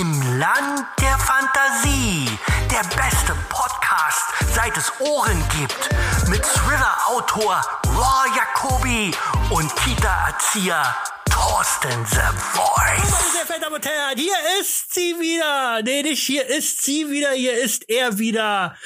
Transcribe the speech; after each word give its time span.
Im 0.00 0.38
Land 0.38 0.86
der 0.98 1.18
Fantasie. 1.18 2.26
Der 2.70 2.88
beste 2.96 3.34
Podcast, 3.50 4.32
seit 4.54 4.74
es 4.74 4.90
Ohren 4.98 5.38
gibt. 5.50 5.90
Mit 6.30 6.42
Thriller-Autor 6.42 7.60
Raw 7.84 8.26
Jacobi 8.34 9.10
und 9.50 9.76
Kita-Erzieher 9.76 10.96
Thorsten 11.30 12.06
The 12.06 12.34
Voice. 12.34 13.10
Meine 13.10 13.30
sehr 13.30 13.44
verehrten 13.44 13.60
Damen 13.60 13.74
und 13.74 13.84
Herren, 13.84 14.16
hier 14.16 14.36
ist 14.58 14.94
sie 14.94 15.16
wieder. 15.20 15.82
Nee, 15.82 16.02
nicht 16.02 16.22
hier 16.22 16.46
ist 16.46 16.82
sie 16.82 17.10
wieder, 17.10 17.32
hier 17.32 17.62
ist 17.62 17.86
er 17.90 18.18
wieder. 18.18 18.78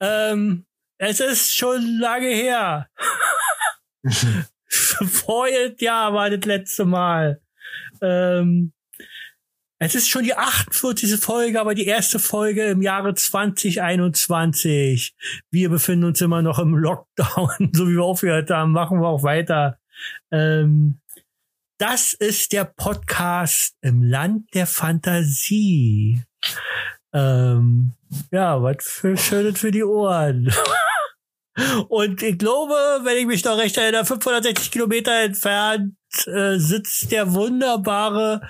Ähm, 0.00 0.66
es 0.98 1.20
ist 1.20 1.56
schon 1.56 1.98
lange 1.98 2.28
her. 2.28 2.90
Voriges 4.68 5.80
Jahr 5.80 6.12
war 6.12 6.28
das 6.28 6.44
letzte 6.44 6.84
Mal. 6.84 7.40
Ähm, 8.02 8.74
es 9.84 9.96
ist 9.96 10.08
schon 10.08 10.22
die 10.22 10.36
48. 10.36 11.16
Folge, 11.16 11.60
aber 11.60 11.74
die 11.74 11.86
erste 11.86 12.20
Folge 12.20 12.66
im 12.66 12.82
Jahre 12.82 13.14
2021. 13.14 15.12
Wir 15.50 15.70
befinden 15.70 16.04
uns 16.04 16.20
immer 16.20 16.40
noch 16.40 16.60
im 16.60 16.76
Lockdown, 16.76 17.70
so 17.72 17.88
wie 17.88 17.94
wir 17.94 18.04
aufgehört 18.04 18.48
haben, 18.50 18.70
machen 18.70 19.00
wir 19.00 19.08
auch 19.08 19.24
weiter. 19.24 19.80
Ähm, 20.30 21.00
das 21.78 22.12
ist 22.12 22.52
der 22.52 22.64
Podcast 22.64 23.74
im 23.80 24.04
Land 24.04 24.54
der 24.54 24.68
Fantasie. 24.68 26.22
Ähm, 27.12 27.94
ja, 28.30 28.62
was 28.62 28.84
für 28.86 29.16
Schönes 29.16 29.58
für 29.58 29.72
die 29.72 29.82
Ohren. 29.82 30.54
Und 31.88 32.22
ich 32.22 32.38
glaube, 32.38 32.74
wenn 33.02 33.18
ich 33.18 33.26
mich 33.26 33.44
noch 33.44 33.58
recht 33.58 33.76
erinnere, 33.76 34.04
560 34.04 34.70
Kilometer 34.70 35.24
entfernt 35.24 35.96
äh, 36.26 36.56
sitzt 36.58 37.10
der 37.10 37.34
wunderbare 37.34 38.42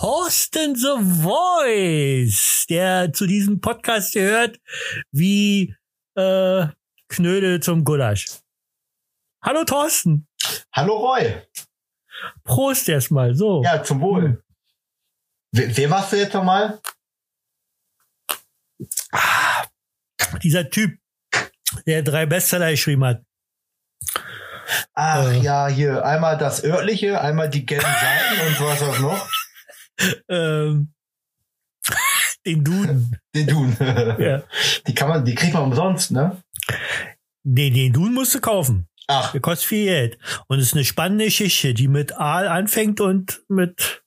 Thorsten 0.00 0.74
The 0.74 0.96
Voice, 1.22 2.66
der 2.68 3.12
zu 3.12 3.26
diesem 3.26 3.60
Podcast 3.60 4.12
gehört 4.12 4.58
wie 5.12 5.74
äh, 6.16 6.66
Knödel 7.08 7.60
zum 7.60 7.84
Gulasch. 7.84 8.26
Hallo 9.42 9.64
Thorsten. 9.64 10.26
Hallo 10.72 10.96
Roy. 10.96 11.42
Prost 12.42 12.88
erstmal. 12.88 13.34
So. 13.34 13.62
Ja, 13.62 13.82
zum 13.82 14.00
Wohl. 14.00 14.42
Wer, 15.52 15.76
wer 15.76 15.90
warst 15.90 16.12
du 16.12 16.16
jetzt 16.16 16.34
nochmal? 16.34 16.80
Ah, 19.12 19.64
dieser 20.42 20.68
Typ, 20.68 20.98
der 21.86 22.02
drei 22.02 22.26
Bestseller 22.26 22.70
geschrieben 22.72 23.04
hat. 23.04 23.22
Ach 24.94 25.30
Äh. 25.30 25.38
ja, 25.38 25.68
hier 25.68 26.04
einmal 26.04 26.36
das 26.36 26.64
örtliche, 26.64 27.20
einmal 27.20 27.48
die 27.48 27.64
gelben 27.64 27.84
Seiten 27.84 28.46
und 28.48 28.60
was 28.60 28.82
auch 28.82 28.98
noch. 28.98 29.30
Ähm, 30.28 30.92
den 32.46 32.64
Duden. 32.64 33.18
Den 33.34 33.46
Dun. 33.46 33.76
Ja. 34.18 34.42
Die 34.86 34.94
kann 34.94 35.08
man, 35.08 35.24
die 35.24 35.34
kriegt 35.34 35.54
man 35.54 35.64
umsonst, 35.64 36.10
ne? 36.10 36.42
Den, 37.42 37.74
den 37.74 37.92
Duden 37.92 38.14
musst 38.14 38.34
du 38.34 38.40
kaufen. 38.40 38.88
Ach, 39.06 39.32
Der 39.32 39.40
kostet 39.40 39.68
viel 39.68 39.84
Geld. 39.86 40.18
Und 40.48 40.58
es 40.58 40.66
ist 40.68 40.74
eine 40.74 40.84
spannende 40.84 41.26
Geschichte, 41.26 41.74
die 41.74 41.88
mit 41.88 42.12
Aal 42.16 42.48
anfängt 42.48 43.00
und 43.02 43.42
mit 43.48 44.02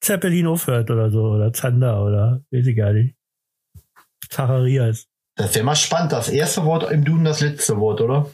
Zeppelin 0.00 0.46
aufhört 0.46 0.90
oder 0.90 1.10
so. 1.10 1.22
Oder 1.30 1.52
Zander 1.52 2.04
oder 2.04 2.42
weiß 2.50 2.66
ich 2.66 2.76
gar 2.76 2.92
nicht. 2.92 3.16
Zacharias. 4.30 5.06
das 5.36 5.54
wäre 5.54 5.64
mal 5.64 5.74
spannend. 5.76 6.12
Das 6.12 6.28
erste 6.28 6.64
Wort 6.64 6.90
im 6.90 7.04
Duden, 7.04 7.24
das 7.24 7.40
letzte 7.40 7.78
Wort, 7.78 8.00
oder? 8.02 8.30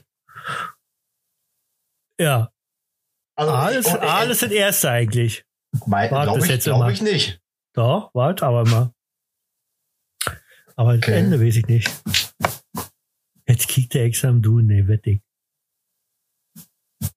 Ja. 2.18 2.50
Also, 3.36 3.52
Aal 3.52 3.74
ist, 3.74 3.86
und- 3.86 4.00
Aal 4.00 4.30
ist 4.30 4.42
das 4.42 4.50
erste 4.50 4.90
eigentlich. 4.90 5.44
Mein, 5.86 6.10
warte, 6.10 6.24
glaub 6.26 6.38
das 6.40 6.48
ich, 6.48 6.64
glaub 6.64 6.90
ich 6.90 7.02
nicht. 7.02 7.40
Doch, 7.74 8.10
warte, 8.14 8.46
aber 8.46 8.64
mal. 8.68 8.92
Aber 10.76 10.96
das 10.96 11.02
Okay. 11.08 11.18
Ende 11.18 11.40
weiß 11.40 11.56
ich 11.56 11.66
nicht. 11.66 11.90
Jetzt 13.46 13.68
kriegt 13.68 13.94
der 13.94 14.04
extra 14.04 14.28
am 14.28 14.42
Duden, 14.42 14.70
ey, 14.70 14.86
wettig. 14.88 15.22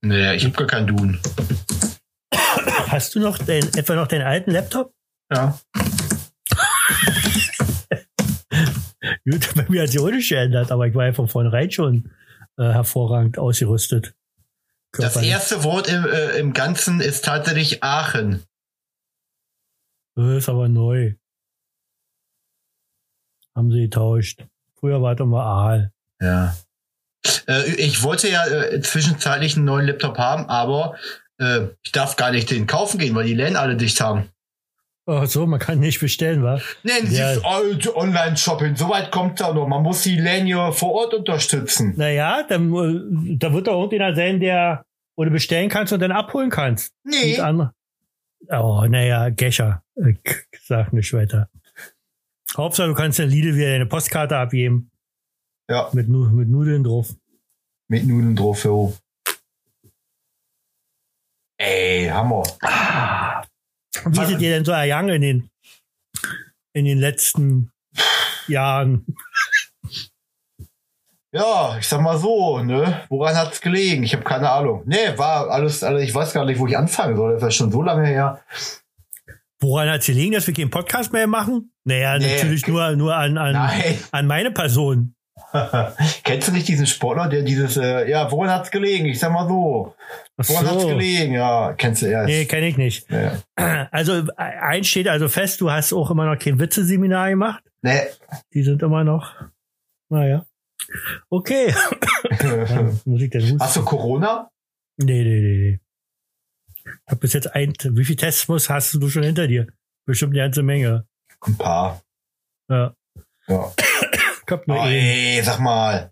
Nee, 0.01 0.35
ich 0.35 0.45
hab 0.45 0.57
gar 0.57 0.67
keinen 0.67 0.87
Duden. 0.87 1.19
Hast 2.87 3.15
du 3.15 3.19
noch 3.19 3.37
den, 3.37 3.63
etwa 3.75 3.95
noch 3.95 4.07
den 4.07 4.21
alten 4.21 4.51
Laptop? 4.51 4.93
Ja. 5.31 5.59
Gut, 9.29 9.53
bei 9.55 9.65
mir 9.69 9.83
hat 9.83 9.89
sich 9.89 9.99
auch 9.99 10.09
nicht 10.11 10.29
geändert, 10.29 10.71
aber 10.71 10.87
ich 10.87 10.95
war 10.95 11.05
ja 11.05 11.13
von 11.13 11.27
vornherein 11.27 11.71
schon 11.71 12.11
äh, 12.57 12.63
hervorragend 12.63 13.37
ausgerüstet. 13.37 14.13
Das 14.97 15.17
erste 15.17 15.63
Wort 15.63 15.87
im, 15.87 16.05
äh, 16.05 16.37
im 16.37 16.53
Ganzen 16.53 17.01
ist 17.01 17.25
tatsächlich 17.25 17.83
Aachen. 17.83 18.43
Das 20.15 20.37
ist 20.37 20.49
aber 20.49 20.69
neu. 20.69 21.15
Haben 23.55 23.71
sie 23.71 23.81
getauscht. 23.81 24.45
Früher 24.79 25.01
war 25.01 25.13
es 25.13 25.19
immer 25.19 25.43
Aal. 25.43 25.91
Ja. 26.21 26.55
Äh, 27.47 27.71
ich 27.75 28.03
wollte 28.03 28.29
ja 28.29 28.45
äh, 28.45 28.81
zwischenzeitlich 28.81 29.55
einen 29.55 29.65
neuen 29.65 29.87
Laptop 29.87 30.17
haben, 30.17 30.45
aber 30.45 30.97
äh, 31.39 31.67
ich 31.81 31.91
darf 31.91 32.15
gar 32.15 32.31
nicht 32.31 32.51
den 32.51 32.67
kaufen 32.67 32.99
gehen, 32.99 33.15
weil 33.15 33.25
die 33.25 33.33
Läden 33.33 33.55
alle 33.55 33.75
dicht 33.75 33.99
haben. 34.01 34.29
Ach 35.05 35.25
so, 35.27 35.45
man 35.45 35.59
kann 35.59 35.79
nicht 35.79 35.99
bestellen, 35.99 36.43
wa? 36.43 36.61
Nein, 36.83 37.03
Ja. 37.11 37.31
dieses 37.33 37.43
alte 37.43 37.95
Online-Shopping, 37.95 38.75
so 38.77 38.87
weit 38.89 39.11
kommt 39.11 39.39
da 39.41 39.53
noch. 39.53 39.67
Man 39.67 39.83
muss 39.83 40.03
die 40.03 40.15
ja 40.15 40.71
vor 40.71 40.93
Ort 40.93 41.13
unterstützen. 41.13 41.93
Naja, 41.97 42.43
dann, 42.47 42.73
äh, 42.73 43.35
da 43.37 43.51
wird 43.53 43.67
doch 43.67 43.73
irgendjemand 43.73 44.15
sein, 44.15 44.39
der 44.39 44.85
oder 45.17 45.29
bestellen 45.29 45.69
kannst 45.69 45.91
und 45.91 45.99
dann 45.99 46.11
abholen 46.13 46.49
kannst. 46.49 46.93
Nee. 47.03 47.37
Oh, 48.49 48.85
naja, 48.87 49.29
Gescher. 49.29 49.83
Ich 49.95 50.19
sag 50.65 50.93
nicht 50.93 51.11
weiter. 51.13 51.49
Hauptsache, 52.55 52.87
du 52.87 52.93
kannst 52.93 53.19
in 53.19 53.29
Lidl 53.29 53.55
wieder 53.55 53.71
deine 53.71 53.85
Postkarte 53.85 54.37
abgeben. 54.37 54.89
Ja. 55.69 55.89
Mit, 55.93 56.07
mit 56.07 56.47
Nudeln 56.49 56.83
drauf. 56.83 57.09
mit 57.89 58.05
Nudeln 58.05 58.35
drauf, 58.35 58.63
jo. 58.63 58.93
Ey, 61.57 62.07
Hammer. 62.07 62.43
Wie 64.05 64.21
ist 64.21 64.31
es 64.31 64.37
dir 64.37 64.49
denn 64.49 64.65
so 64.65 64.71
ergangen 64.71 65.09
in 65.15 65.21
den, 65.21 65.49
in 66.73 66.85
den 66.85 66.97
letzten 66.99 67.71
Jahren? 68.47 69.05
Ja, 71.31 71.77
ich 71.79 71.87
sag 71.87 72.01
mal 72.01 72.17
so, 72.19 72.59
ne? 72.59 73.05
Woran 73.09 73.35
hat's 73.35 73.59
gelegen? 73.59 74.03
Ich 74.03 74.13
habe 74.13 74.23
keine 74.23 74.49
Ahnung. 74.51 74.83
Nee, 74.85 75.17
war 75.17 75.49
alles, 75.49 75.83
also 75.83 75.97
ich 75.99 76.13
weiß 76.13 76.33
gar 76.33 76.45
nicht, 76.45 76.59
wo 76.59 76.67
ich 76.67 76.77
anfangen 76.77 77.15
soll. 77.15 77.33
Das 77.39 77.43
ist 77.49 77.55
schon 77.55 77.71
so 77.71 77.81
lange 77.81 78.05
her. 78.05 78.43
Woran 79.59 79.89
hat 79.89 80.01
es 80.01 80.05
gelegen, 80.07 80.33
dass 80.33 80.45
wir 80.45 80.53
keinen 80.53 80.69
Podcast 80.69 81.11
mehr 81.11 81.25
machen? 81.25 81.71
Naja, 81.85 82.19
Nee. 82.19 82.35
natürlich 82.35 82.67
nur, 82.67 82.95
nur 82.95 83.15
an, 83.15 83.37
an, 83.37 83.53
Nein. 83.53 83.97
an 84.11 84.27
meine 84.27 84.51
Person. 84.51 85.15
Kennst 86.23 86.47
du 86.47 86.51
nicht 86.51 86.67
diesen 86.67 86.87
Sportler, 86.87 87.29
der 87.29 87.43
dieses, 87.43 87.77
äh, 87.77 88.09
ja, 88.09 88.31
woran 88.31 88.49
hat's 88.49 88.71
gelegen? 88.71 89.05
Ich 89.05 89.19
sag 89.19 89.31
mal 89.31 89.47
so. 89.47 89.95
Woran 90.37 90.65
hat's 90.67 90.81
so. 90.81 90.87
gelegen? 90.87 91.33
Ja, 91.33 91.73
kennst 91.73 92.01
du 92.01 92.07
erst. 92.07 92.27
Nee, 92.27 92.45
kenne 92.45 92.67
ich 92.67 92.77
nicht. 92.77 93.09
Nee. 93.09 93.31
Also 93.91 94.23
eins 94.35 94.87
steht 94.87 95.07
also 95.07 95.29
fest, 95.29 95.61
du 95.61 95.69
hast 95.69 95.93
auch 95.93 96.09
immer 96.09 96.25
noch 96.25 96.39
kein 96.39 96.59
Witze-Seminar 96.59 97.29
gemacht. 97.29 97.63
nee. 97.81 98.01
Die 98.53 98.63
sind 98.63 98.81
immer 98.81 99.03
noch. 99.03 99.35
Naja. 100.09 100.45
Okay. 101.29 101.73
Muss 103.05 103.21
ich 103.21 103.29
denn 103.29 103.41
husten? 103.43 103.59
Hast 103.59 103.75
du 103.75 103.85
Corona? 103.85 104.49
Nee, 104.97 105.23
nee, 105.23 105.39
nee, 105.39 105.57
nee. 105.57 105.79
Ich 106.85 107.11
hab 107.11 107.19
bis 107.19 107.33
jetzt 107.33 107.53
ein, 107.53 107.73
wie 107.91 108.03
viel 108.05 108.15
Tests 108.15 108.47
muss, 108.47 108.69
hast 108.69 108.93
du 108.95 109.09
schon 109.09 109.23
hinter 109.23 109.47
dir? 109.47 109.67
Bestimmt 110.05 110.33
eine 110.33 110.43
ganze 110.43 110.63
Menge. 110.63 111.07
Ein 111.41 111.57
paar. 111.57 112.01
Ja. 112.69 112.95
Ja. 113.47 113.71
Ich 114.53 114.59
hab 114.59 114.67
nur 114.67 114.77
Oh, 114.81 114.85
ey, 114.87 115.41
sag 115.43 115.59
mal. 115.59 116.11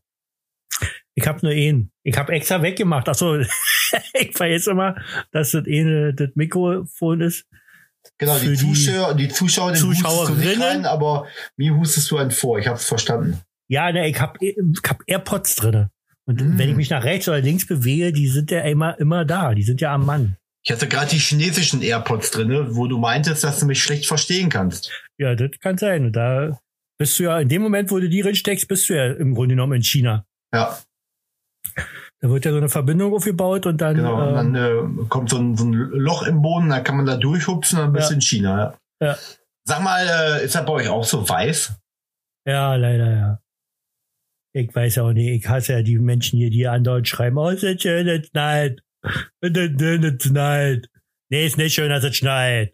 Ich 1.14 1.28
hab 1.28 1.44
nur 1.44 1.52
einen. 1.52 1.92
Ich 2.04 2.18
hab 2.18 2.30
extra 2.30 2.62
weggemacht. 2.62 3.08
Ach 3.10 3.16
so. 3.16 3.38
ich 4.14 4.32
vergesse 4.34 4.72
immer, 4.72 4.96
dass 5.32 5.52
das 5.52 5.66
eine, 5.68 6.14
das 6.14 6.30
Mikrofon 6.36 7.22
ist. 7.22 7.46
Genau, 8.18 8.40
die 8.40 8.56
Zuschauer, 8.56 9.14
die 9.14 9.28
Zuschauer, 9.28 9.74
den 9.74 9.84
hustest 9.84 9.84
du 9.84 9.90
nicht 9.90 10.02
Zuschauerinnen? 10.02 10.62
rein, 10.62 10.86
aber 10.86 11.28
mir 11.56 11.76
hustest 11.76 12.10
du 12.10 12.18
einen 12.18 12.32
vor. 12.32 12.58
Ich 12.58 12.68
hab's 12.68 12.88
verstanden. 12.88 13.40
Ja, 13.68 13.92
ne, 13.92 14.08
ich 14.10 14.20
hab, 14.20 14.42
ich 14.42 14.56
hab 14.88 15.04
AirPods 15.06 15.56
drinne. 15.58 15.92
Und 16.26 16.42
Mm. 16.42 16.58
wenn 16.58 16.70
ich 16.70 16.76
mich 16.76 16.90
nach 16.90 17.04
rechts 17.04 17.28
oder 17.28 17.42
links 17.42 17.68
bewege, 17.68 18.12
die 18.12 18.28
sind 18.28 18.50
ja 18.50 18.62
immer, 18.62 18.98
immer 19.00 19.24
da. 19.26 19.54
Die 19.54 19.64
sind 19.64 19.82
ja 19.82 19.94
am 19.94 20.06
Mann. 20.06 20.38
Ich 20.64 20.72
hatte 20.72 20.88
gerade 20.88 21.10
die 21.12 21.18
chinesischen 21.20 21.82
AirPods 21.82 22.32
drinne, 22.32 22.76
wo 22.76 22.88
du 22.88 22.98
meintest, 22.98 23.44
dass 23.44 23.60
du 23.60 23.66
mich 23.66 23.82
schlecht 23.84 24.08
verstehen 24.08 24.50
kannst. 24.50 24.92
Ja, 25.18 25.36
das 25.36 25.52
kann 25.60 25.78
sein. 25.78 26.06
Und 26.06 26.14
da 26.16 26.60
bist 27.02 27.18
du 27.20 27.24
ja, 27.24 27.40
in 27.40 27.50
dem 27.50 27.62
Moment, 27.64 27.90
wo 27.92 28.00
du 28.00 28.08
die 28.08 28.22
reinsteckst, 28.22 28.68
bist 28.68 28.88
du 28.90 28.94
ja 28.96 29.08
im 29.14 29.34
Grunde 29.34 29.56
genommen 29.56 29.74
in 29.74 29.84
China. 29.84 30.26
Ja, 30.54 30.78
Da 32.20 32.30
wird 32.30 32.46
ja 32.46 32.52
so 32.52 32.58
eine 32.58 32.70
Verbindung 32.70 33.14
aufgebaut 33.14 33.66
und 33.66 33.82
dann, 33.82 33.96
genau. 33.96 34.22
Und 34.22 34.28
ähm, 34.30 34.54
dann 34.54 34.56
äh, 35.04 35.06
kommt 35.10 35.30
so 35.32 35.38
ein, 35.38 35.58
so 35.58 35.66
ein 35.66 35.74
Loch 35.74 36.24
im 36.28 36.42
Boden, 36.44 36.70
dann 36.70 36.84
kann 36.84 36.98
man 36.98 37.06
da 37.08 37.18
durchhupsen 37.18 37.80
und 37.80 37.86
dann 37.86 37.94
bist 37.94 38.06
Ja. 38.06 38.10
du 38.10 38.16
in 38.16 38.22
China. 38.22 38.78
Ja. 39.02 39.08
Ja. 39.08 39.18
Sag 39.68 39.82
mal, 39.82 40.06
äh, 40.08 40.46
ist 40.46 40.54
das 40.56 40.66
bei 40.66 40.74
euch 40.74 40.88
auch 40.90 41.04
so 41.04 41.28
weiß? 41.28 41.76
ja, 42.48 42.76
leider, 42.76 43.12
ja. 43.12 43.40
Ich 44.54 44.74
weiß 44.76 44.98
auch 45.00 45.14
nicht, 45.14 45.28
ich 45.30 45.48
hasse 45.48 45.74
ja 45.74 45.82
die 45.82 45.98
Menschen 45.98 46.38
hier, 46.38 46.50
die 46.50 46.68
andauernd 46.68 47.08
schreiben, 47.08 47.38
oh, 47.38 47.50
ist 47.50 47.64
das 47.64 47.82
schön, 47.82 48.08
es 48.08 48.28
schneit. 48.28 48.82
Es 49.42 50.24
schneit. 50.24 50.90
Nee, 51.32 51.46
ist 51.46 51.58
nicht 51.58 51.74
schön, 51.74 51.90
dass 51.90 52.04
es 52.04 52.16
schneit. 52.18 52.74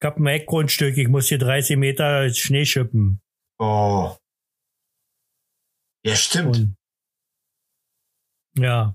Ich 0.00 0.06
hab 0.06 0.16
ein 0.16 0.26
Eckgrundstück, 0.26 0.96
ich 0.96 1.08
muss 1.08 1.28
hier 1.28 1.38
30 1.38 1.76
Meter 1.76 2.30
Schnee 2.30 2.64
schippen. 2.64 3.20
Oh. 3.58 4.16
Ja, 6.04 6.14
stimmt. 6.16 6.56
Und 6.58 6.76
ja. 8.56 8.94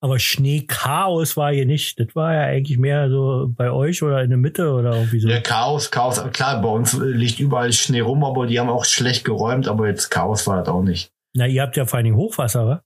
Aber 0.00 0.18
Schneechaos 0.18 1.36
war 1.36 1.52
hier 1.52 1.64
nicht. 1.64 2.00
Das 2.00 2.08
war 2.16 2.34
ja 2.34 2.40
eigentlich 2.42 2.76
mehr 2.76 3.08
so 3.08 3.46
bei 3.56 3.70
euch 3.70 4.02
oder 4.02 4.20
in 4.22 4.30
der 4.30 4.38
Mitte 4.38 4.72
oder 4.72 4.96
irgendwie 4.96 5.20
so. 5.20 5.28
Ja, 5.28 5.40
Chaos, 5.40 5.92
Chaos. 5.92 6.20
Klar, 6.32 6.60
bei 6.60 6.68
uns 6.68 6.94
liegt 6.94 7.38
überall 7.38 7.72
Schnee 7.72 8.00
rum, 8.00 8.24
aber 8.24 8.46
die 8.46 8.58
haben 8.58 8.68
auch 8.68 8.84
schlecht 8.84 9.24
geräumt, 9.24 9.68
aber 9.68 9.86
jetzt 9.86 10.10
Chaos 10.10 10.46
war 10.48 10.58
das 10.58 10.68
auch 10.68 10.82
nicht. 10.82 11.12
Na, 11.34 11.46
ihr 11.46 11.62
habt 11.62 11.76
ja 11.76 11.86
vor 11.86 11.98
allen 11.98 12.04
Dingen 12.06 12.16
Hochwasser, 12.16 12.66
wa? 12.66 12.82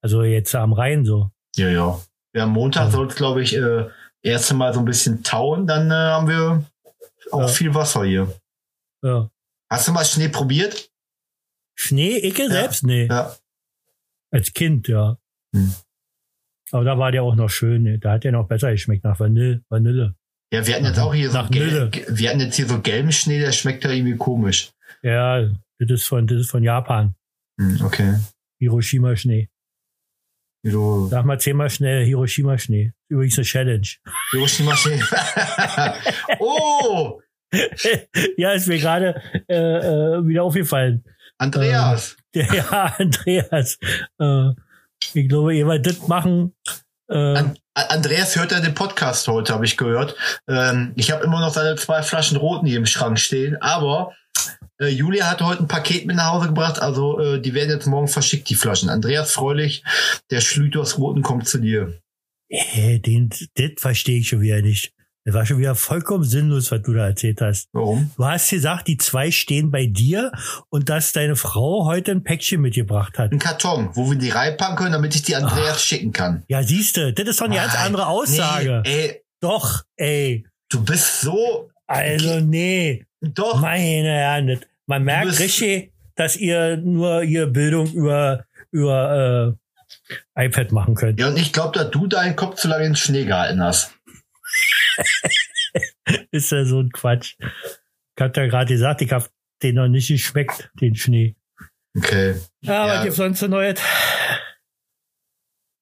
Also 0.00 0.22
jetzt 0.22 0.54
am 0.54 0.72
Rhein 0.72 1.04
so. 1.04 1.30
Ja, 1.56 1.68
ja. 1.68 2.00
Ja, 2.34 2.46
Montag 2.46 2.84
Ja. 2.84 2.90
soll 2.92 3.08
es, 3.08 3.16
glaube 3.16 3.42
ich, 3.42 3.56
äh, 3.56 3.88
erste 4.22 4.54
Mal 4.54 4.72
so 4.72 4.78
ein 4.78 4.84
bisschen 4.84 5.24
tauen, 5.24 5.66
dann 5.66 5.90
äh, 5.90 5.94
haben 5.94 6.28
wir 6.28 6.64
auch 7.32 7.40
Ja. 7.40 7.48
viel 7.48 7.74
Wasser 7.74 8.04
hier. 8.04 8.32
Ja. 9.02 9.28
Hast 9.70 9.88
du 9.88 9.92
mal 9.92 10.04
Schnee 10.04 10.28
probiert? 10.28 10.90
Schnee, 11.76 12.18
Icke 12.18 12.48
selbst? 12.50 12.82
Nee. 12.84 13.06
Ja. 13.06 13.34
Als 14.32 14.52
Kind, 14.52 14.88
ja. 14.88 15.18
Hm. 15.54 15.74
Aber 16.72 16.84
da 16.84 16.98
war 16.98 17.10
der 17.12 17.22
auch 17.22 17.34
noch 17.34 17.48
schön. 17.50 17.82
ne? 17.84 17.98
Da 17.98 18.12
hat 18.12 18.24
der 18.24 18.32
noch 18.32 18.46
besser 18.46 18.70
geschmeckt 18.72 19.04
nach 19.04 19.18
Vanille. 19.18 19.62
Vanille. 19.68 20.14
Ja, 20.52 20.66
wir 20.66 20.74
hatten 20.74 20.84
jetzt 20.84 20.98
auch 20.98 21.14
hier 21.14 21.30
so 21.30 21.38
Nach 21.38 21.50
gel- 21.50 21.66
Nülle. 21.66 21.90
ge- 21.90 22.06
wir 22.08 22.28
hatten 22.28 22.40
jetzt 22.40 22.56
hier 22.56 22.66
so 22.66 22.80
gelben 22.80 23.12
Schnee, 23.12 23.38
der 23.40 23.52
schmeckt 23.52 23.84
ja 23.84 23.90
irgendwie 23.90 24.16
komisch. 24.16 24.72
Ja, 25.02 25.42
das 25.78 25.90
ist 25.90 26.06
von, 26.06 26.26
das 26.26 26.40
ist 26.42 26.50
von 26.50 26.62
Japan. 26.62 27.14
Hm, 27.58 27.80
okay. 27.84 28.18
Hiroshima-Schnee. 28.60 29.48
Sag 30.62 31.24
mal 31.24 31.40
zehnmal 31.40 31.70
schnell 31.70 32.04
Hiroshima-Schnee. 32.04 32.92
Übrigens 33.08 33.38
eine 33.38 33.44
Challenge. 33.46 33.88
Hiroshima 34.32 34.76
Schnee. 34.76 35.00
oh, 36.38 37.20
ja, 38.36 38.52
ist 38.52 38.68
mir 38.68 38.78
gerade 38.78 39.20
äh, 39.48 39.54
äh, 39.54 40.26
wieder 40.26 40.44
aufgefallen. 40.44 41.04
Andreas. 41.38 42.16
Der, 42.34 42.46
ja, 42.54 42.94
Andreas. 42.98 43.78
Äh, 44.18 44.50
ich 45.14 45.28
glaube, 45.28 45.54
ihr 45.56 45.66
wollt 45.66 45.86
das 45.86 46.06
machen. 46.06 46.54
Äh, 47.08 47.16
An 47.16 47.56
Andreas 47.74 48.36
hört 48.36 48.52
ja 48.52 48.60
den 48.60 48.74
Podcast 48.74 49.26
heute, 49.26 49.54
habe 49.54 49.64
ich 49.64 49.76
gehört. 49.76 50.14
Ähm, 50.46 50.92
ich 50.96 51.10
habe 51.10 51.24
immer 51.24 51.40
noch 51.40 51.52
seine 51.52 51.76
zwei 51.76 52.02
Flaschen 52.02 52.36
Roten 52.36 52.66
hier 52.66 52.76
im 52.76 52.86
Schrank 52.86 53.18
stehen, 53.18 53.56
aber 53.62 54.12
äh, 54.78 54.88
Julia 54.88 55.30
hat 55.30 55.40
heute 55.40 55.62
ein 55.62 55.68
Paket 55.68 56.06
mit 56.06 56.16
nach 56.16 56.32
Hause 56.32 56.48
gebracht, 56.48 56.80
also 56.80 57.18
äh, 57.18 57.40
die 57.40 57.54
werden 57.54 57.70
jetzt 57.70 57.86
morgen 57.86 58.08
verschickt, 58.08 58.48
die 58.50 58.54
Flaschen. 58.54 58.90
Andreas 58.90 59.32
Freulich, 59.32 59.82
der 60.30 60.40
Schlüters 60.40 60.98
Roten 60.98 61.22
kommt 61.22 61.48
zu 61.48 61.58
dir. 61.58 62.00
äh, 62.48 62.98
den, 62.98 63.30
das 63.54 63.70
verstehe 63.78 64.20
ich 64.20 64.28
schon 64.28 64.40
wieder 64.42 64.60
nicht. 64.60 64.92
Das 65.30 65.36
war 65.36 65.46
schon 65.46 65.58
wieder 65.58 65.76
vollkommen 65.76 66.24
sinnlos, 66.24 66.72
was 66.72 66.82
du 66.82 66.92
da 66.92 67.06
erzählt 67.06 67.40
hast. 67.40 67.68
Warum? 67.72 68.10
Du 68.16 68.24
hast 68.24 68.50
gesagt, 68.50 68.88
die 68.88 68.96
zwei 68.96 69.30
stehen 69.30 69.70
bei 69.70 69.86
dir 69.86 70.32
und 70.70 70.88
dass 70.88 71.12
deine 71.12 71.36
Frau 71.36 71.84
heute 71.84 72.10
ein 72.10 72.24
Päckchen 72.24 72.60
mitgebracht 72.60 73.16
hat. 73.16 73.30
Ein 73.30 73.38
Karton, 73.38 73.90
wo 73.94 74.10
wir 74.10 74.18
die 74.18 74.30
reinpacken 74.30 74.74
können, 74.74 74.90
damit 74.90 75.14
ich 75.14 75.22
die 75.22 75.36
Andreas 75.36 75.84
schicken 75.84 76.12
kann. 76.12 76.42
Ja, 76.48 76.64
siehste, 76.64 77.12
das 77.12 77.28
ist 77.28 77.40
doch 77.40 77.44
eine 77.44 77.54
ganz 77.54 77.74
Nein, 77.74 77.86
andere 77.86 78.08
Aussage. 78.08 78.82
Nee, 78.84 78.90
ey, 78.90 79.22
Doch, 79.40 79.84
ey. 79.96 80.46
du 80.68 80.82
bist 80.82 81.20
so. 81.20 81.70
Also, 81.86 82.40
nee. 82.40 83.06
Doch. 83.20 83.60
Meine 83.60 84.08
Herren, 84.08 84.58
man 84.86 85.04
merkt 85.04 85.38
richtig, 85.38 85.92
dass 86.16 86.36
ihr 86.36 86.76
nur 86.76 87.22
ihr 87.22 87.46
Bildung 87.46 87.86
über, 87.92 88.46
über 88.72 89.56
äh, 90.36 90.44
iPad 90.46 90.72
machen 90.72 90.96
könnt. 90.96 91.20
Ja, 91.20 91.28
und 91.28 91.38
ich 91.38 91.52
glaube, 91.52 91.78
dass 91.78 91.90
du 91.90 92.08
deinen 92.08 92.34
Kopf 92.34 92.56
zu 92.56 92.66
lange 92.66 92.84
in 92.84 92.90
den 92.90 92.96
Schnee 92.96 93.24
gehalten 93.24 93.62
hast. 93.62 93.92
Ist 96.30 96.50
ja 96.52 96.64
so 96.64 96.80
ein 96.80 96.90
Quatsch. 96.90 97.36
Ich 97.40 98.22
hab 98.22 98.36
ja 98.36 98.46
gerade 98.46 98.72
gesagt, 98.72 99.02
ich 99.02 99.12
hab 99.12 99.28
den 99.62 99.76
noch 99.76 99.88
nicht 99.88 100.08
geschmeckt, 100.08 100.70
den 100.80 100.94
Schnee. 100.94 101.36
Okay. 101.96 102.34
Ja, 102.62 102.86
Ja. 102.86 102.94
was 102.94 103.02
gibt's 103.02 103.16
sonst 103.16 103.40
so 103.40 103.46
Neues? 103.46 103.80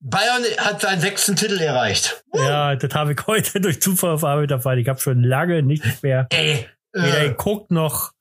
Bayern 0.01 0.45
hat 0.59 0.81
seinen 0.81 1.01
sechsten 1.01 1.35
Titel 1.35 1.59
erreicht. 1.61 2.23
Ja, 2.33 2.77
das 2.77 2.95
habe 2.95 3.13
ich 3.13 3.27
heute 3.27 3.61
durch 3.61 3.81
Zufall 3.83 4.13
auf 4.13 4.25
Arbeit 4.25 4.51
erfahren. 4.53 4.79
Ich 4.79 4.89
habe 4.89 5.01
schon 5.01 5.23
lange 5.25 5.63
nichts 5.63 6.03
mehr 6.03 6.27
Ey. 6.31 6.67
weder 6.93 7.25
Äh, 7.25 7.29
geguckt 7.31 7.71
noch 7.73 8.13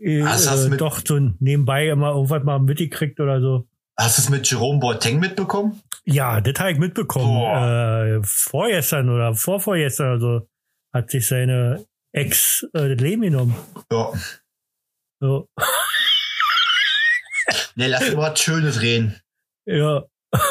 äh, 0.00 0.20
äh, 0.20 0.76
doch 0.76 1.00
so 1.06 1.18
nebenbei 1.38 1.88
immer 1.88 2.10
irgendwas 2.10 2.42
mal 2.42 2.58
mitgekriegt 2.58 3.20
oder 3.20 3.40
so. 3.40 3.68
Hast 3.98 4.18
du 4.18 4.22
es 4.22 4.28
mit 4.28 4.48
Jerome 4.50 4.78
Boateng 4.80 5.18
mitbekommen? 5.18 5.82
Ja, 6.04 6.40
das 6.40 6.58
habe 6.60 6.72
ich 6.72 6.78
mitbekommen. 6.78 7.42
Äh, 7.42 8.20
vorgestern 8.24 9.08
oder 9.10 9.34
vorvorgestern 9.34 10.12
oder 10.16 10.20
so 10.20 10.48
hat 10.94 11.10
sich 11.10 11.26
seine 11.26 11.84
Ex 12.12 12.62
äh, 12.74 12.88
das 12.94 13.00
Leben 13.00 13.22
genommen. 13.22 13.54
Ja. 13.90 14.12
So, 15.20 15.48
Nee, 17.74 17.86
lass 17.88 18.08
über 18.08 18.22
was 18.22 18.40
Schönes 18.40 18.80
reden. 18.80 19.20
ja, 19.66 20.02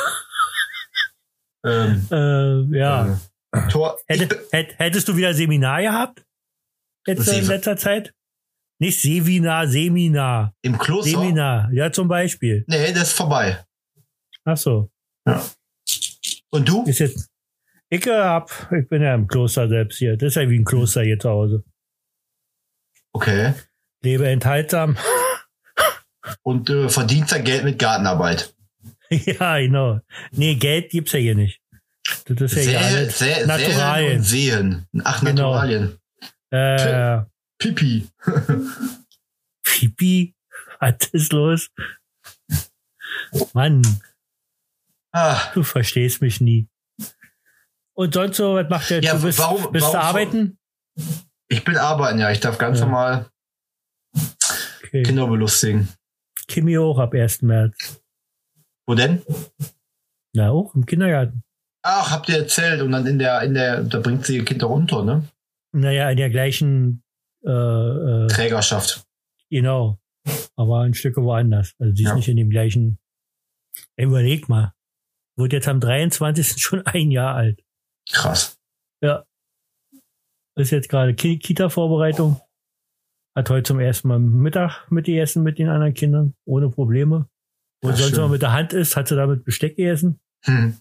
Ähm, 1.65 2.07
äh, 2.11 2.77
ja. 2.77 3.19
äh, 3.51 3.67
Tor. 3.71 3.97
Hätte, 4.07 4.39
hätt, 4.51 4.77
hättest 4.77 5.07
du 5.07 5.15
wieder 5.17 5.33
Seminar 5.33 5.81
gehabt? 5.81 6.23
Jetzt 7.07 7.27
in 7.27 7.43
Sem- 7.43 7.47
letzter 7.47 7.75
Zeit? 7.77 8.13
Nicht 8.79 9.01
Seminar, 9.01 9.67
Seminar. 9.67 10.53
Im 10.61 10.77
Kloster? 10.77 11.11
Seminar, 11.11 11.71
ja 11.71 11.91
zum 11.91 12.07
Beispiel. 12.07 12.65
Nee, 12.67 12.91
das 12.91 13.03
ist 13.09 13.13
vorbei. 13.13 13.63
Ach 14.43 14.57
so. 14.57 14.91
Und 16.49 16.67
du? 16.67 16.83
Ist 16.85 16.99
jetzt. 16.99 17.29
Ich 17.89 18.05
hab, 18.07 18.49
ich 18.71 18.87
bin 18.89 19.01
ja 19.01 19.13
im 19.13 19.27
Kloster 19.27 19.67
selbst 19.69 19.97
hier. 19.97 20.17
Das 20.17 20.29
ist 20.29 20.35
ja 20.35 20.49
wie 20.49 20.59
ein 20.59 20.65
Kloster 20.65 21.03
hier 21.03 21.19
zu 21.19 21.29
Hause. 21.29 21.63
Okay. 23.13 23.53
Lebe 24.03 24.27
enthaltsam. 24.27 24.97
Und 26.41 26.69
äh, 26.69 26.89
verdienst 26.89 27.31
dein 27.31 27.43
Geld 27.43 27.63
mit 27.63 27.79
Gartenarbeit. 27.79 28.53
ja, 29.09 29.57
genau. 29.59 29.99
Nee, 30.31 30.55
Geld 30.55 30.89
gibt's 30.89 31.13
ja 31.13 31.19
hier 31.19 31.35
nicht. 31.35 31.61
Das 32.25 32.41
ist 32.41 32.55
ja 32.55 32.61
hier 32.61 32.79
Säen, 32.79 32.95
alles 32.97 33.19
Sä, 33.19 33.45
Naturalien. 33.45 34.23
Sehen. 34.23 34.87
Ach, 35.03 35.19
Genau. 35.21 35.53
Naturalien. 35.53 35.97
Äh, 36.51 37.21
Pipi. 37.57 38.07
Pipi. 39.63 40.35
Was 40.79 40.95
ist 41.13 41.31
los? 41.33 41.69
Mann, 43.53 43.81
Ah, 45.17 45.49
du 45.53 45.63
verstehst 45.63 46.21
mich 46.21 46.41
nie. 46.41 46.67
Und 47.95 48.13
sonst 48.13 48.35
so, 48.35 48.55
was 48.55 48.69
macht 48.69 48.89
der? 48.89 49.01
Ja, 49.01 49.15
du 49.15 49.21
bist, 49.23 49.39
warum- 49.39 49.71
bist 49.71 49.87
du 49.87 49.93
warum- 49.93 50.05
arbeiten? 50.05 50.57
ich 51.47 51.63
bin 51.63 51.77
arbeiten, 51.77 52.19
ja. 52.19 52.31
Ich 52.31 52.41
darf 52.41 52.57
ganz 52.57 52.79
Ja. 52.79 52.85
normal 52.85 53.29
Okay. 54.83 55.03
Kinder 55.03 55.27
belustigen. 55.27 55.87
Kimi 56.47 56.77
auch 56.77 56.99
ab 56.99 57.13
1. 57.13 57.41
März. 57.45 58.01
Wo 58.85 58.93
denn? 58.95 59.23
Na, 60.33 60.49
auch 60.51 60.75
im 60.75 60.85
Kindergarten. 60.85 61.43
Ach, 61.81 62.11
habt 62.11 62.27
ihr 62.27 62.37
erzählt. 62.39 62.81
Und 62.81 62.91
dann 62.91 63.07
in 63.07 63.17
der, 63.17 63.41
in 63.43 63.53
der, 63.53 63.83
da 63.83 63.99
bringt 63.99 64.25
sie 64.25 64.35
ihr 64.37 64.45
Kind 64.45 64.63
auch 64.65 64.69
unter, 64.71 65.03
ne? 65.05 65.25
Naja, 65.73 66.09
in 66.09 66.17
der 66.17 66.29
gleichen, 66.29 67.03
äh, 67.45 68.23
äh, 68.25 68.27
Trägerschaft. 68.27 69.05
genau. 69.49 69.99
Aber 70.55 70.79
ein 70.81 70.93
Stück 70.95 71.17
woanders. 71.17 71.75
Also 71.79 71.93
sie 71.95 72.03
ist 72.03 72.09
Ja. 72.09 72.15
nicht 72.15 72.27
in 72.29 72.37
dem 72.37 72.49
gleichen. 72.49 72.97
Überleg 73.97 74.49
mal. 74.49 74.73
Wird 75.37 75.53
jetzt 75.53 75.67
am 75.67 75.79
23. 75.79 76.57
schon 76.61 76.85
ein 76.87 77.11
Jahr 77.11 77.35
alt. 77.35 77.63
Krass. 78.09 78.57
Ist 80.57 80.71
jetzt 80.71 80.87
gerade 80.89 81.13
Ki 81.13 81.37
Kita-Vorbereitung. 81.37 82.39
Hat 83.35 83.49
heute 83.49 83.63
zum 83.63 83.79
ersten 83.81 84.07
Mal 84.07 84.19
Mittag 84.19 84.89
mit 84.89 85.05
gegessen 85.05 85.43
mit 85.43 85.59
den 85.59 85.67
anderen 85.67 85.93
Kindern. 85.93 86.33
Ohne 86.45 86.69
Probleme. 86.69 87.29
Wo 87.83 87.89
Ach, 87.89 87.95
sonst 87.97 88.11
schön. 88.11 88.19
immer 88.19 88.29
mit 88.29 88.41
der 88.41 88.53
Hand 88.53 88.71
ist, 88.71 88.95
hat 88.95 89.09
sie 89.09 89.17
damit 89.17 89.43
Besteck 89.43 89.75
gegessen. 89.75 90.21
Hm. 90.45 90.77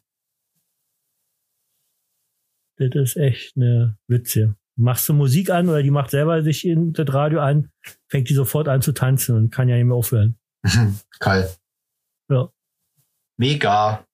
Das 2.77 2.95
ist 2.95 3.17
echt 3.17 3.57
eine 3.57 3.99
Witze. 4.09 4.57
Machst 4.77 5.09
du 5.09 5.13
Musik 5.15 5.51
an 5.51 5.69
oder 5.69 5.83
die 5.83 5.91
macht 5.91 6.11
selber 6.11 6.43
sich 6.43 6.67
in 6.67 6.93
das 6.93 7.13
Radio 7.15 7.41
an, 7.41 7.71
fängt 8.11 8.29
die 8.29 8.35
sofort 8.35 8.67
an 8.69 8.83
zu 8.83 8.93
tanzen 8.93 9.37
und 9.37 9.51
kann 9.51 9.69
ja 9.69 9.77
nicht 9.77 9.85
mehr 9.85 9.97
aufhören. 9.97 10.37
Geil. 11.21 11.49
Ja. 12.31 12.49
Mega. 13.39 14.05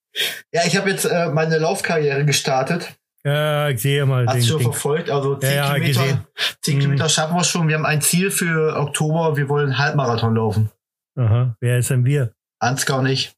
Ja, 0.53 0.63
ich 0.67 0.77
habe 0.77 0.91
jetzt 0.91 1.05
äh, 1.05 1.29
meine 1.31 1.59
Laufkarriere 1.59 2.25
gestartet. 2.25 2.97
Ja, 3.25 3.69
ich 3.69 3.81
sehe 3.81 4.05
mal. 4.07 4.27
Hast 4.27 4.39
du 4.39 4.43
schon 4.43 4.59
Ding. 4.59 4.73
verfolgt? 4.73 5.11
Also 5.11 5.37
10 5.37 5.55
Ja, 5.55 5.75
Kilometer, 5.75 6.03
gesehen. 6.03 6.27
10 6.63 6.75
Mhm. 6.77 6.81
Kilometer 6.81 7.09
schaffen 7.09 7.37
wir 7.37 7.45
schon. 7.45 7.69
Wir 7.69 7.77
haben 7.77 7.87
ein 7.87 8.01
Ziel 8.01 8.31
für 8.31 8.77
Oktober. 8.77 9.37
Wir 9.37 9.49
wollen 9.49 9.67
einen 9.67 9.79
Halbmarathon 9.79 10.35
laufen. 10.35 10.71
Aha. 11.19 11.55
Wer 11.61 11.79
ist 11.79 11.91
denn 11.91 12.05
wir? 12.05 12.33
Ansgar 12.61 13.03
nicht. 13.03 13.35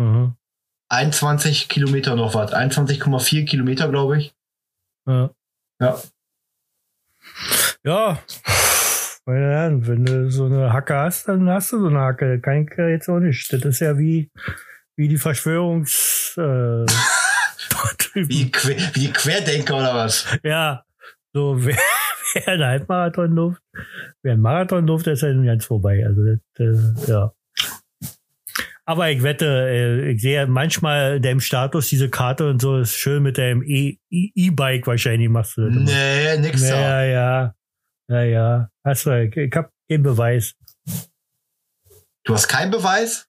Aha. 0.00 0.36
21 0.90 1.68
Kilometer 1.68 2.16
noch 2.16 2.34
was. 2.34 2.52
21,4 2.52 3.44
Kilometer, 3.46 3.88
glaube 3.88 4.18
ich. 4.18 4.34
Ja. 5.08 5.30
Ja. 5.80 6.00
Ja. 7.84 8.18
Meine 9.26 9.50
Herren, 9.50 9.86
wenn 9.86 10.04
du 10.04 10.30
so 10.30 10.46
eine 10.46 10.72
Hacke 10.72 10.94
hast, 10.96 11.28
dann 11.28 11.48
hast 11.48 11.72
du 11.72 11.80
so 11.80 11.86
eine 11.88 12.00
Hacke. 12.00 12.34
Das 12.38 12.42
kann 12.42 12.62
ich 12.62 12.70
jetzt 12.78 13.08
auch 13.08 13.20
nicht. 13.20 13.52
Das 13.52 13.62
ist 13.64 13.80
ja 13.80 13.96
wie, 13.98 14.30
wie 14.96 15.08
die 15.08 15.16
Verschwörungs, 15.16 16.34
äh, 16.36 16.40
Wie, 18.14 18.50
Que- 18.52 18.76
wie 18.94 19.00
die 19.00 19.12
Querdenker 19.12 19.76
oder 19.76 19.94
was? 19.94 20.24
ja. 20.44 20.84
So, 21.32 21.56
wer, 21.64 21.76
wer 22.34 22.48
einen 22.48 22.64
Halbmarathon 22.64 23.32
luft, 23.32 23.60
wer 24.22 24.34
einen 24.34 24.42
Marathon 24.42 24.86
luft, 24.86 25.06
ist 25.08 25.22
ja 25.22 25.32
nun 25.32 25.46
ganz 25.46 25.64
vorbei. 25.64 26.04
Also 26.06 26.20
das, 26.54 27.08
äh, 27.08 27.10
ja. 27.10 27.32
Aber 28.84 29.10
ich 29.10 29.22
wette, 29.24 29.46
äh, 29.68 30.10
ich 30.12 30.20
sehe 30.22 30.46
manchmal 30.46 31.16
in 31.16 31.22
deinem 31.22 31.40
Status 31.40 31.88
diese 31.88 32.08
Karte 32.08 32.48
und 32.48 32.60
so 32.62 32.78
ist 32.78 32.94
schön 32.94 33.22
mit 33.24 33.36
deinem 33.38 33.62
E- 33.64 33.98
E- 34.10 34.30
E-Bike 34.34 34.86
wahrscheinlich 34.86 35.28
machst 35.28 35.56
du 35.56 35.62
das. 35.62 35.74
immer. 35.74 35.84
Nee, 35.86 36.38
nix 36.38 36.60
da. 36.68 37.02
ja. 37.02 37.04
Ja, 37.04 37.54
ja. 38.08 38.70
Hast 38.84 39.06
du, 39.06 39.24
ich, 39.24 39.36
ich 39.36 39.52
hab 39.54 39.72
den 39.88 40.02
Beweis. 40.02 40.54
Du 42.24 42.34
hast 42.34 42.48
keinen 42.48 42.70
Beweis? 42.70 43.28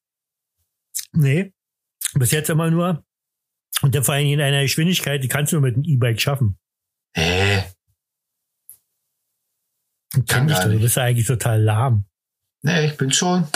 Nee. 1.11 1.53
Bis 2.13 2.31
jetzt 2.31 2.49
immer 2.49 2.69
nur. 2.69 3.03
Und 3.81 3.93
dann 3.93 4.03
vor 4.03 4.15
allem 4.15 4.27
in 4.27 4.41
einer 4.41 4.61
Geschwindigkeit, 4.61 5.23
die 5.23 5.27
kannst 5.27 5.51
du 5.51 5.57
nur 5.57 5.63
mit 5.63 5.75
einem 5.75 5.83
E-Bike 5.83 6.21
schaffen. 6.21 6.57
Hä? 7.15 7.63
Ich 10.15 10.25
Kann 10.27 10.47
dich 10.47 10.57
gar 10.57 10.65
doch, 10.65 10.73
du 10.73 10.79
bist 10.79 10.95
ja 10.95 11.03
eigentlich 11.03 11.27
total 11.27 11.61
lahm. 11.61 12.05
Nee, 12.61 12.87
ich 12.87 12.97
bin 12.97 13.11
schon. 13.11 13.47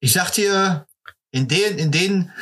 Ich 0.00 0.12
sag 0.12 0.30
dir, 0.32 0.86
in 1.30 1.48
den, 1.48 1.78
in 1.78 1.90
den 1.90 2.32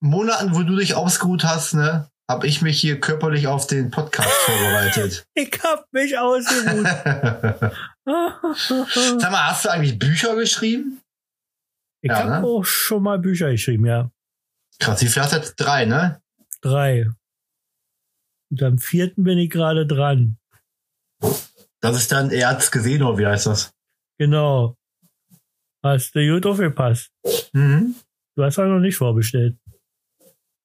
Monaten, 0.00 0.54
wo 0.54 0.62
du 0.62 0.76
dich 0.76 0.94
ausgeruht 0.94 1.44
hast, 1.44 1.74
ne, 1.74 2.10
habe 2.30 2.46
ich 2.46 2.62
mich 2.62 2.80
hier 2.80 3.00
körperlich 3.00 3.46
auf 3.46 3.66
den 3.66 3.90
Podcast 3.90 4.30
vorbereitet. 4.46 5.26
Ich 5.34 5.50
hab 5.62 5.86
mich 5.92 6.16
ausgeruht. 6.18 6.86
Sag 8.04 9.30
mal, 9.30 9.50
hast 9.50 9.64
du 9.64 9.70
eigentlich 9.70 9.98
Bücher 9.98 10.34
geschrieben? 10.36 11.00
ich 12.02 12.10
Ja, 12.10 12.18
hab 12.18 12.42
ne? 12.42 12.46
auch 12.46 12.64
schon 12.64 13.02
mal 13.02 13.18
Bücher 13.18 13.50
geschrieben, 13.50 13.86
ja. 13.86 14.10
Krass, 14.78 15.00
wie 15.02 15.06
viel 15.06 15.22
hast 15.22 15.32
du 15.32 15.36
jetzt? 15.36 15.54
Drei, 15.56 15.84
ne? 15.84 16.20
Drei. 16.60 17.08
Und 18.50 18.62
am 18.62 18.78
vierten 18.78 19.24
bin 19.24 19.38
ich 19.38 19.50
gerade 19.50 19.86
dran. 19.86 20.38
Das 21.80 21.96
ist 21.96 22.12
dann 22.12 22.30
Erz 22.30 22.70
gesehen, 22.70 23.02
oder 23.02 23.18
wie 23.18 23.26
heißt 23.26 23.46
das? 23.46 23.72
Genau. 24.18 24.76
Hast 25.84 26.14
du 26.14 26.32
gut 26.32 26.46
aufgepasst. 26.46 27.10
Mhm. 27.52 27.96
Du 28.36 28.44
hast 28.44 28.58
auch 28.58 28.64
noch 28.66 28.78
nicht 28.78 28.96
vorbestellt. 28.96 29.58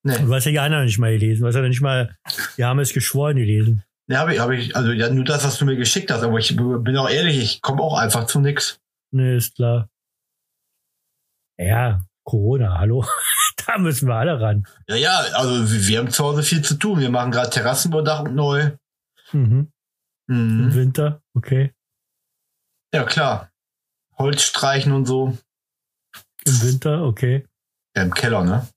Nee. 0.07 0.17
Du 0.25 0.33
hast 0.33 0.45
ja 0.45 0.51
die 0.51 0.59
anderen 0.59 0.85
nicht 0.85 0.99
mal 0.99 1.11
gelesen. 1.11 1.41
Du 1.41 1.47
hast 1.47 1.55
ja 1.55 1.61
nicht 1.61 1.81
mal, 1.81 2.15
wir 2.55 2.65
haben 2.67 2.79
es 2.79 2.93
geschworen 2.93 3.35
gelesen. 3.35 3.83
Ne, 4.09 4.17
habe 4.17 4.33
ich, 4.33 4.39
hab 4.39 4.49
ich, 4.51 4.73
also 4.73 4.91
ja, 4.93 5.09
nur 5.09 5.25
das, 5.25 5.43
was 5.43 5.57
du 5.57 5.65
mir 5.65 5.75
geschickt 5.75 6.09
hast, 6.11 6.23
aber 6.23 6.37
ich 6.39 6.55
bin 6.55 6.95
auch 6.97 7.09
ehrlich, 7.09 7.37
ich 7.39 7.61
komme 7.61 7.81
auch 7.81 7.97
einfach 7.97 8.25
zu 8.25 8.39
nix. 8.39 8.79
Nee, 9.11 9.35
ist 9.35 9.55
klar. 9.55 9.89
Ja, 11.59 12.01
Corona, 12.23 12.77
hallo. 12.79 13.05
da 13.65 13.77
müssen 13.77 14.07
wir 14.07 14.15
alle 14.15 14.39
ran. 14.39 14.65
Ja, 14.87 14.95
ja, 14.95 15.17
also 15.33 15.69
wir 15.87 15.97
haben 15.99 16.09
zu 16.09 16.23
Hause 16.23 16.41
viel 16.43 16.61
zu 16.61 16.75
tun. 16.75 16.99
Wir 17.01 17.09
machen 17.09 17.31
gerade 17.31 17.49
Terrassenüberdachung 17.49 18.33
neu. 18.33 18.71
Mhm. 19.33 19.71
Im 20.29 20.67
Mhm. 20.67 20.73
Winter, 20.73 21.21
okay. 21.33 21.73
Ja, 22.93 23.03
klar. 23.03 23.51
Holz 24.17 24.41
streichen 24.43 24.93
und 24.93 25.05
so. 25.05 25.37
Im 26.45 26.61
Winter, 26.61 27.03
okay. 27.03 27.45
Ja, 27.95 28.03
im 28.03 28.13
Keller, 28.13 28.43
ne? 28.45 28.67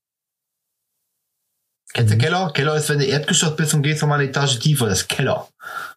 Kennst 1.93 2.13
du 2.13 2.17
Mhm. 2.17 2.21
Keller? 2.21 2.53
Keller 2.53 2.75
ist, 2.77 2.89
wenn 2.89 2.99
du 2.99 3.05
Erdgeschoss 3.07 3.57
bist 3.57 3.75
und 3.75 3.83
gehst 3.83 4.01
nochmal 4.03 4.21
eine 4.21 4.29
Etage 4.29 4.59
tiefer. 4.59 4.87
Das 4.89 5.03
ist 5.03 5.09
Keller. 5.09 5.49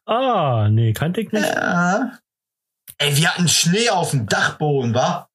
Ah, 0.06 0.68
nee, 0.70 0.94
kannte 0.94 1.22
ich 1.22 1.32
nicht. 1.32 1.46
Ja. 1.46 2.18
Ey, 2.98 3.16
wir 3.18 3.30
hatten 3.34 3.48
Schnee 3.48 3.90
auf 3.90 4.12
dem 4.12 4.28
Dachboden, 4.28 4.94
wa? 4.94 5.30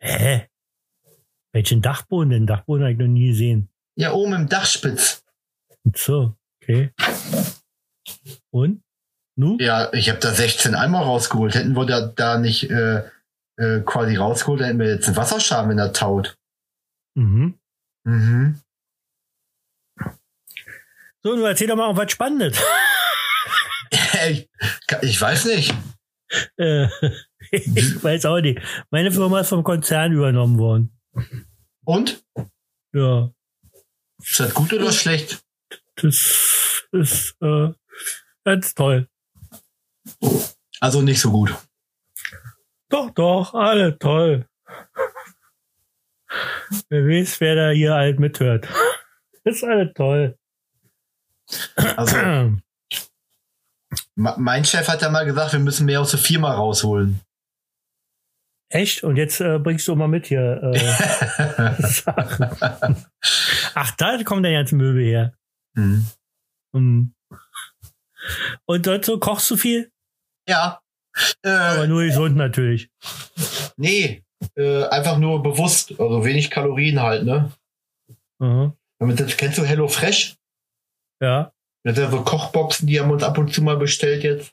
Hä? 0.00 0.48
Welchen 1.52 1.82
Dachboden 1.82 2.30
denn? 2.30 2.46
Dachboden 2.46 2.82
habe 2.82 2.92
ich 2.92 2.98
noch 2.98 3.06
nie 3.06 3.28
gesehen. 3.28 3.68
Ja, 3.96 4.12
oben 4.12 4.32
im 4.32 4.48
Dachspitz. 4.48 5.22
Und 5.84 5.96
so, 5.96 6.34
okay. 6.62 6.92
Und? 8.50 8.82
Nu? 9.36 9.56
Ja, 9.60 9.92
ich 9.92 10.08
habe 10.08 10.18
da 10.18 10.30
16 10.32 10.74
Eimer 10.74 11.00
rausgeholt. 11.00 11.54
Hätten 11.54 11.74
wir 11.76 11.86
da, 11.86 12.00
da 12.06 12.38
nicht 12.38 12.70
äh, 12.70 13.02
äh, 13.58 13.80
quasi 13.80 14.16
rausgeholt, 14.16 14.60
dann 14.60 14.66
hätten 14.68 14.78
wir 14.80 14.88
jetzt 14.94 15.06
einen 15.06 15.16
Wasserschaden, 15.16 15.70
wenn 15.70 15.78
er 15.78 15.92
taut. 15.92 16.36
Mhm. 17.14 17.58
Mhm. 18.04 18.60
So, 21.22 21.36
du 21.36 21.44
erzähl 21.44 21.68
doch 21.68 21.76
mal 21.76 21.96
was 21.96 22.10
Spannendes. 22.10 22.60
ich, 24.28 24.48
ich 25.02 25.20
weiß 25.20 25.44
nicht. 25.46 25.74
Äh, 26.56 26.88
ich 27.50 28.02
weiß 28.02 28.26
auch 28.26 28.40
nicht. 28.40 28.60
Meine 28.90 29.12
Firma 29.12 29.40
ist 29.40 29.48
vom 29.50 29.62
Konzern 29.62 30.12
übernommen 30.12 30.58
worden. 30.58 30.98
Und? 31.84 32.24
Ja, 32.92 33.30
Ist 34.22 34.40
das 34.40 34.54
gut 34.54 34.72
oder 34.72 34.92
schlecht? 34.92 35.42
das 35.96 36.84
ist 36.92 37.36
äh, 37.42 37.68
ganz 38.44 38.74
toll. 38.74 39.08
Also 40.80 41.02
nicht 41.02 41.20
so 41.20 41.30
gut. 41.30 41.54
Doch, 42.88 43.10
doch, 43.10 43.54
alle 43.54 43.98
toll. 43.98 44.46
Wer 46.88 47.06
weiß, 47.06 47.40
wer 47.40 47.54
da 47.54 47.70
hier 47.70 47.94
halt 47.94 48.18
mithört. 48.18 48.66
Ist 49.44 49.64
alle 49.64 49.92
toll. 49.92 50.38
Also 51.96 52.16
mein 54.14 54.64
Chef 54.64 54.88
hat 54.88 55.02
ja 55.02 55.10
mal 55.10 55.24
gesagt, 55.24 55.52
wir 55.52 55.60
müssen 55.60 55.86
mehr 55.86 56.00
aus 56.00 56.10
der 56.10 56.20
Firma 56.20 56.52
rausholen. 56.54 57.20
Echt? 58.70 59.04
Und 59.04 59.16
jetzt 59.16 59.40
äh, 59.40 59.58
bringst 59.58 59.86
du 59.86 59.94
mal 59.94 60.08
mit 60.08 60.26
hier. 60.26 60.62
Äh, 60.62 60.78
Sachen. 61.82 63.04
Ach, 63.74 63.90
da 63.96 64.22
kommt 64.24 64.44
der 64.46 64.52
ganze 64.52 64.76
Möbel 64.76 65.04
her. 65.04 65.34
Mhm. 65.74 66.06
Hm. 66.74 67.14
Und 68.64 68.86
dort 68.86 69.04
so 69.04 69.18
kochst 69.18 69.50
du 69.50 69.56
viel? 69.56 69.90
Ja. 70.48 70.80
Aber 71.42 71.84
Äh, 71.84 71.86
nur 71.86 72.04
gesund 72.04 72.36
natürlich. 72.36 72.88
nee, 73.76 74.24
äh, 74.56 74.84
einfach 74.86 75.18
nur 75.18 75.42
bewusst, 75.42 75.90
also 76.00 76.24
wenig 76.24 76.50
Kalorien 76.50 77.00
halt, 77.00 77.24
ne? 77.24 77.52
Aha. 78.38 78.74
Damit, 78.98 79.36
kennst 79.36 79.58
du 79.58 79.64
Hello 79.64 79.88
Fresh? 79.88 80.36
Ja, 81.22 81.52
Das 81.84 81.94
sind 81.96 82.04
ja 82.04 82.10
so 82.10 82.22
Kochboxen, 82.22 82.86
die 82.88 83.00
haben 83.00 83.08
wir 83.08 83.14
uns 83.14 83.22
ab 83.22 83.38
und 83.38 83.52
zu 83.54 83.62
mal 83.62 83.76
bestellt 83.76 84.24
jetzt. 84.24 84.52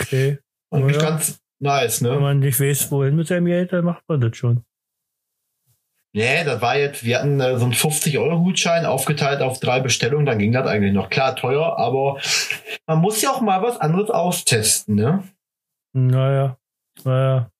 okay. 0.00 0.38
Und 0.70 0.90
Ja. 0.90 0.98
ganz 0.98 1.40
nice, 1.60 2.02
Wenn 2.02 2.10
ne? 2.14 2.20
man 2.20 2.38
nicht 2.40 2.58
weiß, 2.60 2.90
wohin 2.90 3.16
mit 3.16 3.28
seinem 3.28 3.46
Geld, 3.46 3.72
dann 3.72 3.84
macht 3.84 4.02
man 4.08 4.20
das 4.20 4.36
schon. 4.36 4.64
Nee, 6.16 6.44
das 6.44 6.60
war 6.60 6.76
jetzt, 6.78 7.02
wir 7.04 7.18
hatten 7.18 7.40
äh, 7.40 7.56
so 7.58 7.64
einen 7.64 7.74
50-Euro-Gutschein 7.74 8.86
aufgeteilt 8.86 9.40
auf 9.40 9.58
drei 9.58 9.80
Bestellungen, 9.80 10.26
dann 10.26 10.38
ging 10.38 10.52
das 10.52 10.66
eigentlich 10.66 10.92
noch. 10.92 11.10
Klar, 11.10 11.34
teuer, 11.34 11.76
aber 11.78 12.20
man 12.86 12.98
muss 13.00 13.20
ja 13.22 13.30
auch 13.30 13.40
mal 13.40 13.62
was 13.62 13.80
anderes 13.80 14.10
austesten, 14.10 14.94
ne? 14.94 15.24
Naja, 15.92 16.56
naja. 17.04 17.50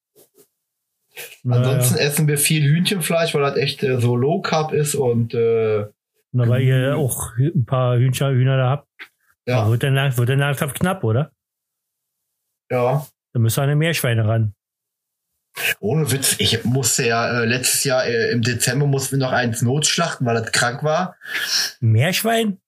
Ansonsten 1.49 1.95
Naja. 1.97 2.07
essen 2.07 2.27
wir 2.29 2.39
viel 2.39 2.63
Hühnchenfleisch, 2.65 3.35
weil 3.35 3.43
das 3.43 3.57
echt 3.57 3.83
äh, 3.83 4.01
so 4.01 4.17
Low 4.17 4.41
Carb 4.41 4.73
ist 4.73 4.95
und 4.95 5.35
äh, 5.35 5.87
Na, 6.37 6.49
weil 6.49 6.63
ihr 6.63 6.97
auch 6.97 7.37
ein 7.39 7.65
paar 7.65 7.97
Hühner, 7.97 8.31
Hühner 8.31 8.57
da 8.57 8.71
habt. 8.71 8.89
ja, 9.47 9.69
Wird 9.69 9.83
dann, 9.85 9.95
lang- 9.95 10.17
wird 10.17 10.29
dann 10.29 10.39
langsam 10.41 10.73
knapp, 10.73 11.05
oder? 11.05 11.31
ja. 12.71 13.07
Da 13.33 13.41
müssen 13.41 13.61
eine 13.61 13.75
Meerschweine 13.75 14.27
ran. 14.29 14.55
Ohne 15.81 16.11
Witz, 16.13 16.37
ich 16.39 16.65
musste 16.65 17.07
ja 17.07 17.43
äh, 17.43 17.47
letztes 17.47 17.83
Jahr 17.85 18.05
äh, 18.07 18.31
im 18.31 18.43
Dezember 18.43 18.87
mussten 18.87 19.19
wir 19.19 19.27
noch 19.27 19.33
eins 19.33 19.61
notschlachten, 19.63 20.25
weil 20.27 20.35
das 20.41 20.53
krank 20.53 20.83
war. 20.85 21.17
Meerschwein? 21.81 22.59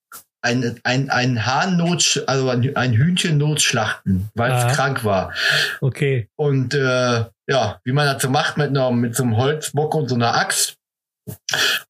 Ein, 0.42 0.78
ein, 0.84 1.10
ein 1.10 1.46
Hahn 1.46 1.76
not, 1.76 2.22
also 2.28 2.48
ein, 2.50 2.76
ein 2.76 2.92
Hühnchen 2.94 3.38
notschlachten, 3.38 4.28
weil 4.34 4.52
es 4.52 4.74
krank 4.76 5.04
war. 5.04 5.32
Okay. 5.80 6.28
Und 6.36 6.74
äh, 6.74 7.24
ja, 7.48 7.80
wie 7.84 7.92
man 7.92 8.06
das 8.12 8.22
so 8.22 8.30
macht 8.30 8.56
mit, 8.56 8.68
einer, 8.68 8.90
mit 8.92 9.14
so 9.16 9.22
einem 9.24 9.36
Holzbock 9.36 9.94
und 9.94 10.08
so 10.08 10.14
einer 10.14 10.34
Axt. 10.36 10.75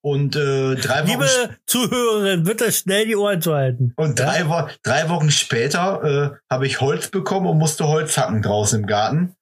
Und 0.01 0.37
äh, 0.37 0.77
drei 0.77 1.03
Wochen 1.03 1.09
Liebe 1.09 1.57
Zuhörerin, 1.67 2.45
bitte 2.45 2.71
schnell 2.73 3.07
die 3.07 3.17
Ohren 3.17 3.43
zu 3.43 3.55
halten. 3.55 3.93
Und 3.97 4.19
drei, 4.19 4.49
Wo 4.49 4.69
drei 4.83 5.09
Wochen 5.09 5.31
später 5.31 6.03
äh, 6.33 6.53
habe 6.53 6.67
ich 6.67 6.81
Holz 6.81 7.09
bekommen 7.09 7.47
und 7.47 7.59
musste 7.59 7.87
Holz 7.87 8.17
hacken 8.17 8.43
draußen 8.43 8.81
im 8.81 8.87
Garten. 8.87 9.35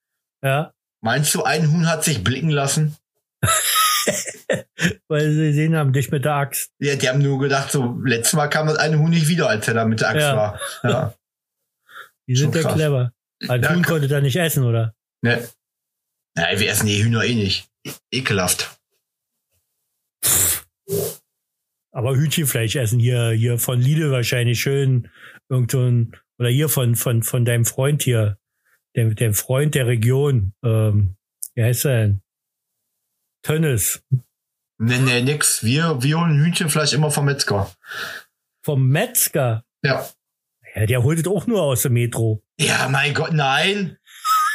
Ja, 0.42 0.72
Meinst 1.00 1.34
du, 1.34 1.42
ein 1.42 1.70
Huhn 1.70 1.86
hat 1.88 2.02
sich 2.02 2.24
blicken 2.24 2.48
lassen? 2.50 2.96
weil 5.08 5.30
sie 5.32 5.48
gesehen 5.48 5.76
haben, 5.76 5.92
dich 5.92 6.10
mit 6.10 6.24
der 6.24 6.32
Axt. 6.34 6.72
Ja, 6.78 6.96
die 6.96 7.08
haben 7.08 7.20
nur 7.20 7.38
gedacht, 7.38 7.70
so, 7.70 7.98
letztes 8.04 8.32
Mal 8.32 8.48
kam 8.48 8.66
das 8.68 8.76
eine 8.78 8.98
Huhn 8.98 9.10
nicht 9.10 9.28
wieder, 9.28 9.48
als 9.48 9.68
er 9.68 9.74
da 9.74 9.84
mit 9.84 10.00
der 10.00 10.08
Axt 10.08 10.22
Ja. 10.22 10.36
war. 10.36 10.60
Ja. 10.82 11.14
Die 12.26 12.36
sind 12.36 12.54
Schon 12.54 12.62
ja 12.62 12.68
krass. 12.68 12.74
clever. 12.74 13.12
Ein 13.48 13.62
Ja, 13.62 13.74
Huhn 13.74 13.82
konnte 13.84 14.08
da 14.08 14.20
nicht 14.22 14.36
essen, 14.36 14.64
oder? 14.64 14.94
Ne. 15.20 15.46
Nein, 16.36 16.58
wir 16.58 16.70
essen 16.70 16.86
die 16.86 17.02
Hühner 17.04 17.22
eh 17.22 17.34
nicht. 17.34 17.68
Ekelhaft. 18.10 18.78
Aber 21.92 22.16
Hühnchenfleisch 22.16 22.76
essen 22.76 22.98
hier, 22.98 23.30
hier 23.30 23.58
von 23.58 23.80
Lidl 23.80 24.10
wahrscheinlich 24.10 24.60
schön. 24.60 25.08
Irgend 25.48 25.70
so 25.70 25.80
ein, 25.80 26.16
oder 26.38 26.48
hier 26.48 26.68
von, 26.68 26.96
von, 26.96 27.22
von 27.22 27.44
deinem 27.44 27.64
Freund 27.64 28.02
hier. 28.02 28.38
Dem, 28.96 29.14
dem 29.14 29.34
Freund 29.34 29.74
der 29.74 29.86
Region. 29.86 30.54
Ähm, 30.64 31.16
wie 31.54 31.62
heißt 31.62 31.84
er 31.84 32.00
denn? 32.00 32.22
Tönnes. 33.42 34.02
Ne, 34.78 34.98
ne, 34.98 35.22
nix. 35.22 35.62
Wir, 35.62 36.02
wir 36.02 36.20
holen 36.20 36.44
Hühnchenfleisch 36.44 36.92
immer 36.92 37.10
vom 37.10 37.26
Metzger. 37.26 37.70
Vom 38.62 38.88
Metzger. 38.88 39.64
Ja. 39.82 40.08
Ja, 40.74 40.86
der 40.86 41.02
holt 41.02 41.20
es 41.20 41.26
auch 41.26 41.46
nur 41.46 41.62
aus 41.62 41.82
der 41.82 41.92
Metro. 41.92 42.42
Ja, 42.58 42.88
mein 42.88 43.14
Gott, 43.14 43.32
nein. 43.32 43.98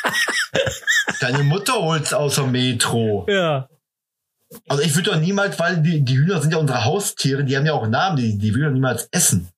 Deine 1.21 1.43
Mutter 1.43 1.73
holt's 1.81 2.13
aus 2.13 2.35
der 2.35 2.47
Metro. 2.47 3.25
Ja. 3.29 3.69
Also 4.67 4.83
ich 4.83 4.95
würde 4.95 5.11
doch 5.11 5.19
niemals, 5.19 5.59
weil 5.59 5.81
die, 5.81 6.01
die 6.03 6.17
Hühner 6.17 6.41
sind 6.41 6.51
ja 6.51 6.57
unsere 6.57 6.83
Haustiere, 6.85 7.43
die 7.43 7.55
haben 7.55 7.65
ja 7.65 7.73
auch 7.73 7.87
Namen, 7.87 8.17
die, 8.17 8.37
die 8.37 8.53
will 8.53 8.63
doch 8.63 8.71
niemals 8.71 9.07
essen. 9.11 9.49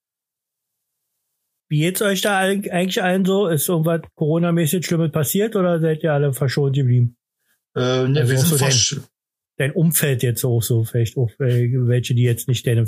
Wie 1.70 1.80
geht's 1.80 2.02
euch 2.02 2.22
da 2.22 2.38
eig- 2.40 2.70
eigentlich 2.70 3.02
allen 3.02 3.24
so? 3.24 3.48
Ist 3.48 3.70
irgendwas 3.70 4.02
Corona-mäßig 4.16 4.86
Schlimmes 4.86 5.12
passiert 5.12 5.56
oder 5.56 5.80
seid 5.80 6.04
ihr 6.04 6.12
alle 6.14 6.34
verschont 6.34 6.76
geblieben? 6.76 7.16
Äh, 7.76 8.08
ne, 8.08 8.20
Also 8.22 8.32
wir 8.32 8.38
sind 8.40 8.48
so 8.60 8.66
versch- 8.66 9.02
Dein 9.58 9.74
Umfeld 9.74 10.24
jetzt 10.24 10.44
auch 10.44 10.62
so, 10.62 10.84
vielleicht 10.86 11.18
auch 11.18 11.30
äh, 11.40 11.70
welche, 11.88 12.16
die 12.16 12.24
jetzt 12.24 12.48
nicht 12.48 12.66
deine 12.66 12.86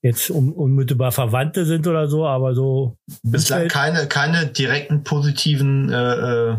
jetzt 0.00 0.30
un 0.30 0.50
unmittelbar 0.52 1.12
Verwandte 1.12 1.66
sind 1.66 1.86
oder 1.86 2.08
so, 2.08 2.26
aber 2.26 2.54
so 2.54 2.96
bislang 3.22 3.64
Umfeld? 3.64 3.72
keine, 3.72 4.06
keine 4.08 4.46
direkten 4.46 5.02
positiven 5.04 5.92
äh, 5.92 6.56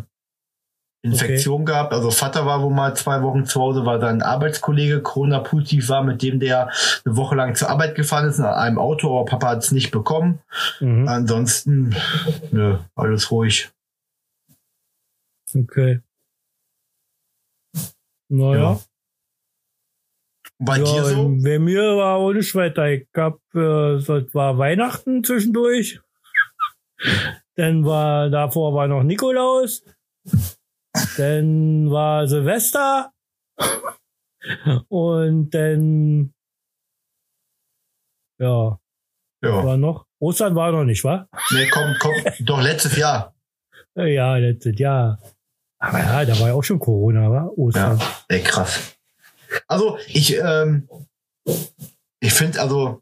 äh, 1.03 1.07
Infektionen 1.07 1.65
gehabt. 1.65 1.93
Also 1.93 2.11
Vater 2.11 2.45
war 2.45 2.61
wohl 2.61 2.73
mal 2.73 2.95
zwei 2.95 3.21
Wochen 3.21 3.45
zu 3.45 3.59
Hause, 3.61 3.85
weil 3.85 3.99
sein 4.01 4.21
Arbeitskollege 4.21 5.01
Corona-positiv 5.01 5.89
war, 5.89 6.03
mit 6.03 6.21
dem 6.21 6.39
der 6.39 6.69
eine 7.05 7.15
Woche 7.15 7.35
lang 7.35 7.55
zur 7.55 7.69
Arbeit 7.69 7.95
gefahren 7.95 8.27
ist 8.27 8.39
in 8.39 8.45
einem 8.45 8.77
Auto, 8.79 9.09
aber 9.15 9.25
Papa 9.25 9.49
hat 9.49 9.63
es 9.63 9.71
nicht 9.71 9.91
bekommen. 9.91 10.39
Mhm. 10.79 11.07
Ansonsten, 11.07 11.95
nö, 12.51 12.77
alles 12.95 13.31
ruhig. 13.31 13.69
Okay. 15.53 15.99
Naja. 18.29 18.61
Ja. 18.61 18.79
Bei 20.59 20.77
Ja, 20.77 20.83
dir 20.83 21.03
so? 21.05 21.27
bei 21.43 21.57
mir 21.57 21.97
war 21.97 22.17
auch 22.17 22.33
nicht 22.33 22.53
weiter. 22.53 22.87
Ich 22.89 23.07
hab, 23.17 23.39
äh, 23.55 23.95
es 23.95 24.07
war 24.07 24.57
Weihnachten 24.59 25.23
zwischendurch. 25.23 25.99
Dann 27.55 27.83
war, 27.83 28.29
davor 28.29 28.73
war 28.75 28.87
noch 28.87 29.01
Nikolaus. 29.03 29.83
Dann 31.17 31.89
war 31.91 32.27
Silvester. 32.27 33.11
Und 34.89 35.51
dann, 35.51 36.33
ja, 38.39 38.79
Ja. 39.43 39.63
war 39.65 39.77
noch, 39.77 40.07
Ostern 40.19 40.55
war 40.55 40.71
noch 40.71 40.83
nicht, 40.83 41.03
wa? 41.03 41.27
Nee, 41.51 41.67
komm, 41.69 41.95
komm, 41.99 42.13
doch 42.41 42.61
letztes 42.61 42.97
Jahr. 42.97 43.35
Ja, 43.95 44.35
letztes 44.37 44.77
Jahr. 44.79 45.19
Aber 45.79 45.99
ja, 45.99 46.25
da 46.25 46.39
war 46.39 46.47
ja 46.49 46.53
auch 46.53 46.63
schon 46.63 46.79
Corona, 46.79 47.29
wa? 47.31 47.45
Ostern. 47.55 47.99
Ja, 47.99 48.17
ey, 48.29 48.41
krass. 48.41 48.95
Also, 49.67 49.97
ich, 50.07 50.35
ähm, 50.37 50.87
ich 52.19 52.33
finde, 52.33 52.61
also, 52.61 53.01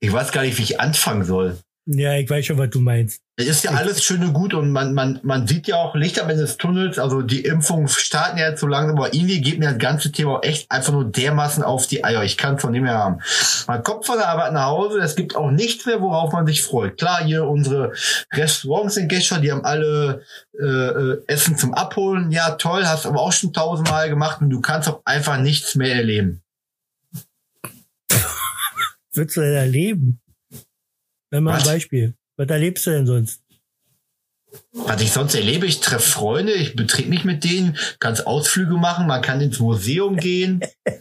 ich 0.00 0.12
weiß 0.12 0.32
gar 0.32 0.42
nicht, 0.42 0.56
wie 0.58 0.62
ich 0.62 0.80
anfangen 0.80 1.24
soll. 1.24 1.58
Ja, 1.86 2.14
ich 2.14 2.28
weiß 2.28 2.44
schon, 2.44 2.58
was 2.58 2.70
du 2.70 2.80
meinst. 2.80 3.22
Es 3.36 3.48
ist 3.48 3.64
ja 3.64 3.70
alles 3.70 4.04
schön 4.04 4.22
und 4.22 4.34
gut 4.34 4.52
und 4.52 4.70
man, 4.70 4.92
man, 4.92 5.18
man 5.22 5.46
sieht 5.46 5.66
ja 5.66 5.76
auch 5.76 5.94
Licht 5.94 6.20
am 6.20 6.28
Ende 6.28 6.42
des 6.42 6.58
Tunnels. 6.58 6.98
Also 6.98 7.22
die 7.22 7.40
Impfungen 7.40 7.88
starten 7.88 8.36
ja 8.36 8.50
jetzt 8.50 8.60
so 8.60 8.66
langsam, 8.66 8.98
aber 8.98 9.14
irgendwie 9.14 9.40
geht 9.40 9.58
mir 9.58 9.70
das 9.70 9.78
ganze 9.78 10.12
Thema 10.12 10.36
auch 10.36 10.42
echt 10.42 10.70
einfach 10.70 10.92
nur 10.92 11.10
dermaßen 11.10 11.62
auf 11.62 11.86
die 11.86 12.04
Eier. 12.04 12.22
Ich 12.22 12.36
kann 12.36 12.56
es 12.56 12.60
von 12.60 12.74
dem 12.74 12.84
her 12.84 12.98
haben. 12.98 13.20
Man 13.66 13.82
kommt 13.82 14.04
von 14.04 14.18
der 14.18 14.28
Arbeit 14.28 14.52
nach 14.52 14.66
Hause, 14.66 14.98
es 14.98 15.16
gibt 15.16 15.34
auch 15.36 15.50
nichts 15.50 15.86
mehr, 15.86 16.02
worauf 16.02 16.32
man 16.32 16.46
sich 16.46 16.62
freut. 16.62 16.98
Klar, 16.98 17.24
hier 17.24 17.44
unsere 17.44 17.92
Restaurants 18.32 18.98
in 18.98 19.08
Gescher, 19.08 19.40
die 19.40 19.50
haben 19.50 19.64
alle 19.64 20.22
äh, 20.60 20.66
äh, 20.66 21.22
Essen 21.28 21.56
zum 21.56 21.72
Abholen. 21.72 22.30
Ja, 22.30 22.52
toll, 22.52 22.84
hast 22.84 23.06
aber 23.06 23.20
auch 23.20 23.32
schon 23.32 23.54
tausendmal 23.54 24.10
gemacht 24.10 24.42
und 24.42 24.50
du 24.50 24.60
kannst 24.60 24.86
auch 24.88 25.00
einfach 25.06 25.38
nichts 25.38 25.74
mehr 25.76 25.94
erleben. 25.94 26.42
Willst 29.12 29.36
du 29.36 29.40
denn 29.40 29.54
erleben? 29.54 30.20
Wenn 31.30 31.44
mal 31.44 31.52
ein 31.52 31.60
Was? 31.60 31.68
Beispiel. 31.68 32.14
Was 32.36 32.48
erlebst 32.48 32.86
du 32.86 32.90
denn 32.90 33.06
sonst? 33.06 33.42
Was 34.72 35.00
ich 35.00 35.12
sonst 35.12 35.34
erlebe, 35.34 35.66
ich 35.66 35.80
treffe 35.80 36.10
Freunde, 36.10 36.52
ich 36.52 36.74
betrete 36.74 37.08
mich 37.08 37.24
mit 37.24 37.44
denen, 37.44 37.76
kann 38.00 38.18
Ausflüge 38.20 38.74
machen, 38.74 39.06
man 39.06 39.22
kann 39.22 39.40
ins 39.40 39.60
Museum 39.60 40.16
gehen, 40.16 40.60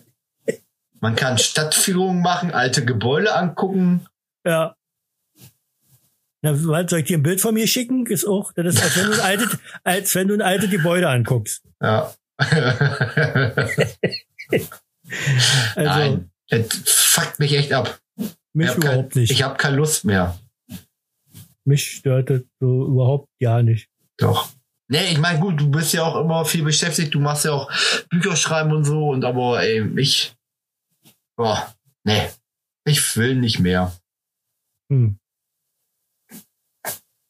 man 1.00 1.16
kann 1.16 1.40
Stadtführungen 1.40 2.22
machen, 2.22 2.52
alte 2.52 2.86
Gebäude 2.86 3.34
angucken. 3.34 4.06
Ja. 4.46 4.76
Na, 6.42 6.56
soll 6.56 7.00
ich 7.00 7.06
dir 7.06 7.18
ein 7.18 7.24
Bild 7.24 7.42
von 7.42 7.54
mir 7.54 7.68
schicken? 7.68 8.06
Ist 8.06 8.26
auch, 8.26 8.54
das 8.54 8.76
ist, 8.76 8.84
als 8.84 8.98
wenn 8.98 9.08
du 9.08 9.14
ein 9.14 9.20
altes, 9.20 9.58
als 9.84 10.16
wenn 10.16 10.28
du 10.28 10.34
ein 10.36 10.42
altes 10.42 10.70
Gebäude 10.70 11.10
anguckst. 11.10 11.64
Ja. 11.82 12.14
Also, 15.76 15.90
Nein, 15.90 16.32
das 16.50 16.68
fuckt 16.86 17.40
mich 17.40 17.54
echt 17.54 17.74
ab. 17.74 18.00
Mich 18.54 18.68
ich 18.68 18.72
habe 18.72 18.82
überhaupt 18.82 19.14
kein, 19.14 19.22
nicht. 19.22 19.32
ich 19.32 19.44
hab 19.44 19.58
keine 19.58 19.76
Lust 19.78 20.06
mehr. 20.06 20.40
mich 21.66 21.92
stört 21.92 22.30
das 22.30 22.42
so 22.60 22.88
überhaupt 22.88 23.30
gar 23.42 23.64
nicht. 23.64 23.90
Doch. 24.18 24.50
Nee, 24.92 25.12
ich 25.12 25.20
meine, 25.20 25.40
gut, 25.40 25.60
du 25.60 25.70
bist 25.70 25.94
ja 25.94 26.04
auch 26.04 26.20
immer 26.20 26.44
viel 26.46 26.64
beschäftigt, 26.64 27.14
du 27.14 27.20
machst 27.20 27.46
ja 27.46 27.52
auch 27.52 27.72
Bücher 28.10 28.36
schreiben 28.36 28.74
und 28.74 28.86
so, 28.86 29.10
und 29.10 29.24
aber 29.24 29.62
ey, 29.62 29.88
ich. 30.00 30.36
Boah, 31.38 31.74
nee. 32.04 32.30
Ich 32.86 33.16
will 33.16 33.36
nicht 33.36 33.60
mehr. 33.60 33.96
Hm. 34.92 35.20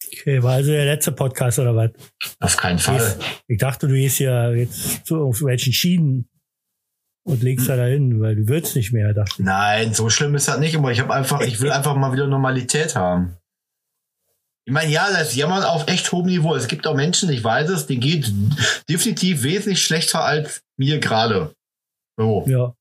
Okay, 0.08 0.42
war 0.42 0.54
also 0.54 0.72
der 0.72 0.86
letzte 0.86 1.12
Podcast 1.12 1.60
oder 1.60 1.76
was? 1.76 1.92
Auf 2.40 2.58
keinen 2.58 2.80
Fall. 2.80 3.20
Ich 3.48 3.58
dachte, 3.58 3.88
du 3.88 3.94
gehst 3.94 4.20
ja 4.20 4.52
jetzt 4.52 5.06
zu 5.06 5.16
irgendwelchen 5.16 5.74
Schienen 5.74 6.30
und 7.30 7.44
legst 7.44 7.70
da 7.70 7.76
dahin, 7.76 8.20
weil 8.20 8.36
du 8.36 8.48
willst 8.48 8.76
nicht 8.76 8.92
mehr, 8.92 9.14
dachte 9.14 9.34
ich. 9.38 9.46
Nein, 9.46 9.94
so 9.94 10.10
schlimm 10.10 10.36
ist 10.36 10.48
das 10.48 10.60
nicht, 10.60 10.76
aber 10.76 10.92
ich 10.92 11.00
habe 11.00 11.14
einfach, 11.14 11.42
ich 11.42 11.62
will 11.62 11.72
einfach 11.78 11.96
mal 11.96 12.12
wieder 12.12 12.28
Normalität 12.28 12.96
haben. 12.96 13.38
Ich 14.66 14.74
meine, 14.74 14.92
ja, 14.92 15.10
das 15.12 15.36
Jammern 15.36 15.64
auf 15.64 15.88
echt 15.88 16.12
hohem 16.12 16.28
Niveau. 16.28 16.54
Es 16.56 16.68
gibt 16.68 16.86
auch 16.86 16.96
Menschen, 16.96 17.30
ich 17.30 17.44
weiß 17.44 17.70
es, 17.70 17.88
denen 17.88 18.02
geht 18.02 18.32
definitiv 18.88 19.44
wesentlich 19.44 19.84
schlechter 19.84 20.24
als 20.24 20.62
mir 20.78 21.00
gerade. 21.00 21.54
So, 22.18 22.46
Ja, 22.48 22.74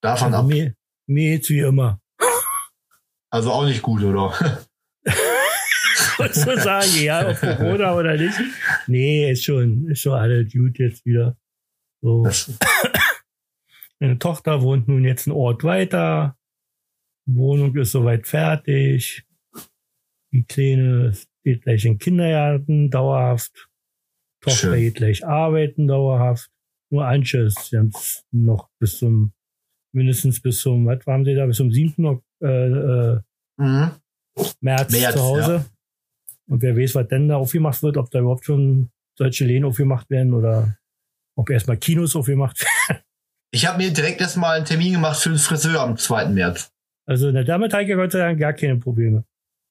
davon 0.00 0.28
also 0.32 0.38
ab. 0.38 0.46
mir, 0.46 0.74
mir 1.06 1.32
geht's 1.32 1.50
wie 1.50 1.60
immer. 1.60 1.98
Also 3.30 3.50
auch 3.52 3.64
nicht 3.64 3.82
gut, 3.82 4.02
oder? 4.02 4.32
Was 6.18 6.34
soll 6.36 6.54
ich 6.54 6.62
sagen, 6.62 7.02
ja, 7.02 7.26
auf 7.28 7.40
Corona 7.40 7.94
oder 7.94 8.16
nicht? 8.16 8.38
Nee, 8.86 9.30
ist 9.32 9.44
schon, 9.44 9.88
ist 9.90 10.00
schon 10.02 10.12
alles 10.14 10.52
gut 10.52 10.78
jetzt 10.78 11.04
wieder. 11.04 11.36
So. 12.04 12.28
Meine 13.98 14.18
Tochter 14.18 14.60
wohnt 14.60 14.88
nun 14.88 15.04
jetzt 15.04 15.26
einen 15.26 15.36
Ort 15.36 15.64
weiter. 15.64 16.36
Wohnung 17.26 17.74
ist 17.76 17.92
soweit 17.92 18.26
fertig. 18.26 19.26
Die 20.30 20.44
Kleine 20.44 21.16
geht 21.44 21.62
gleich 21.62 21.86
in 21.86 21.96
Kindergarten 21.96 22.90
dauerhaft. 22.90 23.70
Tochter 24.42 24.58
Schön. 24.58 24.80
geht 24.80 24.96
gleich 24.96 25.26
arbeiten 25.26 25.86
dauerhaft. 25.86 26.50
Nur 26.90 27.06
Anche 27.06 27.38
ist 27.38 27.70
jetzt 27.70 28.26
noch 28.30 28.68
bis 28.78 28.98
zum, 28.98 29.32
mindestens 29.94 30.42
bis 30.42 30.60
zum, 30.60 30.84
was 30.84 31.06
waren 31.06 31.24
sie 31.24 31.34
da, 31.34 31.46
bis 31.46 31.56
zum 31.56 31.72
7. 31.72 32.04
Ok- 32.04 32.24
äh, 32.42 32.46
äh, 32.46 33.20
mhm. 33.56 33.92
März, 34.60 34.92
März, 34.92 35.14
zu 35.14 35.22
Hause. 35.22 35.64
Und 36.48 36.60
wer 36.60 36.76
weiß, 36.76 36.96
was 36.96 37.08
denn 37.08 37.28
da 37.28 37.36
aufgemacht 37.36 37.82
wird, 37.82 37.96
ob 37.96 38.10
da 38.10 38.18
überhaupt 38.18 38.44
schon 38.44 38.90
solche 39.16 39.46
Läden 39.46 39.64
aufgemacht 39.64 40.10
werden 40.10 40.34
oder 40.34 40.76
ob 41.36 41.50
erstmal 41.50 41.76
Kinos 41.76 42.16
aufgemacht 42.16 42.60
werden. 42.60 43.02
Ich 43.54 43.66
habe 43.66 43.78
mir 43.78 43.92
direkt 43.92 44.20
erstmal 44.20 44.56
einen 44.56 44.64
Termin 44.64 44.94
gemacht 44.94 45.16
für 45.20 45.28
den 45.28 45.38
Friseur 45.38 45.80
am 45.80 45.96
2. 45.96 46.26
März. 46.30 46.72
Also 47.06 47.28
in 47.28 47.34
der 47.34 47.44
damit 47.44 47.72
habe 47.72 47.84
ich 47.84 47.88
ja 47.88 47.94
Gott 47.94 48.10
sei 48.10 48.18
Dank 48.18 48.40
gar 48.40 48.52
keine 48.52 48.74
Probleme. 48.78 49.24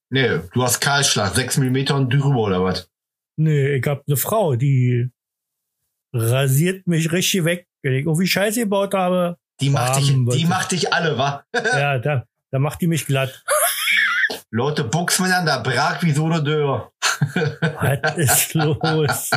Nee, 0.09 0.39
du 0.53 0.63
hast 0.63 0.79
Kahlschlag, 0.79 1.35
6 1.35 1.57
mm 1.57 1.91
und 1.91 2.13
drüber 2.13 2.43
oder 2.43 2.63
was? 2.63 2.89
Nee, 3.35 3.75
ich 3.75 3.85
hab 3.85 4.03
eine 4.07 4.15
Frau, 4.15 4.55
die 4.55 5.11
rasiert 6.13 6.87
mich 6.87 7.11
richtig 7.11 7.43
weg. 7.43 7.67
Wenn 7.81 7.95
ich 7.95 8.05
irgendwie 8.05 8.27
Scheiße 8.27 8.61
gebaut 8.61 8.93
habe, 8.93 9.37
Die 9.59 9.69
macht, 9.69 9.97
dich, 9.97 10.15
die 10.31 10.45
macht 10.45 10.71
dich 10.71 10.93
alle, 10.93 11.17
wa? 11.17 11.43
ja, 11.53 11.99
da, 11.99 12.25
da 12.51 12.59
macht 12.59 12.79
die 12.79 12.87
mich 12.87 13.05
glatt. 13.05 13.43
Leute, 14.49 14.85
buchs 14.85 15.19
miteinander, 15.19 15.61
brag 15.61 16.01
wie 16.03 16.11
so 16.11 16.27
eine 16.27 16.41
Dörr. 16.41 16.93
Was 17.59 18.15
ist 18.17 18.53
los? 18.53 19.29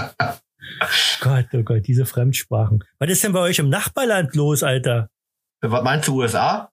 Gott, 1.20 1.46
oh 1.52 1.62
Gott, 1.62 1.86
diese 1.86 2.06
Fremdsprachen. 2.06 2.84
Was 2.98 3.10
ist 3.10 3.24
denn 3.24 3.32
bei 3.32 3.40
euch 3.40 3.58
im 3.58 3.68
Nachbarland 3.68 4.34
los, 4.34 4.62
Alter? 4.62 5.10
Was 5.62 5.82
meinst 5.82 6.08
du, 6.08 6.20
USA? 6.20 6.70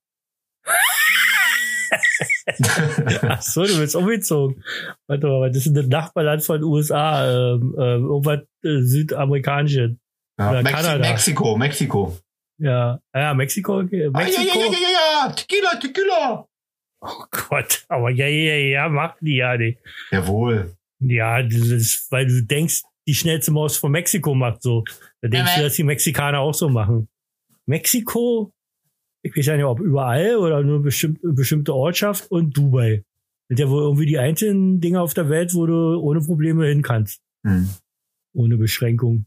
Ach 3.23 3.41
so, 3.41 3.63
du 3.63 3.77
bist 3.79 3.95
umgezogen. 3.95 4.63
Warte 5.07 5.27
mal, 5.27 5.51
das 5.51 5.65
ist 5.65 5.77
ein 5.77 5.89
Nachbarland 5.89 6.43
von 6.43 6.63
USA, 6.63 7.25
ähm, 7.25 7.75
ähm, 7.77 8.05
irgendwas 8.05 8.39
äh, 8.63 8.81
südamerikanisches. 8.81 9.91
Ja, 10.39 10.49
Oder 10.49 10.63
Mexi 10.63 10.75
Kanada. 10.75 11.09
Mexiko, 11.09 11.57
Mexiko. 11.57 12.17
Ja, 12.57 12.99
ah 13.11 13.19
ja, 13.19 13.33
Mexiko, 13.33 13.79
okay. 13.79 14.09
Ah, 14.13 14.21
ja, 14.21 14.25
Mexiko. 14.25 14.59
ja, 14.59 14.65
ja, 14.65 14.71
ja, 14.71 15.27
ja, 15.27 15.33
Tequila, 15.33 15.75
Tequila. 15.79 16.47
Oh 17.01 17.25
Gott, 17.31 17.85
aber 17.89 18.09
ja, 18.11 18.27
ja, 18.27 18.55
ja, 18.55 18.89
macht 18.89 19.17
die 19.21 19.35
ja 19.37 19.57
nicht. 19.57 19.79
Jawohl. 20.11 20.75
Ja, 20.99 21.43
das 21.43 21.67
ist, 21.67 22.11
weil 22.11 22.27
du 22.27 22.43
denkst, 22.43 22.83
die 23.07 23.15
schnellste 23.15 23.51
Maus 23.51 23.77
von 23.77 23.91
Mexiko 23.91 24.33
macht 24.33 24.61
so. 24.61 24.83
Da 25.21 25.27
denkst 25.29 25.51
Ja, 25.51 25.57
du, 25.57 25.63
dass 25.63 25.75
die 25.75 25.83
Mexikaner 25.83 26.39
auch 26.39 26.53
so 26.53 26.69
machen. 26.69 27.09
Mexiko, 27.65 28.53
ich 29.23 29.35
weiß 29.35 29.45
ja 29.45 29.55
nicht, 29.55 29.65
ob 29.65 29.79
überall 29.79 30.35
oder 30.37 30.61
nur 30.63 30.81
bestimmt, 30.81 31.19
bestimmte 31.21 31.73
Ortschaft 31.73 32.29
und 32.31 32.55
Dubai. 32.55 33.03
Sind 33.49 33.59
ja 33.59 33.69
wohl 33.69 33.83
irgendwie 33.83 34.05
die 34.05 34.19
einzigen 34.19 34.79
Dinge 34.79 35.01
auf 35.01 35.13
der 35.13 35.29
Welt, 35.29 35.53
wo 35.53 35.65
du 35.65 35.99
ohne 35.99 36.21
Probleme 36.21 36.65
hin 36.67 36.81
kannst. 36.81 37.21
Hm. 37.45 37.69
Ohne 38.33 38.57
Beschränkung. 38.57 39.25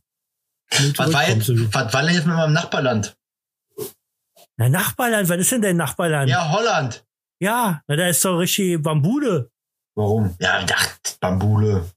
Was 0.71 1.13
war, 1.13 1.29
jetzt, 1.29 1.49
was 1.49 1.95
war 1.95 2.03
denn 2.03 2.15
jetzt 2.15 2.27
mit 2.27 2.35
meinem 2.35 2.53
Nachbarland? 2.53 3.17
Na, 4.57 4.69
Nachbarland, 4.69 5.29
was 5.29 5.39
ist 5.39 5.53
denn 5.53 5.63
dein 5.63 5.77
Nachbarland? 5.77 6.29
Ja, 6.31 6.51
Holland. 6.51 7.05
Ja, 7.41 7.83
na, 7.87 7.97
da 7.97 8.09
ist 8.09 8.25
doch 8.25 8.39
richtig 8.39 8.83
Bambude. 8.83 9.51
Warum? 9.95 10.35
Ja, 10.41 10.61
ich 10.61 10.67
dachte, 10.67 11.17
Bambule. 11.21 11.91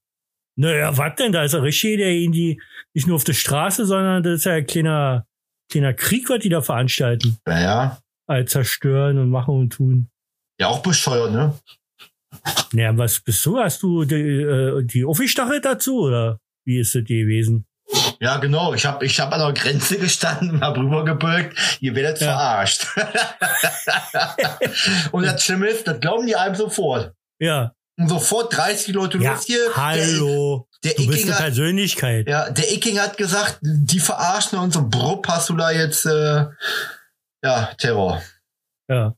Naja, 0.59 0.97
was 0.97 1.15
denn? 1.15 1.31
Da 1.31 1.43
ist 1.43 1.53
doch 1.53 1.63
richtig, 1.63 1.97
der 1.99 2.11
ihn 2.11 2.33
die, 2.33 2.61
nicht 2.93 3.07
nur 3.07 3.15
auf 3.15 3.23
der 3.23 3.31
Straße, 3.33 3.85
sondern 3.85 4.23
das 4.23 4.39
ist 4.39 4.45
ja 4.45 4.53
ein 4.55 4.67
kleiner, 4.67 5.25
kleiner 5.71 5.93
Krieg, 5.93 6.29
was 6.29 6.39
die 6.39 6.49
da 6.49 6.61
veranstalten. 6.61 7.37
Naja. 7.45 7.99
All 8.27 8.45
zerstören 8.45 9.17
und 9.19 9.29
machen 9.29 9.55
und 9.55 9.69
tun. 9.69 10.09
Ja, 10.59 10.67
auch 10.67 10.81
bescheuert, 10.81 11.31
ne? 11.31 11.57
Naja, 12.73 12.97
was 12.97 13.21
bist 13.21 13.45
du? 13.45 13.57
Hast 13.57 13.81
du 13.83 14.03
die, 14.03 14.15
äh, 14.15 14.83
die 14.83 15.05
aufgestachelt 15.05 15.63
dazu 15.63 16.01
oder 16.01 16.39
wie 16.65 16.79
ist 16.79 16.93
das 16.93 17.05
gewesen? 17.05 17.65
Ja, 18.19 18.37
genau. 18.37 18.73
Ich 18.73 18.85
habe 18.85 19.05
ich 19.05 19.17
hab 19.19 19.31
an 19.31 19.39
der 19.39 19.53
Grenze 19.53 19.97
gestanden, 19.97 20.59
hab 20.59 20.77
rübergebeugt. 20.77 21.57
Ihr 21.79 21.95
werdet 21.95 22.19
Ja. 22.19 22.37
verarscht. 22.37 22.85
und 25.13 25.25
das 25.25 25.41
Schlimme 25.43 25.67
ist, 25.67 25.87
das 25.87 26.01
glauben 26.01 26.27
die 26.27 26.35
einem 26.35 26.55
sofort. 26.55 27.13
Ja. 27.39 27.73
Und 27.99 28.07
sofort 28.09 28.55
30 28.55 28.93
Leute 28.93 29.17
Ja, 29.19 29.33
los 29.33 29.43
hier. 29.45 29.59
hallo. 29.75 30.67
Der, 30.83 30.93
Du 30.93 31.01
der 31.03 31.07
bist 31.07 31.19
Icking 31.19 31.25
eine 31.25 31.33
hat, 31.35 31.41
Persönlichkeit. 31.45 32.27
ja, 32.29 32.49
der 32.49 32.71
Icking 32.71 32.99
hat 32.99 33.17
gesagt, 33.17 33.59
die 33.61 33.99
verarschen 33.99 34.57
uns 34.59 34.75
und 34.77 34.89
brupp 34.89 35.27
hast 35.27 35.49
du 35.49 35.55
da 35.57 35.71
jetzt, 35.71 36.05
äh, 36.05 36.45
ja, 37.43 37.69
Terror. 37.77 38.21
Ja. 38.89 39.13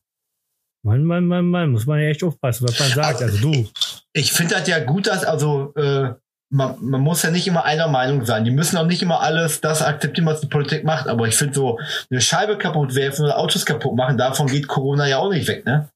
Mann, 0.84 1.04
Mann, 1.04 1.26
Mann, 1.26 1.44
Mann, 1.46 1.70
muss 1.70 1.86
man 1.86 2.00
ja 2.00 2.08
echt 2.08 2.24
aufpassen, 2.24 2.66
was 2.68 2.78
man 2.80 2.88
sagt. 2.90 3.22
Also 3.22 3.38
du. 3.38 3.68
Ich 4.12 4.32
finde 4.32 4.56
das 4.56 4.66
ja 4.66 4.80
gut, 4.80 5.06
dass, 5.06 5.22
also, 5.24 5.72
äh, 5.76 6.14
man, 6.50 6.74
man 6.80 7.00
muss 7.00 7.22
ja 7.22 7.30
nicht 7.30 7.46
immer 7.46 7.64
einer 7.64 7.86
Meinung 7.88 8.26
sein. 8.26 8.44
Die 8.44 8.50
müssen 8.50 8.76
auch 8.76 8.84
nicht 8.86 9.00
immer 9.00 9.20
alles 9.20 9.60
das 9.60 9.80
akzeptieren, 9.80 10.26
was 10.26 10.40
die 10.40 10.48
Politik 10.48 10.82
macht. 10.84 11.06
Aber 11.06 11.28
ich 11.28 11.36
finde 11.36 11.54
so, 11.54 11.78
eine 12.10 12.20
Scheibe 12.20 12.58
kaputt 12.58 12.94
werfen 12.96 13.24
oder 13.24 13.38
Autos 13.38 13.64
kaputt 13.64 13.94
machen, 13.96 14.18
davon 14.18 14.48
geht 14.48 14.66
Corona 14.66 15.06
ja 15.06 15.18
auch 15.18 15.30
nicht 15.30 15.46
weg, 15.46 15.64
ne? 15.64 15.88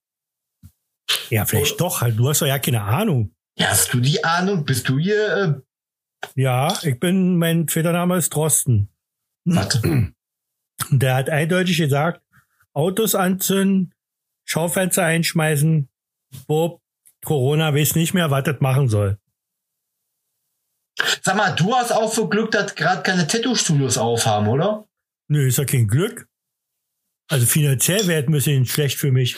Ja, 1.31 1.45
vielleicht 1.45 1.81
doch, 1.81 2.01
halt. 2.01 2.19
Du 2.19 2.29
hast 2.29 2.43
doch 2.43 2.47
ja 2.47 2.59
keine 2.59 2.83
Ahnung. 2.83 3.35
Ja, 3.59 3.69
hast 3.69 3.93
du 3.95 4.01
die 4.01 4.23
Ahnung? 4.25 4.65
Bist 4.65 4.89
du 4.89 4.99
hier, 4.99 5.37
äh, 5.37 6.31
Ja, 6.41 6.77
ich 6.83 6.99
bin, 7.01 7.37
mein 7.39 7.67
Twitter-Name 7.67 8.17
ist 8.17 8.31
Drosten. 8.35 8.91
warte. 9.45 10.13
Der 10.91 11.15
hat 11.15 11.31
eindeutig 11.31 11.79
gesagt, 11.79 12.23
Autos 12.75 13.15
anzünden, 13.15 13.95
Schaufenster 14.45 15.05
einschmeißen, 15.05 15.89
Bob, 16.47 16.83
Corona 17.25 17.75
weiß 17.75 17.95
nicht 17.95 18.13
mehr, 18.15 18.31
was 18.31 18.45
das 18.45 18.61
machen 18.61 18.89
soll. 18.89 19.19
Sag 21.23 21.37
mal, 21.37 21.51
du 21.55 21.75
hast 21.75 21.93
auch 21.93 22.13
so 22.13 22.29
Glück, 22.29 22.51
dass 22.51 22.75
gerade 22.75 23.03
keine 23.03 23.27
Tattoo-Studios 23.27 23.99
aufhaben, 23.99 24.49
oder? 24.49 24.87
Nö, 25.29 25.47
ist 25.47 25.59
ja 25.59 25.65
kein 25.65 25.89
Glück. 25.89 26.29
Also 27.29 27.47
finanziell 27.47 28.07
wäre 28.07 28.23
es 28.23 28.29
ein 28.29 28.33
bisschen 28.33 28.67
schlecht 28.67 28.99
für 28.99 29.11
mich, 29.13 29.37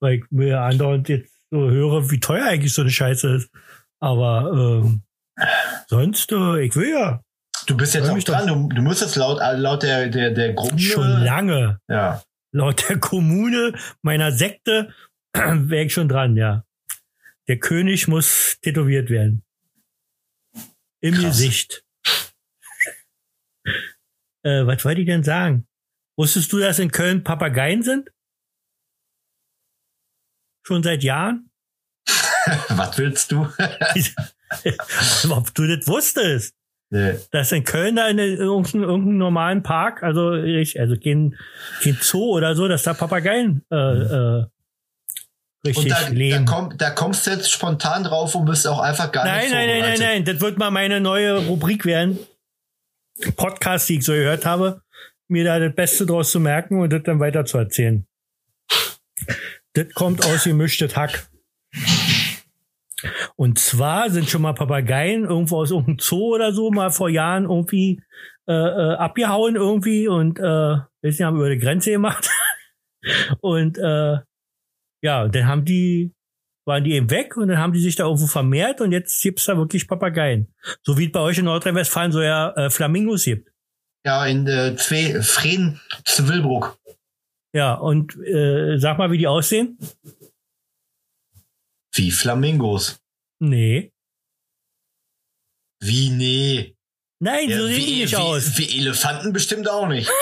weil 0.00 0.14
ich 0.14 0.24
mir 0.30 0.60
andauernd 0.60 1.08
jetzt 1.08 1.32
so 1.50 1.70
höre, 1.70 2.10
wie 2.10 2.20
teuer 2.20 2.46
eigentlich 2.46 2.72
so 2.72 2.82
eine 2.82 2.90
Scheiße 2.90 3.36
ist. 3.36 3.50
Aber 4.00 4.82
ähm, 4.84 5.02
sonst, 5.88 6.32
äh, 6.32 6.64
ich 6.64 6.74
will 6.76 6.90
ja 6.90 7.22
Du 7.66 7.76
bist 7.76 7.94
jetzt 7.94 8.08
auch 8.08 8.18
dran. 8.18 8.46
Du, 8.46 8.68
du 8.74 8.82
müsstest 8.82 9.16
laut, 9.16 9.40
äh, 9.40 9.56
laut 9.56 9.82
der, 9.82 10.08
der, 10.08 10.30
der 10.30 10.54
Gruppe. 10.54 10.78
schon 10.78 11.08
lange, 11.24 11.80
Ja. 11.88 12.22
laut 12.52 12.88
der 12.88 12.98
Kommune 13.00 13.74
meiner 14.02 14.30
Sekte, 14.32 14.94
wäre 15.34 15.84
ich 15.84 15.92
schon 15.92 16.08
dran, 16.08 16.36
ja. 16.36 16.64
Der 17.48 17.58
König 17.58 18.08
muss 18.08 18.58
tätowiert 18.62 19.10
werden. 19.10 19.42
Im 21.00 21.14
Krass. 21.14 21.24
Gesicht. 21.24 21.84
äh, 24.42 24.64
was 24.66 24.84
wollte 24.84 25.00
ich 25.00 25.06
denn 25.06 25.22
sagen? 25.24 25.66
Wusstest 26.18 26.52
du, 26.52 26.58
dass 26.58 26.78
in 26.78 26.90
Köln 26.90 27.22
Papageien 27.24 27.82
sind? 27.82 28.10
Schon 30.66 30.82
seit 30.82 31.02
Jahren? 31.02 31.50
Was 32.68 32.96
willst 32.98 33.32
du? 33.32 33.42
Ob 35.30 35.54
du 35.54 35.66
das 35.66 35.86
wusstest? 35.86 36.54
nee. 36.90 37.18
Dass 37.30 37.52
in 37.52 37.64
Köln 37.64 37.96
da 37.96 38.08
in 38.08 38.18
irgendeinem, 38.18 38.84
irgendeinem 38.84 39.18
normalen 39.18 39.62
Park, 39.62 40.02
also, 40.02 40.34
ich, 40.34 40.78
also 40.80 40.96
kein, 40.96 41.36
kein 41.82 41.98
Zoo 42.00 42.36
oder 42.36 42.54
so, 42.54 42.68
dass 42.68 42.84
da 42.84 42.94
Papageien 42.94 43.64
äh, 43.70 43.76
äh, 43.76 44.44
Und 44.44 44.50
richtig 45.64 45.88
da, 45.92 46.02
da, 46.02 46.08
leben. 46.08 46.44
komm, 46.44 46.78
da 46.78 46.90
kommst 46.90 47.26
du 47.26 47.32
jetzt 47.32 47.50
spontan 47.50 48.04
drauf 48.04 48.34
und 48.34 48.44
bist 48.46 48.66
auch 48.66 48.78
einfach 48.78 49.10
gar 49.12 49.24
nein, 49.24 49.42
nicht 49.42 49.52
nein, 49.52 49.68
nein, 49.68 49.80
nein, 49.80 49.98
nein, 50.00 50.24
das 50.24 50.40
wird 50.40 50.58
mal 50.58 50.70
meine 50.70 51.00
neue 51.00 51.46
Rubrik 51.46 51.84
werden. 51.84 52.18
Podcast, 53.36 53.88
die 53.88 53.96
ich 53.98 54.04
so 54.04 54.12
gehört 54.12 54.44
habe, 54.44 54.82
mir 55.28 55.44
da 55.44 55.58
das 55.58 55.74
Beste 55.74 56.06
draus 56.06 56.30
zu 56.30 56.40
merken 56.40 56.80
und 56.80 56.92
das 56.92 57.02
dann 57.02 57.20
weiter 57.20 57.44
zu 57.44 57.58
erzählen. 57.58 58.06
Das 59.72 59.92
kommt 59.94 60.24
aus 60.24 60.44
gemischtes 60.44 60.96
Hack. 60.96 61.28
Und 63.36 63.58
zwar 63.58 64.10
sind 64.10 64.28
schon 64.28 64.42
mal 64.42 64.54
Papageien 64.54 65.24
irgendwo 65.24 65.58
aus 65.58 65.70
irgendeinem 65.70 65.98
Zoo 65.98 66.34
oder 66.34 66.52
so 66.52 66.70
mal 66.70 66.90
vor 66.90 67.10
Jahren 67.10 67.44
irgendwie 67.44 68.02
äh, 68.48 68.52
äh, 68.52 68.94
abgehauen 68.94 69.56
irgendwie 69.56 70.08
und 70.08 70.38
äh, 70.38 70.42
weiß 70.42 70.86
nicht, 71.02 71.22
haben 71.22 71.36
über 71.36 71.50
die 71.50 71.58
Grenze 71.58 71.90
gemacht. 71.90 72.30
und 73.40 73.76
äh, 73.76 74.18
ja, 75.02 75.28
dann 75.28 75.46
haben 75.46 75.64
die, 75.64 76.14
waren 76.64 76.84
die 76.84 76.92
eben 76.92 77.10
weg 77.10 77.36
und 77.36 77.48
dann 77.48 77.58
haben 77.58 77.72
die 77.72 77.80
sich 77.80 77.96
da 77.96 78.04
irgendwo 78.04 78.26
vermehrt 78.26 78.80
und 78.80 78.92
jetzt 78.92 79.22
gibt's 79.22 79.44
da 79.44 79.56
wirklich 79.56 79.86
Papageien. 79.86 80.54
So 80.82 80.96
wie 80.96 81.06
es 81.06 81.12
bei 81.12 81.20
euch 81.20 81.38
in 81.38 81.44
Nordrhein-Westfalen 81.44 82.12
so 82.12 82.22
ja 82.22 82.52
äh, 82.52 82.70
Flamingos 82.70 83.24
gibt. 83.24 83.50
Ja, 84.06 84.24
in 84.24 84.46
äh, 84.46 84.76
zwei, 84.76 85.20
Freden 85.20 85.80
Zwillbruck. 86.04 86.78
Ja, 87.52 87.74
und 87.74 88.14
äh, 88.24 88.78
sag 88.78 88.98
mal, 88.98 89.10
wie 89.10 89.18
die 89.18 89.26
aussehen? 89.26 89.76
Wie 91.92 92.12
Flamingos. 92.12 93.00
Nee. 93.40 93.90
Wie, 95.82 96.10
nee. 96.10 96.76
Nein, 97.18 97.48
Ja, 97.50 97.58
so 97.58 97.66
sehen 97.66 97.76
wie, 97.78 97.86
die 97.86 98.00
nicht 98.02 98.12
wie, 98.12 98.16
aus. 98.16 98.56
Wie 98.58 98.78
Elefanten 98.78 99.32
bestimmt 99.32 99.68
auch 99.68 99.88
nicht. 99.88 100.08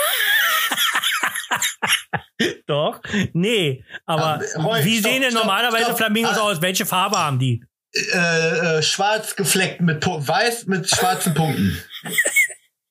Doch. 2.65 3.01
Nee. 3.33 3.85
Aber 4.05 4.41
Ah, 4.55 4.61
Roy, 4.61 4.83
wie 4.83 4.97
stopp, 4.97 5.11
sehen 5.11 5.21
denn 5.21 5.31
stopp, 5.31 5.43
normalerweise 5.43 5.85
stopp. 5.85 5.97
Flamingos 5.97 6.37
Ah. 6.37 6.41
aus? 6.41 6.61
Welche 6.61 6.85
Farbe 6.87 7.17
haben 7.19 7.37
die? 7.37 7.63
Äh, 7.93 8.77
äh, 8.79 8.83
schwarz 8.83 9.35
gefleckt 9.35 9.79
mit 9.81 10.03
weiß 10.05 10.65
mit 10.65 10.89
schwarzen 10.89 11.35
Punkten. 11.35 11.77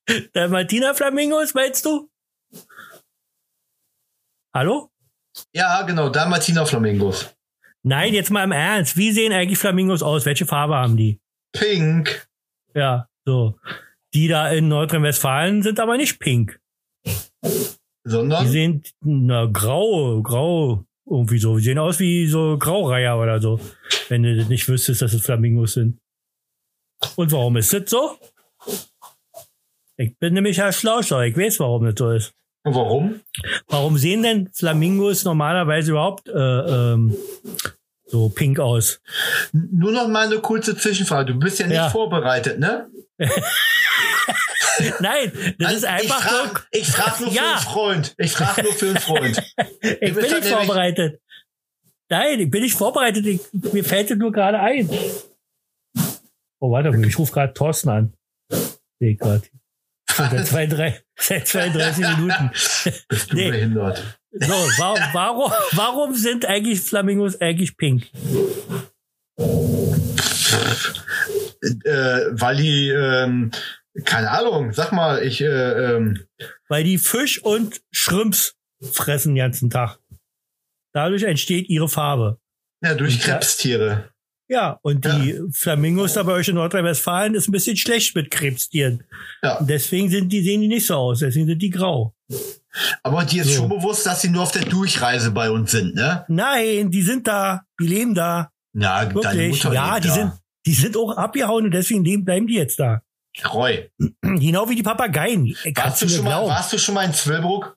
Der 0.34 0.48
Martina 0.48 0.94
Flamingos, 0.94 1.54
meinst 1.54 1.84
du? 1.84 2.10
Hallo? 4.54 4.90
Ja, 5.52 5.82
genau, 5.82 6.10
da 6.10 6.26
Martina 6.26 6.64
Flamingos. 6.64 7.34
Nein, 7.82 8.14
jetzt 8.14 8.30
mal 8.30 8.44
im 8.44 8.52
Ernst. 8.52 8.96
Wie 8.96 9.12
sehen 9.12 9.32
eigentlich 9.32 9.58
Flamingos 9.58 10.02
aus? 10.02 10.24
Welche 10.26 10.46
Farbe 10.46 10.76
haben 10.76 10.96
die? 10.96 11.20
Pink. 11.52 12.28
Ja, 12.74 13.08
so. 13.26 13.58
Die 14.14 14.28
da 14.28 14.50
in 14.50 14.68
Nordrhein-Westfalen 14.68 15.62
sind 15.62 15.80
aber 15.80 15.96
nicht 15.96 16.18
pink. 16.18 16.60
Die 17.04 17.10
Sondern 18.04 18.46
sehen 18.46 18.84
na, 19.00 19.46
grau, 19.46 20.22
grau, 20.22 20.84
irgendwie 21.04 21.38
so. 21.38 21.56
Die 21.58 21.64
sehen 21.64 21.78
aus 21.78 21.98
wie 21.98 22.26
so 22.28 22.56
Graureiher 22.58 23.18
oder 23.18 23.40
so. 23.40 23.60
Wenn 24.08 24.22
du 24.22 24.44
nicht 24.46 24.68
wüsstest, 24.68 25.02
dass 25.02 25.12
es 25.12 25.22
Flamingos 25.22 25.74
sind. 25.74 25.98
Und 27.16 27.32
warum 27.32 27.56
ist 27.56 27.72
das 27.72 27.90
so? 27.90 28.18
Ich 29.96 30.18
bin 30.18 30.34
nämlich 30.34 30.58
Herr 30.58 30.72
Schlauschau. 30.72 31.20
Ich 31.22 31.36
weiß, 31.36 31.60
warum 31.60 31.84
das 31.84 31.94
so 31.96 32.10
ist. 32.10 32.32
Und 32.64 32.74
warum? 32.74 33.20
Warum 33.68 33.98
sehen 33.98 34.22
denn 34.22 34.50
Flamingos 34.52 35.24
normalerweise 35.24 35.90
überhaupt 35.92 36.28
äh, 36.28 36.32
ähm, 36.32 37.14
so 38.06 38.28
pink 38.30 38.58
aus? 38.58 39.00
Nur 39.52 39.92
noch 39.92 40.08
mal 40.08 40.26
eine 40.26 40.38
kurze 40.40 40.76
Zwischenfrage. 40.76 41.32
Du 41.34 41.38
bist 41.38 41.58
ja 41.58 41.66
nicht 41.66 41.76
Ja. 41.76 41.90
vorbereitet, 41.90 42.58
ne? 42.58 42.88
Nein, 45.00 45.30
das 45.58 45.74
ist 45.74 45.84
einfach 45.84 46.24
ich 46.24 46.30
so. 46.30 46.36
frag, 46.36 46.66
ich 46.72 46.86
frag 46.88 47.20
nur 47.20 47.30
für 47.30 47.36
Ja. 47.36 47.52
einen 47.52 47.60
Freund. 47.62 48.14
Ich 48.18 48.32
frag 48.32 48.62
nur 48.62 48.72
für 48.72 48.86
einen 48.86 48.98
Freund. 48.98 49.42
Ich 49.82 50.14
bin 50.14 50.14
nicht 50.22 50.30
nämlich- 50.32 50.48
vorbereitet. 50.52 51.20
Nein, 52.08 52.40
ich 52.40 52.50
bin 52.50 52.62
nicht 52.62 52.74
vorbereitet. 52.76 53.24
Ich, 53.26 53.40
mir 53.72 53.84
fällt 53.84 54.10
es 54.10 54.16
nur 54.16 54.32
gerade 54.32 54.58
ein. 54.60 54.88
Oh, 56.60 56.70
warte 56.70 56.90
ich 57.06 57.18
rufe 57.18 57.32
gerade 57.32 57.52
Thorsten 57.54 57.88
an. 57.90 58.14
Sehe 58.98 59.16
gerade. 59.16 59.42
Seit, 60.10 60.46
32 60.46 61.02
seit 61.18 61.48
32 61.48 62.08
Minuten. 62.16 62.50
Bist 63.08 63.32
du 63.32 63.36
Nee. 63.36 63.50
behindert? 63.50 64.02
So, 64.32 64.52
warum, 64.52 64.98
warum, 65.12 65.52
warum 65.72 66.14
sind 66.14 66.44
eigentlich 66.44 66.80
Flamingos 66.80 67.40
eigentlich 67.40 67.76
pink? 67.76 68.10
Äh, 71.84 72.20
weil 72.32 72.56
die, 72.56 72.88
ähm, 72.90 73.50
keine 74.04 74.30
Ahnung, 74.30 74.72
sag 74.72 74.92
mal, 74.92 75.22
ich, 75.22 75.40
äh, 75.40 75.46
ähm, 75.94 76.26
Weil 76.68 76.84
die 76.84 76.98
Fisch 76.98 77.42
und 77.42 77.80
Shrimps 77.92 78.56
fressen 78.82 79.30
den 79.34 79.38
ganzen 79.44 79.70
Tag. 79.70 79.98
Dadurch 80.92 81.22
entsteht 81.22 81.68
ihre 81.68 81.88
Farbe. 81.88 82.38
Ja, 82.82 82.94
durch 82.94 83.14
Und 83.14 83.22
Krebstiere. 83.22 84.10
Ja, 84.54 84.78
und 84.82 85.04
die 85.04 85.40
Flamingos 85.52 86.12
da 86.12 86.22
bei 86.22 86.32
euch 86.34 86.46
in 86.48 86.54
Nordrhein-Westfalen 86.54 87.34
ist 87.34 87.48
ein 87.48 87.52
bisschen 87.52 87.76
schlecht 87.76 88.14
mit 88.14 88.30
Krebstieren. 88.30 89.02
Ja. 89.42 89.58
Deswegen 89.60 90.08
sind 90.08 90.28
die, 90.32 90.42
sehen 90.44 90.60
die 90.60 90.68
nicht 90.68 90.86
so 90.86 90.94
aus, 90.94 91.18
deswegen 91.18 91.46
sind 91.46 91.60
die 91.60 91.70
grau. 91.70 92.14
Aber 93.02 93.24
dir 93.24 93.42
ist 93.42 93.48
So. 93.54 93.62
schon 93.62 93.68
bewusst, 93.68 94.06
dass 94.06 94.22
sie 94.22 94.28
nur 94.30 94.42
auf 94.44 94.52
der 94.52 94.64
Durchreise 94.64 95.32
bei 95.32 95.50
uns 95.50 95.72
sind, 95.72 95.96
ne? 95.96 96.24
Nein, 96.28 96.90
die 96.92 97.02
sind 97.02 97.26
da, 97.26 97.62
die 97.80 97.86
leben 97.88 98.14
da. 98.14 98.50
Ja, 98.74 99.04
deine 99.04 99.14
Wirklich. 99.14 99.62
Ja, 99.64 99.98
die 99.98 100.08
da. 100.08 100.14
sind, 100.14 100.32
die 100.66 100.74
sind 100.74 100.96
auch 100.96 101.16
abgehauen 101.16 101.64
und 101.64 101.70
deswegen 101.72 102.04
leben, 102.04 102.24
bleiben 102.24 102.46
die 102.46 102.54
jetzt 102.54 102.78
da. 102.78 103.02
Roy, 103.52 103.90
Genau 104.22 104.68
wie 104.68 104.76
die 104.76 104.84
Papageien. 104.84 105.52
Warst 105.74 106.02
du, 106.02 106.08
schon 106.08 106.24
mal, 106.24 106.46
warst 106.46 106.72
du 106.72 106.78
schon 106.78 106.94
mal 106.94 107.04
in 107.04 107.12
Zwillbruck? 107.12 107.76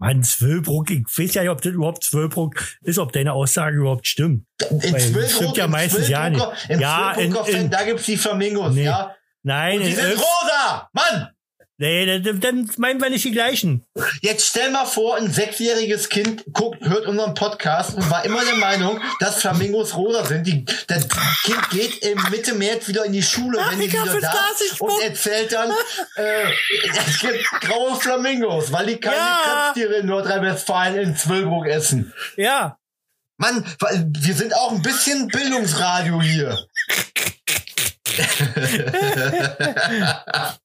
Mann, 0.00 0.22
Zwölbruck, 0.24 0.90
ich 0.90 1.04
weiß 1.06 1.34
ja 1.34 1.42
nicht, 1.42 1.50
ob 1.50 1.60
das 1.60 1.72
überhaupt 1.74 2.02
Zwölbruck 2.02 2.54
ist, 2.82 2.98
ob 2.98 3.12
deine 3.12 3.34
Aussage 3.34 3.76
überhaupt 3.76 4.06
stimmt. 4.06 4.46
In 4.70 4.80
Zwillbruck, 4.80 5.30
stimmt 5.30 5.56
ja 5.58 5.66
meistens 5.68 6.08
ja 6.08 6.30
nicht. 6.30 6.44
Im 6.70 6.80
Ja, 6.80 7.12
in- 7.12 7.34
in- 7.46 7.70
da 7.70 7.84
gibt's 7.84 8.06
die 8.06 8.16
Flamingos, 8.16 8.74
Nee. 8.74 8.84
ja? 8.84 9.14
Nein, 9.42 9.76
Und 9.78 9.84
die 9.84 9.90
in 9.90 9.96
sind 9.96 10.16
rosa! 10.18 10.88
Mann! 10.94 11.28
Nee, 11.80 12.20
dann, 12.20 12.40
dann 12.40 12.70
meinen 12.76 13.00
wir 13.00 13.10
nicht 13.10 13.24
die 13.24 13.32
gleichen. 13.32 13.84
Jetzt 14.20 14.46
stell 14.46 14.70
mal 14.70 14.84
vor, 14.84 15.16
ein 15.16 15.32
sechsjähriges 15.32 16.08
Kind 16.08 16.44
guckt, 16.52 16.84
hört 16.84 17.06
unseren 17.06 17.34
Podcast 17.34 17.96
und 17.96 18.08
war 18.10 18.24
immer 18.24 18.44
der 18.44 18.56
Meinung, 18.56 19.00
dass 19.18 19.40
Flamingos 19.40 19.96
rosa 19.96 20.24
sind. 20.24 20.46
Die, 20.46 20.64
das 20.86 21.08
Kind 21.42 21.70
geht 21.70 21.98
im 22.04 22.22
Mitte 22.30 22.54
März 22.54 22.86
wieder 22.86 23.04
in 23.04 23.12
die 23.12 23.22
Schule, 23.22 23.58
Ach, 23.60 23.72
wenn 23.72 23.80
die 23.80 23.92
wieder 23.92 24.20
da 24.20 24.34
und 24.78 25.02
erzählt 25.02 25.52
dann, 25.52 25.70
äh, 26.16 26.44
es 27.06 27.18
gibt 27.18 27.44
graue 27.62 27.96
Flamingos, 27.96 28.70
weil 28.70 28.86
die 28.86 28.96
keine 28.98 29.16
Ja. 29.16 29.70
Krebstiere 29.72 29.94
in 30.00 30.06
Nordrhein-Westfalen 30.06 30.96
in 30.96 31.16
Zwillbruck 31.16 31.66
essen. 31.66 32.12
Ja, 32.36 32.76
Mann, 33.38 33.64
wir 33.80 34.34
sind 34.34 34.54
auch 34.54 34.72
ein 34.72 34.82
bisschen 34.82 35.28
Bildungsradio 35.28 36.20
hier. 36.20 36.58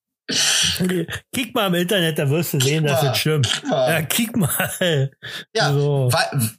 kick 1.33 1.53
mal 1.53 1.67
im 1.67 1.75
Internet, 1.75 2.17
da 2.17 2.29
wirst 2.29 2.53
du 2.53 2.59
sehen, 2.59 2.83
dass 2.83 3.01
mal. 3.01 3.09
das 3.09 3.17
stimmt. 3.19 3.47
Kick 3.51 3.67
mal. 3.69 3.89
Ja, 3.91 4.01
kick 4.01 4.35
mal. 4.37 5.11
Ja, 5.55 5.71
So. 5.73 6.09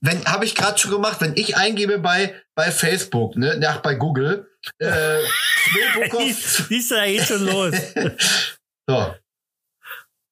wenn 0.01 0.25
habe 0.25 0.45
ich 0.45 0.55
gerade 0.55 0.79
schon 0.79 0.93
gemacht, 0.93 1.21
wenn 1.21 1.37
ich 1.37 1.57
eingebe 1.57 1.99
bei 1.99 2.35
bei 2.55 2.71
Facebook, 2.71 3.37
ne, 3.37 3.59
nach 3.59 3.81
bei 3.81 3.95
Google, 3.95 4.49
äh, 4.79 5.19
Siehst 6.69 6.91
du, 6.91 6.95
da 6.95 7.07
geht 7.07 7.23
schon 7.23 7.45
los. 7.47 7.75
so, 8.89 9.15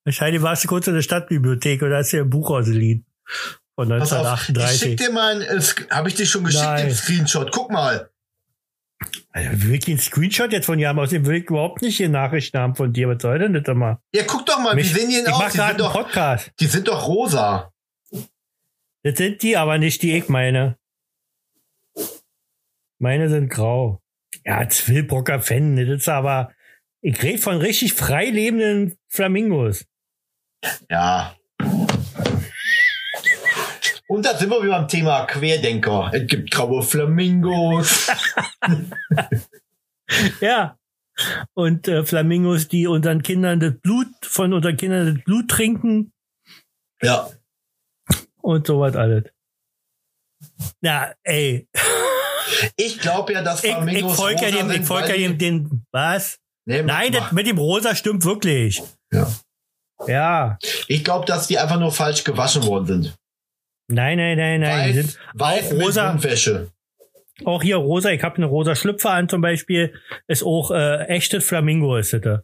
Wahrscheinlich 0.06 0.42
warst 0.42 0.64
du 0.64 0.68
kurz 0.68 0.86
in 0.86 0.94
der 0.94 1.02
Stadtbibliothek 1.02 1.82
oder 1.82 1.96
hast 1.98 2.12
dir 2.12 2.20
ein 2.22 2.30
Buch 2.30 2.50
ausgeliehen. 2.50 3.06
Von 3.74 3.88
pass 3.88 4.12
auf, 4.12 4.38
ich 4.40 4.46
schick 4.46 4.56
1938. 4.58 4.96
dir 4.96 5.10
mal, 5.10 5.88
habe 5.90 6.08
ich 6.08 6.14
dir 6.14 6.26
schon 6.26 6.44
geschickt, 6.44 6.62
Nein. 6.64 6.86
den 6.86 6.94
Screenshot. 6.94 7.50
Guck 7.50 7.72
mal. 7.72 8.10
Also, 9.30 9.68
wirklich 9.68 9.96
ein 9.96 10.00
Screenshot 10.00 10.52
jetzt 10.52 10.66
von 10.66 10.78
dir 10.78 10.88
haben, 10.88 10.98
aus 10.98 11.10
dem 11.10 11.26
will 11.26 11.36
ich 11.36 11.50
überhaupt 11.50 11.82
nicht 11.82 11.96
hier 11.96 12.08
Nachrichten 12.08 12.58
haben 12.58 12.74
von 12.74 12.92
dir. 12.92 13.08
Was 13.08 13.22
soll 13.22 13.38
denn 13.38 13.52
das 13.52 13.74
mal? 13.74 13.98
Ja, 14.14 14.22
guck 14.26 14.46
doch 14.46 14.58
mal, 14.58 14.78
sehen 14.82 15.08
die 15.08 15.16
denn 15.16 15.26
ich 15.26 15.32
aus? 15.32 15.52
Die 15.52 15.58
gerade 15.58 15.70
sind, 15.72 15.80
doch, 15.80 15.92
Podcast. 15.92 16.52
die 16.60 16.66
sind 16.66 16.88
doch 16.88 17.08
rosa. 17.08 17.72
Das 19.02 19.16
sind 19.16 19.42
die, 19.42 19.56
aber 19.56 19.78
nicht 19.78 20.02
die 20.02 20.16
ich 20.16 20.28
meine. 20.28 20.78
Meine 22.98 23.28
sind 23.28 23.50
grau. 23.50 24.00
Ja, 24.44 24.68
Zwillbrocker 24.68 25.40
Fan, 25.40 25.76
das 25.76 25.88
ist 25.88 26.08
aber, 26.08 26.52
ich 27.00 27.22
rede 27.22 27.38
von 27.38 27.58
richtig 27.58 27.92
frei 27.92 28.26
lebenden 28.30 28.96
Flamingos. 29.08 29.84
Ja. 30.90 31.36
Und 34.08 34.26
da 34.26 34.36
sind 34.36 34.50
wir 34.50 34.62
wieder 34.62 34.78
beim 34.78 34.88
Thema 34.88 35.24
Querdenker. 35.26 36.10
Es 36.12 36.26
gibt 36.26 36.50
graue 36.50 36.82
Flamingos. 36.82 38.08
Ja. 40.40 40.78
Und 41.54 41.88
äh, 41.88 42.04
Flamingos, 42.04 42.68
die 42.68 42.86
unseren 42.86 43.22
Kindern 43.22 43.58
das 43.58 43.72
Blut, 43.80 44.08
von 44.22 44.52
unseren 44.52 44.76
Kindern 44.76 45.14
das 45.14 45.24
Blut 45.24 45.48
trinken 45.48 46.12
Ja. 47.00 47.30
und 48.42 48.66
sowas 48.66 48.94
alles. 48.96 49.24
Ja, 50.82 51.14
ey, 51.22 51.68
Ich 52.76 52.98
glaube 53.00 53.32
ja, 53.32 53.42
dass 53.42 53.64
ich, 53.64 53.70
ich 53.70 53.76
Flamingos 53.76 54.16
folge 54.16 54.42
ja 54.42 54.50
dem, 54.50 54.70
ich 54.70 54.86
folge 54.86 55.08
ja 55.08 55.16
dem, 55.16 55.38
den, 55.38 55.86
was? 55.90 56.38
Nee, 56.66 56.82
Nein, 56.82 57.12
das 57.12 57.32
mit 57.32 57.46
dem 57.46 57.58
Rosa 57.58 57.94
stimmt 57.94 58.24
wirklich. 58.24 58.82
Ja. 59.12 59.32
Ja. 60.06 60.58
Ich 60.88 61.02
glaube, 61.04 61.24
dass 61.26 61.46
die 61.46 61.58
einfach 61.58 61.78
nur 61.78 61.92
falsch 61.92 62.24
gewaschen 62.24 62.64
worden 62.66 62.86
sind. 62.86 63.14
Nein, 63.88 64.16
nein, 64.18 64.36
nein, 64.38 64.60
nein. 64.60 64.92
Die 64.92 64.98
Weiß, 64.98 65.06
sind 65.06 65.18
weiß 65.34 65.66
auch 65.66 65.72
mit 65.72 65.82
rosa. 65.82 66.12
Buntwäsche. 66.12 66.70
Auch 67.44 67.62
hier 67.62 67.76
rosa. 67.76 68.10
Ich 68.10 68.22
habe 68.22 68.36
eine 68.36 68.46
rosa 68.46 68.74
Schlüpfer 68.74 69.10
an 69.10 69.28
zum 69.28 69.40
Beispiel. 69.40 69.92
Ist 70.28 70.42
auch 70.42 70.70
äh, 70.70 71.04
echtes 71.06 71.44
Flamingo 71.44 71.96
ist 71.96 72.12
das. 72.12 72.20
Da 72.22 72.42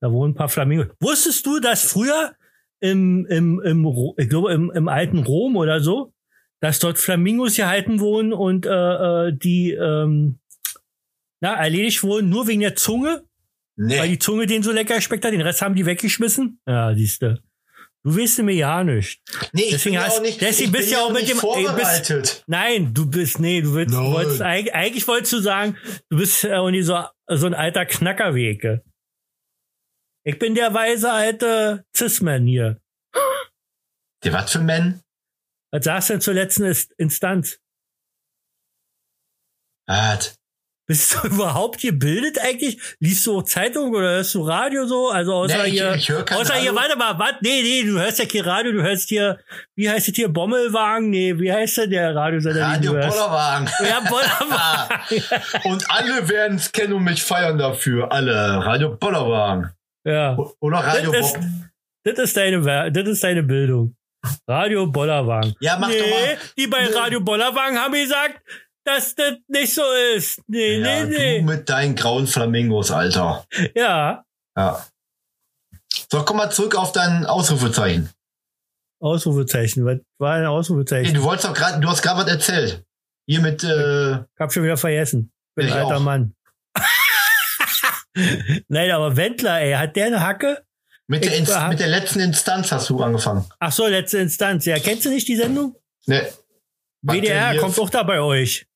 Da 0.00 0.12
wohnen 0.12 0.32
ein 0.32 0.36
paar 0.36 0.48
Flamingos. 0.48 0.88
Wusstest 1.00 1.46
du, 1.46 1.60
dass 1.60 1.82
früher 1.84 2.34
im, 2.80 3.26
im, 3.26 3.60
im 3.62 3.86
ich 4.18 4.28
glaube 4.28 4.52
im, 4.52 4.70
im 4.72 4.88
alten 4.88 5.18
Rom 5.20 5.56
oder 5.56 5.80
so, 5.80 6.12
dass 6.60 6.78
dort 6.80 6.98
Flamingos 6.98 7.56
gehalten 7.56 8.00
wurden 8.00 8.32
und 8.32 8.66
äh, 8.66 8.70
äh, 9.28 9.32
die 9.32 9.72
ähm, 9.72 10.38
na, 11.40 11.54
erledigt 11.54 12.02
wurden 12.02 12.28
nur 12.28 12.46
wegen 12.48 12.60
der 12.60 12.76
Zunge, 12.76 13.22
weil 13.76 13.86
Nee. 13.86 14.08
die 14.08 14.18
Zunge 14.18 14.46
denen 14.46 14.62
so 14.62 14.72
lecker 14.72 15.00
schmeckt 15.00 15.24
hat. 15.24 15.32
Den 15.32 15.40
Rest 15.42 15.62
haben 15.62 15.74
die 15.74 15.86
weggeschmissen. 15.86 16.60
Ja, 16.66 16.94
siehste. 16.94 17.42
Du 18.04 18.16
weißt 18.16 18.38
mir 18.42 18.52
ja 18.54 18.84
nicht. 18.84 19.20
nee, 19.52 19.62
ich 19.62 19.70
deswegen 19.72 19.94
bin 19.96 20.00
ja 20.02 20.06
hast- 20.06 20.18
auch 20.18 20.22
nicht, 20.22 20.40
deswegen 20.40 20.72
bist 20.72 20.90
ja 20.92 20.98
auch 21.00 21.10
mit 21.12 21.22
dem- 21.28 21.38
ey, 21.38 21.64
bist- 21.64 21.64
vorbereitet. 21.66 22.44
Nein, 22.46 22.94
du 22.94 23.10
bist, 23.10 23.40
nee, 23.40 23.60
du 23.62 23.74
willst, 23.74 23.94
wolltest, 23.96 24.42
eig- 24.42 24.70
eigentlich 24.70 25.08
wolltest 25.08 25.32
du 25.32 25.40
sagen, 25.40 25.76
du 26.08 26.18
bist 26.18 26.42
ja 26.44 26.60
auch 26.60 26.70
nicht 26.70 26.86
so, 26.86 27.02
so 27.28 27.46
ein 27.46 27.54
alter 27.54 27.84
Knackerwege. 27.84 28.84
Ich 30.24 30.38
bin 30.38 30.54
der 30.54 30.72
weise 30.74 31.10
alte 31.12 31.84
Cis-Man 31.96 32.46
hier. 32.46 32.80
Der 34.24 34.32
was 34.32 34.52
für 34.52 34.60
Men? 34.60 35.02
Was 35.72 35.84
sagst 35.84 36.08
du 36.08 36.14
denn 36.14 36.20
zur 36.20 36.34
letzten 36.34 36.76
Instanz? 36.98 37.58
Was? 39.88 40.36
Bist 40.88 41.14
du 41.14 41.26
überhaupt 41.28 41.80
gebildet 41.80 42.38
eigentlich? 42.40 42.80
Liest 43.00 43.26
du 43.26 43.38
auch 43.38 43.42
Zeitung 43.42 43.90
oder 43.90 44.08
hörst 44.10 44.34
du 44.34 44.42
Radio 44.42 44.86
so? 44.86 45.10
Also 45.10 45.34
außer 45.34 45.58
Nee, 45.64 45.68
ich- 45.68 45.72
hier, 45.72 45.94
ich 45.94 46.10
außer 46.12 46.54
hier, 46.54 46.70
Radio. 46.70 46.74
warte 46.76 46.96
mal, 46.96 47.18
was? 47.18 47.32
Nee, 47.40 47.62
nee, 47.62 47.82
du 47.82 47.98
hörst 47.98 48.18
ja 48.20 48.24
kein 48.26 48.42
Radio, 48.42 48.72
du 48.72 48.82
hörst 48.82 49.08
hier, 49.08 49.38
wie 49.74 49.90
heißt 49.90 50.08
es 50.08 50.14
hier, 50.14 50.28
Bommelwagen? 50.28 51.10
Nee, 51.10 51.38
wie 51.38 51.52
heißt 51.52 51.78
denn 51.78 51.90
der 51.90 52.14
Radiosender, 52.14 52.62
Radio? 52.62 52.92
Bollerwagen. 52.92 53.68
Ja, 53.88 54.00
Bollerwagen. 54.08 55.22
Und 55.64 55.90
alle 55.90 56.28
werden 56.28 56.56
es 56.56 56.70
kennen 56.70 56.92
und 56.92 57.04
mich 57.04 57.22
feiern 57.22 57.58
dafür. 57.58 58.10
Alle. 58.12 58.64
Radio 58.64 58.96
Bollerwagen. 58.96 59.70
ja. 60.04 60.36
Oder 60.60 60.78
Radio 60.78 61.10
Das 61.12 61.26
ist, 61.34 61.38
das 62.04 62.18
ist 62.20 62.36
deine, 62.36 62.92
das 62.92 63.08
ist 63.08 63.24
deine 63.24 63.42
Bildung. 63.42 63.96
Radio 64.48 64.86
Bollerwagen. 64.86 65.54
Ja, 65.60 65.76
mach 65.78 65.88
nee, 65.88 65.98
doch 65.98 66.06
mal. 66.10 66.36
die 66.58 66.66
bei 66.66 66.84
Nee. 66.86 66.94
Radio 66.94 67.20
Bollerwagen 67.20 67.78
haben 67.78 67.92
gesagt, 67.94 68.40
dass 68.86 69.14
das 69.14 69.34
nicht 69.48 69.74
so 69.74 69.82
ist. 70.16 70.40
Nee, 70.46 70.78
Ja, 70.78 71.04
nee, 71.04 71.10
du 71.12 71.18
nee. 71.18 71.42
mit 71.42 71.68
deinen 71.68 71.94
grauen 71.94 72.26
Flamingos, 72.26 72.90
Alter. 72.90 73.44
Ja. 73.74 74.24
Ja. 74.56 74.86
So, 76.10 76.22
komm 76.24 76.36
mal 76.38 76.50
zurück 76.50 76.74
auf 76.76 76.92
dein 76.92 77.26
Ausrufezeichen. 77.26 78.10
Ausrufezeichen. 79.00 79.84
Was 79.84 79.98
war 80.18 80.34
ein 80.34 80.46
Ausrufezeichen? 80.46 81.12
du 81.14 81.22
wolltest 81.22 81.48
doch 81.48 81.54
gerade, 81.54 81.80
du 81.80 81.88
hast 81.88 82.00
gerade 82.02 82.20
was 82.20 82.28
erzählt. 82.28 82.82
Hier 83.28 83.40
mit, 83.40 83.62
äh, 83.64 84.12
Ich 84.14 84.40
hab 84.40 84.52
schon 84.52 84.62
wieder 84.62 84.76
vergessen. 84.76 85.32
Bin 85.56 85.66
Ich 85.66 85.72
ein 85.74 85.80
alter 85.82 85.96
auch. 85.96 86.00
Mann. 86.00 86.34
Nein, 88.68 88.90
aber 88.92 89.16
Wendler, 89.16 89.60
ey, 89.60 89.72
hat 89.74 89.96
der 89.96 90.06
eine 90.06 90.20
Hacke? 90.20 90.62
mit, 91.08 91.24
der 91.24 91.36
Inst 91.36 91.54
mit 91.68 91.78
der 91.80 91.86
letzten 91.88 92.20
Instanz 92.20 92.72
hast 92.72 92.88
du 92.90 93.00
angefangen. 93.02 93.44
Ach 93.60 93.70
so, 93.70 93.86
letzte 93.86 94.18
Instanz. 94.18 94.64
Ja, 94.64 94.78
kennst 94.78 95.04
du 95.04 95.10
nicht 95.10 95.28
die 95.28 95.36
Sendung? 95.36 95.76
Ne. 96.06 96.26
Denn 97.02 97.22
WDR 97.22 97.56
kommt 97.58 97.78
auch 97.78 97.90
da 97.90 98.02
bei 98.02 98.20
euch. 98.20 98.66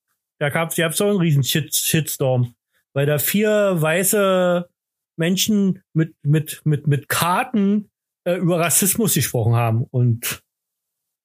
Da 0.40 0.48
gab's, 0.48 0.78
ihr 0.78 0.86
habt 0.86 0.96
so 0.96 1.06
einen 1.06 1.18
riesen 1.18 1.44
Shit, 1.44 1.74
Shitstorm. 1.74 2.54
Weil 2.94 3.06
da 3.06 3.18
vier 3.18 3.76
weiße 3.80 4.68
Menschen 5.16 5.82
mit, 5.92 6.14
mit, 6.22 6.62
mit, 6.64 6.86
mit 6.86 7.08
Karten 7.08 7.90
äh, 8.24 8.36
über 8.36 8.58
Rassismus 8.58 9.14
gesprochen 9.14 9.54
haben 9.54 9.84
und 9.84 10.42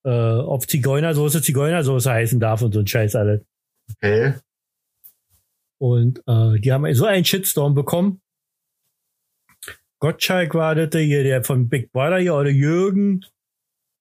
äh, 0.04 0.10
ob 0.10 0.68
Zigeunersoße 0.68 1.42
Zigeunersoße 1.42 2.10
heißen 2.10 2.38
darf 2.38 2.62
und 2.62 2.72
so 2.72 2.80
ein 2.80 2.86
Scheiß 2.86 3.16
alles. 3.16 3.44
Okay. 3.94 4.34
Und 5.78 6.22
äh, 6.26 6.60
die 6.60 6.72
haben 6.72 6.92
so 6.94 7.06
einen 7.06 7.24
Shitstorm 7.24 7.74
bekommen. 7.74 8.20
Gottschalk 9.98 10.54
war 10.54 10.74
das 10.74 10.90
hier, 11.00 11.22
der 11.22 11.42
von 11.42 11.68
Big 11.68 11.90
Brother 11.90 12.18
hier, 12.18 12.34
oder 12.34 12.50
Jürgen. 12.50 13.24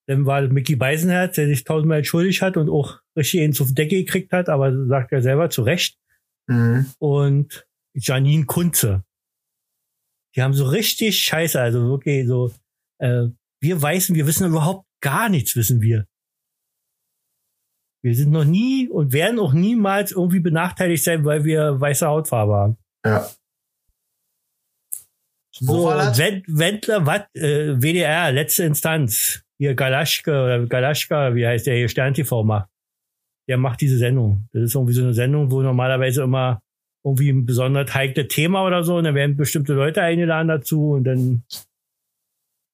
Dann 0.07 0.25
war 0.25 0.41
das 0.41 0.51
Mickey 0.51 0.75
Beisenherz, 0.75 1.35
der 1.35 1.47
sich 1.47 1.63
tausendmal 1.63 1.99
entschuldigt 1.99 2.41
hat 2.41 2.57
und 2.57 2.69
auch 2.69 2.99
richtig 3.15 3.41
ins 3.41 3.61
auf 3.61 3.73
Decke 3.73 4.03
gekriegt 4.03 4.31
hat, 4.31 4.49
aber 4.49 4.87
sagt 4.87 5.11
er 5.11 5.21
selber 5.21 5.49
zu 5.49 5.61
Recht. 5.61 5.97
Mhm. 6.47 6.87
Und 6.99 7.67
Janine 7.93 8.45
Kunze. 8.45 9.03
Die 10.35 10.41
haben 10.41 10.53
so 10.53 10.65
richtig 10.65 11.19
scheiße, 11.19 11.59
also 11.59 11.87
wirklich 11.89 12.27
so, 12.27 12.53
äh, 12.99 13.27
wir 13.61 13.81
Weißen, 13.81 14.15
wir 14.15 14.27
wissen 14.27 14.47
überhaupt 14.47 14.85
gar 15.01 15.29
nichts, 15.29 15.55
wissen 15.55 15.81
wir. 15.81 16.07
Wir 18.03 18.15
sind 18.15 18.31
noch 18.31 18.45
nie 18.45 18.87
und 18.87 19.13
werden 19.13 19.39
auch 19.39 19.53
niemals 19.53 20.11
irgendwie 20.11 20.39
benachteiligt 20.39 21.03
sein, 21.03 21.25
weil 21.25 21.43
wir 21.43 21.79
weiße 21.79 22.05
Hautfarbe 22.05 22.53
haben. 22.53 22.77
Ja. 23.03 23.29
So, 25.51 25.85
Wendler, 25.87 27.05
was? 27.05 27.21
Äh, 27.33 27.81
WDR, 27.81 28.31
letzte 28.31 28.65
Instanz. 28.65 29.41
Hier 29.57 29.73
Galaschke 29.73 30.31
oder 30.31 30.65
Galaschka, 30.65 31.33
wie 31.33 31.47
heißt 31.47 31.65
der 31.65 31.77
hier, 31.77 31.87
Stern 31.87 32.13
TV 32.13 32.43
macht. 32.43 32.69
Der 33.47 33.57
macht 33.57 33.81
diese 33.81 33.97
Sendung. 33.97 34.47
Das 34.53 34.63
ist 34.63 34.75
irgendwie 34.75 34.93
so 34.93 35.03
eine 35.03 35.13
Sendung, 35.13 35.51
wo 35.51 35.61
normalerweise 35.61 36.23
immer 36.23 36.61
irgendwie 37.03 37.29
ein 37.29 37.45
besonders 37.45 37.93
heikles 37.93 38.27
Thema 38.29 38.65
oder 38.65 38.83
so 38.83 38.97
und 38.97 39.03
dann 39.03 39.13
werden 39.13 39.37
bestimmte 39.37 39.73
Leute 39.73 40.01
eingeladen 40.01 40.47
dazu 40.47 40.93
und 40.93 41.03
dann 41.03 41.43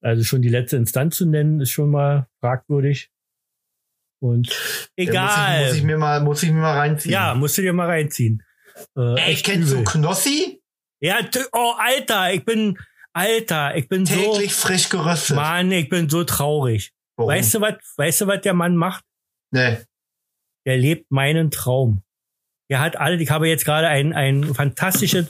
also 0.02 0.24
schon 0.24 0.42
die 0.42 0.50
letzte 0.50 0.78
Instanz 0.78 1.18
zu 1.18 1.26
nennen, 1.26 1.62
ist 1.62 1.72
schon 1.72 1.92
mal 1.92 2.28
fragwürdig. 2.40 3.10
Und 4.20 4.50
egal. 4.96 5.60
Muss 5.60 5.68
ich, 5.68 5.68
muss 5.68 5.78
ich 5.78 5.84
mir 5.84 5.98
mal, 5.98 6.22
muss 6.22 6.44
ich 6.44 6.52
mir 6.52 6.62
mal 6.62 6.78
reinziehen. 6.78 7.14
ja, 7.14 7.36
musst 7.36 7.58
du 7.58 7.62
dir 7.62 7.74
mal 7.74 7.88
reinziehen. 7.88 8.44
Äh, 8.96 9.20
Ey, 9.20 9.32
echt 9.32 9.46
kennst 9.46 9.72
du 9.72 9.76
übel. 9.76 9.86
Knossi? 9.86 10.62
Ja, 11.02 11.20
oh, 11.54 11.74
Alter, 11.78 12.34
ich 12.34 12.46
bin, 12.46 12.78
Alter, 13.14 13.76
ich 13.76 13.88
bin 13.90 14.06
Täglich 14.06 14.54
frisch 14.54 14.88
so, 14.88 14.98
geröstet. 14.98 15.36
Mann, 15.36 15.72
ich 15.72 15.90
bin 15.90 16.10
so 16.10 16.24
traurig. 16.24 16.92
Warum? 17.16 17.32
Weißt 17.32 17.56
du 17.56 17.62
was, 17.62 17.76
weißt 17.98 18.22
du 18.22 18.28
was 18.28 18.42
der 18.42 18.54
Mann 18.54 18.76
macht? 18.76 19.04
Nee. 19.52 19.78
Der 20.66 20.78
lebt 20.78 21.12
meinen 21.12 21.52
Traum. 21.52 22.02
Er 22.70 22.80
hat 22.80 22.98
alle, 22.98 23.22
ich 23.22 23.30
habe 23.30 23.50
jetzt 23.50 23.66
gerade 23.66 23.88
ein, 23.88 24.14
ein 24.14 24.46
fantastisches 24.54 25.30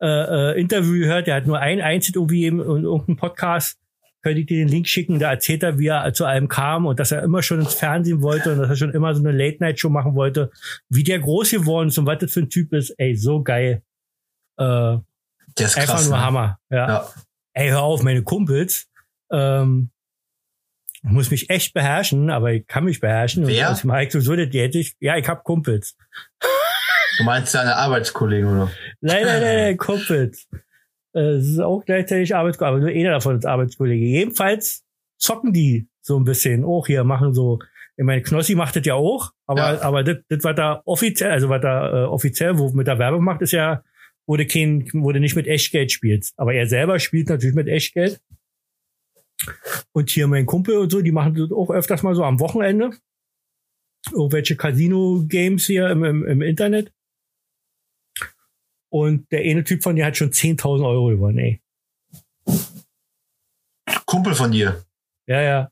äh, 0.00 0.06
äh, 0.06 0.60
Interview 0.60 1.00
gehört, 1.00 1.26
der 1.26 1.34
hat 1.34 1.46
nur 1.46 1.58
ein 1.58 1.80
einzig 1.82 2.16
irgendwie 2.16 2.46
im, 2.46 2.60
in 2.60 2.84
irgendeinem 2.84 3.16
Podcast, 3.16 3.78
könnte 4.22 4.40
ich 4.40 4.46
dir 4.46 4.56
den 4.58 4.68
Link 4.68 4.88
schicken, 4.88 5.18
da 5.18 5.30
erzählt 5.30 5.62
er, 5.62 5.78
wie 5.78 5.88
er 5.88 6.12
zu 6.14 6.24
einem 6.24 6.48
kam 6.48 6.86
und 6.86 6.98
dass 6.98 7.12
er 7.12 7.22
immer 7.22 7.42
schon 7.42 7.60
ins 7.60 7.74
Fernsehen 7.74 8.22
wollte 8.22 8.52
und 8.52 8.58
dass 8.60 8.70
er 8.70 8.76
schon 8.76 8.92
immer 8.92 9.14
so 9.14 9.20
eine 9.20 9.36
Late-Night-Show 9.36 9.90
machen 9.90 10.14
wollte, 10.14 10.50
wie 10.88 11.04
der 11.04 11.18
groß 11.18 11.50
geworden 11.50 11.88
ist 11.88 11.98
und 11.98 12.06
was 12.06 12.18
das 12.18 12.32
für 12.32 12.40
ein 12.40 12.48
Typ 12.50 12.72
ist. 12.72 12.90
Ey, 12.98 13.14
so 13.16 13.42
geil. 13.42 13.82
Äh, 14.56 14.64
Der 14.64 15.02
ist 15.58 15.76
einfach 15.76 15.94
krass. 15.96 16.08
nur 16.08 16.16
ne? 16.16 16.24
Hammer. 16.24 16.58
Ja. 16.70 16.88
Ja. 16.88 17.08
Ey, 17.52 17.68
hör 17.68 17.82
auf, 17.82 18.02
meine 18.02 18.22
Kumpels. 18.22 18.88
Ähm, 19.30 19.90
ich 21.04 21.10
muss 21.10 21.30
mich 21.30 21.48
echt 21.50 21.74
beherrschen, 21.74 22.30
aber 22.30 22.52
ich 22.52 22.66
kann 22.66 22.84
mich 22.84 23.00
beherrschen. 23.00 23.46
Wer? 23.46 23.70
Und 23.70 23.84
mache 23.84 24.04
ich 24.04 24.12
so, 24.12 24.34
das 24.36 24.48
hätte 24.52 24.78
ich. 24.78 24.94
Ja, 25.00 25.16
ich 25.16 25.28
hab 25.28 25.44
Kumpels. 25.44 25.96
Du 27.18 27.24
meinst 27.24 27.54
deine 27.54 27.74
Arbeitskollegen, 27.76 28.48
oder? 28.48 28.70
Nein, 29.00 29.24
nein, 29.24 29.40
nein, 29.40 29.56
nein 29.56 29.76
Kumpels. 29.78 30.46
Äh, 31.14 31.20
Es 31.20 31.46
ist 31.48 31.60
auch 31.60 31.84
gleichzeitig 31.84 32.34
Arbeitskollege, 32.34 32.76
aber 32.76 32.80
nur 32.86 32.90
einer 32.94 33.10
davon 33.12 33.38
ist 33.38 33.46
Arbeitskollege. 33.46 34.04
Jedenfalls 34.04 34.84
zocken 35.18 35.52
die 35.52 35.88
so 36.00 36.18
ein 36.18 36.24
bisschen 36.24 36.64
auch 36.64 36.86
hier, 36.86 37.04
machen 37.04 37.34
so, 37.34 37.58
ich 37.96 38.04
meine, 38.04 38.22
Knossi 38.22 38.54
macht 38.54 38.76
das 38.76 38.86
ja 38.86 38.94
auch, 38.94 39.32
aber, 39.46 39.74
Ja. 39.74 39.82
aber 39.82 40.04
das, 40.04 40.18
das, 40.28 40.44
was 40.44 40.54
da 40.54 40.82
offiziell, 40.84 41.32
also 41.32 41.48
was 41.48 41.60
da 41.60 42.04
äh, 42.04 42.06
offiziell, 42.06 42.58
wo 42.58 42.70
mit 42.72 42.86
der 42.86 42.98
Werbung 42.98 43.24
macht, 43.24 43.42
ist 43.42 43.52
ja, 43.52 43.82
du 44.36 44.46
kein, 44.46 44.84
du 45.12 45.18
nicht 45.20 45.34
mit 45.36 45.46
Echtgeld 45.46 45.90
spielst. 45.90 46.34
Aber 46.38 46.54
er 46.54 46.66
selber 46.68 46.98
spielt 47.00 47.28
natürlich 47.30 47.56
mit 47.56 47.66
Echtgeld. 47.66 48.20
Und 49.92 50.10
hier 50.10 50.26
mein 50.26 50.46
Kumpel 50.46 50.76
und 50.78 50.90
so, 50.90 51.00
die 51.00 51.12
machen 51.12 51.34
das 51.34 51.52
auch 51.52 51.70
öfters 51.70 52.02
mal 52.02 52.14
so 52.14 52.24
am 52.24 52.40
Wochenende. 52.40 52.90
Irgendwelche 54.12 54.56
Casino-Games 54.56 55.66
hier 55.66 55.90
im, 55.90 56.04
im, 56.04 56.26
im 56.26 56.42
Internet. 56.42 56.92
Und 58.90 59.30
der 59.30 59.40
eine 59.40 59.64
Typ 59.64 59.82
von 59.82 59.96
dir 59.96 60.06
hat 60.06 60.16
schon 60.16 60.30
10.000 60.30 60.86
Euro 60.86 61.08
gewonnen, 61.08 61.38
ey. 61.38 61.60
Kumpel 64.06 64.34
von 64.34 64.50
dir. 64.50 64.84
Ja, 65.26 65.42
ja. 65.42 65.70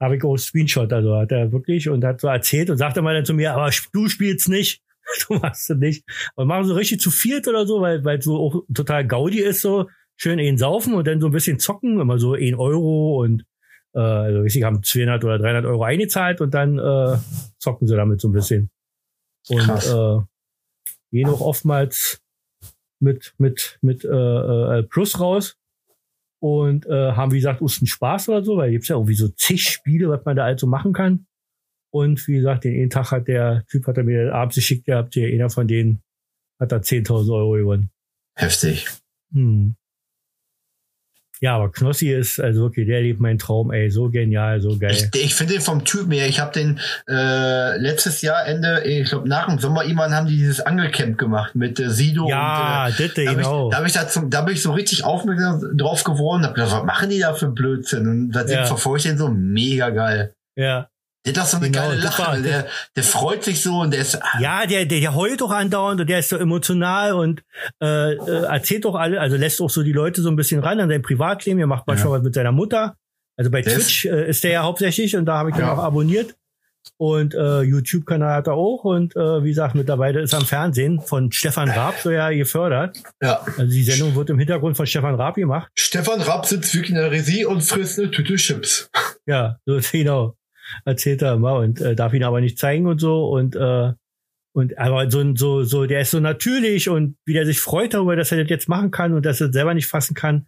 Habe 0.00 0.16
ich 0.16 0.24
auch 0.24 0.36
Screenshot, 0.36 0.92
also 0.92 1.16
hat 1.16 1.30
er 1.30 1.52
wirklich 1.52 1.88
und 1.88 2.04
hat 2.04 2.20
so 2.20 2.26
erzählt 2.26 2.68
und 2.70 2.78
sagte 2.78 3.00
mal 3.00 3.14
dann 3.14 3.24
zu 3.24 3.34
mir, 3.34 3.54
aber 3.54 3.70
du 3.92 4.08
spielst 4.08 4.48
nicht. 4.48 4.82
Du 5.28 5.34
machst 5.34 5.68
es 5.68 5.76
nicht. 5.76 6.02
Und 6.34 6.46
machen 6.46 6.64
so 6.64 6.72
richtig 6.72 6.98
zu 6.98 7.10
viert 7.10 7.46
oder 7.46 7.66
so, 7.66 7.82
weil, 7.82 8.02
weil 8.06 8.22
so 8.22 8.36
auch 8.38 8.62
total 8.72 9.06
Gaudi 9.06 9.40
ist, 9.40 9.60
so 9.60 9.86
schön 10.16 10.38
ihn 10.38 10.58
saufen 10.58 10.94
und 10.94 11.06
dann 11.06 11.20
so 11.20 11.26
ein 11.26 11.32
bisschen 11.32 11.58
zocken, 11.58 12.00
immer 12.00 12.18
so 12.18 12.34
1 12.34 12.56
Euro 12.58 13.22
und 13.22 13.44
äh, 13.94 14.00
also 14.00 14.40
richtig 14.40 14.64
haben 14.64 14.82
200 14.82 15.24
oder 15.24 15.38
300 15.38 15.64
Euro 15.66 15.84
eingezahlt 15.84 16.40
und 16.40 16.52
dann 16.54 16.78
äh, 16.78 17.18
zocken 17.58 17.86
sie 17.86 17.96
damit 17.96 18.20
so 18.20 18.28
ein 18.28 18.32
bisschen. 18.32 18.70
Und 19.48 19.58
Krass. 19.58 19.88
äh, 19.88 20.20
gehen 21.10 21.28
auch 21.28 21.40
oftmals 21.40 22.20
mit 23.00 23.34
mit 23.38 23.78
mit 23.82 24.04
äh, 24.04 24.08
äh, 24.08 24.82
Plus 24.84 25.20
raus 25.20 25.56
und 26.40 26.86
äh, 26.86 27.12
haben, 27.12 27.32
wie 27.32 27.38
gesagt, 27.38 27.62
Osten 27.62 27.86
Spaß 27.86 28.28
oder 28.28 28.44
so, 28.44 28.56
weil 28.56 28.70
gibt's 28.70 28.88
ja 28.88 28.96
irgendwie 28.96 29.14
so 29.14 29.28
zig 29.28 29.68
Spiele, 29.68 30.08
was 30.08 30.24
man 30.24 30.36
da 30.36 30.44
halt 30.44 30.60
so 30.60 30.66
machen 30.66 30.92
kann. 30.92 31.26
Und 31.90 32.26
wie 32.26 32.34
gesagt, 32.34 32.64
den 32.64 32.74
einen 32.74 32.90
Tag 32.90 33.12
hat 33.12 33.28
der 33.28 33.64
Typ, 33.66 33.86
hat 33.86 33.96
er 33.96 34.04
mir 34.04 34.34
abends 34.34 34.56
geschickt 34.56 34.86
gehabt, 34.86 35.14
hier 35.14 35.28
einer 35.28 35.48
von 35.48 35.68
denen 35.68 36.02
hat 36.60 36.72
da 36.72 36.76
10.000 36.76 37.32
Euro 37.32 37.52
gewonnen. 37.52 37.90
Heftig. 38.34 38.88
Hm. 39.32 39.76
Ja, 41.40 41.56
aber 41.56 41.70
Knossi 41.72 42.10
ist, 42.10 42.40
also 42.40 42.62
wirklich, 42.62 42.86
der 42.86 43.00
lebt 43.02 43.20
meinen 43.20 43.38
Traum, 43.38 43.72
ey, 43.72 43.90
so 43.90 44.08
genial, 44.08 44.60
so 44.60 44.78
geil. 44.78 44.92
Ich, 44.92 45.22
ich 45.22 45.34
finde 45.34 45.54
den 45.54 45.62
vom 45.62 45.84
Typ 45.84 46.10
her. 46.12 46.26
Ich 46.28 46.40
habe 46.40 46.52
den 46.52 46.78
äh, 47.08 47.76
letztes 47.78 48.22
Jahr 48.22 48.46
Ende, 48.46 48.82
ich 48.84 49.08
glaube 49.08 49.28
nach 49.28 49.46
dem 49.48 49.58
Sommer 49.58 49.82
irgendwann 49.84 50.14
haben 50.14 50.26
die 50.26 50.36
dieses 50.36 50.60
Angelcamp 50.60 51.18
gemacht 51.18 51.54
mit 51.54 51.78
äh, 51.80 51.90
Sido 51.90 52.28
ja, 52.28 52.86
und 52.86 52.92
äh, 52.92 53.06
das 53.08 53.14
da 53.14 53.34
genau. 53.34 53.66
ich, 53.66 53.72
da, 53.72 53.78
hab 53.78 53.86
ich 53.86 53.92
da, 53.92 54.08
zum, 54.08 54.30
da 54.30 54.42
bin 54.42 54.54
ich 54.54 54.62
so 54.62 54.72
richtig 54.72 55.04
aufmerksam 55.04 55.76
drauf 55.76 56.04
geworden. 56.04 56.44
Hab 56.44 56.54
gedacht, 56.54 56.72
was 56.72 56.84
machen 56.84 57.10
die 57.10 57.18
da 57.18 57.34
für 57.34 57.48
Blödsinn? 57.48 58.06
Und 58.08 58.32
seitdem 58.32 58.58
Ja. 58.58 58.64
verfolge 58.66 58.98
ich 58.98 59.04
den 59.04 59.18
so 59.18 59.28
mega 59.28 59.90
geil. 59.90 60.34
ja. 60.56 60.88
Der 61.26 61.34
hat 61.42 61.48
so 61.48 61.56
eine 61.56 61.70
Genau, 61.70 61.88
geile 61.88 62.00
das 62.02 62.18
war- 62.18 62.32
Lache. 62.32 62.42
Der, 62.42 62.66
der 62.96 63.02
freut 63.02 63.44
sich 63.44 63.62
so 63.62 63.80
und 63.80 63.92
der 63.92 64.00
ist. 64.00 64.16
ah, 64.22 64.38
Ja, 64.40 64.66
der, 64.66 64.84
der, 64.84 65.00
der 65.00 65.14
heult 65.14 65.40
doch 65.40 65.50
andauernd 65.50 66.00
und 66.02 66.08
der 66.10 66.18
ist 66.18 66.28
so 66.28 66.36
emotional 66.36 67.12
und 67.14 67.42
äh, 67.82 68.12
äh, 68.14 68.44
erzählt 68.44 68.84
doch 68.84 68.94
alle, 68.94 69.20
also 69.20 69.36
lässt 69.36 69.60
auch 69.62 69.70
so 69.70 69.82
die 69.82 69.92
Leute 69.92 70.20
so 70.22 70.28
ein 70.28 70.36
bisschen 70.36 70.60
ran 70.60 70.80
an 70.80 70.88
sein 70.90 71.02
Privatleben. 71.02 71.58
Er 71.60 71.66
macht 71.66 71.86
manchmal 71.86 72.12
Ja. 72.12 72.18
was 72.18 72.22
mit 72.24 72.34
seiner 72.34 72.52
Mutter. 72.52 72.96
Also 73.36 73.50
bei 73.50 73.62
Der 73.62 73.72
ist- 73.72 73.84
Twitch 73.86 74.04
äh, 74.06 74.28
ist 74.28 74.44
der 74.44 74.50
ja 74.52 74.62
hauptsächlich 74.62 75.16
und 75.16 75.24
da 75.26 75.38
habe 75.38 75.50
ich 75.50 75.56
Ja. 75.56 75.72
auch 75.72 75.78
abonniert. 75.78 76.34
Und 76.98 77.34
äh, 77.34 77.62
YouTube-Kanal 77.62 78.34
hat 78.34 78.46
er 78.46 78.52
auch 78.54 78.84
und 78.84 79.16
äh, 79.16 79.42
wie 79.42 79.48
gesagt, 79.48 79.74
mittlerweile 79.74 80.20
ist 80.20 80.34
er 80.34 80.40
am 80.40 80.44
Fernsehen 80.46 81.00
von 81.00 81.32
Stefan 81.32 81.70
Raab 81.70 81.94
so 82.02 82.10
ja 82.10 82.28
gefördert. 82.30 82.98
Ja. 83.22 83.40
Also 83.56 83.64
die 83.72 83.82
Sendung 83.82 84.14
wird 84.14 84.28
im 84.28 84.38
Hintergrund 84.38 84.76
von 84.76 84.86
Stefan 84.86 85.14
Raab 85.14 85.36
gemacht. 85.36 85.70
Stefan 85.74 86.20
Rapp 86.20 86.44
sitzt 86.44 86.74
wirklich 86.74 86.90
in 86.90 86.96
der 86.96 87.10
Regie 87.10 87.46
und 87.46 87.62
frisst 87.62 87.98
eine 87.98 88.10
Tüte 88.10 88.34
Chips. 88.36 88.90
Ja, 89.24 89.56
so 89.64 89.80
genau. 89.90 90.36
Erzählt 90.84 91.22
er 91.22 91.34
immer 91.34 91.54
und 91.56 91.80
äh, 91.80 91.94
darf 91.94 92.12
ihn 92.14 92.24
aber 92.24 92.40
nicht 92.40 92.58
zeigen 92.58 92.86
und 92.86 93.00
so 93.00 93.28
und 93.28 93.56
äh, 93.56 93.92
und 94.52 94.78
aber 94.78 95.10
so 95.10 95.34
so 95.34 95.64
so 95.64 95.86
der 95.86 96.00
ist 96.00 96.12
so 96.12 96.20
natürlich 96.20 96.88
und 96.88 97.16
wie 97.24 97.32
der 97.32 97.46
sich 97.46 97.60
freut 97.60 97.94
darüber, 97.94 98.16
dass 98.16 98.32
er 98.32 98.38
das 98.38 98.50
jetzt 98.50 98.68
machen 98.68 98.90
kann 98.90 99.12
und 99.12 99.26
dass 99.26 99.40
er 99.40 99.48
das 99.48 99.54
selber 99.54 99.74
nicht 99.74 99.86
fassen 99.86 100.14
kann 100.14 100.46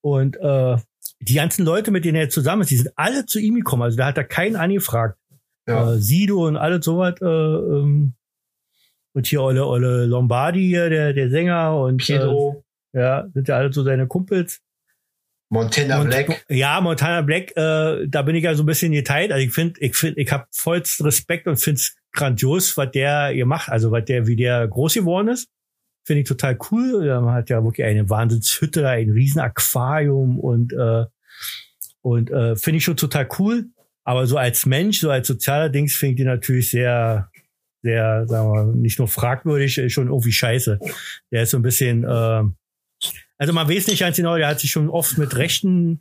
und 0.00 0.36
äh, 0.36 0.76
die 1.20 1.34
ganzen 1.34 1.64
Leute, 1.64 1.90
mit 1.90 2.04
denen 2.04 2.16
er 2.16 2.22
jetzt 2.22 2.34
zusammen 2.34 2.62
ist, 2.62 2.70
die 2.70 2.76
sind 2.76 2.92
alle 2.96 3.26
zu 3.26 3.38
ihm 3.38 3.54
gekommen. 3.54 3.82
Also 3.82 3.96
da 3.96 4.06
hat 4.06 4.18
er 4.18 4.24
keinen 4.24 4.56
angefragt. 4.56 5.18
Ja. 5.66 5.94
Äh, 5.94 5.98
Sido 5.98 6.46
und 6.46 6.56
alles 6.56 6.84
sowas. 6.84 7.14
Äh, 7.20 7.26
ähm, 7.26 8.14
und 9.14 9.26
hier 9.26 9.42
Olle, 9.42 9.66
Olle 9.66 10.04
Lombardi, 10.06 10.68
hier, 10.68 10.90
der, 10.90 11.12
der 11.12 11.30
Sänger 11.30 11.80
und 11.80 11.98
Pedro, 11.98 12.64
Äh, 12.92 13.00
ja, 13.00 13.28
sind 13.32 13.48
ja 13.48 13.56
alle 13.56 13.72
so 13.72 13.82
seine 13.82 14.06
Kumpels. 14.06 14.60
Montana 15.48 16.00
Und- 16.00 16.08
Black. 16.08 16.44
Ja, 16.48 16.80
Montana 16.80 17.22
Black, 17.22 17.56
äh, 17.56 18.06
da 18.08 18.22
bin 18.22 18.34
ich 18.34 18.44
ja 18.44 18.54
so 18.54 18.62
ein 18.62 18.66
bisschen 18.66 18.92
geteilt. 18.92 19.30
Also 19.32 19.46
ich 19.46 19.52
finde, 19.52 19.80
ich 19.80 19.96
finde, 19.96 20.20
ich 20.20 20.30
habe 20.32 20.46
vollst 20.50 21.04
Respekt 21.04 21.46
und 21.46 21.56
finde 21.56 21.78
es 21.78 21.96
grandios, 22.12 22.76
was 22.76 22.90
der 22.90 23.32
ihr 23.32 23.46
macht. 23.46 23.68
Also 23.68 23.90
was 23.90 24.04
der, 24.04 24.26
wie 24.26 24.36
der 24.36 24.66
groß 24.66 24.94
geworden 24.94 25.28
ist. 25.28 25.48
Finde 26.04 26.22
ich 26.22 26.28
total 26.28 26.58
cool. 26.70 27.06
Er 27.06 27.22
hat 27.32 27.50
ja 27.50 27.62
wirklich 27.62 27.86
eine 27.86 28.08
Wahnsinnshütte, 28.08 28.88
ein 28.88 29.10
riesen 29.10 29.40
Aquarium 29.40 30.38
und 30.40 30.72
äh, 30.72 31.04
und 32.02 32.30
äh, 32.30 32.54
finde 32.54 32.78
ich 32.78 32.84
schon 32.84 32.96
total 32.96 33.28
cool. 33.38 33.66
Aber 34.04 34.26
so 34.28 34.36
als 34.38 34.66
Mensch, 34.66 35.00
so 35.00 35.10
als 35.10 35.26
sozialer 35.26 35.68
Dings 35.68 35.96
finde 35.96 36.12
ich 36.12 36.16
die 36.18 36.24
natürlich 36.24 36.70
sehr, 36.70 37.28
sehr, 37.82 38.24
sagen 38.28 38.52
wir, 38.52 38.64
mal, 38.66 38.72
nicht 38.74 39.00
nur 39.00 39.08
fragwürdig, 39.08 39.78
äh, 39.78 39.90
schon 39.90 40.06
irgendwie 40.06 40.30
scheiße. 40.30 40.78
Der 41.32 41.42
ist 41.42 41.50
so 41.50 41.56
ein 41.58 41.62
bisschen, 41.62 42.04
äh, 42.04 42.42
also 43.38 43.52
man 43.52 43.68
weiß 43.68 43.86
nicht 43.88 44.00
ganz 44.00 44.16
genau, 44.16 44.36
der 44.36 44.48
hat 44.48 44.60
sich 44.60 44.70
schon 44.70 44.88
oft 44.88 45.18
mit 45.18 45.36
Rechten 45.36 46.00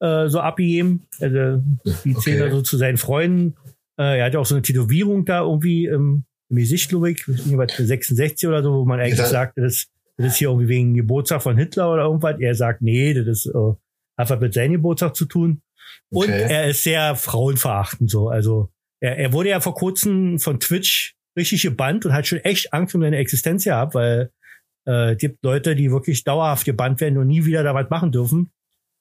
äh, 0.00 0.28
so 0.28 0.40
abgegeben. 0.40 1.06
Also 1.20 1.62
die 2.04 2.16
Okay. 2.16 2.38
da 2.38 2.50
so 2.50 2.62
zu 2.62 2.76
seinen 2.76 2.96
Freunden. 2.96 3.54
Äh, 3.98 4.18
er 4.18 4.26
hat 4.26 4.34
ja 4.34 4.40
auch 4.40 4.46
so 4.46 4.54
eine 4.54 4.62
Tätowierung 4.62 5.24
da 5.24 5.40
irgendwie 5.40 5.86
im, 5.86 6.24
im 6.50 6.56
Gesicht, 6.56 6.88
glaube 6.90 7.10
ich, 7.10 7.20
ich 7.20 7.28
weiß 7.28 7.46
nicht, 7.46 7.56
was, 7.58 7.76
66 7.76 8.48
oder 8.48 8.62
so, 8.62 8.72
wo 8.74 8.84
man 8.84 9.00
eigentlich 9.00 9.18
Ja. 9.18 9.26
sagt, 9.26 9.56
das, 9.58 9.72
ist- 9.72 9.88
das 10.18 10.28
ist 10.28 10.36
hier 10.36 10.48
irgendwie 10.48 10.68
wegen 10.68 10.94
Geburtstag 10.94 11.42
von 11.42 11.58
Hitler 11.58 11.92
oder 11.92 12.04
irgendwas. 12.04 12.36
Er 12.40 12.54
sagt, 12.54 12.80
nee, 12.82 13.12
das 13.14 13.26
ist 13.26 13.46
äh, 13.46 13.72
hat 14.18 14.30
was 14.30 14.40
mit 14.40 14.54
seinem 14.54 14.72
Geburtstag 14.72 15.14
zu 15.14 15.26
tun. 15.26 15.60
Und 16.10 16.28
Okay. 16.30 16.46
er 16.48 16.68
ist 16.68 16.82
sehr 16.84 17.14
frauenverachtend 17.16 18.10
so. 18.10 18.28
Also 18.28 18.70
er, 19.00 19.18
er 19.18 19.32
wurde 19.32 19.50
ja 19.50 19.60
vor 19.60 19.74
kurzem 19.74 20.38
von 20.38 20.58
Twitch 20.60 21.14
richtig 21.36 21.62
gebannt 21.62 22.06
und 22.06 22.12
hat 22.14 22.26
schon 22.26 22.38
echt 22.38 22.72
Angst 22.72 22.94
um 22.94 23.02
seine 23.02 23.18
Existenz 23.18 23.64
gehabt, 23.64 23.94
weil 23.94 24.30
äh, 24.86 25.12
es 25.12 25.18
gibt 25.18 25.44
Leute, 25.44 25.74
die 25.76 25.90
wirklich 25.90 26.24
dauerhaft 26.24 26.64
gebannt 26.64 27.00
werden 27.00 27.18
und 27.18 27.26
nie 27.26 27.44
wieder 27.44 27.62
da 27.62 27.74
was 27.74 27.90
machen 27.90 28.12
dürfen. 28.12 28.50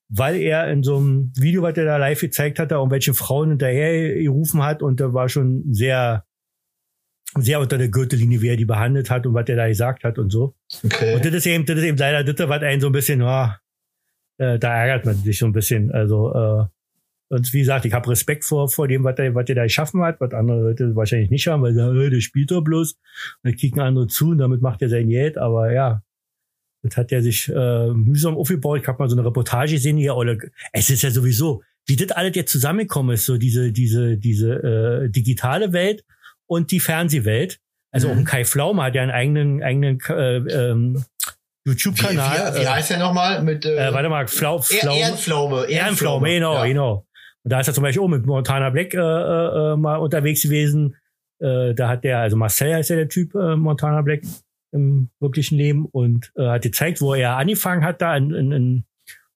weil 0.09 0.35
er 0.35 0.69
in 0.71 0.83
so 0.83 0.97
einem 0.97 1.31
Video, 1.35 1.61
was 1.61 1.77
er 1.77 1.85
da 1.85 1.97
live 1.97 2.21
gezeigt 2.21 2.59
hat, 2.59 2.71
da 2.71 2.77
irgendwelche 2.77 3.13
Frauen 3.13 3.49
hinterher 3.49 4.13
gerufen 4.21 4.63
hat 4.63 4.81
und 4.83 4.99
da 4.99 5.13
war 5.13 5.29
schon 5.29 5.63
sehr, 5.73 6.25
sehr 7.37 7.59
unter 7.59 7.77
der 7.77 7.89
Gürtellinie, 7.89 8.41
wie 8.41 8.49
er 8.49 8.57
die 8.57 8.65
behandelt 8.65 9.09
hat 9.09 9.25
und 9.25 9.33
was 9.33 9.49
er 9.49 9.55
da 9.55 9.67
gesagt 9.67 10.03
hat 10.03 10.19
und 10.19 10.29
so. 10.29 10.55
Okay. 10.83 11.15
Und 11.15 11.25
das 11.25 11.33
ist 11.33 11.45
eben, 11.47 11.65
das 11.65 11.77
ist 11.77 11.83
eben 11.83 11.97
leider 11.97 12.23
das, 12.23 12.47
was 12.47 12.61
einen 12.61 12.81
so 12.81 12.87
ein 12.87 12.93
bisschen, 12.93 13.21
oh, 13.21 13.49
äh, 14.37 14.59
da 14.59 14.75
ärgert 14.75 15.05
man 15.05 15.15
sich 15.15 15.39
so 15.39 15.45
ein 15.47 15.53
bisschen. 15.53 15.91
Also, 15.91 16.33
äh, 16.33 16.65
und 17.35 17.53
wie 17.53 17.59
gesagt, 17.59 17.85
ich 17.85 17.93
habe 17.93 18.09
Respekt 18.09 18.43
vor, 18.45 18.67
vor 18.69 18.87
dem, 18.87 19.03
was 19.03 19.15
der, 19.15 19.35
was 19.35 19.45
der 19.45 19.55
da 19.55 19.63
geschaffen 19.63 20.01
hat, 20.01 20.19
was 20.19 20.33
andere 20.33 20.61
Leute 20.61 20.95
wahrscheinlich 20.95 21.29
nicht 21.29 21.45
haben, 21.47 21.61
weil 21.61 21.73
sie 21.73 21.79
sagen, 21.79 21.99
äh, 21.99 22.09
der 22.09 22.21
spielt 22.21 22.51
doch 22.51 22.61
bloß. 22.61 22.93
Und 22.93 22.99
dann 23.43 23.55
kicken 23.55 23.81
andere 23.81 24.07
zu 24.07 24.29
und 24.29 24.39
damit 24.39 24.61
macht 24.61 24.81
er 24.81 24.89
sein 24.89 25.07
Geld. 25.09 25.37
Aber 25.37 25.71
ja, 25.71 26.01
das 26.81 26.97
hat 26.97 27.11
er 27.11 27.21
sich 27.21 27.49
äh, 27.49 27.87
mühsam 27.89 28.37
aufgebaut. 28.37 28.81
Ich 28.81 28.87
habe 28.87 28.99
mal 28.99 29.09
so 29.09 29.15
eine 29.15 29.25
Reportage 29.25 29.73
gesehen 29.73 29.97
hier. 29.97 30.15
Oder, 30.15 30.37
es 30.73 30.89
ist 30.89 31.01
ja 31.03 31.11
sowieso, 31.11 31.61
wie 31.87 31.95
das 31.95 32.11
alles 32.11 32.35
jetzt 32.35 32.51
zusammengekommen 32.51 33.13
ist, 33.13 33.25
so 33.25 33.37
diese, 33.37 33.71
diese, 33.71 34.17
diese 34.17 34.53
äh, 35.05 35.09
digitale 35.09 35.71
Welt 35.73 36.03
und 36.47 36.71
die 36.71 36.79
Fernsehwelt. 36.79 37.59
Also 37.91 38.09
Mhm. 38.09 38.19
auch 38.21 38.25
Kai 38.25 38.43
Pflaume 38.45 38.83
hat 38.83 38.95
ja 38.95 39.01
einen 39.03 39.11
eigenen, 39.11 39.63
eigenen 39.63 39.99
äh, 40.09 40.37
ähm, 40.37 41.03
Wie, 41.63 41.71
YouTube-Kanal. 41.71 42.55
wie, 42.55 42.61
wie 42.61 42.67
heißt 42.67 42.89
der 42.91 42.99
nochmal? 42.99 43.41
Mit 43.41 43.65
äh, 43.65 43.87
äh, 43.87 43.93
warte 43.93 44.09
mal, 44.09 44.27
Flau, 44.27 44.59
Pflaume. 44.59 44.99
Ehrenpflaume. 44.99 45.65
Ehrenpflaume, 45.65 46.27
genau, 46.27 46.63
genau. 46.63 47.04
Und 47.45 47.51
da 47.51 47.59
ist 47.59 47.67
er 47.67 47.75
zum 47.75 47.83
Beispiel 47.83 48.01
auch 48.01 48.07
mit 48.07 48.25
Montana 48.25 48.71
Black 48.71 48.95
äh, 48.95 48.97
äh, 48.97 49.73
äh, 49.73 49.77
mal 49.77 49.97
unterwegs 49.97 50.41
gewesen. 50.41 50.95
Äh, 51.39 51.75
da 51.75 51.89
hat 51.89 52.03
der, 52.03 52.17
also 52.19 52.35
Marcel 52.35 52.73
heißt 52.73 52.89
ja 52.89 52.95
der 52.95 53.07
Typ, 53.07 53.35
äh, 53.35 53.55
Montana 53.55 54.01
Black 54.01 54.23
im 54.71 55.11
wirklichen 55.19 55.55
Leben 55.55 55.85
und 55.85 56.31
äh, 56.35 56.47
hat 56.47 56.63
gezeigt, 56.63 57.01
wo 57.01 57.13
er 57.13 57.37
angefangen 57.37 57.85
hat, 57.85 58.01
da 58.01 58.17
in, 58.17 58.33
in, 58.33 58.51
in 58.51 58.85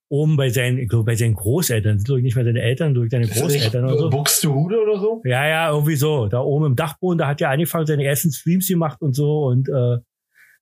oben 0.09 0.37
bei 0.37 0.49
seinen, 0.49 0.79
ich 0.79 0.89
glaube, 0.89 1.05
bei 1.05 1.15
seinen 1.15 1.35
Großeltern, 1.35 1.99
sind, 1.99 2.17
ich 2.17 2.23
nicht 2.23 2.35
mehr 2.35 2.45
seine 2.45 2.63
Eltern, 2.63 2.95
durch 2.95 3.11
seine 3.11 3.25
Ist 3.25 3.39
Großeltern 3.39 3.85
oder 3.85 3.97
so. 3.99 4.09
Buxtehude 4.09 4.81
oder 4.81 4.99
so? 4.99 5.21
Ja, 5.23 5.47
ja, 5.47 5.69
irgendwie 5.71 5.95
so. 5.95 6.27
Da 6.27 6.41
oben 6.41 6.65
im 6.65 6.75
Dachboden, 6.75 7.19
da 7.19 7.27
hat 7.27 7.41
er 7.41 7.51
angefangen, 7.51 7.85
seine 7.85 8.05
ersten 8.05 8.31
Streams 8.31 8.67
gemacht 8.67 9.03
und 9.03 9.13
so. 9.13 9.45
Und 9.45 9.69
äh, 9.69 9.97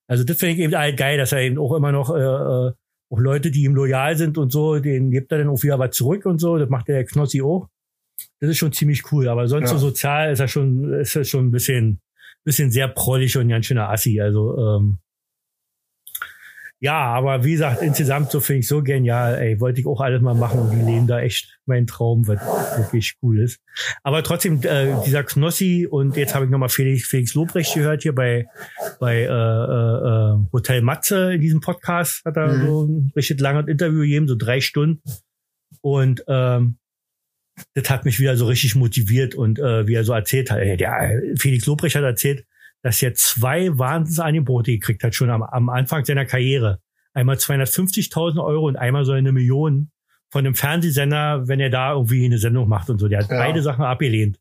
also 0.06 0.22
das 0.24 0.36
finde 0.36 0.54
ich 0.54 0.60
eben 0.60 0.76
halt 0.76 0.98
geil, 0.98 1.16
dass 1.16 1.32
er 1.32 1.40
eben 1.40 1.58
auch 1.58 1.74
immer 1.74 1.92
noch 1.92 2.14
äh, 2.14 2.20
äh, 2.20 2.72
auch 3.10 3.18
Leute, 3.18 3.50
die 3.50 3.64
ihm 3.64 3.74
loyal 3.74 4.16
sind 4.16 4.36
und 4.38 4.50
so, 4.52 4.78
denen 4.78 5.10
gibt 5.10 5.32
er 5.32 5.38
dann 5.38 5.48
auch 5.48 5.62
wieder 5.62 5.78
was 5.78 5.96
zurück 5.96 6.26
und 6.26 6.38
so. 6.38 6.58
Das 6.58 6.68
macht 6.68 6.88
der 6.88 7.04
Knossi 7.04 7.42
auch. 7.42 7.68
Das 8.40 8.50
ist 8.50 8.58
schon 8.58 8.72
ziemlich 8.72 9.10
cool. 9.12 9.28
Aber 9.28 9.48
sonst 9.48 9.70
Ja. 9.70 9.78
so 9.78 9.88
sozial 9.88 10.32
ist 10.32 10.40
er 10.40 10.48
schon, 10.48 10.92
ist 10.92 11.16
er 11.16 11.24
schon 11.24 11.46
ein 11.46 11.50
bisschen, 11.50 12.00
bisschen 12.44 12.70
sehr 12.70 12.88
prollig 12.88 13.36
und 13.38 13.48
ganz 13.48 13.66
schöner 13.66 13.90
Assi. 13.90 14.20
Also 14.20 14.56
ähm, 14.58 14.98
ja, 16.80 16.96
aber 16.96 17.44
wie 17.44 17.52
gesagt, 17.52 17.82
insgesamt 17.82 18.30
so 18.30 18.40
finde 18.40 18.60
ich 18.60 18.68
so 18.68 18.82
genial. 18.82 19.34
Ey, 19.36 19.60
wollte 19.60 19.80
ich 19.80 19.86
auch 19.86 20.00
alles 20.00 20.22
mal 20.22 20.34
machen 20.34 20.60
und 20.60 20.70
die 20.70 20.80
leben 20.84 21.06
da 21.06 21.20
echt 21.20 21.58
mein 21.66 21.86
Traum, 21.86 22.26
was 22.28 22.38
wirklich 22.78 23.14
cool 23.22 23.40
ist. 23.40 23.60
Aber 24.02 24.22
trotzdem, 24.22 24.60
äh, 24.62 24.94
dieser 25.04 25.24
Knossi 25.24 25.86
und 25.90 26.16
jetzt 26.16 26.34
habe 26.34 26.44
ich 26.44 26.50
nochmal 26.50 26.68
Felix, 26.68 27.08
Felix 27.08 27.34
Lobrecht 27.34 27.74
gehört 27.74 28.02
hier 28.02 28.14
bei, 28.14 28.46
bei 29.00 29.22
äh, 29.22 29.24
äh, 29.24 29.28
äh, 29.28 30.38
Hotel 30.52 30.82
Matze 30.82 31.34
in 31.34 31.40
diesem 31.40 31.60
Podcast, 31.60 32.24
hat 32.24 32.36
er 32.36 32.52
Mhm. 32.54 32.66
so 32.66 32.84
ein 32.86 33.12
richtig 33.16 33.40
langes 33.40 33.66
Interview 33.68 34.00
gegeben, 34.00 34.28
so 34.28 34.36
drei 34.36 34.60
Stunden. 34.60 35.02
Und 35.80 36.24
ähm, 36.28 36.78
das 37.74 37.90
hat 37.90 38.04
mich 38.04 38.20
wieder 38.20 38.36
so 38.36 38.46
richtig 38.46 38.76
motiviert 38.76 39.34
und 39.34 39.58
äh, 39.58 39.86
wie 39.88 39.94
er 39.94 40.04
so 40.04 40.12
erzählt 40.12 40.50
hat, 40.50 40.60
der 40.60 41.22
Felix 41.36 41.66
Lobrecht 41.66 41.96
hat 41.96 42.04
erzählt, 42.04 42.44
dass 42.82 43.02
er 43.02 43.14
zwei 43.14 43.76
Wahnsinnsangebote 43.76 44.72
gekriegt 44.72 45.02
hat, 45.04 45.14
schon 45.14 45.30
am, 45.30 45.42
am 45.42 45.68
Anfang 45.68 46.04
seiner 46.04 46.24
Karriere. 46.24 46.80
Einmal 47.14 47.36
250.000 47.36 48.42
Euro 48.42 48.66
und 48.66 48.76
einmal 48.76 49.04
so 49.04 49.12
eine 49.12 49.32
Million 49.32 49.90
von 50.30 50.44
einem 50.46 50.54
Fernsehsender, 50.54 51.48
wenn 51.48 51.58
er 51.58 51.70
da 51.70 51.92
irgendwie 51.94 52.24
eine 52.24 52.38
Sendung 52.38 52.68
macht 52.68 52.90
und 52.90 52.98
so. 52.98 53.08
Der 53.08 53.20
hat 53.20 53.30
Ja. 53.30 53.38
beide 53.38 53.62
Sachen 53.62 53.84
abgelehnt. 53.84 54.38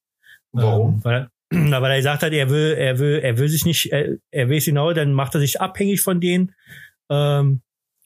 Warum? 0.52 0.96
Ähm, 0.96 1.04
weil, 1.04 1.28
na, 1.50 1.82
weil 1.82 1.92
er 1.92 1.98
gesagt 1.98 2.24
hat, 2.24 2.34
er 2.34 2.50
will, 2.50 2.76
er 2.78 3.00
will, 3.00 3.20
er 3.24 3.38
will 3.38 3.48
sich 3.48 3.66
nicht, 3.66 3.92
er, 3.92 4.18
er 4.32 4.50
weiß 4.50 4.66
genau, 4.66 4.94
dann 4.94 5.14
macht 5.14 5.34
er 5.36 5.40
sich 5.42 5.60
abhängig 5.62 6.02
von 6.02 6.20
denen, 6.20 6.54
ähm, 7.10 7.62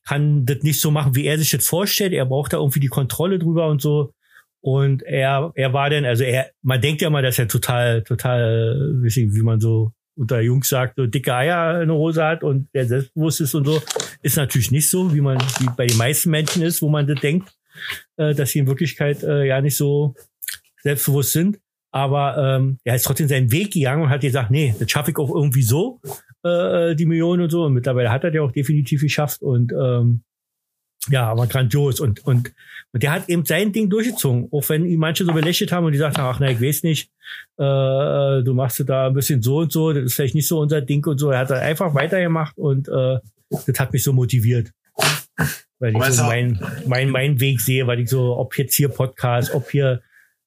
kann 0.06 0.46
das 0.46 0.62
nicht 0.64 0.80
so 0.80 0.92
machen, 0.92 1.16
wie 1.16 1.26
er 1.26 1.38
sich 1.38 1.52
das 1.52 1.68
vorstellt. 1.68 2.14
Er 2.14 2.26
braucht 2.26 2.54
da 2.54 2.58
irgendwie 2.58 2.80
die 2.80 2.88
Kontrolle 2.88 3.40
drüber 3.40 3.68
und 3.68 3.82
so. 3.82 4.14
Und 4.62 5.02
er, 5.04 5.52
er 5.56 5.74
war 5.74 5.90
dann, 5.90 6.06
also 6.06 6.24
er, 6.24 6.52
man 6.62 6.82
denkt 6.82 7.02
ja 7.02 7.10
mal, 7.10 7.24
dass 7.24 7.40
er 7.40 7.48
total, 7.48 8.04
total, 8.04 9.02
äh, 9.04 9.34
wie 9.34 9.42
man 9.42 9.60
so 9.60 9.92
unter 10.16 10.42
Jungs 10.42 10.70
sagt, 10.70 10.96
so 10.98 11.08
dicke 11.08 11.34
Eier 11.34 11.82
in 11.82 11.88
der 11.88 11.98
Hose 11.98 12.24
hat 12.24 12.44
und 12.44 12.68
der 12.74 12.86
selbstbewusst 12.86 13.42
ist 13.42 13.56
und 13.56 13.66
so. 13.66 13.82
Ist 14.22 14.38
natürlich 14.38 14.72
nicht 14.72 14.90
so, 14.90 15.14
wie 15.14 15.22
man, 15.22 15.40
wie 15.60 15.70
bei 15.76 15.88
den 15.88 15.98
meisten 15.98 16.30
Menschen 16.30 16.62
ist, 16.62 16.82
wo 16.82 16.90
man 16.90 17.08
das 17.08 17.20
denkt, 17.20 17.52
äh, 18.18 18.34
dass 18.34 18.52
sie 18.52 18.60
in 18.60 18.68
Wirklichkeit 18.68 19.24
äh, 19.24 19.46
ja 19.46 19.62
nicht 19.62 19.78
so 19.78 20.16
selbstbewusst 20.84 21.32
sind. 21.32 21.60
Aber 21.94 22.38
ähm, 22.38 22.80
er 22.84 22.96
ist 22.96 23.04
trotzdem 23.04 23.28
seinen 23.28 23.52
Weg 23.52 23.74
gegangen 23.74 24.04
und 24.04 24.10
hat 24.10 24.22
gesagt, 24.22 24.50
nee, 24.50 24.74
das 24.80 24.90
schaffe 24.90 25.12
ich 25.12 25.18
auch 25.18 25.34
irgendwie 25.34 25.62
so, 25.62 26.00
äh, 26.44 26.96
die 26.96 27.06
Millionen 27.06 27.44
und 27.44 27.50
so. 27.50 27.66
Und 27.66 27.74
mittlerweile 27.74 28.12
hat 28.12 28.24
er 28.24 28.34
ja 28.34 28.42
auch 28.42 28.52
definitiv 28.52 29.02
geschafft. 29.02 29.42
Und 29.42 29.74
ähm, 29.74 30.24
ja, 31.10 31.30
aber 31.30 31.48
grandios. 31.48 32.00
Und, 32.00 32.26
und, 32.26 32.54
und 32.94 33.04
der 33.04 33.12
hat 33.14 33.30
eben 33.30 33.46
sein 33.46 33.72
Ding 33.72 33.90
durchgezogen. 33.90 34.50
Auch 34.52 34.68
wenn 34.70 34.86
ihn 34.86 35.00
manche 35.00 35.24
so 35.26 35.32
belächelt 35.34 35.72
haben 35.72 35.86
und 35.86 35.94
die 35.94 35.98
sagten, 35.98 36.20
ach 36.22 36.40
nein, 36.40 36.56
ich 36.56 36.62
weiß 36.62 36.84
nicht, 36.84 37.10
äh, 37.58 37.64
äh, 37.64 38.44
du 38.44 38.54
machst 38.54 38.84
da 38.88 39.08
ein 39.08 39.14
bisschen 39.14 39.42
so 39.42 39.60
und 39.60 39.72
so, 39.72 39.94
das 39.94 40.04
ist 40.06 40.14
vielleicht 40.16 40.36
nicht 40.36 40.48
so 40.48 40.60
unser 40.60 40.82
Ding 40.82 41.06
und 41.06 41.18
so. 41.18 41.30
Er 41.32 41.40
hat 41.40 41.50
dann 41.50 41.60
einfach 41.60 41.94
weitergemacht 41.94 42.58
und 42.58 42.88
äh, 42.90 43.20
das 43.50 43.80
hat 43.80 43.94
mich 43.94 44.04
so 44.04 44.12
motiviert. 44.14 44.72
Weil 45.80 45.96
ich 45.96 46.04
so 46.06 46.24
auch- 46.24 46.28
mein, 46.28 46.60
mein, 46.86 47.10
meinen 47.10 47.40
Weg 47.40 47.62
sehe, 47.62 47.88
weil 47.88 48.00
ich 48.02 48.10
so, 48.10 48.38
ob 48.38 48.58
jetzt 48.58 48.76
hier 48.76 48.90
Podcast, 48.90 49.54
ob 49.56 49.72
hier 49.72 50.02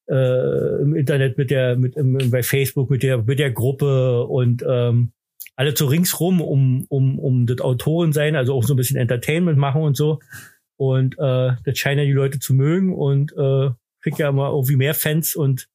äh, 0.09 0.83
im 0.83 0.95
Internet 0.95 1.39
mit 1.39 1.51
der, 1.51 1.77
mit 1.77 1.97
im, 1.97 2.31
bei 2.31 2.43
Facebook 2.43 2.91
mit 2.91 3.03
der, 3.03 3.19
mit 3.23 3.39
der 3.39 3.51
Gruppe 3.53 4.25
und 4.27 4.63
ähm, 4.69 5.13
alle 5.57 5.75
so 5.77 5.87
ringsrum 5.87 6.41
um, 6.41 6.85
um, 6.89 7.19
um 7.19 7.47
das 7.47 7.61
Autoren 7.61 8.13
sein, 8.13 8.37
also 8.37 8.55
auch 8.55 8.65
so 8.65 8.75
ein 8.75 8.77
bisschen 8.77 8.97
Entertainment 8.99 9.57
machen 9.57 9.83
und 9.83 9.97
so. 9.97 10.21
Und 10.77 11.15
äh, 11.19 11.53
das 11.65 11.79
scheinen 11.79 12.01
ja 12.01 12.05
die 12.05 12.13
Leute 12.13 12.39
zu 12.39 12.55
mögen 12.55 12.95
und 12.95 13.33
äh, 13.33 13.71
kriegt 14.03 14.19
ja 14.19 14.29
immer 14.29 14.49
irgendwie 14.51 14.77
mehr 14.77 14.95
Fans 14.95 15.35
und 15.37 15.69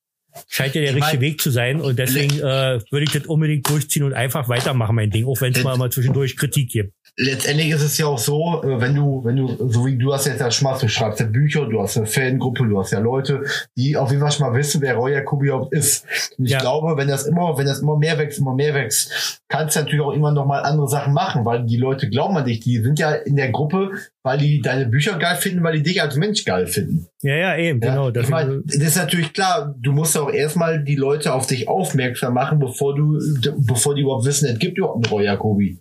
scheint 0.48 0.76
ja 0.76 0.82
der 0.82 0.92
Ich 0.92 0.96
richtige 0.98 1.18
mein- 1.18 1.22
Weg 1.22 1.42
zu 1.42 1.50
sein. 1.50 1.82
Und 1.82 1.98
deswegen 2.00 2.38
äh, 2.40 2.80
würde 2.92 3.04
ich 3.04 3.12
das 3.12 3.26
unbedingt 3.26 3.68
durchziehen 3.70 4.04
und 4.04 4.14
einfach 4.14 4.48
weitermachen, 4.50 4.96
mein 4.96 5.10
Ding, 5.10 5.26
auch 5.26 5.40
wenn 5.42 5.54
es 5.54 5.64
mal, 5.64 5.78
mal 5.78 5.92
zwischendurch 5.92 6.38
Kritik 6.38 6.70
gibt. 6.72 6.94
letztendlich 7.18 7.70
ist 7.72 7.82
es 7.82 7.98
ja 7.98 8.06
auch 8.06 8.20
so, 8.20 8.62
äh, 8.64 8.80
wenn 8.80 8.94
du, 8.94 9.24
wenn 9.26 9.36
du, 9.36 9.70
so 9.70 9.86
wie 9.88 9.98
du 9.98 10.14
hast 10.14 10.28
jetzt 10.28 10.40
ja 10.40 10.52
schon 10.52 10.66
mal, 10.66 10.78
du 10.80 10.88
schreibst 10.88 11.20
ja 11.20 11.26
Bücher, 11.26 11.66
du 11.66 11.82
hast 11.82 11.98
eine 11.98 12.06
Fangruppe, 12.06 12.68
du 12.68 12.80
hast 12.80 12.92
ja 12.92 13.00
Leute, 13.00 13.44
die 13.76 13.98
auf 13.98 14.10
jeden 14.12 14.22
Fall 14.22 14.32
schon 14.32 14.48
mal 14.48 14.56
wissen, 14.58 14.80
wer 14.82 14.96
Roy 14.96 15.14
Jacobi 15.14 15.48
überhaupt 15.48 15.74
ist. 15.74 16.06
Und 16.38 16.46
ich 16.46 16.52
Ja. 16.52 16.60
glaube, 16.60 16.96
wenn 16.96 17.08
das 17.08 17.26
immer, 17.26 17.58
wenn 17.58 17.66
das 17.66 17.80
immer 17.80 17.98
mehr 17.98 18.18
wächst, 18.20 18.38
immer 18.40 18.54
mehr 18.54 18.74
wächst, 18.76 19.42
kannst 19.50 19.76
du 19.76 19.80
natürlich 19.82 20.02
auch 20.06 20.14
immer 20.14 20.32
noch 20.32 20.46
mal 20.46 20.60
andere 20.62 20.88
Sachen 20.88 21.14
machen, 21.14 21.44
weil 21.44 21.66
die 21.66 21.78
Leute 21.78 22.08
glauben 22.10 22.38
an 22.38 22.46
dich, 22.46 22.60
die 22.60 22.78
sind 22.78 23.00
ja 23.00 23.12
in 23.14 23.36
der 23.36 23.50
Gruppe, 23.50 23.92
weil 24.30 24.38
die 24.38 24.62
deine 24.62 24.86
Bücher 24.86 25.18
geil 25.18 25.38
finden, 25.38 25.64
weil 25.64 25.78
die 25.78 25.82
dich 25.84 26.00
als 26.00 26.16
Mensch 26.16 26.46
geil 26.46 26.68
finden. 26.68 27.08
Ja, 27.24 27.36
ja, 27.36 27.58
eben, 27.58 27.82
Ja, 27.82 27.96
genau. 28.06 28.22
ich 28.22 28.30
meine, 28.30 28.62
das 28.64 28.76
ist 28.76 28.98
natürlich 28.98 29.34
klar, 29.34 29.74
du 29.82 29.92
musst 29.92 30.16
auch 30.16 30.32
erstmal 30.32 30.84
die 30.84 30.96
Leute 30.96 31.34
auf 31.34 31.48
dich 31.48 31.68
aufmerksam 31.68 32.36
machen, 32.36 32.60
bevor 32.60 32.94
du, 32.96 33.18
bevor 33.58 33.96
die 33.96 34.02
überhaupt 34.04 34.26
wissen, 34.28 34.48
es 34.48 34.60
gibt 34.60 34.78
überhaupt 34.78 35.04
einen 35.04 35.12
Roy 35.12 35.26
Jacobi. 35.26 35.80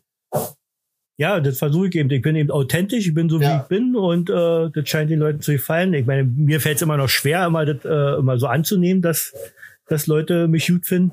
Ja, 1.21 1.41
das 1.41 1.59
versuche 1.59 1.89
ich 1.89 1.95
eben. 1.97 2.09
Ich 2.11 2.23
bin 2.23 2.37
eben 2.37 2.51
authentisch, 2.51 3.07
ich 3.07 3.13
bin 3.15 3.29
so 3.29 3.39
wie 3.41 3.45
Ja. 3.45 3.61
ich 3.63 3.69
bin 3.69 3.95
und 3.97 4.31
äh, 4.31 4.71
das 4.73 4.89
scheint 4.89 5.11
den 5.11 5.19
Leuten 5.19 5.41
zu 5.41 5.53
gefallen. 5.53 5.93
Ich 5.93 6.07
meine, 6.07 6.25
mir 6.25 6.61
fällt 6.61 6.77
es 6.77 6.83
immer 6.83 6.97
noch 6.97 7.09
schwer, 7.09 7.45
immer 7.45 7.67
das 7.67 7.85
äh, 7.85 8.19
immer 8.19 8.39
so 8.39 8.47
anzunehmen, 8.47 9.03
dass 9.03 9.35
dass 9.89 10.07
Leute 10.07 10.49
mich 10.49 10.67
gut 10.69 10.87
finden. 10.87 11.13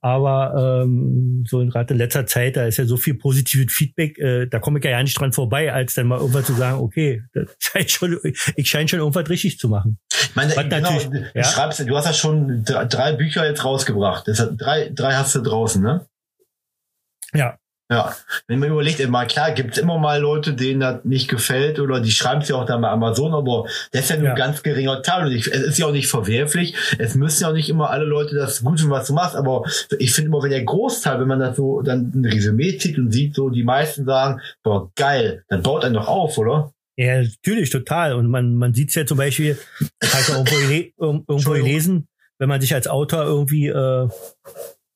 Aber 0.00 0.82
ähm, 0.84 1.44
so 1.48 1.64
gerade 1.66 1.94
in 1.94 1.98
letzter 1.98 2.26
Zeit, 2.26 2.56
da 2.56 2.66
ist 2.66 2.76
ja 2.76 2.84
so 2.84 2.96
viel 2.96 3.14
positives 3.14 3.72
Feedback, 3.72 4.18
äh, 4.18 4.46
da 4.46 4.58
komme 4.58 4.78
ich 4.78 4.84
ja 4.84 5.02
nicht 5.02 5.18
dran 5.18 5.32
vorbei, 5.32 5.72
als 5.72 5.94
dann 5.94 6.06
mal 6.06 6.18
irgendwann 6.18 6.44
zu 6.44 6.54
sagen, 6.54 6.78
okay, 6.80 7.22
das 7.32 7.48
scheint 7.58 7.90
schon, 7.90 8.18
ich 8.56 8.68
scheine 8.68 8.88
schon 8.88 9.00
irgendwas 9.00 9.28
richtig 9.28 9.58
zu 9.58 9.68
machen. 9.68 9.98
Ich 10.12 10.34
meine, 10.36 10.56
Was 10.56 10.64
genau, 10.64 10.78
natürlich- 10.92 11.08
du, 11.10 11.30
ja. 11.34 11.44
schreibst, 11.44 11.80
du 11.80 11.96
hast 11.96 12.06
ja 12.06 12.12
schon 12.12 12.64
drei, 12.64 12.84
drei 12.86 13.12
Bücher 13.12 13.46
jetzt 13.46 13.64
rausgebracht. 13.64 14.26
Das 14.28 14.40
hat, 14.40 14.52
drei, 14.58 14.90
drei 14.94 15.14
hast 15.14 15.34
du 15.34 15.40
draußen, 15.42 15.82
ne? 15.82 16.06
Ja, 17.34 17.58
Ja. 17.92 18.14
Wenn 18.48 18.58
man 18.58 18.70
überlegt, 18.70 19.00
immer 19.00 19.26
klar, 19.26 19.52
gibt 19.52 19.72
es 19.72 19.78
immer 19.78 19.98
mal 19.98 20.18
Leute, 20.18 20.54
denen 20.54 20.80
das 20.80 21.04
nicht 21.04 21.28
gefällt 21.28 21.78
oder 21.78 22.00
die 22.00 22.10
schreiben 22.10 22.40
es 22.40 22.48
ja 22.48 22.56
auch 22.56 22.64
dann 22.64 22.80
bei 22.80 22.88
Amazon, 22.88 23.34
aber 23.34 23.66
das 23.92 24.04
ist 24.04 24.10
ja 24.10 24.16
nur 24.16 24.26
Ja. 24.28 24.32
ein 24.32 24.38
ganz 24.38 24.62
geringer 24.62 25.02
Teil 25.02 25.26
und 25.26 25.32
ich, 25.32 25.46
es 25.46 25.60
ist 25.62 25.78
ja 25.78 25.86
auch 25.86 25.92
nicht 25.92 26.06
verwerflich. 26.08 26.74
Es 26.98 27.14
müssen 27.14 27.42
ja 27.42 27.50
auch 27.50 27.52
nicht 27.52 27.68
immer 27.68 27.90
alle 27.90 28.06
Leute 28.06 28.34
das 28.34 28.62
gut 28.62 28.80
finden, 28.80 28.92
was 28.94 29.08
du 29.08 29.12
machst, 29.12 29.36
aber 29.36 29.64
ich 29.98 30.14
finde 30.14 30.28
immer, 30.28 30.42
wenn 30.42 30.50
der 30.50 30.64
Großteil, 30.64 31.20
wenn 31.20 31.28
man 31.28 31.40
das 31.40 31.56
so 31.56 31.82
dann 31.82 32.12
ein 32.14 32.24
Resümee 32.24 32.78
zieht 32.78 32.96
und 32.96 33.12
sieht, 33.12 33.34
so 33.34 33.50
die 33.50 33.62
meisten 33.62 34.06
sagen, 34.06 34.40
boah, 34.62 34.90
geil, 34.96 35.44
dann 35.48 35.62
baut 35.62 35.84
einen 35.84 35.94
doch 35.94 36.08
auf, 36.08 36.38
oder? 36.38 36.72
Ja, 36.96 37.22
natürlich, 37.22 37.68
total. 37.68 38.14
Und 38.14 38.28
man, 38.28 38.54
man 38.54 38.72
sieht 38.72 38.88
es 38.88 38.94
ja 38.94 39.04
zum 39.04 39.18
Beispiel, 39.18 39.58
ja 40.02 40.34
irgendwo, 40.34 41.22
irgendwo 41.28 41.50
gelesen, 41.50 42.08
wenn 42.38 42.48
man 42.48 42.60
sich 42.62 42.74
als 42.74 42.88
Autor 42.88 43.24
irgendwie 43.24 43.68
äh, 43.68 44.08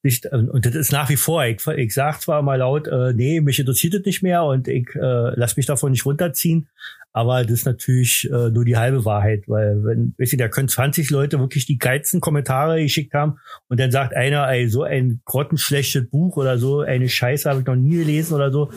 nicht, 0.07 0.27
und 0.27 0.65
das 0.65 0.75
ist 0.75 0.93
nach 0.93 1.11
wie 1.11 1.17
vor, 1.17 1.45
ich, 1.45 1.67
ich 1.67 1.93
sag 1.93 2.21
zwar 2.21 2.41
mal 2.43 2.57
laut, 2.57 2.89
äh, 2.89 3.13
nee, 3.13 3.41
mich 3.41 3.59
interessiert 3.59 3.95
das 3.95 4.05
nicht 4.05 4.23
mehr 4.23 4.45
und 4.45 4.69
ich 4.69 4.89
äh, 4.95 5.35
lass 5.35 5.57
mich 5.57 5.67
davon 5.67 5.91
nicht 5.93 6.07
runterziehen, 6.07 6.69
aber 7.13 7.43
das 7.43 7.53
ist 7.53 7.67
natürlich 7.67 8.31
äh, 8.31 8.51
nur 8.51 8.65
die 8.65 8.77
halbe 8.77 9.05
Wahrheit, 9.05 9.45
weil 9.49 9.85
wenn, 9.85 10.15
weißt 10.19 10.35
du, 10.35 10.37
da 10.39 10.49
können 10.49 10.69
20 10.69 11.11
Leute 11.11 11.39
wirklich 11.41 11.67
die 11.67 11.79
geilsten 11.79 12.21
Kommentare 12.21 12.81
geschickt 12.83 13.15
haben 13.15 13.39
und 13.69 13.81
dann 13.81 13.91
sagt 13.91 14.15
einer, 14.15 14.49
ey, 14.49 14.69
so 14.69 14.83
ein 14.83 15.21
grottenschlechtes 15.25 16.09
Buch 16.09 16.37
oder 16.37 16.59
so, 16.59 16.81
eine 16.81 17.09
Scheiße 17.09 17.49
habe 17.49 17.61
ich 17.61 17.67
noch 17.67 17.77
nie 17.77 17.97
gelesen 17.97 18.35
oder 18.35 18.51
so, 18.51 18.71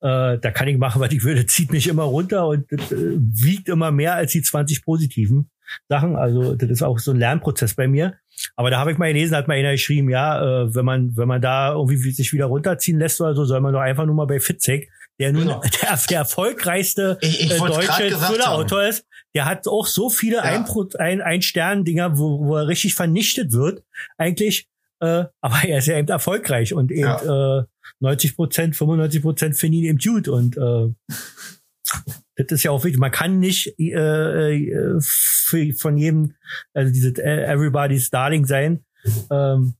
äh, 0.00 0.38
da 0.38 0.50
kann 0.52 0.68
ich 0.68 0.78
machen, 0.78 1.00
was 1.00 1.12
ich 1.12 1.24
will, 1.24 1.34
das 1.34 1.46
zieht 1.46 1.72
mich 1.72 1.88
immer 1.88 2.04
runter 2.04 2.46
und 2.46 2.70
das, 2.70 2.92
äh, 2.92 3.16
wiegt 3.18 3.68
immer 3.68 3.90
mehr 3.90 4.14
als 4.14 4.32
die 4.32 4.42
20 4.42 4.84
positiven 4.84 5.50
Sachen. 5.88 6.16
Also 6.16 6.54
das 6.54 6.70
ist 6.70 6.82
auch 6.82 6.98
so 6.98 7.10
ein 7.10 7.18
Lernprozess 7.18 7.74
bei 7.74 7.88
mir. 7.88 8.14
Aber 8.58 8.70
da 8.70 8.78
habe 8.80 8.90
ich 8.90 8.98
mal 8.98 9.12
gelesen, 9.12 9.36
hat 9.36 9.46
mal 9.46 9.54
einer 9.56 9.70
geschrieben, 9.72 10.10
ja, 10.10 10.64
äh, 10.64 10.74
wenn 10.74 10.84
man 10.84 11.16
wenn 11.16 11.28
man 11.28 11.40
da 11.40 11.72
irgendwie 11.74 12.10
sich 12.10 12.32
wieder 12.32 12.46
runterziehen 12.46 12.98
lässt 12.98 13.20
oder 13.20 13.34
so, 13.34 13.44
soll 13.44 13.60
man 13.60 13.72
doch 13.72 13.80
einfach 13.80 14.04
nur 14.04 14.16
mal 14.16 14.26
bei 14.26 14.40
Fitzek, 14.40 14.90
der 15.20 15.32
nun 15.32 15.42
Genau. 15.44 15.60
der, 15.82 15.96
der 16.10 16.18
erfolgreichste 16.18 17.18
Ich- 17.20 17.40
ich 17.44 17.52
äh, 17.52 17.58
deutsche 17.58 18.08
Thriller-Autor 18.10 18.82
ist, 18.88 19.04
der 19.34 19.44
hat 19.44 19.68
auch 19.68 19.86
so 19.86 20.10
viele 20.10 20.38
Ja. 20.38 20.42
ein, 20.42 20.64
ein, 20.98 21.20
ein 21.20 21.42
Stern-Dinger, 21.42 22.18
wo, 22.18 22.44
wo 22.46 22.56
er 22.56 22.66
richtig 22.66 22.94
vernichtet 22.96 23.52
wird, 23.52 23.84
eigentlich. 24.16 24.66
Äh, 25.00 25.26
aber 25.40 25.58
er 25.64 25.78
ist 25.78 25.86
ja 25.86 25.96
eben 25.96 26.08
erfolgreich 26.08 26.74
und 26.74 26.90
eben 26.90 27.06
äh, 27.08 27.62
90 28.00 28.34
Prozent, 28.34 28.74
95 28.74 29.22
Prozent 29.22 29.56
finden 29.56 29.78
ihn 29.78 29.84
eben 29.84 29.98
gut 29.98 30.26
und 30.26 30.56
äh, 30.56 30.88
das 32.38 32.52
ist 32.52 32.62
ja 32.62 32.70
auch 32.70 32.84
wichtig. 32.84 33.00
Man 33.00 33.10
kann 33.10 33.40
nicht 33.40 33.78
äh, 33.78 34.54
äh, 34.54 35.00
von 35.00 35.96
jedem, 35.96 36.34
also 36.72 36.92
diese 36.92 37.10
äh, 37.22 37.44
Everybody's 37.52 38.10
Darling 38.10 38.44
sein. 38.46 38.84
Ähm, 39.30 39.74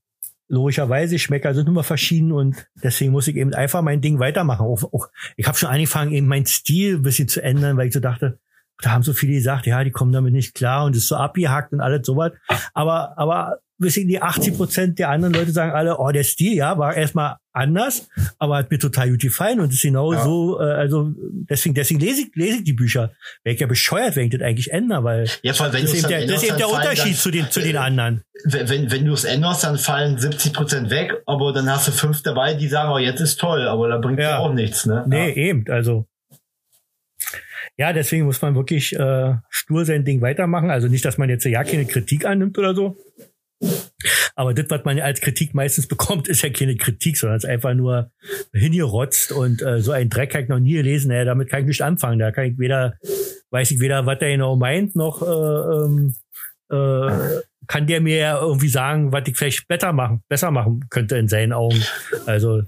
logischerweise, 0.49 1.19
Schmecker 1.19 1.53
sind 1.53 1.67
immer 1.67 1.83
verschieden 1.83 2.31
und 2.31 2.67
deswegen 2.83 3.11
muss 3.11 3.27
ich 3.27 3.35
eben 3.35 3.53
einfach 3.53 3.81
mein 3.81 4.01
Ding 4.01 4.19
weitermachen. 4.19 4.65
Auch, 4.65 4.83
auch, 4.93 5.07
ich 5.37 5.47
habe 5.47 5.57
schon 5.57 5.69
angefangen, 5.69 6.11
eben 6.11 6.27
meinen 6.27 6.45
Stil 6.45 6.95
ein 6.95 7.01
bisschen 7.03 7.27
zu 7.27 7.41
ändern, 7.41 7.77
weil 7.77 7.87
ich 7.87 7.93
so 7.93 7.99
dachte, 7.99 8.39
da 8.81 8.91
haben 8.91 9.03
so 9.03 9.13
viele 9.13 9.33
gesagt, 9.33 9.65
ja, 9.65 9.83
die 9.83 9.91
kommen 9.91 10.11
damit 10.11 10.33
nicht 10.33 10.55
klar 10.55 10.85
und 10.85 10.95
ist 10.95 11.07
so 11.07 11.15
abgehackt 11.15 11.73
und 11.73 11.81
alles 11.81 12.05
sowas. 12.05 12.31
Aber, 12.73 13.17
aber 13.17 13.59
bisschen 13.79 14.07
die 14.07 14.21
80 14.21 14.55
Prozent 14.57 14.99
der 14.99 15.09
anderen 15.09 15.33
Leute 15.33 15.51
sagen 15.51 15.71
alle, 15.71 15.97
oh, 15.99 16.11
der 16.11 16.23
Stil, 16.23 16.53
ja, 16.55 16.77
war 16.77 16.95
erstmal 16.95 17.37
anders, 17.53 18.07
aber 18.37 18.57
hat 18.57 18.69
mir 18.71 18.77
total 18.79 19.09
gut 19.09 19.21
gefallen 19.21 19.59
und 19.59 19.71
ist 19.73 19.81
genau 19.81 20.13
Ja. 20.13 20.23
so, 20.23 20.59
äh, 20.59 20.63
also 20.63 21.11
deswegen, 21.17 21.75
deswegen 21.75 21.99
lese 21.99 22.21
ich, 22.21 22.27
lese 22.35 22.57
ich 22.57 22.63
die 22.63 22.73
Bücher. 22.73 23.11
Wäre 23.43 23.53
ich 23.55 23.59
ja 23.61 23.67
bescheuert, 23.67 24.15
wenn 24.15 24.25
ich 24.25 24.31
das 24.31 24.41
eigentlich 24.41 24.71
ändere, 24.71 25.03
weil 25.03 25.29
Ja, 25.41 25.53
vor 25.53 25.65
allem, 25.65 25.73
wenn 25.75 25.81
das 25.83 25.93
ist 25.93 25.99
eben 25.99 26.07
der, 26.09 26.27
das 26.27 26.43
ist 26.43 26.49
eben 26.49 26.57
der 26.57 26.67
fallen 26.67 26.81
Unterschied 26.81 27.13
dann- 27.13 27.19
zu 27.19 27.31
den, 27.31 27.51
zu 27.51 27.59
den 27.61 27.77
anderen. 27.77 28.21
wenn, 28.45 28.69
wenn, 28.69 28.91
wenn 28.91 29.05
du 29.05 29.13
es 29.13 29.23
änderst, 29.23 29.63
dann 29.63 29.77
fallen 29.77 30.17
70 30.17 30.53
Prozent 30.53 30.89
weg, 30.89 31.13
aber 31.25 31.51
dann 31.53 31.69
hast 31.69 31.87
du 31.87 31.91
fünf 31.91 32.21
dabei, 32.21 32.53
die 32.53 32.67
sagen, 32.67 32.91
oh, 32.91 32.97
jetzt 32.97 33.19
ist 33.21 33.39
toll, 33.39 33.67
aber 33.67 33.87
da 33.89 33.97
bringt 33.97 34.19
ja 34.19 34.29
Ja. 34.31 34.37
auch 34.39 34.53
nichts, 34.53 34.85
ne? 34.85 35.03
Nee, 35.07 35.31
eben, 35.31 35.65
also. 35.69 36.05
Ja, 37.77 37.93
deswegen 37.93 38.25
muss 38.25 38.41
man 38.41 38.55
wirklich 38.55 38.93
äh, 38.97 39.35
stur 39.49 39.85
sein 39.85 40.03
Ding 40.03 40.21
weitermachen. 40.21 40.69
Also 40.69 40.87
nicht, 40.89 41.05
dass 41.05 41.17
man 41.17 41.29
jetzt 41.29 41.45
ja 41.45 41.63
keine 41.63 41.85
Kritik 41.85 42.25
annimmt 42.25 42.57
oder 42.57 42.75
so. 42.75 42.97
Aber 44.35 44.53
das, 44.53 44.69
was 44.69 44.85
man 44.85 44.99
als 44.99 45.19
Kritik 45.19 45.53
meistens 45.53 45.87
bekommt, 45.87 46.27
ist 46.27 46.41
ja 46.41 46.49
keine 46.49 46.77
Kritik, 46.77 47.17
sondern 47.17 47.37
es 47.37 47.43
ist 47.43 47.49
einfach 47.49 47.73
nur 47.73 48.11
hingerotzt 48.53 49.31
und 49.31 49.61
äh, 49.61 49.81
so 49.81 49.91
ein 49.91 50.09
Dreck 50.09 50.33
habe 50.33 50.43
ich 50.43 50.49
noch 50.49 50.59
nie 50.59 50.73
gelesen. 50.73 51.09
Naja, 51.09 51.25
damit 51.25 51.49
kann 51.49 51.61
ich 51.61 51.67
nicht 51.67 51.81
anfangen. 51.81 52.19
Da 52.19 52.31
kann 52.31 52.45
ich 52.45 52.57
weder, 52.57 52.95
weiß 53.51 53.71
ich 53.71 53.79
weder, 53.79 54.05
was 54.05 54.19
der 54.19 54.31
genau 54.31 54.55
meint, 54.55 54.95
noch 54.95 55.21
äh, 55.21 55.85
ähm, 55.85 56.15
äh, 56.71 57.41
kann 57.67 57.85
der 57.85 58.01
mir 58.01 58.17
ja 58.17 58.41
irgendwie 58.41 58.69
sagen, 58.69 59.11
was 59.11 59.27
ich 59.27 59.37
vielleicht 59.37 59.67
besser 59.67 59.93
machen, 59.93 60.23
besser 60.27 60.51
machen 60.51 60.85
könnte 60.89 61.17
in 61.17 61.27
seinen 61.27 61.53
Augen. 61.53 61.83
Also 62.25 62.63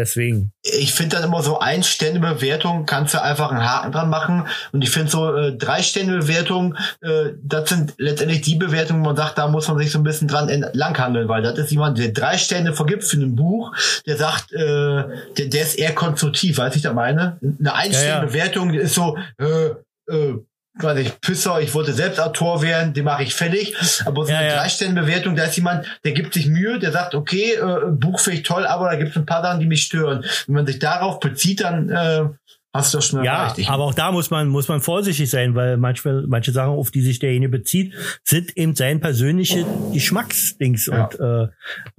deswegen. 0.00 0.52
ich 0.62 0.92
finde 0.92 1.16
dann 1.16 1.26
immer 1.26 1.42
so 1.42 1.58
ein 1.58 1.82
Stände 1.82 2.20
Bewertung 2.20 2.86
kannst 2.86 3.14
du 3.14 3.22
einfach 3.22 3.50
einen 3.50 3.64
Haken 3.64 3.92
dran 3.92 4.10
machen 4.10 4.46
und 4.72 4.82
ich 4.82 4.90
finde 4.90 5.10
so 5.10 5.34
äh, 5.34 5.56
drei 5.56 5.82
Stände 5.82 6.18
Bewertung 6.18 6.74
äh, 7.02 7.32
das 7.42 7.68
sind 7.68 7.94
letztendlich 7.98 8.40
die 8.40 8.56
Bewertungen 8.56 9.00
wo 9.00 9.06
man 9.06 9.16
sagt 9.16 9.38
da 9.38 9.48
muss 9.48 9.68
man 9.68 9.78
sich 9.78 9.90
so 9.90 9.98
ein 9.98 10.04
bisschen 10.04 10.28
dran 10.28 10.48
entlanghangeln 10.48 11.28
weil 11.28 11.42
das 11.42 11.58
ist 11.58 11.70
jemand 11.70 11.98
der 11.98 12.12
drei 12.12 12.38
Stände 12.38 12.72
vergibt 12.72 13.04
für 13.04 13.18
ein 13.18 13.36
Buch 13.36 13.72
der 14.06 14.16
sagt 14.16 14.52
äh, 14.52 15.04
der, 15.36 15.46
der 15.46 15.62
ist 15.62 15.78
eher 15.78 15.94
konstruktiv 15.94 16.58
weißt 16.58 16.74
du 16.74 16.78
ich 16.78 16.82
da 16.82 16.92
meine 16.92 17.38
eine 17.42 17.74
ein 17.74 17.92
Ja, 17.92 17.98
ja. 17.98 18.04
Stände 18.04 18.26
Bewertung 18.26 18.74
ist 18.74 18.94
so 18.94 19.18
äh, 19.38 19.70
äh, 20.10 20.38
weiß 20.82 20.98
ich, 20.98 21.20
Pisser, 21.20 21.60
ich 21.60 21.74
wollte 21.74 21.92
selbst 21.92 22.20
Autor 22.20 22.62
werden, 22.62 22.92
den 22.94 23.04
mache 23.04 23.22
ich 23.22 23.34
fertig. 23.34 23.74
Aber 24.06 24.24
so 24.24 24.32
Ja, 24.32 24.38
eine 24.38 24.48
ja. 24.48 24.56
Drei-Sterne-Bewertung, 24.56 25.36
da 25.36 25.44
ist 25.44 25.56
jemand, 25.56 25.86
der 26.04 26.12
gibt 26.12 26.34
sich 26.34 26.46
Mühe, 26.46 26.78
der 26.78 26.92
sagt, 26.92 27.14
okay, 27.14 27.54
äh, 27.54 27.90
Buch 27.90 28.20
finde 28.20 28.38
ich 28.38 28.42
toll, 28.44 28.66
aber 28.66 28.90
da 28.90 28.96
gibt 28.96 29.10
es 29.10 29.16
ein 29.16 29.26
paar 29.26 29.42
Sachen, 29.42 29.60
die 29.60 29.66
mich 29.66 29.82
stören. 29.82 30.24
Wenn 30.46 30.54
man 30.54 30.66
sich 30.66 30.78
darauf 30.78 31.20
bezieht, 31.20 31.60
dann 31.60 31.88
äh, 31.90 32.24
hast 32.72 32.94
du 32.94 32.98
das 32.98 33.06
schon 33.08 33.24
Ja, 33.24 33.42
erreicht. 33.42 33.58
Ich- 33.58 33.68
aber 33.68 33.84
auch 33.84 33.94
da 33.94 34.12
muss 34.12 34.30
man, 34.30 34.48
muss 34.48 34.68
man 34.68 34.80
vorsichtig 34.80 35.28
sein, 35.28 35.54
weil 35.56 35.76
manchmal, 35.76 36.24
manche 36.28 36.52
Sachen, 36.52 36.70
auf 36.70 36.90
die 36.90 37.00
sich 37.02 37.18
derjenige 37.18 37.50
bezieht, 37.50 37.94
sind 38.24 38.56
eben 38.56 38.76
sein 38.76 39.00
persönliche 39.00 39.64
Geschmacksdings. 39.92 40.86
Ja. 40.86 41.04
Und 41.06 41.20
äh, 41.20 41.42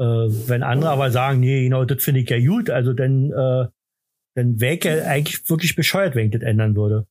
äh, 0.04 0.30
wenn 0.48 0.64
andere 0.64 0.92
aber 0.92 1.12
sagen, 1.12 1.40
nee, 1.40 1.64
genau, 1.64 1.86
das 1.86 2.04
finde 2.04 2.22
ich 2.22 2.30
ja 2.30 2.40
gut, 2.40 2.70
also 2.70 2.94
dann, 2.94 3.32
äh, 3.32 3.68
dann 4.36 4.62
wäre 4.62 4.76
ich 4.76 4.84
ja 4.86 5.04
eigentlich 5.06 5.50
wirklich 5.50 5.76
bescheuert, 5.76 6.16
wenn 6.16 6.28
ich 6.28 6.32
das 6.32 6.42
ändern 6.42 6.76
würde. 6.76 7.06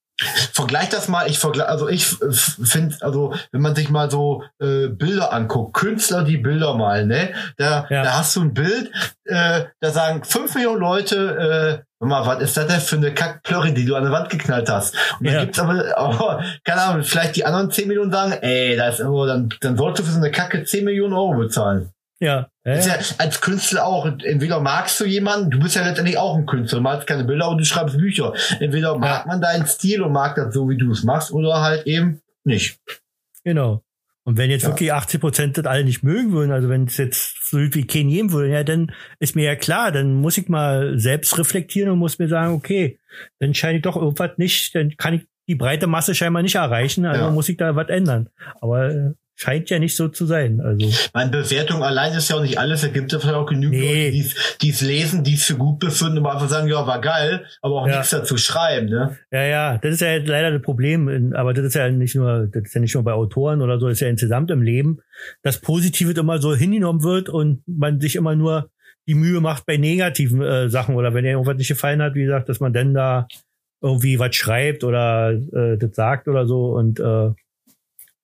Vergleich 0.52 0.88
das 0.90 1.08
mal, 1.08 1.28
ich 1.28 1.38
vergleich, 1.38 1.68
also 1.68 1.88
ich 1.88 2.06
finde, 2.06 2.96
also 3.00 3.34
wenn 3.52 3.60
man 3.62 3.74
sich 3.74 3.90
mal 3.90 4.10
so 4.10 4.42
äh, 4.60 4.88
Bilder 4.88 5.32
anguckt, 5.32 5.74
Künstler, 5.74 6.24
die 6.24 6.36
Bilder 6.38 6.74
malen, 6.74 7.08
ne? 7.08 7.30
Da, 7.56 7.86
Ja. 7.90 8.02
da 8.02 8.18
hast 8.18 8.36
du 8.36 8.42
ein 8.42 8.54
Bild, 8.54 8.90
äh, 9.24 9.64
da 9.80 9.90
sagen 9.90 10.22
fünf 10.24 10.54
Millionen 10.54 10.80
Leute, 10.80 11.82
äh, 12.00 12.04
mal, 12.04 12.24
was 12.26 12.40
ist 12.42 12.56
das 12.56 12.66
denn 12.66 12.80
für 12.80 12.96
eine 12.96 13.12
Kackplörre, 13.14 13.72
die 13.72 13.84
du 13.84 13.94
an 13.94 14.04
der 14.04 14.12
Wand 14.12 14.30
geknallt 14.30 14.68
hast? 14.70 14.94
Und 15.18 15.26
dann 15.26 15.34
Ja. 15.34 15.40
gibt's 15.44 15.58
aber, 15.58 15.84
aber, 15.96 16.42
keine 16.64 16.80
Ahnung, 16.82 17.02
vielleicht 17.04 17.36
die 17.36 17.44
anderen 17.44 17.70
10 17.70 17.88
Millionen 17.88 18.10
sagen, 18.12 18.32
ey, 18.32 18.76
das 18.76 19.00
ist 19.00 19.06
aber, 19.06 19.26
dann, 19.26 19.48
dann 19.60 19.76
sollst 19.76 20.00
du 20.00 20.04
für 20.04 20.12
so 20.12 20.18
eine 20.18 20.30
Kacke 20.30 20.64
10 20.64 20.84
Millionen 20.84 21.12
Euro 21.14 21.34
bezahlen. 21.38 21.90
Ja, 22.20 22.48
ja, 22.66 22.76
ja. 22.76 22.98
als 23.18 23.40
Künstler 23.40 23.86
auch, 23.86 24.04
entweder 24.04 24.60
magst 24.60 25.00
du 25.00 25.06
jemanden, 25.06 25.50
du 25.50 25.58
bist 25.58 25.74
ja 25.74 25.84
letztendlich 25.86 26.18
auch 26.18 26.36
ein 26.36 26.44
Künstler, 26.46 26.78
du 26.78 26.82
malst 26.82 27.06
keine 27.06 27.24
Bilder 27.24 27.48
und 27.48 27.58
du 27.58 27.64
schreibst 27.64 27.96
Bücher. 27.96 28.34
Entweder 28.60 28.98
mag 28.98 29.26
man 29.26 29.40
deinen 29.40 29.66
Stil 29.66 30.02
und 30.02 30.12
mag 30.12 30.34
das 30.36 30.52
so, 30.52 30.68
wie 30.68 30.76
du 30.76 30.90
es 30.92 31.02
machst, 31.02 31.32
oder 31.32 31.62
halt 31.62 31.86
eben 31.86 32.20
nicht. 32.44 32.78
genau. 33.44 33.82
Und 34.24 34.36
wenn 34.36 34.50
jetzt 34.50 34.62
Ja. 34.64 34.68
wirklich 34.68 34.92
80 34.92 35.18
Prozent 35.20 35.56
das 35.58 35.64
alle 35.64 35.82
nicht 35.82 36.02
mögen 36.02 36.32
würden, 36.32 36.52
also 36.52 36.68
wenn 36.68 36.84
es 36.84 36.98
jetzt 36.98 37.36
so 37.50 37.56
wie 37.58 37.86
kein 37.86 38.10
jedem 38.10 38.32
würde, 38.32 38.50
ja, 38.52 38.62
dann 38.64 38.92
ist 39.18 39.34
mir 39.34 39.44
ja 39.46 39.56
klar, 39.56 39.90
dann 39.90 40.12
muss 40.14 40.36
ich 40.36 40.46
mal 40.48 40.98
selbst 40.98 41.38
reflektieren 41.38 41.90
und 41.90 41.98
muss 41.98 42.18
mir 42.18 42.28
sagen, 42.28 42.52
okay, 42.52 43.00
dann 43.38 43.54
scheine 43.54 43.78
ich 43.78 43.82
doch 43.82 43.96
irgendwas 43.96 44.32
nicht, 44.36 44.74
dann 44.74 44.94
kann 44.98 45.14
ich 45.14 45.22
die 45.48 45.54
breite 45.54 45.86
Masse 45.86 46.14
scheinbar 46.14 46.42
nicht 46.42 46.54
erreichen, 46.56 47.06
also 47.06 47.24
Ja. 47.24 47.30
muss 47.30 47.48
ich 47.48 47.56
da 47.56 47.74
was 47.74 47.88
ändern. 47.88 48.28
Aber 48.60 48.90
äh, 48.90 49.10
scheint 49.42 49.70
ja 49.70 49.78
nicht 49.78 49.96
so 49.96 50.08
zu 50.08 50.26
sein. 50.26 50.60
Also 50.60 50.86
Meine 51.14 51.30
Bewertung 51.30 51.82
allein 51.82 52.12
ist 52.12 52.28
ja 52.28 52.36
auch 52.36 52.42
nicht 52.42 52.58
alles, 52.58 52.82
da 52.82 52.88
gibt 52.88 53.12
es 53.12 53.20
vielleicht 53.22 53.36
auch 53.36 53.46
genügend 53.46 53.80
Nee. 53.80 54.04
Leute, 54.06 54.12
die's- 54.16 54.58
die's 54.60 54.80
lesen, 54.82 55.24
die 55.24 55.34
es 55.34 55.44
für 55.44 55.54
gut 55.56 55.78
befinden 55.78 56.18
und 56.18 56.26
einfach 56.26 56.48
sagen, 56.48 56.68
ja, 56.68 56.86
war 56.86 57.00
geil, 57.00 57.46
aber 57.62 57.76
auch 57.82 57.86
Ja. 57.88 57.96
nichts 57.96 58.10
dazu 58.10 58.36
schreiben, 58.36 58.88
ne? 58.90 59.16
Ja, 59.32 59.42
ja, 59.44 59.78
das 59.78 59.94
ist 59.94 60.00
ja 60.00 60.16
leider 60.18 60.50
das 60.50 60.60
Problem, 60.62 61.32
aber 61.34 61.54
das 61.54 61.64
ist 61.64 61.74
ja 61.74 61.88
nicht 61.90 62.14
nur, 62.14 62.48
das 62.52 62.64
ist 62.64 62.74
ja 62.74 62.80
nicht 62.82 62.94
nur 62.94 63.02
bei 63.04 63.12
Autoren 63.12 63.62
oder 63.62 63.78
so, 63.80 63.86
das 63.88 63.94
ist 63.96 64.00
ja 64.00 64.08
insgesamt 64.08 64.50
im 64.50 64.60
Leben, 64.62 64.98
dass 65.42 65.58
Positives 65.58 66.16
immer 66.18 66.38
so 66.38 66.54
hingenommen 66.54 67.02
wird 67.02 67.28
und 67.30 67.62
man 67.66 67.98
sich 68.00 68.16
immer 68.16 68.34
nur 68.36 68.68
die 69.08 69.14
Mühe 69.14 69.40
macht 69.40 69.64
bei 69.64 69.78
negativen 69.78 70.42
äh, 70.42 70.68
Sachen 70.68 70.94
oder 70.94 71.14
wenn 71.14 71.24
dir 71.24 71.30
irgendwas 71.30 71.56
nicht 71.56 71.68
gefallen 71.68 72.02
hat, 72.02 72.14
wie 72.14 72.24
gesagt, 72.24 72.48
dass 72.50 72.60
man 72.60 72.72
dann 72.74 72.92
da 72.94 73.26
irgendwie 73.82 74.18
was 74.18 74.36
schreibt 74.36 74.84
oder 74.84 75.30
äh, 75.32 75.78
das 75.78 75.96
sagt 75.96 76.28
oder 76.28 76.46
so 76.46 76.72
und 76.74 77.00
äh, 77.00 77.30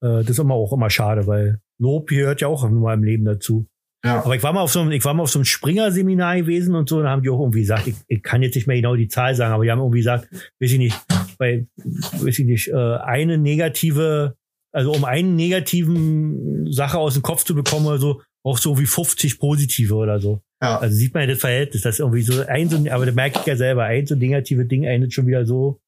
äh, 0.02 0.22
das 0.22 0.30
ist 0.30 0.38
immer 0.38 0.54
auch 0.54 0.72
immer 0.72 0.90
schade, 0.90 1.26
weil 1.26 1.60
Lob 1.78 2.08
gehört 2.08 2.40
ja 2.40 2.48
auch 2.48 2.68
mal 2.68 2.94
im 2.94 3.04
Leben 3.04 3.24
dazu. 3.24 3.66
Ja. 4.04 4.22
Aber 4.22 4.36
ich 4.36 4.42
war 4.42 4.52
mal 4.52 4.60
auf 4.60 4.70
so 4.70 4.80
einem, 4.80 4.92
ich 4.92 5.04
war 5.04 5.14
mal 5.14 5.24
auf 5.24 5.30
so 5.30 5.38
einem 5.38 5.44
Springer-Seminar 5.44 6.36
gewesen 6.36 6.74
und 6.74 6.88
so, 6.88 7.02
da 7.02 7.10
haben 7.10 7.22
die 7.22 7.30
auch 7.30 7.40
irgendwie 7.40 7.60
gesagt, 7.60 7.88
ich, 7.88 7.96
ich 8.06 8.22
kann 8.22 8.42
jetzt 8.42 8.54
nicht 8.54 8.66
mehr 8.66 8.76
genau 8.76 8.94
die 8.94 9.08
Zahl 9.08 9.34
sagen, 9.34 9.52
aber 9.52 9.64
die 9.64 9.70
haben 9.70 9.80
irgendwie 9.80 9.98
gesagt, 9.98 10.28
weiß 10.60 10.72
ich 10.72 10.78
nicht, 10.78 10.96
bei, 11.38 11.66
weiß 11.76 12.38
ich 12.38 12.46
nicht, 12.46 12.68
äh, 12.68 12.74
eine 12.74 13.36
negative, 13.36 14.36
also 14.72 14.92
um 14.92 15.04
einen 15.04 15.34
negativen 15.34 16.70
Sache 16.70 16.98
aus 16.98 17.14
dem 17.14 17.22
Kopf 17.22 17.44
zu 17.44 17.54
bekommen 17.54 17.86
oder 17.86 17.98
so, 17.98 18.22
auch 18.44 18.58
so 18.58 18.78
wie 18.78 18.86
50 18.86 19.40
positive 19.40 19.94
oder 19.94 20.20
so. 20.20 20.40
Ja. 20.62 20.78
Also 20.78 20.94
sieht 20.94 21.12
man 21.12 21.22
ja 21.24 21.30
das 21.30 21.40
Verhältnis, 21.40 21.82
dass 21.82 21.98
irgendwie 21.98 22.22
so 22.22 22.44
ein, 22.46 22.68
so, 22.68 22.76
aber 22.90 23.06
da 23.06 23.12
merke 23.12 23.40
ich 23.40 23.46
ja 23.46 23.56
selber, 23.56 23.84
ein 23.84 24.06
so 24.06 24.14
negative 24.14 24.66
Ding 24.66 24.86
einen 24.86 25.10
schon 25.10 25.26
wieder 25.26 25.44
so, 25.44 25.80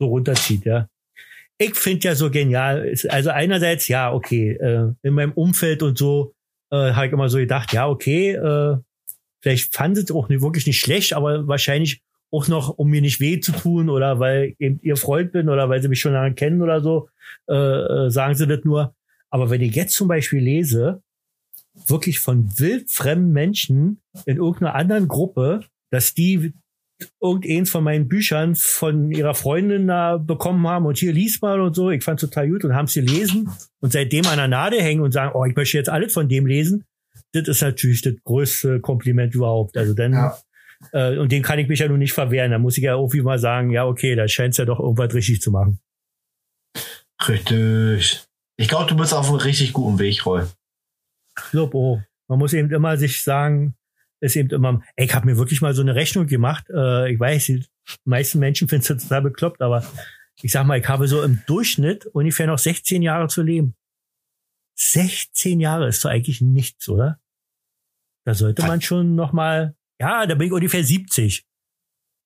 so 0.00 0.08
runterzieht, 0.08 0.64
ja. 0.64 0.88
Ich 1.58 1.76
finde 1.76 2.08
ja 2.08 2.14
so 2.14 2.30
genial, 2.30 2.94
also 3.08 3.30
einerseits, 3.30 3.88
ja, 3.88 4.12
okay, 4.12 4.52
äh, 4.52 4.92
in 5.02 5.14
meinem 5.14 5.32
Umfeld 5.32 5.82
und 5.82 5.96
so, 5.96 6.34
äh, 6.70 6.92
habe 6.92 7.06
ich 7.06 7.12
immer 7.12 7.28
so 7.28 7.38
gedacht, 7.38 7.72
ja, 7.72 7.88
okay, 7.88 8.32
äh, 8.32 8.76
vielleicht 9.40 9.74
fand 9.74 9.98
es 9.98 10.10
auch 10.10 10.28
nicht, 10.28 10.42
wirklich 10.42 10.66
nicht 10.66 10.80
schlecht, 10.80 11.12
aber 11.12 11.46
wahrscheinlich 11.46 12.02
auch 12.32 12.48
noch, 12.48 12.70
um 12.70 12.88
mir 12.88 13.02
nicht 13.02 13.20
weh 13.20 13.40
zu 13.40 13.52
tun 13.52 13.90
oder 13.90 14.18
weil 14.18 14.54
eben 14.58 14.80
ihr 14.82 14.96
Freund 14.96 15.32
bin 15.32 15.48
oder 15.48 15.68
weil 15.68 15.82
sie 15.82 15.88
mich 15.88 16.00
schon 16.00 16.14
lange 16.14 16.34
kennen 16.34 16.62
oder 16.62 16.80
so, 16.80 17.08
äh, 17.48 17.54
äh, 17.54 18.10
sagen 18.10 18.34
sie 18.34 18.46
das 18.46 18.64
nur. 18.64 18.94
Aber 19.28 19.50
wenn 19.50 19.60
ich 19.60 19.74
jetzt 19.74 19.94
zum 19.94 20.08
Beispiel 20.08 20.40
lese, 20.40 21.02
wirklich 21.86 22.18
von 22.18 22.58
wildfremden 22.58 23.32
Menschen 23.32 24.00
in 24.26 24.38
irgendeiner 24.38 24.74
anderen 24.74 25.08
Gruppe, 25.08 25.60
dass 25.90 26.14
die 26.14 26.54
irgendeins 27.20 27.70
von 27.70 27.84
meinen 27.84 28.08
Büchern 28.08 28.54
von 28.54 29.10
ihrer 29.10 29.34
Freundin 29.34 29.86
da 29.86 30.18
bekommen 30.18 30.66
haben 30.66 30.86
und 30.86 30.98
hier 30.98 31.12
liest 31.12 31.42
mal 31.42 31.60
und 31.60 31.74
so. 31.74 31.90
Ich 31.90 32.04
fand 32.04 32.20
total 32.20 32.48
gut 32.48 32.64
und 32.64 32.74
haben 32.74 32.86
es 32.86 32.94
gelesen 32.94 33.50
und 33.80 33.92
seitdem 33.92 34.26
an 34.26 34.38
der 34.38 34.48
Nadel 34.48 34.80
hängen 34.80 35.02
und 35.02 35.12
sagen, 35.12 35.32
oh, 35.34 35.44
ich 35.44 35.56
möchte 35.56 35.76
jetzt 35.76 35.88
alles 35.88 36.12
von 36.12 36.28
dem 36.28 36.46
lesen. 36.46 36.84
Das 37.32 37.48
ist 37.48 37.62
natürlich 37.62 38.02
das 38.02 38.14
größte 38.24 38.80
Kompliment 38.80 39.34
überhaupt. 39.34 39.76
Also 39.76 39.94
dann, 39.94 40.12
ja. 40.12 40.38
äh, 40.92 41.18
und 41.18 41.32
dem 41.32 41.42
kann 41.42 41.58
ich 41.58 41.68
mich 41.68 41.80
ja 41.80 41.88
nun 41.88 41.98
nicht 41.98 42.12
verwehren. 42.12 42.50
Da 42.50 42.58
muss 42.58 42.76
ich 42.76 42.84
ja 42.84 42.94
irgendwie 42.94 43.22
mal 43.22 43.38
sagen, 43.38 43.70
ja, 43.70 43.86
okay, 43.86 44.14
da 44.14 44.28
scheint 44.28 44.52
es 44.52 44.58
ja 44.58 44.64
doch 44.64 44.80
irgendwas 44.80 45.14
richtig 45.14 45.40
zu 45.40 45.50
machen. 45.50 45.78
Richtig. 47.28 48.24
Ich 48.56 48.68
glaube, 48.68 48.88
du 48.88 48.96
bist 48.96 49.14
auf 49.14 49.28
einem 49.28 49.36
richtig 49.36 49.72
guten 49.72 49.98
Weg, 49.98 50.24
Roy. 50.26 50.42
So. 51.52 52.02
Man 52.28 52.38
muss 52.38 52.52
eben 52.52 52.70
immer 52.70 52.96
sich 52.96 53.22
sagen, 53.22 53.74
ist 54.22 54.36
eben 54.36 54.50
immer, 54.50 54.82
ey, 54.96 55.06
ich 55.06 55.14
habe 55.14 55.26
mir 55.26 55.36
wirklich 55.36 55.60
mal 55.60 55.74
so 55.74 55.82
eine 55.82 55.94
Rechnung 55.94 56.26
gemacht. 56.26 56.64
Äh, 56.70 57.12
ich 57.12 57.20
weiß, 57.20 57.46
die 57.46 57.64
meisten 58.04 58.38
Menschen 58.38 58.68
finden 58.68 58.86
es 58.88 59.02
total 59.02 59.22
bekloppt, 59.22 59.60
aber 59.60 59.84
ich 60.40 60.52
sag 60.52 60.64
mal, 60.64 60.78
ich 60.78 60.88
habe 60.88 61.08
so 61.08 61.22
im 61.22 61.42
Durchschnitt 61.46 62.06
ungefähr 62.06 62.46
noch 62.46 62.58
16 62.58 63.02
Jahre 63.02 63.28
zu 63.28 63.42
leben. 63.42 63.74
16 64.76 65.60
Jahre 65.60 65.88
ist 65.88 66.04
doch 66.04 66.10
eigentlich 66.10 66.40
nichts, 66.40 66.88
oder? 66.88 67.18
Da 68.24 68.34
sollte 68.34 68.62
man 68.62 68.80
schon 68.80 69.16
noch 69.16 69.32
mal, 69.32 69.74
ja, 70.00 70.26
da 70.26 70.34
bin 70.36 70.46
ich 70.46 70.52
ungefähr 70.52 70.84
70. 70.84 71.44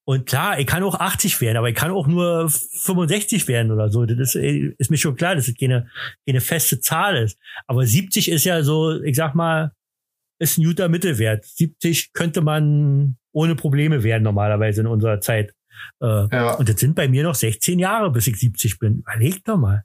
Und 0.09 0.26
klar, 0.26 0.61
ich 0.61 0.66
kann 0.66 0.82
auch 0.84 1.01
80 1.01 1.40
werden, 1.40 1.57
aber 1.57 1.70
ich 1.70 1.74
kann 1.74 1.90
auch 1.90 2.07
nur 2.07 2.49
65 2.49 3.49
werden 3.49 3.72
oder 3.72 3.90
so. 3.90 4.05
Das 4.05 4.34
ist, 4.34 4.74
ist 4.78 4.90
mir 4.90 4.99
schon 4.99 5.16
klar, 5.16 5.34
dass 5.34 5.49
es 5.49 5.57
keine, 5.57 5.90
keine 6.26 6.40
feste 6.40 6.78
Zahl 6.78 7.16
ist. 7.16 7.38
Aber 7.66 7.84
70 7.84 8.30
ist 8.30 8.44
ja 8.44 8.62
so, 8.62 9.03
ich 9.03 9.16
sag 9.16 9.34
mal, 9.34 9.72
ist 10.39 10.59
ein 10.59 10.64
guter 10.64 10.89
Mittelwert. 10.89 11.45
70 11.45 12.12
könnte 12.12 12.41
man 12.41 13.16
ohne 13.32 13.55
Probleme 13.55 14.03
werden 14.03 14.22
normalerweise 14.22 14.82
in 14.82 14.87
unserer 14.87 15.20
Zeit. 15.20 15.55
Äh, 16.01 16.07
ja. 16.07 16.55
Und 16.55 16.68
das 16.68 16.80
sind 16.80 16.95
bei 16.95 17.09
mir 17.09 17.22
noch 17.22 17.34
16 17.34 17.78
Jahre, 17.78 18.11
bis 18.11 18.26
ich 18.26 18.39
70 18.39 18.78
bin. 18.78 18.99
Überleg 18.99 19.45
doch 19.45 19.57
mal. 19.57 19.84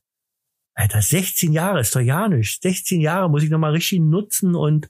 Alter, 0.73 1.01
16 1.01 1.51
Jahre 1.51 1.81
ist 1.81 1.95
doch 1.95 2.01
ja 2.01 2.27
nicht. 2.27 2.61
16 2.61 3.01
Jahre 3.01 3.29
muss 3.29 3.43
ich 3.43 3.49
noch 3.49 3.59
mal 3.59 3.71
richtig 3.71 3.99
nutzen 3.99 4.55
und 4.55 4.89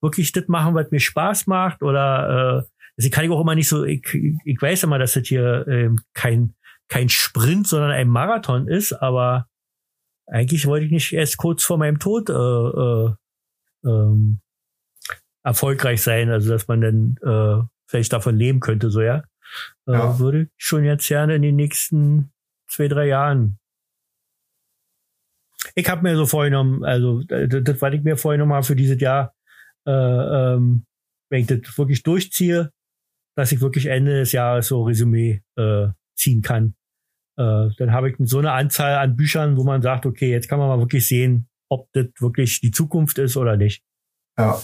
wirklich 0.00 0.32
das 0.32 0.48
machen, 0.48 0.74
was 0.74 0.90
mir 0.90 1.00
Spaß 1.00 1.46
macht. 1.46 1.82
Oder 1.82 2.66
äh, 2.66 2.70
also 2.98 3.10
kann 3.10 3.24
ich 3.24 3.30
auch 3.30 3.40
immer 3.40 3.54
nicht 3.54 3.68
so, 3.68 3.84
ich, 3.84 4.04
ich 4.12 4.60
weiß 4.60 4.82
immer, 4.82 4.98
dass 4.98 5.14
das 5.14 5.26
hier 5.26 5.66
äh, 5.68 5.90
kein, 6.14 6.54
kein 6.88 7.08
Sprint, 7.08 7.66
sondern 7.66 7.92
ein 7.92 8.08
Marathon 8.08 8.66
ist, 8.66 8.92
aber 8.92 9.46
eigentlich 10.26 10.66
wollte 10.66 10.86
ich 10.86 10.92
nicht 10.92 11.12
erst 11.12 11.36
kurz 11.36 11.64
vor 11.64 11.78
meinem 11.78 11.98
Tod 11.98 12.28
äh, 12.28 12.32
äh, 12.32 13.14
ähm, 13.84 14.40
erfolgreich 15.42 16.02
sein, 16.02 16.30
also 16.30 16.50
dass 16.50 16.68
man 16.68 16.80
dann 16.80 17.16
äh, 17.22 17.62
vielleicht 17.86 18.12
davon 18.12 18.36
leben 18.36 18.60
könnte, 18.60 18.90
so 18.90 19.00
ja. 19.00 19.24
Äh, 19.86 19.92
ja. 19.92 20.18
Würde 20.18 20.42
ich 20.42 20.48
schon 20.56 20.84
jetzt 20.84 21.08
gerne 21.08 21.36
in 21.36 21.42
den 21.42 21.56
nächsten 21.56 22.32
zwei, 22.68 22.88
drei 22.88 23.06
Jahren. 23.06 23.58
Ich 25.74 25.88
habe 25.88 26.02
mir 26.02 26.16
so 26.16 26.26
vorgenommen, 26.26 26.84
also 26.84 27.22
das, 27.24 27.48
das 27.62 27.82
was 27.82 27.94
ich 27.94 28.02
mir 28.02 28.16
vorgenommen 28.16 28.52
habe 28.52 28.64
für 28.64 28.76
dieses 28.76 29.00
Jahr, 29.00 29.34
äh, 29.86 29.90
ähm, 29.92 30.86
wenn 31.30 31.40
ich 31.42 31.46
das 31.46 31.78
wirklich 31.78 32.02
durchziehe, 32.02 32.72
dass 33.36 33.52
ich 33.52 33.60
wirklich 33.60 33.86
Ende 33.86 34.18
des 34.18 34.32
Jahres 34.32 34.68
so 34.68 34.82
Resümee 34.82 35.42
äh, 35.56 35.88
ziehen 36.16 36.42
kann. 36.42 36.74
Äh, 37.36 37.70
dann 37.78 37.92
habe 37.92 38.10
ich 38.10 38.16
so 38.20 38.38
eine 38.38 38.52
Anzahl 38.52 38.96
an 38.96 39.16
Büchern, 39.16 39.56
wo 39.56 39.64
man 39.64 39.82
sagt, 39.82 40.06
okay, 40.06 40.30
jetzt 40.30 40.48
kann 40.48 40.58
man 40.58 40.68
mal 40.68 40.78
wirklich 40.78 41.06
sehen, 41.06 41.48
ob 41.68 41.88
das 41.92 42.06
wirklich 42.18 42.60
die 42.60 42.72
Zukunft 42.72 43.18
ist 43.18 43.36
oder 43.36 43.56
nicht. 43.56 43.82
Ja. 44.38 44.60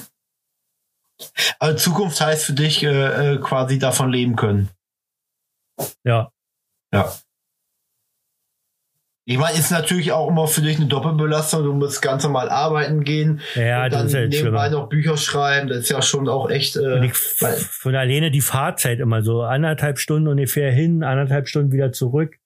Also 1.58 1.76
Zukunft 1.76 2.20
heißt 2.20 2.44
für 2.44 2.52
dich 2.52 2.82
äh, 2.82 3.34
äh, 3.34 3.38
quasi 3.38 3.78
davon 3.78 4.10
leben 4.10 4.36
können. 4.36 4.68
Ja. 6.04 6.30
Ja. 6.92 7.12
Ich 9.28 9.38
meine, 9.38 9.58
ist 9.58 9.72
natürlich 9.72 10.12
auch 10.12 10.28
immer 10.28 10.46
für 10.46 10.60
dich 10.60 10.76
eine 10.76 10.86
Doppelbelastung. 10.86 11.64
Du 11.64 11.72
musst 11.72 12.00
ganz 12.00 12.22
normal 12.22 12.48
arbeiten 12.48 13.02
gehen. 13.02 13.40
Ja, 13.56 13.84
und 13.84 13.92
dann 13.92 14.04
das 14.04 14.14
ist 14.14 14.14
ja 14.14 14.26
nebenbei 14.28 14.68
noch 14.68 14.88
Bücher 14.88 15.16
schreiben. 15.16 15.68
Das 15.68 15.78
ist 15.78 15.88
ja 15.88 16.00
schon 16.00 16.28
auch 16.28 16.48
echt. 16.48 16.76
Äh, 16.76 17.10
von 17.12 17.96
alleine 17.96 18.30
die 18.30 18.40
Fahrzeit 18.40 19.00
immer 19.00 19.22
so 19.22 19.42
anderthalb 19.42 19.98
Stunden 19.98 20.28
ungefähr 20.28 20.70
hin, 20.70 21.02
anderthalb 21.02 21.48
Stunden 21.48 21.72
wieder 21.72 21.90
zurück. 21.90 22.36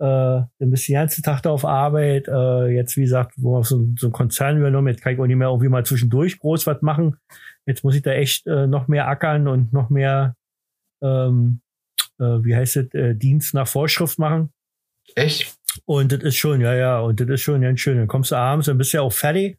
Äh, 0.00 0.02
dann 0.02 0.48
bist 0.58 0.88
du 0.88 0.92
den 0.92 1.00
ganzen 1.00 1.22
Tag 1.22 1.42
da 1.42 1.50
auf 1.50 1.64
Arbeit. 1.64 2.26
Äh, 2.26 2.74
jetzt, 2.74 2.96
wie 2.96 3.02
gesagt, 3.02 3.34
wo 3.36 3.58
wir 3.58 3.64
so, 3.64 3.86
so 3.96 4.06
einen 4.06 4.12
Konzern 4.12 4.58
übernommen, 4.58 4.88
jetzt 4.88 5.02
kann 5.02 5.12
ich 5.12 5.20
auch 5.20 5.26
nicht 5.26 5.36
mehr 5.36 5.48
irgendwie 5.48 5.68
mal 5.68 5.84
zwischendurch 5.84 6.40
groß 6.40 6.66
was 6.66 6.82
machen. 6.82 7.18
Jetzt 7.66 7.84
muss 7.84 7.94
ich 7.94 8.02
da 8.02 8.12
echt 8.12 8.46
äh, 8.46 8.66
noch 8.66 8.88
mehr 8.88 9.08
ackern 9.08 9.48
und 9.48 9.72
noch 9.72 9.90
mehr, 9.90 10.34
ähm, 11.02 11.60
äh, 12.18 12.24
wie 12.24 12.56
heißt 12.56 12.76
es, 12.76 12.94
äh, 12.94 13.14
Dienst 13.14 13.54
nach 13.54 13.68
Vorschrift 13.68 14.18
machen. 14.18 14.52
Echt? 15.14 15.54
Und 15.84 16.12
das 16.12 16.22
ist 16.22 16.36
schon, 16.36 16.60
ja, 16.60 16.74
ja, 16.74 17.00
und 17.00 17.20
das 17.20 17.28
ist 17.28 17.42
schon 17.42 17.60
ganz 17.60 17.80
schön. 17.80 17.96
Dann 17.96 18.08
kommst 18.08 18.32
du 18.32 18.36
abends, 18.36 18.66
dann 18.66 18.78
bist 18.78 18.92
du 18.92 18.98
ja 18.98 19.02
auch 19.02 19.12
fertig. 19.12 19.58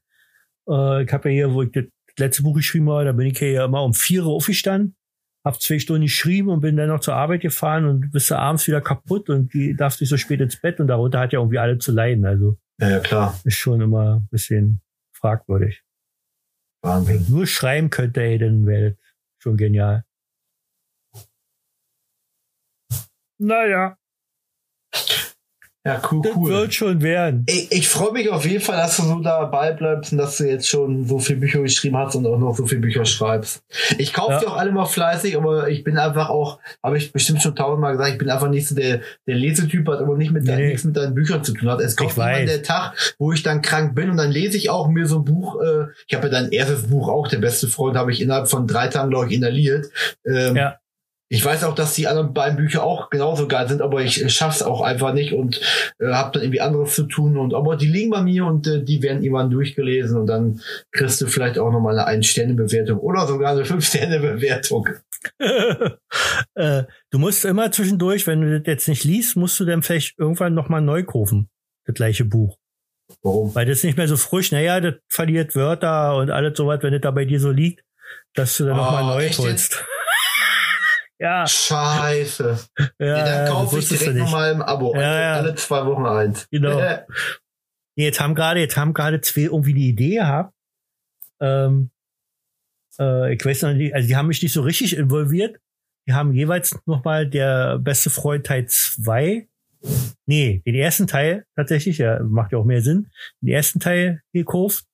Äh, 0.67 1.03
ich 1.03 1.13
habe 1.13 1.29
ja 1.29 1.33
hier, 1.33 1.53
wo 1.53 1.63
ich 1.63 1.71
das 1.71 1.85
letzte 2.17 2.43
Buch 2.43 2.55
geschrieben 2.55 2.89
habe, 2.89 3.05
da 3.05 3.11
bin 3.11 3.27
ich 3.27 3.39
ja 3.39 3.65
immer 3.65 3.83
um 3.83 3.93
vier 3.93 4.25
Uhr 4.25 4.33
aufgestanden, 4.33 4.95
hab 5.45 5.61
zwei 5.61 5.79
Stunden 5.79 6.03
geschrieben 6.03 6.49
und 6.49 6.61
bin 6.61 6.75
dann 6.77 6.89
noch 6.89 6.99
zur 6.99 7.15
Arbeit 7.15 7.41
gefahren 7.41 7.85
und 7.85 8.11
bist 8.11 8.29
du 8.29 8.37
abends 8.37 8.67
wieder 8.67 8.81
kaputt 8.81 9.29
und 9.29 9.53
die 9.53 9.75
darfst 9.75 10.01
nicht 10.01 10.09
so 10.09 10.17
spät 10.17 10.41
ins 10.41 10.59
Bett 10.59 10.79
und 10.79 10.87
darunter 10.87 11.19
hat 11.19 11.33
ja 11.33 11.39
irgendwie 11.39 11.59
alle 11.59 11.77
zu 11.77 11.91
leiden. 11.91 12.25
Also 12.25 12.57
ja, 12.79 12.89
ja 12.89 12.99
klar. 12.99 13.39
Ist 13.43 13.57
schon 13.57 13.81
immer 13.81 14.17
ein 14.17 14.27
bisschen 14.29 14.81
fragwürdig. 15.13 15.83
Wahnsinn. 16.81 17.25
Nur 17.29 17.47
schreiben 17.47 17.89
könnte, 17.89 18.21
ey, 18.21 18.37
dann 18.37 18.65
wäre 18.65 18.97
schon 19.39 19.57
genial. 19.57 20.05
Naja. 23.39 23.97
Ja, 25.83 25.99
cool, 26.11 26.21
das 26.23 26.35
cool. 26.35 26.49
wird 26.51 26.73
schon 26.75 27.01
werden. 27.01 27.43
Ich, 27.49 27.71
ich 27.71 27.89
freue 27.89 28.11
mich 28.11 28.29
auf 28.29 28.45
jeden 28.45 28.61
Fall, 28.61 28.77
dass 28.77 28.97
du 28.97 29.03
so 29.03 29.19
dabei 29.19 29.71
bleibst 29.71 30.11
und 30.11 30.19
dass 30.19 30.37
du 30.37 30.47
jetzt 30.47 30.67
schon 30.69 31.07
so 31.07 31.17
viele 31.17 31.39
Bücher 31.39 31.59
geschrieben 31.59 31.97
hast 31.97 32.15
und 32.15 32.27
auch 32.27 32.37
noch 32.37 32.55
so 32.55 32.67
viele 32.67 32.81
Bücher 32.81 33.03
schreibst. 33.03 33.63
Ich 33.97 34.13
kaufe 34.13 34.33
ja. 34.33 34.39
die 34.41 34.45
auch 34.45 34.57
alle 34.57 34.71
mal 34.71 34.85
fleißig, 34.85 35.35
aber 35.35 35.69
ich 35.69 35.83
bin 35.83 35.97
einfach 35.97 36.29
auch, 36.29 36.59
habe 36.83 36.99
ich 36.99 37.11
bestimmt 37.11 37.41
schon 37.41 37.55
tausendmal 37.55 37.93
gesagt, 37.93 38.11
ich 38.11 38.17
bin 38.19 38.29
einfach 38.29 38.49
nicht 38.49 38.67
so 38.67 38.75
der, 38.75 39.01
der 39.25 39.35
Lesetyp, 39.35 39.87
hat 39.87 40.01
aber 40.01 40.17
nicht 40.17 40.31
mit, 40.31 40.43
nee. 40.43 40.67
nichts 40.67 40.83
mit 40.83 40.95
deinen 40.95 41.15
Büchern 41.15 41.43
zu 41.43 41.53
tun 41.53 41.67
hat. 41.71 41.81
Es 41.81 41.95
kommt 41.95 42.15
immer 42.15 42.45
der 42.45 42.61
Tag, 42.61 43.15
wo 43.17 43.31
ich 43.31 43.41
dann 43.41 43.63
krank 43.63 43.95
bin 43.95 44.11
und 44.11 44.17
dann 44.17 44.29
lese 44.29 44.57
ich 44.57 44.69
auch 44.69 44.87
mir 44.87 45.07
so 45.07 45.17
ein 45.17 45.25
Buch, 45.25 45.59
äh, 45.63 45.85
ich 46.05 46.13
habe 46.13 46.27
ja 46.27 46.31
dein 46.31 46.51
erstes 46.51 46.89
Buch 46.89 47.09
auch, 47.09 47.27
der 47.27 47.39
beste 47.39 47.67
Freund, 47.67 47.97
habe 47.97 48.11
ich 48.11 48.21
innerhalb 48.21 48.47
von 48.47 48.67
drei 48.67 48.87
Tagen, 48.87 49.09
glaube 49.09 49.27
ich, 49.27 49.33
inhaliert. 49.33 49.87
Ähm, 50.27 50.55
ja. 50.55 50.77
Ich 51.31 51.45
weiß 51.45 51.63
auch, 51.63 51.73
dass 51.73 51.93
die 51.93 52.07
anderen 52.07 52.33
beiden 52.33 52.57
Bücher 52.57 52.83
auch 52.83 53.09
genauso 53.09 53.47
geil 53.47 53.65
sind, 53.65 53.81
aber 53.81 54.01
ich 54.01 54.29
schaff's 54.33 54.61
auch 54.61 54.81
einfach 54.81 55.13
nicht 55.13 55.31
und 55.31 55.61
äh, 55.97 56.07
habe 56.07 56.33
dann 56.33 56.43
irgendwie 56.43 56.59
anderes 56.59 56.93
zu 56.93 57.03
tun. 57.03 57.37
Und 57.37 57.53
aber 57.53 57.77
die 57.77 57.87
liegen 57.87 58.09
bei 58.09 58.21
mir 58.21 58.45
und 58.45 58.67
äh, 58.67 58.83
die 58.83 59.01
werden 59.01 59.23
irgendwann 59.23 59.49
durchgelesen 59.49 60.19
und 60.19 60.27
dann 60.27 60.59
kriegst 60.91 61.21
du 61.21 61.27
vielleicht 61.27 61.57
auch 61.57 61.71
nochmal 61.71 61.97
eine 61.97 62.05
Ein-Sterne-Bewertung 62.05 62.99
oder 62.99 63.27
sogar 63.27 63.53
eine 63.53 63.63
Fünf-Sterne-Bewertung. 63.63 64.89
äh, 66.55 66.83
du 67.11 67.17
musst 67.17 67.45
immer 67.45 67.71
zwischendurch, 67.71 68.27
wenn 68.27 68.41
du 68.41 68.59
das 68.59 68.67
jetzt 68.67 68.89
nicht 68.89 69.05
liest, 69.05 69.37
musst 69.37 69.57
du 69.57 69.63
dann 69.63 69.83
vielleicht 69.83 70.19
irgendwann 70.19 70.53
nochmal 70.53 70.81
neu 70.81 71.03
kaufen, 71.03 71.49
das 71.85 71.95
gleiche 71.95 72.25
Buch. 72.25 72.57
Warum? 73.21 73.55
Weil 73.55 73.65
das 73.65 73.85
nicht 73.85 73.95
mehr 73.95 74.09
so 74.09 74.17
frisch, 74.17 74.51
naja, 74.51 74.81
das 74.81 74.95
verliert 75.07 75.55
Wörter 75.55 76.17
und 76.17 76.29
alles 76.29 76.57
so 76.57 76.67
was, 76.67 76.83
wenn 76.83 76.91
das 76.91 77.01
da 77.01 77.11
bei 77.11 77.23
dir 77.23 77.39
so 77.39 77.51
liegt, 77.51 77.85
dass 78.33 78.57
du 78.57 78.65
dann 78.65 78.77
oh, 78.77 78.83
nochmal 78.83 79.05
neu 79.05 79.29
holst. 79.29 79.85
Ja. 81.21 81.45
Scheiße. 81.45 82.59
Ja, 82.97 83.05
ja 83.05 83.23
dann 83.25 83.47
kaufe 83.53 83.77
ich 83.77 83.87
direkt 83.87 84.15
nochmal 84.15 84.53
im 84.53 84.61
Abo. 84.63 84.95
Ja, 84.95 85.21
ja. 85.21 85.33
Alle 85.35 85.53
zwei 85.53 85.85
Wochen 85.85 86.07
eins. 86.07 86.47
Genau. 86.49 86.81
jetzt 87.95 88.19
haben 88.19 88.33
gerade, 88.33 88.59
jetzt 88.59 88.75
haben 88.75 88.93
gerade 88.93 89.21
zwei 89.21 89.41
irgendwie 89.41 89.75
die 89.75 89.89
Idee 89.89 90.15
gehabt. 90.15 90.55
Ähm, 91.39 91.91
äh, 92.99 93.35
ich 93.35 93.45
weiß 93.45 93.61
noch 93.61 93.73
nicht, 93.73 93.93
also 93.93 94.07
die 94.07 94.15
haben 94.15 94.27
mich 94.27 94.41
nicht 94.41 94.53
so 94.53 94.61
richtig 94.61 94.97
involviert. 94.97 95.59
Die 96.07 96.13
haben 96.13 96.33
jeweils 96.33 96.75
nochmal 96.87 97.27
der 97.27 97.77
beste 97.77 98.09
Freund 98.09 98.47
Teil 98.47 98.65
2. 98.65 99.47
Nee, 100.25 100.63
den 100.65 100.75
ersten 100.75 101.05
Teil 101.05 101.45
tatsächlich, 101.55 101.99
ja, 101.99 102.19
macht 102.23 102.51
ja 102.51 102.57
auch 102.57 102.65
mehr 102.65 102.81
Sinn. 102.81 103.11
Den 103.41 103.49
ersten 103.49 103.79
Teil 103.79 104.23
gekauft. 104.33 104.85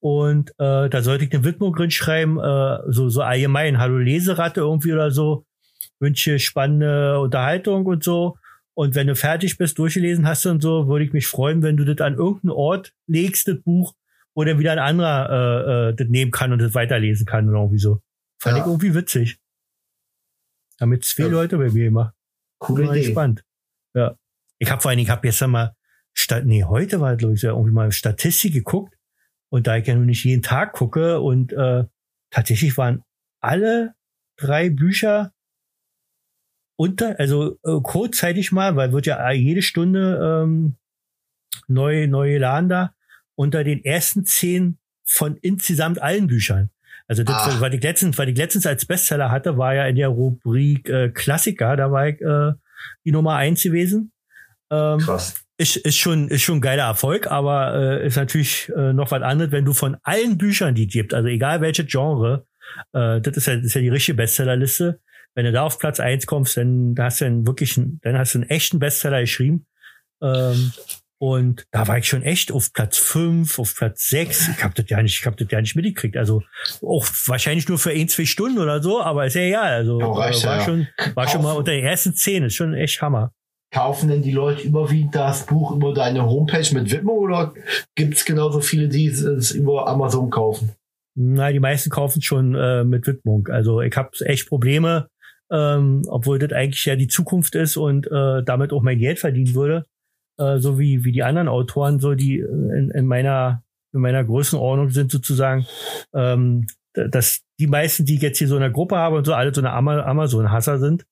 Und 0.00 0.50
äh, 0.58 0.88
da 0.88 1.02
sollte 1.02 1.24
ich 1.24 1.32
eine 1.32 1.44
Widmung 1.44 1.74
drin 1.74 1.90
schreiben, 1.90 2.38
äh, 2.38 2.78
so, 2.86 3.08
so 3.08 3.22
allgemein, 3.22 3.78
Hallo 3.78 3.98
Leseratte 3.98 4.60
irgendwie 4.60 4.92
oder 4.92 5.10
so. 5.10 5.46
Wünsche 5.98 6.38
spannende 6.38 7.18
Unterhaltung 7.20 7.86
und 7.86 8.04
so. 8.04 8.36
Und 8.74 8.94
wenn 8.94 9.06
du 9.06 9.16
fertig 9.16 9.56
bist, 9.56 9.78
durchgelesen 9.78 10.26
hast 10.26 10.44
und 10.44 10.62
so, 10.62 10.86
würde 10.86 11.04
ich 11.04 11.12
mich 11.14 11.26
freuen, 11.26 11.62
wenn 11.62 11.78
du 11.78 11.84
das 11.84 12.04
an 12.04 12.14
irgendeinen 12.14 12.50
Ort 12.50 12.92
legst, 13.06 13.48
das 13.48 13.60
Buch, 13.62 13.94
wo 14.34 14.44
dann 14.44 14.58
wieder 14.58 14.72
ein 14.72 14.78
anderer 14.78 15.30
äh, 15.30 15.88
äh, 15.88 15.94
das 15.94 16.08
nehmen 16.08 16.30
kann 16.30 16.52
und 16.52 16.60
das 16.60 16.74
weiterlesen 16.74 17.24
kann 17.24 17.48
oder 17.48 17.60
irgendwie 17.60 17.78
so. 17.78 18.02
Fand 18.38 18.58
ja. 18.58 18.62
ich 18.62 18.66
irgendwie 18.66 18.94
witzig. 18.94 19.38
Damit 20.78 21.04
zwei 21.04 21.24
ja. 21.24 21.30
Leute 21.30 21.56
bei 21.56 21.70
mir 21.70 21.86
immer. 21.86 22.14
Cool. 22.68 22.84
Idee. 22.84 23.10
Spannend. 23.10 23.44
Ja. 23.94 24.14
Ich 24.58 24.70
habe 24.70 24.82
vor 24.82 24.90
allen 24.90 24.98
Dingen, 24.98 25.06
ich 25.06 25.10
habe 25.10 25.26
jetzt 25.26 25.40
mal, 25.46 25.74
nee, 26.44 26.64
heute 26.64 27.00
war, 27.00 27.16
glaube 27.16 27.34
ich, 27.34 27.44
irgendwie 27.44 27.72
mal 27.72 27.90
Statistik 27.92 28.52
geguckt 28.52 28.95
Und 29.48 29.66
da 29.66 29.76
ich 29.76 29.86
ja 29.86 29.94
nun 29.94 30.06
nicht 30.06 30.24
jeden 30.24 30.42
Tag 30.42 30.72
gucke 30.72 31.20
und 31.20 31.52
äh, 31.52 31.84
tatsächlich 32.30 32.76
waren 32.76 33.02
alle 33.40 33.94
drei 34.36 34.70
Bücher 34.70 35.32
unter, 36.76 37.18
also 37.18 37.58
äh, 37.64 37.80
kurzzeitig 37.82 38.52
mal, 38.52 38.76
weil 38.76 38.92
wird 38.92 39.06
ja 39.06 39.30
jede 39.30 39.62
Stunde 39.62 40.42
ähm, 40.44 40.76
neu, 41.68 42.06
neu 42.06 42.32
geladen 42.32 42.68
da, 42.68 42.94
unter 43.34 43.64
den 43.64 43.84
ersten 43.84 44.24
zehn 44.24 44.78
von 45.04 45.36
insgesamt 45.36 46.02
allen 46.02 46.26
Büchern. 46.26 46.70
Also 47.08 47.22
das, 47.22 47.36
Ach. 47.38 47.60
weil 47.60 47.72
ich 47.74 47.82
letztens, 47.82 48.18
weil 48.18 48.28
ich 48.28 48.36
letztens 48.36 48.66
als 48.66 48.84
Bestseller 48.84 49.30
hatte, 49.30 49.56
war 49.56 49.74
ja 49.74 49.86
in 49.86 49.96
der 49.96 50.08
Rubrik 50.08 50.88
äh, 50.88 51.10
Klassiker, 51.10 51.76
da 51.76 51.92
war 51.92 52.08
ich 52.08 52.20
äh, 52.20 52.52
die 53.04 53.12
Nummer 53.12 53.36
eins 53.36 53.62
gewesen. 53.62 54.12
Ähm, 54.70 54.98
Krass. 54.98 55.45
Ist, 55.58 55.76
ist 55.76 55.96
schon 55.96 56.28
ist 56.28 56.42
schon 56.42 56.58
ein 56.58 56.60
geiler 56.60 56.84
Erfolg, 56.84 57.30
aber 57.30 57.74
äh, 57.74 58.06
ist 58.06 58.16
natürlich 58.16 58.70
äh, 58.76 58.92
noch 58.92 59.10
was 59.10 59.22
anderes, 59.22 59.52
wenn 59.52 59.64
du 59.64 59.72
von 59.72 59.96
allen 60.02 60.36
Büchern, 60.38 60.74
die 60.74 60.86
es 60.86 60.92
gibt, 60.92 61.14
also 61.14 61.28
egal 61.28 61.60
welche 61.60 61.84
Genre, 61.84 62.46
äh, 62.92 63.20
das 63.20 63.36
ist 63.36 63.46
ja, 63.46 63.56
das 63.56 63.66
ist 63.66 63.74
ja 63.74 63.80
die 63.80 63.88
richtige 63.88 64.16
Bestsellerliste. 64.16 65.00
Wenn 65.34 65.44
du 65.44 65.52
da 65.52 65.62
auf 65.62 65.78
Platz 65.78 66.00
eins 66.00 66.26
kommst, 66.26 66.56
dann 66.56 66.94
da 66.94 67.04
hast 67.04 67.20
du 67.20 67.26
einen 67.26 67.46
wirklichen, 67.46 68.00
dann 68.02 68.16
hast 68.16 68.34
du 68.34 68.38
einen 68.38 68.50
echten 68.50 68.78
Bestseller 68.78 69.20
geschrieben. 69.20 69.66
Ähm, 70.22 70.72
und 71.18 71.66
da 71.70 71.88
war 71.88 71.96
ich 71.98 72.08
schon 72.08 72.22
echt 72.22 72.52
auf 72.52 72.72
Platz 72.74 72.98
fünf, 72.98 73.58
auf 73.58 73.74
Platz 73.74 74.08
sechs. 74.08 74.48
Ich 74.48 74.62
hab 74.62 74.74
das 74.74 74.86
ja 74.88 75.02
nicht, 75.02 75.18
ich 75.18 75.26
hab 75.26 75.36
das 75.36 75.48
ja 75.50 75.60
nicht 75.60 75.74
mitgekriegt. 75.74 76.16
Also 76.16 76.42
auch 76.82 77.06
wahrscheinlich 77.26 77.68
nur 77.68 77.78
für 77.78 77.90
ein, 77.90 78.08
zwei 78.08 78.26
Stunden 78.26 78.58
oder 78.58 78.82
so, 78.82 79.00
aber 79.02 79.26
ist 79.26 79.34
ja 79.34 79.42
egal. 79.42 79.72
Also 79.72 79.98
Ja, 79.98 80.08
war 80.08 80.30
ja. 80.30 80.60
schon, 80.60 80.88
war 81.14 81.28
schon 81.28 81.42
mal 81.42 81.52
unter 81.52 81.72
den 81.72 81.84
ersten 81.84 82.14
zehn. 82.14 82.44
Ist 82.44 82.54
schon 82.54 82.74
echt 82.74 83.00
Hammer. 83.00 83.32
Kaufen 83.76 84.08
denn 84.08 84.22
die 84.22 84.32
Leute 84.32 84.62
überwiegend 84.62 85.14
das 85.14 85.44
Buch 85.44 85.70
über 85.70 85.92
deine 85.92 86.24
Homepage 86.24 86.66
mit 86.72 86.90
Widmung 86.90 87.18
oder 87.18 87.52
gibt 87.94 88.14
es 88.14 88.24
genauso 88.24 88.62
viele, 88.62 88.88
die 88.88 89.08
es 89.08 89.50
über 89.50 89.86
Amazon 89.86 90.30
kaufen? 90.30 90.70
Na, 91.14 91.52
die 91.52 91.60
meisten 91.60 91.90
kaufen 91.90 92.22
schon 92.22 92.54
äh, 92.54 92.84
mit 92.84 93.06
Widmung. 93.06 93.48
Also 93.48 93.82
ich 93.82 93.94
habe 93.94 94.12
echt 94.24 94.48
Probleme, 94.48 95.08
ähm, 95.52 96.04
obwohl 96.08 96.38
das 96.38 96.52
eigentlich 96.52 96.86
ja 96.86 96.96
die 96.96 97.08
Zukunft 97.08 97.54
ist 97.54 97.76
und 97.76 98.10
äh, 98.10 98.42
damit 98.42 98.72
auch 98.72 98.80
mein 98.80 98.98
Geld 98.98 99.18
verdienen 99.18 99.54
würde, 99.54 99.84
äh, 100.38 100.56
so 100.56 100.78
wie 100.78 101.04
wie 101.04 101.12
die 101.12 101.22
anderen 101.22 101.48
Autoren, 101.48 102.00
so 102.00 102.14
die 102.14 102.38
äh, 102.38 102.46
in, 102.46 102.90
in 102.92 103.06
meiner 103.06 103.62
in 103.92 104.00
meiner 104.00 104.24
Größenordnung 104.24 104.88
sind 104.88 105.12
sozusagen, 105.12 105.66
ähm, 106.14 106.66
dass 106.94 107.42
die 107.60 107.66
meisten, 107.66 108.06
die 108.06 108.14
ich 108.14 108.22
jetzt 108.22 108.38
hier 108.38 108.48
so 108.48 108.56
in 108.56 108.62
der 108.62 108.70
Gruppe 108.70 108.96
habe 108.96 109.16
und 109.16 109.26
so, 109.26 109.34
alle 109.34 109.54
so 109.54 109.60
eine 109.60 109.72
Ama 109.72 110.00
Amazon-Hasser 110.00 110.78
sind. 110.78 111.04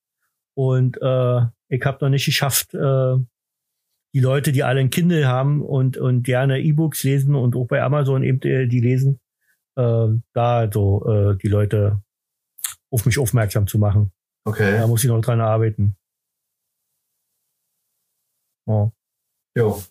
Und 0.57 0.97
äh, 1.01 1.41
ich 1.69 1.85
habe 1.85 1.99
noch 2.01 2.09
nicht 2.09 2.27
geschafft, 2.27 2.75
äh, 2.75 3.17
die 4.15 4.21
Leute, 4.21 4.53
die 4.53 4.63
alle 4.63 4.81
ein 4.81 4.91
Kindle 4.91 5.27
haben 5.27 5.61
und 5.61 5.97
und 5.97 6.23
gerne 6.23 6.61
E-Books 6.61 7.03
lesen 7.03 7.35
und 7.35 7.57
auch 7.57 7.67
bei 7.67 7.83
Amazon 7.83 8.23
eben 8.23 8.41
äh, 8.43 8.69
die 8.69 8.81
lesen, 8.81 9.21
äh, 9.77 10.09
da 10.33 10.71
so 10.73 11.05
äh, 11.07 11.37
die 11.37 11.49
Leute 11.49 12.03
auf 12.93 13.05
mich 13.07 13.19
aufmerksam 13.19 13.67
zu 13.67 13.79
machen. 13.79 14.13
Okay. 14.47 14.79
Da 14.79 14.87
muss 14.87 15.03
ich 15.03 15.11
noch 15.11 15.21
dran 15.21 15.41
arbeiten. 15.41 15.97
Oh. 18.67 18.93
Jo. 19.57 19.83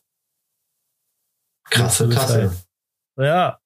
Krasse 1.70 2.09
Tasse. 2.09 2.66
Ja. 3.18 3.59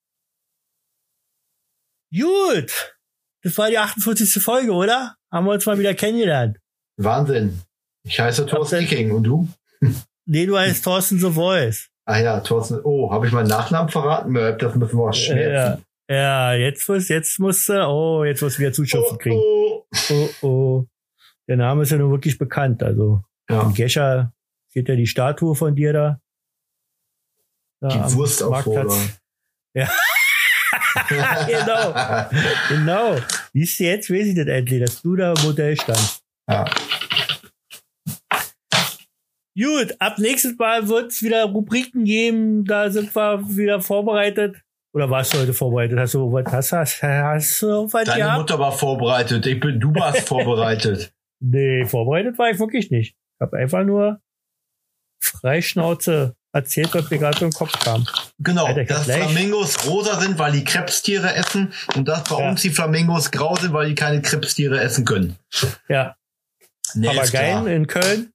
Gut. 2.11 2.97
Das 3.43 3.57
war 3.57 3.69
die 3.69 3.77
48. 3.77 4.41
Folge, 4.41 4.71
oder? 4.71 5.15
Haben 5.31 5.45
wir 5.45 5.53
uns 5.53 5.65
mal 5.65 5.77
wieder 5.77 5.93
kennengelernt. 5.93 6.57
Wahnsinn. 6.97 7.61
Ich 8.03 8.19
heiße 8.19 8.45
Thorsten 8.45 8.85
King 8.85 9.11
und 9.11 9.23
du? 9.23 9.47
Nee, 10.25 10.45
du 10.45 10.57
heißt 10.57 10.83
Thorsten 10.83 11.19
The 11.19 11.31
Voice. 11.31 11.89
Ah 12.05 12.19
ja, 12.19 12.39
Thorsten. 12.39 12.79
Oh, 12.83 13.11
habe 13.11 13.27
ich 13.27 13.33
meinen 13.33 13.47
Nachnamen 13.47 13.89
verraten? 13.89 14.33
Das 14.33 14.75
müssen 14.75 14.97
wir 14.97 15.05
Ja, 15.07 15.13
schmerzen. 15.13 15.85
ja, 16.09 16.53
jetzt 16.53 16.87
muss, 16.87 17.09
jetzt 17.09 17.39
musst 17.39 17.67
du, 17.69 17.85
oh, 17.87 18.23
jetzt 18.23 18.41
musst 18.41 18.57
du 18.57 18.61
wieder 18.61 18.73
Zuschriften 18.73 19.17
kriegen. 19.17 19.35
Oh, 19.39 19.85
Oh, 20.09 20.29
oh. 20.41 20.85
Der 21.47 21.55
Name 21.57 21.83
ist 21.83 21.91
ja 21.91 21.97
nun 21.97 22.11
wirklich 22.11 22.37
bekannt. 22.37 22.81
Also, 22.83 23.23
oh. 23.49 23.53
Ja. 23.53 23.61
in 23.63 23.73
Gescher 23.73 24.33
steht 24.69 24.89
ja 24.89 24.95
die 24.95 25.07
Statue 25.07 25.55
von 25.55 25.75
dir 25.75 25.93
da. 25.93 26.19
da 27.81 27.89
Die 28.07 28.13
Wurst 28.15 28.41
auf 28.43 28.51
Marktplatz. 28.51 29.19
genau, 31.47 31.93
genau. 32.69 33.15
Siehst 33.53 33.79
du, 33.79 33.83
jetzt 33.85 34.09
weiß 34.09 34.27
ich 34.27 34.35
das 34.35 34.47
endlich, 34.47 34.81
dass 34.83 35.01
du 35.01 35.15
da 35.15 35.33
Modell 35.43 35.79
standst. 35.79 36.16
Ja. 36.49 36.65
Gut, 39.59 39.95
ab 39.99 40.19
nächstes 40.19 40.55
Mal 40.57 40.87
wird 40.87 41.11
es 41.11 41.21
wieder 41.23 41.43
Rubriken 41.45 42.03
geben, 42.05 42.63
da 42.65 42.91
sind 42.91 43.15
wir 43.15 43.41
wieder 43.57 43.81
vorbereitet. 43.81 44.61
Oder 44.93 45.09
warst 45.09 45.33
du 45.33 45.39
heute 45.39 45.53
vorbereitet? 45.53 45.97
Hast 45.99 46.13
du 46.13 46.31
was, 46.31 46.45
hast, 46.51 46.71
hast, 46.73 47.03
hast 47.03 47.61
du 47.63 47.91
was 47.91 48.03
Deine 48.05 48.21
gehabt? 48.23 48.37
Mutter 48.39 48.59
war 48.59 48.71
vorbereitet. 48.71 49.45
Ich 49.47 49.59
bin, 49.59 49.79
du 49.79 49.93
warst 49.95 50.21
vorbereitet. 50.27 51.11
Nee, 51.39 51.85
vorbereitet 51.85 52.37
war 52.37 52.49
ich 52.51 52.59
wirklich 52.59 52.91
nicht. 52.91 53.15
Ich 53.15 53.41
habe 53.41 53.57
einfach 53.57 53.83
nur 53.83 54.21
Freischnauze 55.21 56.35
erzählt, 56.53 56.93
was 56.93 57.09
mir 57.09 57.17
gerade 57.17 57.37
so 57.39 57.45
im 57.45 57.51
Kopf 57.51 57.77
kam. 57.83 58.07
Genau, 58.39 58.65
Alter, 58.65 58.85
dass 58.85 59.05
gleich- 59.05 59.23
Flamingos 59.23 59.87
rosa 59.87 60.19
sind, 60.19 60.37
weil 60.39 60.51
die 60.51 60.63
Krebstiere 60.63 61.33
essen 61.35 61.73
und 61.95 62.07
dass 62.07 62.23
bei 62.23 62.39
Ja. 62.39 62.49
uns 62.49 62.61
die 62.61 62.69
Flamingos 62.69 63.31
grau 63.31 63.55
sind, 63.55 63.73
weil 63.73 63.89
die 63.89 63.95
keine 63.95 64.21
Krebstiere 64.21 64.79
essen 64.79 65.03
können. 65.05 65.35
Ja, 65.89 66.15
Nee, 66.95 67.09
klar. 67.09 67.67
in 67.67 67.87
Köln. 67.87 68.33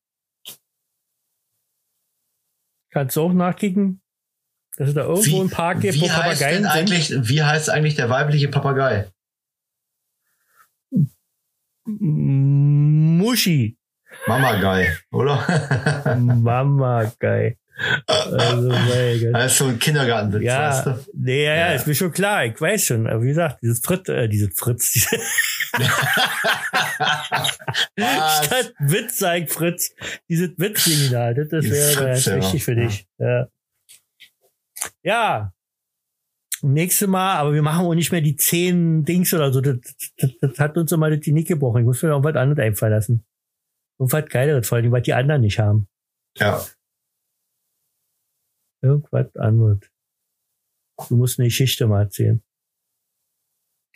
Kannst 2.90 3.16
du 3.16 3.22
auch 3.22 3.32
nachkicken, 3.32 4.02
dass 4.76 4.88
es 4.88 4.94
da 4.94 5.04
irgendwo 5.04 5.40
einen 5.40 5.50
Park 5.50 5.80
gibt, 5.80 5.98
wo 6.00 6.04
wie 6.04 6.08
Papageien 6.08 6.62
sind? 6.62 6.66
eigentlich, 6.66 7.10
wie 7.28 7.42
heißt 7.42 7.70
eigentlich 7.70 7.94
der 7.94 8.10
weibliche 8.10 8.48
Papagei? 8.48 9.10
Muschi. 11.84 13.78
Mamagei, 14.26 14.94
oder? 15.10 16.14
Mama, 16.16 17.10
geil. 17.18 17.56
Also, 18.06 18.68
das 18.68 19.46
ist 19.52 19.58
so 19.58 19.66
ein 19.66 19.78
Kindergartenwitz, 19.78 20.42
Ja, 20.42 20.68
weißt 20.68 20.86
du? 20.86 21.04
nee, 21.14 21.44
ja, 21.44 21.54
ja, 21.54 21.72
ist 21.72 21.86
mir 21.86 21.94
schon 21.94 22.12
klar, 22.12 22.44
ich 22.44 22.60
weiß 22.60 22.84
schon. 22.84 23.06
Aber 23.06 23.22
wie 23.22 23.28
gesagt, 23.28 23.58
dieses 23.62 23.80
Fritz, 23.80 24.08
äh, 24.08 24.28
diese 24.28 24.50
Fritz, 24.50 24.92
diese 24.92 25.16
statt 27.96 28.74
Witz 28.78 29.18
sagt 29.18 29.50
Fritz, 29.50 29.94
dieses 30.28 30.50
Witzding 30.58 31.10
da, 31.10 31.32
das, 31.32 31.48
Dieses 31.48 31.96
wäre 31.96 32.06
ganz 32.08 32.24
ja. 32.26 32.36
wichtig 32.36 32.64
für 32.64 32.74
dich. 32.74 33.06
Ja. 33.18 33.48
ja. 35.02 35.52
Nächstes 36.64 37.08
Mal, 37.08 37.38
aber 37.38 37.54
wir 37.54 37.62
machen 37.62 37.86
auch 37.86 37.94
nicht 37.94 38.12
mehr 38.12 38.20
die 38.20 38.36
zehn 38.36 39.04
Dings 39.04 39.34
oder 39.34 39.52
so. 39.52 39.60
Das, 39.60 39.78
das, 40.16 40.30
das 40.40 40.58
hat 40.60 40.76
uns 40.76 40.92
immer 40.92 41.10
das 41.10 41.20
Genick 41.20 41.48
gebrochen. 41.48 41.80
Ich 41.80 41.86
muss 41.86 42.02
mir 42.02 42.10
noch 42.10 42.22
was 42.22 42.36
anderes 42.36 42.64
einfallen 42.64 42.92
lassen. 42.92 43.24
Irgendwas 43.98 44.26
Geileres, 44.28 44.68
vor 44.68 44.78
allem, 44.78 44.92
was 44.92 45.02
die 45.02 45.14
anderen 45.14 45.40
nicht 45.40 45.58
haben. 45.58 45.88
Ja. 46.38 46.64
Irgendwas 48.82 49.34
anderes. 49.36 49.78
Du 51.08 51.16
musst 51.16 51.38
eine 51.38 51.48
Geschichte 51.48 51.86
mal 51.86 52.02
erzählen. 52.02 52.42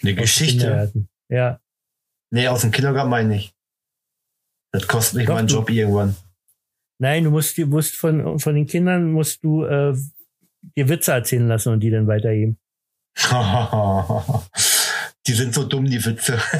Eine 0.02 0.12
Aus 0.12 0.18
Geschichte. 0.18 0.92
Ja. 1.28 1.60
Nee, 2.32 2.48
aus 2.48 2.60
dem 2.62 2.70
Kindergarten 2.70 3.10
meine 3.10 3.34
ich 3.34 3.42
nicht. 3.42 3.54
Das 4.72 4.86
kostet 4.86 5.16
mich 5.18 5.26
Doch, 5.26 5.34
meinen 5.34 5.48
Job 5.48 5.70
irgendwann. 5.70 6.16
Nein, 6.98 7.24
du 7.24 7.30
musst, 7.30 7.56
du 7.58 7.66
musst 7.66 7.94
von, 7.96 8.38
von 8.38 8.54
den 8.54 8.66
Kindern 8.66 9.12
musst 9.12 9.42
du 9.44 9.64
äh, 9.64 9.94
dir 10.76 10.88
Witze 10.88 11.12
erzählen 11.12 11.46
lassen 11.46 11.72
und 11.72 11.80
die 11.80 11.90
dann 11.90 12.06
weitergeben. 12.06 12.58
die 15.26 15.32
sind 15.32 15.54
so 15.54 15.64
dumm, 15.64 15.86
die 15.86 16.04
Witze. 16.04 16.38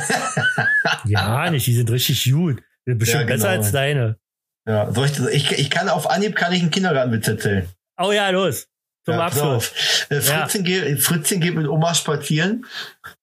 Ja, 1.05 1.51
nicht, 1.51 1.67
die 1.67 1.75
sind 1.75 1.91
richtig 1.91 2.33
gut. 2.33 2.59
Die 2.85 2.91
sind 2.91 2.99
bestimmt 2.99 3.23
Ja, 3.23 3.27
besser 3.27 3.49
genau. 3.51 3.59
als 3.63 3.73
deine. 3.73 4.19
ja, 4.67 4.93
soll 4.93 5.07
ich, 5.07 5.19
ich, 5.21 5.53
ich 5.53 5.71
kann 5.71 5.89
auf 5.89 6.09
Anhieb 6.09 6.35
kann 6.35 6.53
ich 6.53 6.63
einen 6.63 6.71
Kindergartenwitz 6.71 7.29
erzählen. 7.29 7.69
Oh 7.99 8.13
ja, 8.13 8.31
los. 8.31 8.67
Zum 9.07 9.15
Ja, 9.15 9.27
Abschluss. 9.27 9.73
Äh, 10.09 10.21
Fritzchen, 10.21 10.65
geht, 10.65 11.01
Fritzchen 11.01 11.41
geht 11.41 11.55
mit 11.55 11.69
Oma 11.69 11.95
spazieren. 11.95 12.67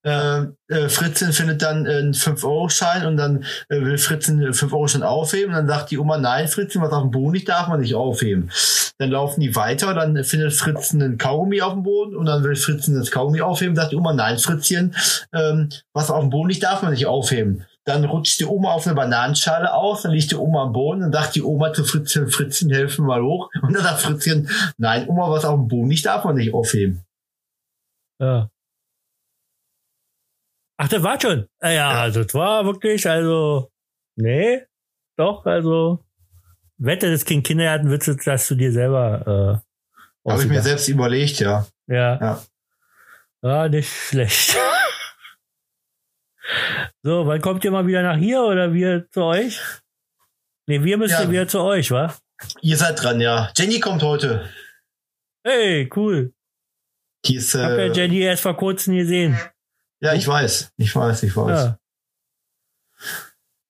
Äh, 0.03 0.45
äh, 0.69 0.87
Fritzchen 0.87 1.33
findet 1.33 1.61
dann 1.61 1.85
äh, 1.85 1.97
einen 1.97 2.13
5-Euro-Schein 2.13 3.05
und 3.05 3.17
dann 3.17 3.43
äh, 3.67 3.81
will 3.81 3.97
Fritzchen 3.97 4.39
einen 4.39 4.53
5-Euro-Schein 4.53 5.03
aufheben. 5.03 5.49
Und 5.49 5.55
dann 5.55 5.67
sagt 5.67 5.91
die 5.91 5.97
Oma, 5.97 6.17
nein, 6.17 6.47
Fritzchen, 6.47 6.81
was 6.81 6.93
auf 6.93 7.01
dem 7.01 7.11
Boden 7.11 7.33
liegt, 7.33 7.49
darf 7.49 7.67
man 7.67 7.81
nicht 7.81 7.95
aufheben. 7.95 8.49
Dann 8.97 9.11
laufen 9.11 9.41
die 9.41 9.55
weiter, 9.57 9.93
dann 9.93 10.23
findet 10.23 10.53
Fritzchen 10.53 11.01
einen 11.01 11.17
Kaugummi 11.17 11.61
auf 11.61 11.73
dem 11.73 11.83
Boden 11.83 12.15
und 12.15 12.27
dann 12.27 12.45
will 12.45 12.55
Fritzchen 12.55 12.95
das 12.95 13.11
Kaugummi 13.11 13.41
aufheben. 13.41 13.75
Sagt 13.75 13.91
die 13.91 13.97
Oma, 13.97 14.13
nein, 14.13 14.37
Fritzchen, 14.37 14.95
ähm, 15.33 15.67
was 15.91 16.09
auf 16.09 16.21
dem 16.21 16.29
Boden 16.29 16.49
liegt, 16.49 16.63
darf 16.63 16.81
man 16.81 16.91
nicht 16.93 17.07
aufheben. 17.07 17.65
Dann 17.85 18.05
rutscht 18.05 18.39
die 18.39 18.45
Oma 18.45 18.71
auf 18.71 18.87
eine 18.87 18.95
Bananenschale 18.95 19.73
aus, 19.73 20.03
dann 20.03 20.13
liegt 20.13 20.31
die 20.31 20.35
Oma 20.35 20.63
am 20.63 20.71
Boden, 20.73 21.01
dann 21.01 21.11
sagt 21.11 21.35
die 21.35 21.41
Oma 21.41 21.73
zu 21.73 21.83
Fritzchen, 21.83 22.29
Fritzchen, 22.29 22.71
helfen 22.71 23.05
mal 23.05 23.21
hoch. 23.21 23.49
Und 23.61 23.73
dann 23.73 23.83
sagt 23.83 24.01
Fritzchen, 24.01 24.49
nein, 24.77 25.07
Oma, 25.09 25.29
was 25.29 25.43
auf 25.43 25.55
dem 25.55 25.67
Boden 25.67 25.89
liegt, 25.89 26.05
darf 26.05 26.23
man 26.23 26.35
nicht 26.35 26.53
aufheben. 26.53 27.03
Ja. 28.19 28.49
Ach, 30.77 30.87
das 30.87 31.03
war 31.03 31.19
schon. 31.19 31.47
Ah, 31.59 31.69
ja, 31.71 31.89
also 31.91 32.23
das 32.23 32.33
war 32.33 32.65
wirklich, 32.65 33.07
also, 33.07 33.69
nee, 34.15 34.61
doch, 35.17 35.45
also, 35.45 35.99
wette, 36.77 37.11
das 37.11 37.25
Kind 37.25 37.45
Kindergartenwitze, 37.45 38.15
dass 38.15 38.47
du 38.47 38.55
dir 38.55 38.71
selber, 38.71 39.61
äh, 40.25 40.29
Habe 40.29 40.41
ich 40.41 40.49
mir 40.49 40.61
selbst 40.61 40.87
überlegt, 40.87 41.39
ja. 41.39 41.67
Ja. 41.87 42.19
Ja. 42.19 42.43
Ah, 43.41 43.67
nicht 43.67 43.89
schlecht. 43.89 44.57
so, 47.03 47.27
wann 47.27 47.41
kommt 47.41 47.63
ihr 47.65 47.71
mal 47.71 47.85
wieder 47.87 48.01
nach 48.03 48.17
hier 48.17 48.41
oder 48.43 48.73
wir 48.73 49.09
zu 49.11 49.23
euch? 49.23 49.59
Nee, 50.67 50.83
wir 50.83 50.97
müssen 50.97 51.21
Ja. 51.23 51.29
wieder 51.31 51.47
zu 51.47 51.59
euch, 51.59 51.91
wa? 51.91 52.13
Ihr 52.61 52.77
seid 52.77 53.01
dran, 53.01 53.19
ja. 53.21 53.51
Jenny 53.55 53.79
kommt 53.79 54.01
heute. 54.03 54.49
Hey, 55.45 55.89
cool. 55.95 56.33
Die 57.25 57.35
ist, 57.35 57.53
Ich 57.53 57.61
hab 57.61 57.71
ja 57.71 57.77
äh, 57.77 57.91
Jenny 57.91 58.19
erst 58.19 58.43
vor 58.43 58.55
kurzem 58.57 58.95
gesehen. 58.95 59.37
ja, 60.01 60.13
ich 60.13 60.27
weiß. 60.27 60.71
Ich 60.77 60.95
weiß, 60.95 61.23
ich 61.23 61.35
weiß. 61.35 61.49
Ja. 61.59 61.77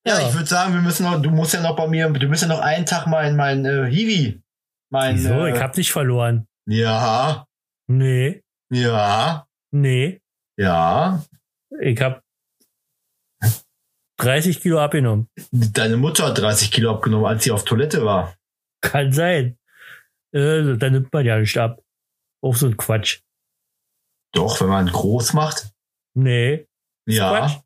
Ja, 0.05 0.19
Ja. 0.19 0.27
ich 0.27 0.33
würde 0.33 0.45
sagen, 0.47 0.73
wir 0.73 0.81
müssen 0.81 1.03
noch, 1.03 1.21
du 1.21 1.29
musst 1.29 1.53
ja 1.53 1.61
noch 1.61 1.75
bei 1.75 1.87
mir, 1.87 2.09
du 2.09 2.27
musst 2.27 2.41
ja 2.41 2.47
noch 2.47 2.59
einen 2.59 2.85
Tag 2.85 3.07
mein, 3.07 3.35
mein 3.35 3.65
äh, 3.65 3.85
Hiwi. 3.89 4.41
Mein, 4.91 5.15
Wieso? 5.15 5.45
äh, 5.45 5.53
Ich 5.55 5.59
hab 5.61 5.73
dich 5.73 5.91
verloren. 5.91 6.47
ja, 6.67 7.45
Nee, 7.87 8.43
ja, 8.71 9.45
nee. 9.71 10.21
ja. 10.57 11.23
Ich 11.81 12.01
hab 12.01 12.23
30 14.17 14.61
Kilo 14.61 14.79
abgenommen. 14.79 15.27
Deine 15.51 15.97
Mutter 15.97 16.27
hat 16.27 16.37
30 16.37 16.71
Kilo 16.71 16.91
abgenommen, 16.91 17.25
als 17.25 17.43
sie 17.43 17.51
auf 17.51 17.65
Toilette 17.65 18.05
war. 18.05 18.35
Kann 18.81 19.11
sein. 19.11 19.57
Äh, 20.33 20.77
da 20.77 20.89
nimmt 20.89 21.11
man 21.13 21.25
ja 21.25 21.39
nicht 21.39 21.57
ab. 21.57 21.81
Auch 22.41 22.55
so 22.55 22.67
ein 22.67 22.77
Quatsch. 22.77 23.21
Doch, 24.33 24.59
wenn 24.61 24.69
man 24.69 24.87
groß 24.87 25.33
macht. 25.33 25.71
Nee. 26.15 26.67
Ja. 27.05 27.37
Quatsch. 27.37 27.59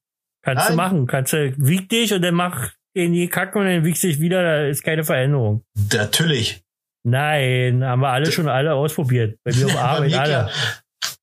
Kannst 0.43 0.65
du 0.65 0.69
Nein. 0.69 0.77
machen. 0.77 1.07
Kannst 1.07 1.33
du, 1.33 1.53
wieg 1.57 1.89
dich 1.89 2.13
und 2.13 2.21
dann 2.21 2.35
mach 2.35 2.71
in 2.93 3.13
die 3.13 3.27
Kacke 3.27 3.59
und 3.59 3.65
dann 3.65 3.83
wiegst 3.83 4.03
dich 4.03 4.19
wieder, 4.19 4.41
da 4.43 4.65
ist 4.65 4.83
keine 4.83 5.03
Veränderung. 5.03 5.63
Natürlich. 5.93 6.63
Nein, 7.03 7.83
haben 7.83 8.01
wir 8.01 8.09
alle 8.09 8.31
schon 8.31 8.47
alle 8.47 8.73
ausprobiert. 8.73 9.37
Bei 9.43 9.53
mir 9.53 9.65
auf 9.67 9.73
Bei 9.75 9.79
Arbeit 9.81 10.13
alle. 10.15 10.51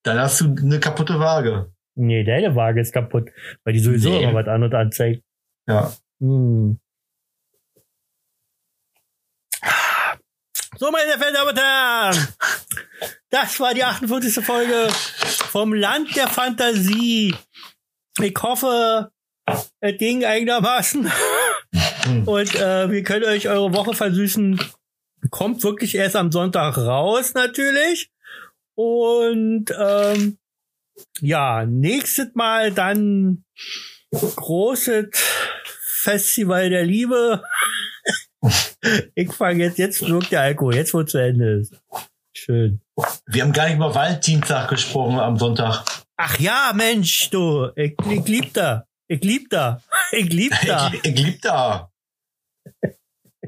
Dann 0.03 0.19
hast 0.19 0.41
du 0.41 0.55
eine 0.57 0.81
kaputte 0.81 1.19
Waage. 1.19 1.74
Nee, 1.97 2.25
deine 2.25 2.55
Waage 2.57 2.81
ist 2.81 2.93
kaputt, 2.93 3.31
weil 3.65 3.73
die 3.75 3.81
sowieso 3.81 4.11
Nee. 4.11 4.25
immer 4.25 4.35
was 4.35 4.49
anderes 4.49 4.75
anzeigt. 4.75 5.23
Ja. 5.69 5.93
Hm. 6.21 6.79
So, 10.77 10.91
meine 10.91 11.13
verehrten 11.13 11.35
Damen 11.35 11.51
und 11.51 11.59
Herren, 11.59 12.29
das 13.31 13.61
war 13.61 13.75
die 13.75 13.85
48. 13.85 14.45
Folge 14.45 14.89
vom 14.91 15.73
Land 15.73 16.17
der 16.17 16.27
Fantasie. 16.29 17.35
Ich 18.21 18.35
hoffe, 18.43 19.11
es 19.81 19.99
ging 19.99 20.25
einigermaßen. 20.25 21.11
Und 22.27 22.55
äh, 22.57 22.91
wir 22.91 23.03
können 23.03 23.25
euch 23.25 23.49
eure 23.49 23.73
Woche 23.73 23.95
versüßen. 23.95 24.61
Kommt 25.31 25.63
wirklich 25.63 25.95
erst 25.95 26.17
am 26.17 26.31
Sonntag 26.33 26.77
raus, 26.77 27.35
natürlich. 27.35 28.11
Und 28.77 29.67
ähm, 29.79 30.39
ja, 31.21 31.65
nächstes 31.67 32.35
Mal 32.35 32.73
dann 32.73 33.45
großes 34.13 35.09
Festival 36.03 36.71
der 36.71 36.85
Liebe. 36.85 37.43
ich 39.15 39.33
fange 39.33 39.65
jetzt, 39.65 39.79
jetzt 39.79 40.07
wirkt 40.07 40.33
der 40.33 40.43
Alkohol, 40.43 40.77
jetzt 40.77 40.95
wo 40.95 41.03
zu 41.03 41.19
Ende 41.19 41.61
ist. 41.61 41.75
Schön. 42.37 42.81
Wir 43.27 43.43
haben 43.43 43.53
gar 43.53 43.67
nicht 43.67 43.77
über 43.77 43.95
Valentinstag 43.95 44.69
gesprochen 44.69 45.19
am 45.19 45.39
Sonntag. 45.39 45.85
Ach 46.17 46.39
ja, 46.39 46.73
Mensch, 46.75 47.31
du, 47.31 47.71
ich, 47.77 47.95
ich 48.11 48.27
lieb 48.29 48.53
da. 48.53 48.87
Ich 49.09 49.23
lieb 49.23 49.51
da. 49.51 49.83
Ich 50.13 50.33
lieb 50.33 50.53
da. 50.65 50.93
Ich, 50.93 51.05
ich 51.05 51.19
lieb 51.19 51.43
da. 51.43 51.91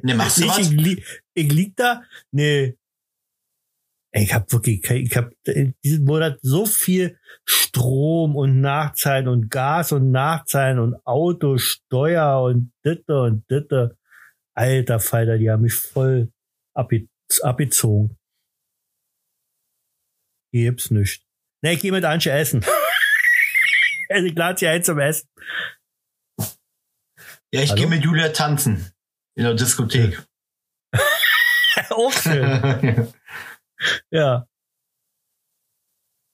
Ne, 0.02 0.14
machst 0.14 0.38
du 0.38 0.42
Nicht, 0.42 0.50
was? 0.50 0.58
ich, 0.58 0.70
li 0.70 1.04
ich 1.34 1.52
lieg 1.52 1.76
da? 1.76 2.02
Nee. 2.32 2.76
Ich 4.12 4.32
hab 4.32 4.50
wirklich, 4.52 4.88
ich 4.90 5.16
hab 5.16 5.30
äh, 5.44 5.72
diesen 5.84 6.04
Monat 6.04 6.38
so 6.42 6.66
viel 6.66 7.18
Strom 7.48 8.36
und 8.36 8.60
Nachzahlen 8.60 9.28
und 9.28 9.50
Gas 9.50 9.92
und 9.92 10.10
Nachzahlen 10.10 10.78
und 10.78 11.06
Autosteuer 11.06 12.42
und 12.42 12.72
ditte 12.84 13.22
und 13.22 13.48
ditte. 13.50 13.96
Alter 14.54 15.00
Falter, 15.00 15.38
die 15.38 15.50
haben 15.50 15.62
mich 15.62 15.74
voll 15.74 16.32
abge 16.74 17.08
abgezogen. 17.42 18.16
Gibt's 20.52 20.90
nichts. 20.90 21.24
Ne, 21.62 21.74
ich 21.74 21.80
geh 21.80 21.90
mit 21.90 22.04
Anche 22.04 22.30
essen. 22.32 22.64
also 24.08 24.26
ich 24.26 24.34
lade 24.34 24.58
sie 24.58 24.66
ein 24.66 24.82
zum 24.82 24.98
Essen. 24.98 25.28
Ja, 27.52 27.62
ich 27.62 27.74
gehe 27.74 27.86
mit 27.86 28.04
Julia 28.04 28.30
tanzen. 28.30 28.92
In 29.36 29.44
der 29.44 29.54
Diskothek. 29.54 30.22
Auch 31.90 32.12
schön. 32.12 33.12
Ja. 34.10 34.48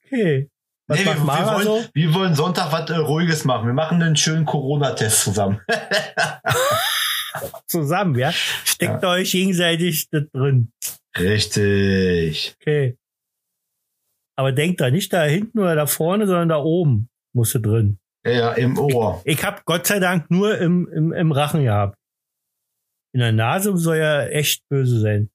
Okay. 0.05 0.52
Was 0.93 0.99
Nee, 0.99 1.07
wir, 1.07 1.17
wir, 1.17 1.47
wollen, 1.47 1.65
so? 1.65 1.85
wir 1.95 2.15
wollen 2.15 2.35
Sonntag 2.35 2.71
was 2.71 2.91
äh, 2.91 2.97
Ruhiges 2.97 3.47
machen. 3.47 3.67
Wir 3.67 3.73
machen 3.73 4.03
einen 4.03 4.15
schönen 4.15 4.45
Corona-Test 4.45 5.23
zusammen. 5.23 5.59
Zusammen, 7.67 8.19
ja? 8.19 8.31
Steckt 8.33 9.03
euch 9.05 9.33
gegenseitig 9.33 10.11
da 10.11 10.21
drin. 10.21 10.71
Richtig. 11.19 12.55
Okay. 12.61 12.99
Aber 14.37 14.53
denkt 14.53 14.83
da 14.83 14.91
nicht 14.91 15.13
da 15.15 15.25
hinten 15.25 15.59
oder 15.59 15.75
da 15.75 15.87
vorne, 15.87 16.27
sondern 16.27 16.51
da 16.51 16.59
oben 16.59 17.09
musst 17.35 17.55
du 17.55 17.59
drin. 17.59 17.99
Ja, 18.27 18.33
ja, 18.33 18.53
im 18.53 18.79
Ohr. 18.79 19.23
Ich 19.25 19.43
hab 19.43 19.65
Gott 19.65 19.87
sei 19.87 19.99
Dank 19.99 20.31
nur 20.31 20.59
im, 20.59 20.87
im, 20.93 21.13
im 21.13 21.33
Rachen 21.33 21.65
gehabt. 21.65 21.97
In 23.15 23.21
der 23.21 23.33
Nase 23.33 23.75
soll 23.79 23.97
ja 23.97 24.27
echt 24.27 24.69
böse 24.69 25.01
sein. 25.01 25.31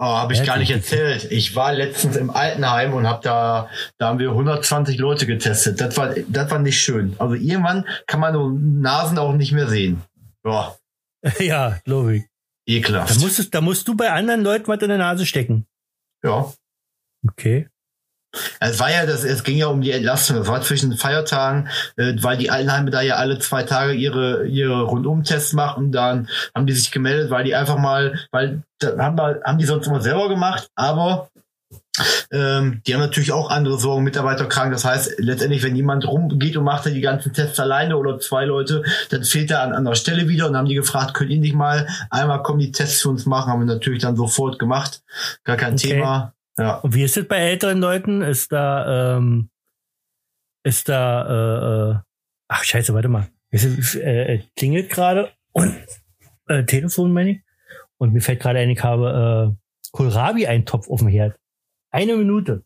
Oh, 0.00 0.04
habe 0.04 0.32
ich 0.32 0.44
gar 0.44 0.58
nicht 0.58 0.70
erzählt. 0.70 1.26
Ich 1.32 1.56
war 1.56 1.72
letztens 1.72 2.14
im 2.14 2.30
Altenheim 2.30 2.94
und 2.94 3.08
hab 3.08 3.20
da, 3.22 3.68
da 3.98 4.06
haben 4.06 4.20
wir 4.20 4.30
120 4.30 4.96
Leute 4.96 5.26
getestet. 5.26 5.80
Das 5.80 5.96
war, 5.96 6.14
das 6.14 6.50
war 6.52 6.60
nicht 6.60 6.80
schön. 6.80 7.16
Also 7.18 7.34
irgendwann 7.34 7.84
kann 8.06 8.20
man 8.20 8.32
so 8.32 8.48
Nasen 8.48 9.18
auch 9.18 9.32
nicht 9.34 9.50
mehr 9.50 9.66
sehen. 9.66 10.02
Ja, 10.44 10.76
ja, 11.40 11.80
glaube 11.84 12.16
ich. 12.16 12.22
Da 12.22 12.74
ekelhaft. 12.74 13.20
musst, 13.20 13.38
du, 13.40 13.42
da 13.44 13.60
musst 13.60 13.88
du 13.88 13.96
bei 13.96 14.12
anderen 14.12 14.42
Leuten 14.42 14.68
was 14.68 14.80
in 14.82 14.88
der 14.88 14.98
Nase 14.98 15.26
stecken. 15.26 15.66
Ja. 16.22 16.52
Okay. 17.28 17.68
Es 18.60 18.78
war 18.78 18.90
ja, 18.90 19.06
das, 19.06 19.24
es 19.24 19.42
ging 19.42 19.56
ja 19.56 19.66
um 19.68 19.80
die 19.80 19.90
Entlastung. 19.90 20.36
Das 20.36 20.48
war 20.48 20.60
zwischen 20.60 20.90
den 20.90 20.98
Feiertagen, 20.98 21.68
äh, 21.96 22.14
weil 22.20 22.36
die 22.36 22.50
Altenheime 22.50 22.90
da 22.90 23.00
ja 23.00 23.16
alle 23.16 23.38
zwei 23.38 23.62
Tage 23.62 23.92
ihre, 23.92 24.46
ihre 24.46 24.82
Rundumtests 24.82 25.52
machen. 25.54 25.92
Dann 25.92 26.28
haben 26.54 26.66
die 26.66 26.74
sich 26.74 26.90
gemeldet, 26.90 27.30
weil 27.30 27.44
die 27.44 27.54
einfach 27.54 27.78
mal, 27.78 28.18
weil 28.30 28.62
da 28.78 28.96
haben, 28.98 29.16
wir, 29.16 29.40
haben 29.44 29.58
die 29.58 29.64
sonst 29.64 29.86
immer 29.86 30.00
selber 30.00 30.28
gemacht, 30.28 30.68
aber 30.74 31.30
ähm, 32.30 32.82
die 32.86 32.94
haben 32.94 33.00
natürlich 33.00 33.32
auch 33.32 33.50
andere 33.50 33.78
Sorgen, 33.78 34.04
Mitarbeiter 34.04 34.46
krank. 34.46 34.72
Das 34.72 34.84
heißt, 34.84 35.14
letztendlich, 35.18 35.62
wenn 35.62 35.74
jemand 35.76 36.06
rumgeht 36.06 36.56
und 36.56 36.64
macht 36.64 36.86
dann 36.86 36.94
die 36.94 37.00
ganzen 37.00 37.32
Tests 37.32 37.58
alleine 37.58 37.96
oder 37.96 38.18
zwei 38.20 38.44
Leute, 38.44 38.84
dann 39.10 39.24
fehlt 39.24 39.50
er 39.50 39.62
an 39.62 39.72
anderer 39.72 39.96
Stelle 39.96 40.28
wieder 40.28 40.46
und 40.46 40.52
dann 40.52 40.60
haben 40.60 40.68
die 40.68 40.74
gefragt, 40.74 41.14
könnt 41.14 41.30
ihr 41.30 41.40
nicht 41.40 41.54
mal 41.54 41.88
einmal 42.10 42.42
kommen, 42.42 42.60
die 42.60 42.72
Tests 42.72 43.02
für 43.02 43.08
uns 43.08 43.26
machen? 43.26 43.50
Haben 43.50 43.66
wir 43.66 43.74
natürlich 43.74 44.02
dann 44.02 44.16
sofort 44.16 44.58
gemacht. 44.58 45.02
Gar 45.44 45.56
kein 45.56 45.74
Okay. 45.74 45.88
Thema. 45.88 46.34
Ja. 46.58 46.76
Und 46.78 46.94
wie 46.94 47.04
ist 47.04 47.16
es 47.16 47.26
bei 47.26 47.38
älteren 47.38 47.78
Leuten? 47.78 48.20
Ist 48.22 48.52
da, 48.52 49.16
ähm, 49.16 49.50
ist 50.64 50.88
da, 50.88 51.22
äh, 51.28 51.90
äh, 51.92 51.98
ach 52.48 52.64
scheiße, 52.64 52.92
warte 52.94 53.08
mal. 53.08 53.28
Es 53.50 53.64
ist, 53.64 53.94
äh, 53.94 54.34
äh, 54.34 54.42
klingelt 54.56 54.90
gerade 54.90 55.32
und 55.52 55.74
äh, 56.48 56.64
Telefon 56.64 57.12
meine 57.12 57.30
ich. 57.30 57.40
Und 57.96 58.12
mir 58.12 58.20
fällt 58.20 58.40
gerade 58.40 58.58
ein, 58.58 58.70
ich 58.70 58.82
habe 58.82 59.56
äh, 59.56 59.90
Kohlrabi-Eintopf 59.92 60.88
auf 60.88 61.00
dem 61.00 61.08
Herd. 61.08 61.38
Eine 61.90 62.16
Minute. 62.16 62.64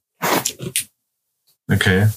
Okay. 1.71 2.09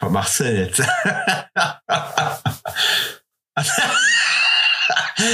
Was 0.00 0.10
machst 0.10 0.40
du 0.40 0.44
denn 0.44 0.56
jetzt? 0.56 0.80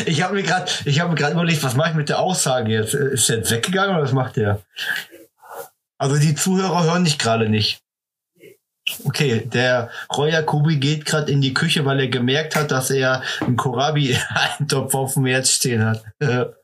ich 0.07 0.23
habe 0.23 0.35
mir 0.35 0.43
gerade, 0.43 0.71
ich 0.85 1.01
habe 1.01 1.11
mir 1.11 1.17
gerade 1.17 1.35
überlegt, 1.35 1.63
was 1.63 1.75
mache 1.75 1.91
ich 1.91 1.97
mit 1.97 2.09
der 2.09 2.19
Aussage 2.21 2.73
jetzt? 2.73 2.95
Ist 2.95 3.29
der 3.29 3.37
jetzt 3.39 3.51
weggegangen 3.51 3.95
oder 3.95 4.05
was 4.05 4.13
macht 4.13 4.37
der? 4.37 4.63
Also 5.99 6.17
die 6.19 6.35
Zuhörer 6.35 6.85
hören 6.85 7.05
dich 7.05 7.19
gerade 7.19 7.49
nicht. 7.49 7.81
Okay, 9.05 9.41
der 9.47 9.91
Roy 10.15 10.31
Jacobi 10.31 10.77
geht 10.77 11.07
gerade 11.07 11.33
in 11.33 11.41
die 11.41 11.55
Küche, 11.55 11.87
weil 11.87 12.01
er 12.01 12.09
gemerkt 12.09 12.55
hat, 12.55 12.71
dass 12.71 12.91
er 12.91 13.23
einen 13.41 13.57
Kohlrabi-Eintopf 13.57 14.95
auf 14.95 15.15
dem 15.15 15.25
Herd 15.25 15.47
stehen 15.47 15.85
hat. 15.85 16.05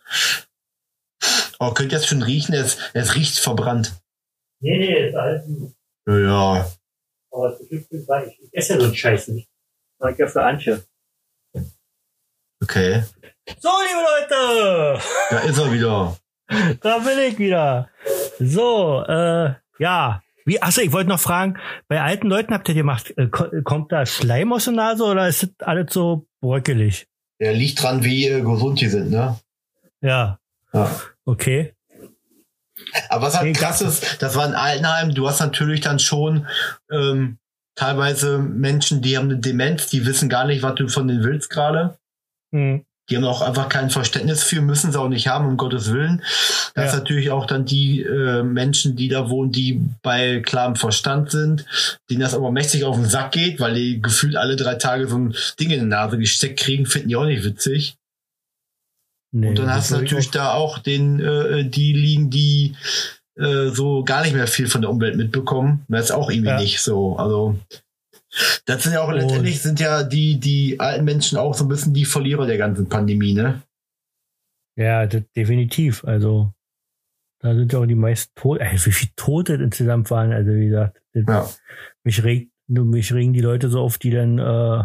oh, 1.59 1.71
könnt 1.73 1.93
ihr 1.93 1.99
jetzt 1.99 2.09
schon 2.09 2.23
riechen? 2.23 2.55
Es, 2.55 2.77
es 2.93 3.15
riecht 3.15 3.39
verbrannt. 3.39 3.95
Nee, 4.61 4.79
nee, 4.79 5.09
ist 5.09 5.17
alles 5.17 5.47
gut. 5.47 5.73
Ja, 6.07 6.19
Ja, 6.19 6.71
Aber 7.33 7.55
es 7.61 7.61
ist 7.91 8.09
weil 8.09 8.29
ich, 8.29 8.41
ich 8.43 8.49
esse 8.53 8.79
so 8.79 8.85
einen 8.87 8.95
Scheiß 8.95 9.29
nicht. 9.29 9.49
Ja 10.01 10.29
für 10.29 10.43
Antje. 10.43 10.83
okay. 12.63 13.03
So, 13.59 13.69
liebe 13.69 14.01
Leute! 14.01 15.03
Da 15.31 15.39
ist 15.41 15.59
er 15.59 15.73
wieder. 15.73 16.17
Da 16.81 16.99
bin 16.99 17.17
ich 17.29 17.39
wieder. 17.39 17.89
So, 18.41 19.05
äh, 19.07 19.55
ja. 19.79 20.21
Wie, 20.45 20.61
achso, 20.61 20.81
ich 20.81 20.91
wollte 20.93 21.09
noch 21.09 21.21
fragen, 21.21 21.59
bei 21.87 22.01
alten 22.03 22.27
Leuten 22.27 22.53
habt 22.53 22.69
ihr 22.69 22.75
gemacht, 22.75 23.15
äh, 23.17 23.29
ko- 23.29 23.51
kommt 23.63 23.93
da 23.93 24.05
Schleim 24.05 24.53
aus 24.53 24.65
der 24.65 24.73
Nase 24.73 25.05
oder 25.05 25.29
ist 25.29 25.45
das 25.45 25.51
alles 25.61 25.93
so 25.93 26.27
bröckelig? 26.41 27.07
Ja, 27.39 27.53
liegt 27.53 27.81
dran, 27.81 28.03
wie 28.03 28.27
äh, 28.27 28.41
gesund 28.41 28.81
die 28.81 28.89
sind, 28.89 29.11
ne? 29.13 29.39
Ja. 30.01 30.41
Ja. 30.73 30.91
Okay. 31.25 31.73
Aber 33.09 33.27
was 33.27 33.39
halt 33.39 33.57
krass 33.57 33.79
das- 33.81 34.03
ist, 34.03 34.23
das 34.23 34.35
war 34.37 34.47
in 34.47 34.55
Altenheim, 34.55 35.15
du 35.15 35.29
hast 35.29 35.41
natürlich 35.41 35.81
dann 35.81 35.99
schon 35.99 36.47
ähm, 36.91 37.39
teilweise 37.77 38.39
Menschen, 38.39 39.01
die 39.03 39.17
haben 39.17 39.31
eine 39.31 39.39
Demenz, 39.39 39.87
die 39.89 40.05
wissen 40.07 40.29
gar 40.29 40.45
nicht, 40.47 40.63
was 40.63 40.75
du 40.75 40.89
von 40.89 41.09
denen 41.09 41.25
willst 41.25 41.51
gerade. 41.51 41.97
Hm. 42.55 42.85
Die 43.09 43.17
haben 43.17 43.25
auch 43.25 43.43
einfach 43.43 43.69
kein 43.69 43.91
Verständnis 43.91 44.45
für, 44.45 44.61
müssen 44.61 44.93
sie 44.93 45.01
auch 45.01 45.09
nicht 45.09 45.27
haben, 45.27 45.47
um 45.49 45.57
Gottes 45.57 45.91
Willen. 45.93 46.23
Das 46.75 46.85
Ja. 46.85 46.85
ist 46.85 46.95
natürlich 46.95 47.31
auch 47.33 47.47
dann 47.47 47.65
die 47.65 48.03
äh, 48.03 48.45
Menschen, 48.45 48.95
die 48.95 49.09
da 49.09 49.29
wohnen, 49.31 49.51
die 49.51 49.81
bei 50.03 50.41
klarem 50.41 50.77
Verstand 50.77 51.31
sind, 51.33 51.65
denen 52.09 52.21
das 52.21 52.35
aber 52.35 52.53
mächtig 52.53 52.85
auf 52.85 52.95
den 52.95 53.07
Sack 53.07 53.33
geht, 53.33 53.59
weil 53.59 53.75
die 53.75 54.01
gefühlt 54.01 54.37
alle 54.37 54.55
drei 54.55 54.77
Tage 54.77 55.09
so 55.09 55.19
ein 55.19 55.35
Ding 55.59 55.71
in 55.71 55.81
die 55.81 55.87
Nase 55.87 56.19
gesteckt 56.19 56.61
kriegen, 56.61 56.87
finden 56.87 57.09
die 57.09 57.17
auch 57.17 57.25
nicht 57.25 57.43
witzig. 57.43 57.97
Nee, 59.33 59.49
Und 59.51 59.59
dann 59.59 59.73
hast 59.73 59.91
du 59.91 59.97
natürlich 59.97 60.29
auch- 60.29 60.33
da 60.33 60.53
auch 60.55 60.79
den, 60.79 61.21
äh, 61.21 61.65
die 61.65 61.93
liegen, 61.93 62.31
die 62.31 62.75
äh, 63.37 63.69
so 63.69 64.05
gar 64.05 64.23
nicht 64.23 64.35
mehr 64.35 64.47
viel 64.49 64.67
von 64.67 64.81
der 64.83 64.91
Umwelt 64.91 65.17
mitbekommen. 65.17 65.85
Das 65.89 66.07
ist 66.07 66.11
auch 66.11 66.31
irgendwie 66.31 66.49
Ja. 66.51 66.61
nicht 66.61 66.81
so. 66.81 67.17
Also 67.17 67.59
das 68.67 68.83
sind 68.83 68.93
ja 68.93 69.01
auch 69.03 69.09
Und- 69.09 69.15
letztendlich 69.17 69.63
sind 69.63 69.81
ja 69.81 70.03
die, 70.03 70.39
die 70.39 70.79
alten 70.79 71.05
Menschen 71.05 71.39
auch 71.39 71.55
so 71.55 71.65
ein 71.65 71.69
bisschen 71.69 71.95
die 71.95 72.05
Verlierer 72.05 72.47
der 72.47 72.59
ganzen 72.59 72.89
Pandemie, 72.89 73.33
ne? 73.33 73.63
Ja, 74.77 75.07
definitiv. 75.07 76.05
Also, 76.05 76.53
da 77.41 77.55
sind 77.55 77.73
ja 77.73 77.79
auch 77.81 77.87
die 77.87 77.95
meisten 77.95 78.33
Tote. 78.35 78.61
Ey, 78.63 78.73
wie 78.85 78.93
viele 78.93 79.13
Tote 79.17 79.55
insgesamt 79.55 80.11
waren. 80.11 80.33
Also, 80.33 80.53
wie 80.53 80.67
gesagt, 80.69 81.01
Ja. 81.15 81.49
mich, 82.05 82.23
regt, 82.23 82.51
mich 82.69 83.13
regen 83.13 83.33
die 83.33 83.41
Leute 83.41 83.69
so 83.69 83.81
auf, 83.81 83.99
die 83.99 84.11
dann 84.11 84.39
äh, 84.39 84.85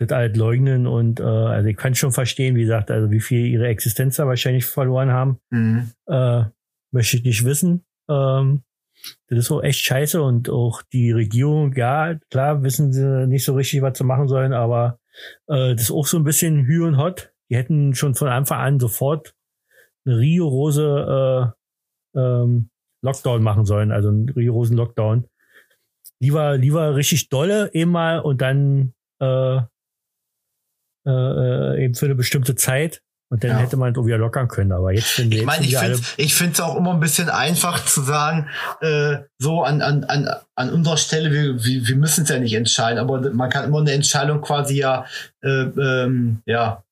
das 0.00 0.16
halt 0.16 0.36
leugnen. 0.36 0.86
Und 0.86 1.20
äh, 1.20 1.24
also, 1.24 1.68
ich 1.68 1.76
kann 1.76 1.94
schon 1.94 2.12
verstehen, 2.12 2.56
wie 2.56 2.62
gesagt, 2.62 2.90
also, 2.90 3.10
wie 3.10 3.20
viel 3.20 3.46
ihre 3.46 3.68
Existenz 3.68 4.16
da 4.16 4.26
wahrscheinlich 4.26 4.64
verloren 4.64 5.10
haben. 5.10 5.38
Mhm. 5.50 5.90
Äh, 6.06 6.44
möchte 6.92 7.18
ich 7.18 7.24
nicht 7.24 7.44
wissen. 7.44 7.84
Ähm, 8.08 8.62
das 9.28 9.38
ist 9.38 9.50
auch 9.50 9.62
echt 9.62 9.80
scheiße 9.80 10.20
und 10.20 10.50
auch 10.50 10.82
die 10.92 11.12
Regierung, 11.12 11.72
ja, 11.74 12.18
klar, 12.30 12.62
wissen 12.62 12.92
sie 12.92 13.26
nicht 13.26 13.44
so 13.44 13.54
richtig, 13.54 13.82
was 13.82 13.96
sie 13.96 14.04
machen 14.04 14.28
sollen, 14.28 14.52
aber 14.52 14.98
äh, 15.46 15.72
das 15.72 15.82
ist 15.82 15.90
auch 15.90 16.06
so 16.06 16.18
ein 16.18 16.24
bisschen 16.24 16.66
Hü 16.66 16.84
und 16.84 16.98
Hot. 16.98 17.32
Die 17.48 17.56
hätten 17.56 17.94
schon 17.94 18.14
von 18.14 18.28
Anfang 18.28 18.60
an 18.60 18.80
sofort 18.80 19.34
eine 20.04 20.18
rigorose 20.18 21.54
äh, 22.14 22.20
ähm, 22.20 22.70
Lockdown 23.02 23.42
machen 23.42 23.64
sollen, 23.64 23.92
also 23.92 24.08
einen 24.08 24.28
rigorosen 24.28 24.76
Lockdown. 24.76 25.26
Lieber, 26.20 26.58
lieber 26.58 26.96
richtig 26.96 27.30
dolle 27.30 27.70
eben 27.72 27.92
mal 27.92 28.20
und 28.20 28.42
dann 28.42 28.92
äh, 29.20 29.62
äh, 31.06 31.10
äh, 31.10 31.84
eben 31.84 31.94
für 31.94 32.06
eine 32.06 32.14
bestimmte 32.14 32.54
Zeit 32.54 33.00
und 33.32 33.44
dann 33.44 33.52
Ja. 33.52 33.58
hätte 33.58 33.76
man 33.76 33.92
es 33.92 33.98
auch 33.98 34.06
wieder 34.06 34.18
lockern 34.18 34.48
können. 34.48 34.72
Aber 34.72 34.92
jetzt 34.92 35.14
sind 35.16 35.32
Ich 35.32 35.38
jetzt 35.40 35.46
meine, 35.46 35.64
ich 35.64 35.76
finde 35.76 35.98
ich 36.16 36.34
finde 36.34 36.52
es 36.54 36.60
auch 36.60 36.76
immer 36.76 36.92
ein 36.92 37.00
bisschen 37.00 37.28
einfach 37.28 37.84
zu 37.84 38.02
sagen, 38.02 38.48
äh, 38.80 39.18
so 39.38 39.62
an, 39.62 39.82
an, 39.82 40.04
an, 40.04 40.28
an 40.56 40.70
unserer 40.70 40.96
Stelle, 40.96 41.30
wir, 41.32 41.64
wir, 41.64 41.86
wir 41.88 41.96
müssen 41.96 42.24
es 42.24 42.30
ja 42.30 42.38
nicht 42.38 42.54
entscheiden, 42.54 42.98
aber 42.98 43.30
man 43.32 43.48
kann 43.48 43.64
immer 43.64 43.80
eine 43.80 43.92
Entscheidung 43.92 44.40
quasi 44.40 44.78
ja, 44.78 45.04
äh, 45.42 45.48
ähm, 45.48 46.42
ja 46.44 46.82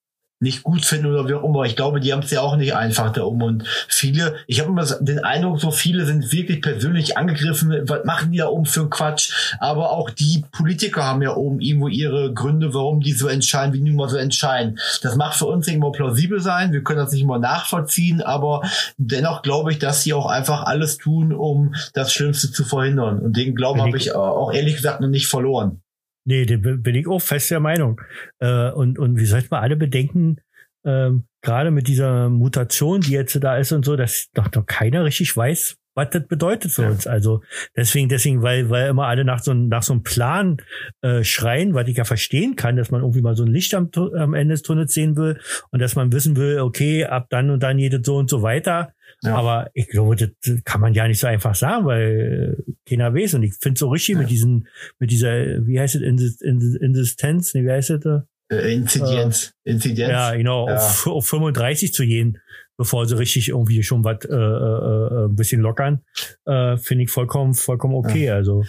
nicht 0.40 0.62
gut 0.62 0.84
finden 0.84 1.06
oder 1.06 1.28
wie 1.28 1.34
auch 1.34 1.42
immer. 1.42 1.64
Ich 1.64 1.74
glaube, 1.74 1.98
die 2.00 2.12
haben 2.12 2.22
es 2.22 2.30
ja 2.30 2.40
auch 2.42 2.56
nicht 2.56 2.74
einfach 2.74 3.12
da 3.12 3.22
oben. 3.22 3.42
Und 3.42 3.64
viele, 3.88 4.36
ich 4.46 4.60
habe 4.60 4.70
immer 4.70 4.84
den 5.00 5.18
Eindruck, 5.24 5.60
so 5.60 5.70
viele 5.72 6.06
sind 6.06 6.32
wirklich 6.32 6.62
persönlich 6.62 7.16
angegriffen. 7.18 7.74
Was 7.88 8.04
machen 8.04 8.30
die 8.30 8.38
da 8.38 8.46
oben 8.48 8.64
für 8.64 8.80
einen 8.82 8.90
Quatsch? 8.90 9.32
Aber 9.58 9.90
auch 9.90 10.10
die 10.10 10.44
Politiker 10.52 11.04
haben 11.04 11.22
ja 11.22 11.34
oben 11.34 11.60
irgendwo 11.60 11.88
ihre 11.88 12.32
Gründe, 12.32 12.72
warum 12.72 13.00
die 13.00 13.12
so 13.14 13.26
entscheiden, 13.26 13.72
wie 13.74 13.80
die 13.80 13.90
immer 13.90 14.08
so 14.08 14.16
entscheiden. 14.16 14.78
Das 15.02 15.16
mag 15.16 15.34
für 15.34 15.46
uns 15.46 15.66
irgendwo 15.66 15.90
plausibel 15.90 16.40
sein. 16.40 16.72
Wir 16.72 16.84
können 16.84 17.00
das 17.00 17.10
nicht 17.12 17.22
immer 17.22 17.38
nachvollziehen, 17.38 18.22
aber 18.22 18.62
dennoch 18.96 19.42
glaube 19.42 19.72
ich, 19.72 19.78
dass 19.80 20.02
sie 20.02 20.14
auch 20.14 20.26
einfach 20.26 20.62
alles 20.64 20.98
tun, 20.98 21.32
um 21.32 21.74
das 21.94 22.12
Schlimmste 22.12 22.52
zu 22.52 22.64
verhindern. 22.64 23.18
Und 23.18 23.36
den 23.36 23.54
Glauben 23.56 23.80
habe 23.80 23.96
ich- 23.96 24.06
ich 24.06 24.14
auch 24.14 24.52
ehrlich 24.52 24.76
gesagt 24.76 25.00
noch 25.00 25.08
nicht 25.08 25.26
verloren. 25.26 25.80
Nee, 26.28 26.44
da 26.44 26.56
bin 26.58 26.94
ich 26.94 27.06
auch 27.08 27.20
fest 27.20 27.50
der 27.50 27.60
Meinung. 27.60 28.00
Äh, 28.38 28.70
und, 28.70 28.98
und 28.98 29.18
wie 29.18 29.24
sollten 29.24 29.50
wir 29.50 29.60
alle 29.62 29.76
bedenken, 29.76 30.36
ähm, 30.84 31.24
gerade 31.40 31.70
mit 31.70 31.88
dieser 31.88 32.28
Mutation, 32.28 33.00
die 33.00 33.12
jetzt 33.12 33.42
da 33.42 33.56
ist 33.56 33.72
und 33.72 33.84
so, 33.84 33.96
dass 33.96 34.28
doch, 34.34 34.48
doch 34.48 34.66
keiner 34.66 35.04
richtig 35.04 35.34
weiß, 35.34 35.76
was 35.94 36.10
das 36.10 36.26
bedeutet 36.28 36.70
für 36.70 36.82
Ja. 36.82 36.90
uns. 36.90 37.06
Also 37.06 37.42
deswegen, 37.74 38.08
deswegen, 38.10 38.42
weil, 38.42 38.68
weil 38.68 38.90
immer 38.90 39.06
alle 39.06 39.24
nach 39.24 39.40
so, 39.42 39.52
einem- 39.52 39.68
nach 39.68 39.82
so 39.82 39.94
einem 39.94 40.02
Plan 40.02 40.58
äh, 41.00 41.24
schreien, 41.24 41.72
was 41.74 41.88
ich 41.88 41.96
ja 41.96 42.04
verstehen 42.04 42.56
kann, 42.56 42.76
dass 42.76 42.90
man 42.90 43.00
irgendwie 43.00 43.22
mal 43.22 43.34
so 43.34 43.44
ein 43.44 43.50
Licht 43.52 43.74
am, 43.74 43.90
am 44.16 44.34
Ende 44.34 44.52
des 44.52 44.62
Tunnels 44.62 44.92
sehen 44.92 45.16
will 45.16 45.40
und 45.70 45.80
dass 45.80 45.96
man 45.96 46.12
wissen 46.12 46.36
will, 46.36 46.60
okay, 46.60 47.06
ab 47.06 47.26
dann 47.30 47.48
und 47.50 47.62
dann 47.62 47.78
jedes 47.78 48.04
so 48.04 48.16
und 48.16 48.28
so 48.28 48.42
weiter. 48.42 48.92
Ja. 49.22 49.34
Aber 49.36 49.70
ich 49.74 49.88
glaube, 49.88 50.14
das 50.16 50.30
kann 50.64 50.80
man 50.80 50.94
ja 50.94 51.08
nicht 51.08 51.18
so 51.20 51.26
einfach 51.26 51.54
sagen, 51.54 51.86
weil 51.86 52.56
äh, 52.66 52.72
keiner 52.88 53.12
weiß. 53.14 53.34
Und 53.34 53.42
ich 53.42 53.54
finde 53.54 53.74
es 53.74 53.80
so 53.80 53.88
richtig 53.88 54.14
Ja. 54.14 54.20
mit 54.20 54.30
diesen, 54.30 54.68
mit 54.98 55.10
dieser, 55.10 55.66
wie 55.66 55.80
heißt 55.80 55.96
es, 55.96 56.02
Insis- 56.02 56.42
Insis- 56.42 56.76
Insistenz, 56.78 57.52
nee, 57.54 57.64
wie 57.64 57.70
heißt 57.72 57.90
es? 57.90 58.00
da? 58.00 58.26
Äh, 58.50 58.74
Inzidenz. 58.74 59.52
Inzidenz. 59.64 60.10
Ja, 60.10 60.34
genau, 60.34 60.68
Ja. 60.68 60.76
Auf, 60.76 61.06
auf 61.06 61.26
35 61.26 61.92
zu 61.92 62.06
gehen, 62.06 62.38
bevor 62.76 63.06
sie 63.06 63.18
richtig 63.18 63.48
irgendwie 63.48 63.82
schon 63.82 64.04
was 64.04 64.24
äh, 64.24 64.32
äh, 64.32 64.36
äh, 64.36 65.24
ein 65.26 65.34
bisschen 65.34 65.60
lockern, 65.60 66.02
äh, 66.46 66.76
finde 66.76 67.04
ich 67.04 67.10
vollkommen, 67.10 67.54
vollkommen 67.54 67.94
okay. 67.94 68.30
Also 68.30 68.64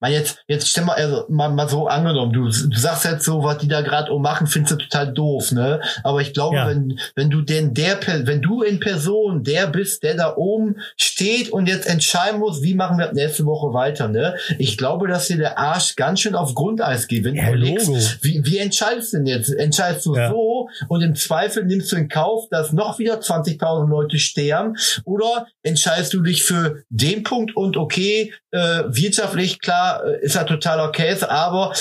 Man 0.00 0.12
jetzt, 0.12 0.38
jetzt 0.46 0.68
stell 0.68 0.84
mal, 0.84 0.94
also 0.94 1.24
mal, 1.28 1.48
mal 1.48 1.68
so 1.68 1.88
angenommen, 1.88 2.32
du, 2.32 2.44
du 2.44 2.78
sagst 2.78 3.04
jetzt 3.04 3.24
so, 3.24 3.42
was 3.42 3.58
die 3.58 3.66
da 3.68 3.80
gerade 3.80 4.12
um 4.12 4.22
machen, 4.22 4.46
findest 4.46 4.72
du 4.72 4.76
total 4.84 5.12
doof, 5.12 5.50
ne? 5.52 5.80
Aber 6.04 6.20
ich 6.20 6.32
glaube, 6.32 6.56
Ja. 6.56 6.68
wenn, 6.68 6.98
wenn 7.16 7.30
du 7.30 7.42
denn 7.42 7.74
der, 7.74 7.98
wenn 8.24 8.40
du 8.40 8.62
in 8.62 8.78
Person 8.80 9.42
der 9.42 9.66
bist, 9.66 10.02
der 10.04 10.14
da 10.14 10.36
oben 10.36 10.76
steht 10.96 11.50
und 11.50 11.66
jetzt 11.68 11.86
entscheiden 11.88 12.38
muss, 12.38 12.62
wie 12.62 12.74
machen 12.74 12.98
wir 12.98 13.12
nächste 13.12 13.44
Woche 13.44 13.72
weiter, 13.74 14.08
ne? 14.08 14.36
Ich 14.58 14.76
glaube, 14.78 15.08
dass 15.08 15.26
dir 15.26 15.36
der 15.36 15.58
Arsch 15.58 15.96
ganz 15.96 16.20
schön 16.20 16.34
auf 16.36 16.54
Grundeis 16.54 17.08
geht, 17.08 17.24
wenn 17.24 17.34
du 17.34 17.40
Ja, 17.40 17.48
überlegst, 17.48 17.88
Logo. 17.88 17.98
wie, 18.22 18.40
wie 18.44 18.58
entscheidest 18.58 19.12
du 19.12 19.16
denn 19.18 19.26
jetzt? 19.26 19.48
Entscheidest 19.50 20.06
du 20.06 20.14
Ja. 20.14 20.30
so 20.30 20.68
und 20.88 21.02
im 21.02 21.16
Zweifel 21.16 21.64
nimmst 21.64 21.90
du 21.90 21.96
in 21.96 22.08
Kauf, 22.08 22.48
dass 22.50 22.72
noch 22.72 22.98
wieder 23.00 23.18
20.000 23.20 23.88
Leute 23.88 24.18
sterben 24.18 24.76
oder 25.04 25.46
entscheidest 25.62 26.14
du 26.14 26.20
dich 26.22 26.44
für 26.44 26.82
den 26.88 27.24
Punkt 27.24 27.56
und 27.56 27.76
okay, 27.76 28.32
äh, 28.52 28.58
wirtschaftlich 28.86 29.60
klar 29.60 29.87
äh, 29.96 30.20
ist 30.24 30.34
ja 30.34 30.44
totaler 30.44 30.92
Käse, 30.92 31.30
aber 31.30 31.72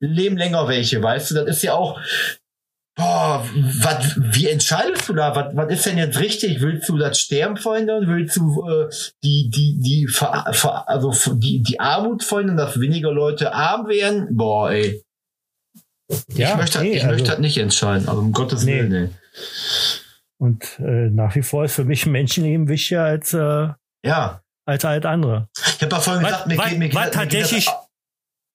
leben 0.00 0.36
länger 0.36 0.68
welche, 0.68 1.02
weißt 1.02 1.30
du? 1.30 1.34
Das 1.36 1.46
ist 1.46 1.62
ja 1.62 1.74
auch 1.74 2.00
Boah, 2.98 3.44
wat, 3.82 4.16
wie 4.16 4.48
entscheidest 4.48 5.06
du 5.06 5.12
da? 5.12 5.36
Was, 5.36 5.54
was 5.54 5.70
ist 5.70 5.84
denn 5.84 5.98
jetzt 5.98 6.18
richtig? 6.18 6.62
Willst 6.62 6.88
du 6.88 6.96
das 6.96 7.20
Sterben 7.20 7.58
verhindern? 7.58 8.04
Willst 8.08 8.36
du 8.36 8.66
äh, 8.66 8.88
die 9.22 9.50
die 9.50 9.78
die 9.82 10.06
ver, 10.06 10.46
ver, 10.52 10.88
also 10.88 11.12
die 11.34 11.62
die 11.62 11.78
Armut 11.78 12.24
verhindern, 12.24 12.56
dass 12.56 12.80
weniger 12.80 13.12
Leute 13.12 13.52
arm 13.52 13.86
werden? 13.86 14.34
Boah, 14.34 14.70
ey. 14.70 15.02
Ja, 16.32 16.52
ich 16.52 16.56
möchte, 16.56 16.80
nee, 16.80 16.92
ich 16.96 17.02
also- 17.04 17.12
möchte 17.12 17.30
das 17.32 17.38
nicht 17.38 17.58
entscheiden. 17.58 18.08
Also 18.08 18.22
um 18.22 18.32
Gottes 18.32 18.64
Nee. 18.64 18.78
Willen, 18.78 18.92
ey. 18.94 19.08
und 20.38 20.64
äh, 20.78 21.10
nach 21.10 21.34
wie 21.34 21.42
vor 21.42 21.66
ist 21.66 21.74
für 21.74 21.84
mich 21.84 22.06
ein 22.06 22.12
Menschenleben 22.12 22.66
wichtiger 22.66 23.04
als 23.04 23.34
äh, 23.34 23.68
Ja. 24.06 24.40
Als 24.66 24.84
halt 24.84 25.06
andere. 25.06 25.48
Ich 25.56 25.82
habe 25.82 25.94
ja 25.94 26.00
vorhin 26.00 26.22
Was- 26.22 26.30
gesagt, 26.32 26.46
mir 26.48 26.58
was- 26.58 26.68
geht, 26.70 26.78
mir 26.78 26.88
was 26.88 26.94
mir 26.94 27.04
geht 27.04 27.12
tatsächlich- 27.14 27.68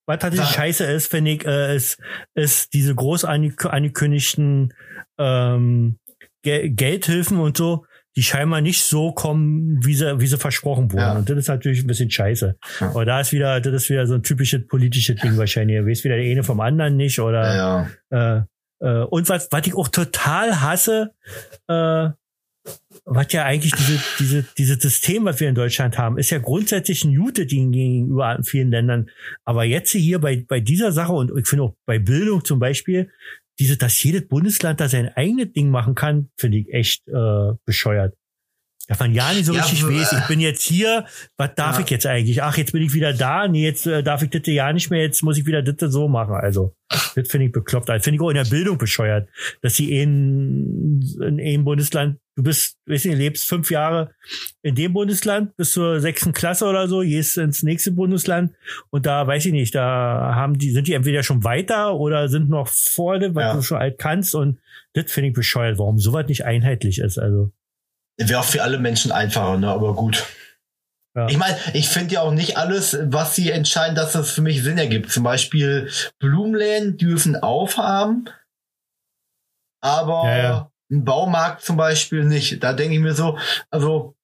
Was 0.08 0.20
tatsächlich 0.20 0.48
Sag. 0.50 0.56
scheiße 0.56 0.84
ist, 0.86 1.08
finde 1.12 1.32
ich, 1.32 1.46
äh, 1.46 1.76
ist, 1.76 2.00
ist 2.36 2.74
diese 2.74 2.94
groß 2.94 3.26
angek- 3.26 3.68
angekündigten 3.68 4.74
ähm, 5.18 5.98
Gel 6.44 6.70
Geldhilfen 6.72 7.40
und 7.40 7.56
so, 7.56 7.86
die 8.18 8.24
scheinbar 8.24 8.60
nicht 8.62 8.84
so 8.84 9.14
kommen, 9.14 9.86
wie 9.86 9.94
sie, 9.96 10.20
wie 10.20 10.28
sie 10.28 10.38
versprochen 10.38 10.92
wurden. 10.92 11.02
Ja. 11.02 11.14
Und 11.14 11.30
das 11.30 11.38
ist 11.38 11.48
natürlich 11.48 11.82
ein 11.82 11.88
bisschen 11.88 12.10
scheiße. 12.12 12.58
Ja. 12.82 12.88
Aber 12.90 13.06
da 13.06 13.22
ist 13.22 13.32
wieder, 13.32 13.62
das 13.62 13.74
ist 13.74 13.90
wieder 13.90 14.06
so 14.08 14.16
ein 14.16 14.24
typisches 14.24 14.68
politisches 14.68 15.16
Ding 15.22 15.38
wahrscheinlich. 15.38 15.76
Ihr 15.76 15.86
wisst 15.86 16.04
wieder 16.04 16.18
der 16.18 16.26
eine 16.30 16.44
vom 16.44 16.60
anderen 16.60 16.98
nicht 16.98 17.20
oder 17.20 17.88
ja. 18.10 18.46
äh, 18.80 18.86
äh, 18.86 19.04
und 19.06 19.30
was, 19.30 19.48
was 19.52 19.68
ich 19.68 19.76
auch 19.76 19.88
total 19.88 20.60
hasse, 20.62 21.14
äh, 21.70 22.10
was 23.06 23.34
ja 23.34 23.46
eigentlich 23.46 23.74
diese, 23.74 24.00
diese, 24.20 24.46
dieses 24.58 24.82
System, 24.82 25.26
was 25.26 25.40
wir 25.40 25.50
in 25.50 25.56
Deutschland 25.56 25.98
haben, 25.98 26.18
ist 26.18 26.30
ja 26.30 26.38
grundsätzlich 26.38 27.04
ein 27.04 27.34
Ding 27.34 27.72
gegenüber 27.72 28.40
vielen 28.44 28.70
Ländern. 28.70 29.10
Aber 29.44 29.64
jetzt 29.64 29.92
hier 29.92 30.20
bei, 30.20 30.46
bei 30.48 30.60
dieser 30.60 30.92
Sache 30.92 31.14
und 31.14 31.32
ich 31.38 31.48
finde 31.48 31.64
auch 31.64 31.76
bei 31.86 32.00
Bildung 32.00 32.46
zum 32.46 32.60
Beispiel, 32.60 33.10
diese, 33.60 33.78
dass 33.78 34.02
jedes 34.04 34.28
Bundesland 34.28 34.80
da 34.80 34.88
sein 34.88 35.10
eigenes 35.16 35.52
Ding 35.54 35.70
machen 35.70 35.96
kann, 35.96 36.30
finde 36.38 36.60
ich 36.60 36.74
echt 36.74 37.08
äh, 37.08 37.54
bescheuert. 37.66 38.16
Dass 38.88 39.00
man 39.00 39.14
ja 39.14 39.32
nicht 39.32 39.46
so 39.46 39.54
Ja, 39.54 39.62
richtig 39.62 39.88
weiß, 39.88 40.14
ich 40.14 40.28
bin 40.28 40.40
jetzt 40.40 40.64
hier, 40.64 41.06
was 41.38 41.52
darf 41.56 41.78
Ja. 41.78 41.84
ich 41.84 41.90
jetzt 41.92 42.06
eigentlich? 42.06 42.42
Ach, 42.44 42.58
jetzt 42.58 42.72
bin 42.74 42.82
ich 42.82 42.94
wieder 42.94 43.14
da, 43.14 43.48
nee, 43.48 43.64
jetzt 43.64 43.86
äh, 43.86 44.04
darf 44.04 44.24
ich 44.24 44.32
das 44.32 44.42
ja 44.48 44.74
nicht 44.74 44.90
mehr, 44.90 45.02
jetzt 45.02 45.22
muss 45.22 45.38
ich 45.38 45.46
wieder 45.46 45.62
das 45.62 45.92
so 45.94 46.08
machen. 46.08 46.34
Also, 46.34 46.74
das 46.90 47.28
finde 47.30 47.46
ich 47.46 47.52
bekloppt. 47.52 47.88
Das 47.88 48.04
finde 48.04 48.16
ich 48.16 48.22
auch 48.22 48.30
in 48.30 48.36
der 48.36 48.46
Bildung 48.46 48.78
bescheuert, 48.78 49.30
dass 49.62 49.76
sie 49.76 49.92
in, 49.98 51.02
in 51.22 51.40
einem 51.40 51.64
Bundesland 51.64 52.18
du 52.42 52.50
bist, 52.50 52.78
weißt 52.88 53.06
du, 53.06 53.10
lebst 53.14 53.48
fünf 53.48 53.70
Jahre 53.72 54.14
in 54.64 54.76
dem 54.76 54.94
Bundesland 54.94 55.56
bis 55.58 55.72
zur 55.74 56.00
sechsten 56.00 56.34
Klasse 56.34 56.66
oder 56.66 56.88
so, 56.88 57.00
gehst 57.02 57.38
ins 57.38 57.64
nächste 57.64 57.92
Bundesland 57.92 58.54
und 58.90 59.06
da 59.06 59.26
weiß 59.28 59.46
ich 59.46 59.52
nicht, 59.54 59.76
da 59.76 60.34
haben 60.36 60.58
die, 60.58 60.72
sind 60.72 60.88
die 60.88 60.94
entweder 60.94 61.24
schon 61.24 61.44
weiter 61.44 61.96
oder 61.96 62.28
sind 62.30 62.50
noch 62.50 62.68
vor 62.68 63.20
dem, 63.20 63.36
was 63.36 63.44
Ja. 63.44 63.54
du 63.54 63.62
schon 63.62 63.78
alt 63.78 63.98
kannst 64.00 64.34
und 64.36 64.60
das 64.94 65.12
finde 65.12 65.30
ich 65.30 65.34
bescheuert, 65.36 65.78
warum 65.78 66.00
sowas 66.00 66.28
nicht 66.28 66.46
einheitlich 66.46 67.00
ist. 67.00 67.18
Also 67.18 67.52
Wäre 68.18 68.40
auch 68.40 68.46
für 68.46 68.62
alle 68.64 68.78
Menschen 68.80 69.12
einfacher, 69.12 69.58
ne? 69.58 69.68
aber 69.70 69.96
gut. 69.96 70.26
Ja. 71.16 71.28
Ich 71.28 71.38
meine, 71.38 71.58
ich 71.74 71.90
finde 71.90 72.14
ja 72.16 72.22
auch 72.22 72.32
nicht 72.34 72.58
alles, 72.58 72.98
was 73.04 73.36
sie 73.36 73.52
entscheiden, 73.52 73.96
dass 73.96 74.14
das 74.14 74.32
für 74.32 74.42
mich 74.42 74.64
Sinn 74.64 74.78
ergibt. 74.78 75.12
Zum 75.12 75.24
Beispiel 75.24 75.90
Blumenläden 76.20 76.98
dürfen 76.98 77.36
aufhaben, 77.36 78.30
aber 79.82 80.24
Ja, 80.26 80.38
ja. 80.38 80.71
Ein 80.92 81.06
Baumarkt 81.06 81.62
zum 81.64 81.78
Beispiel 81.78 82.26
nicht. 82.26 82.64
Da 82.64 82.74
denke 82.74 82.96
ich 82.96 83.02
mir 83.02 83.14
so, 83.14 83.38
also 83.70 84.16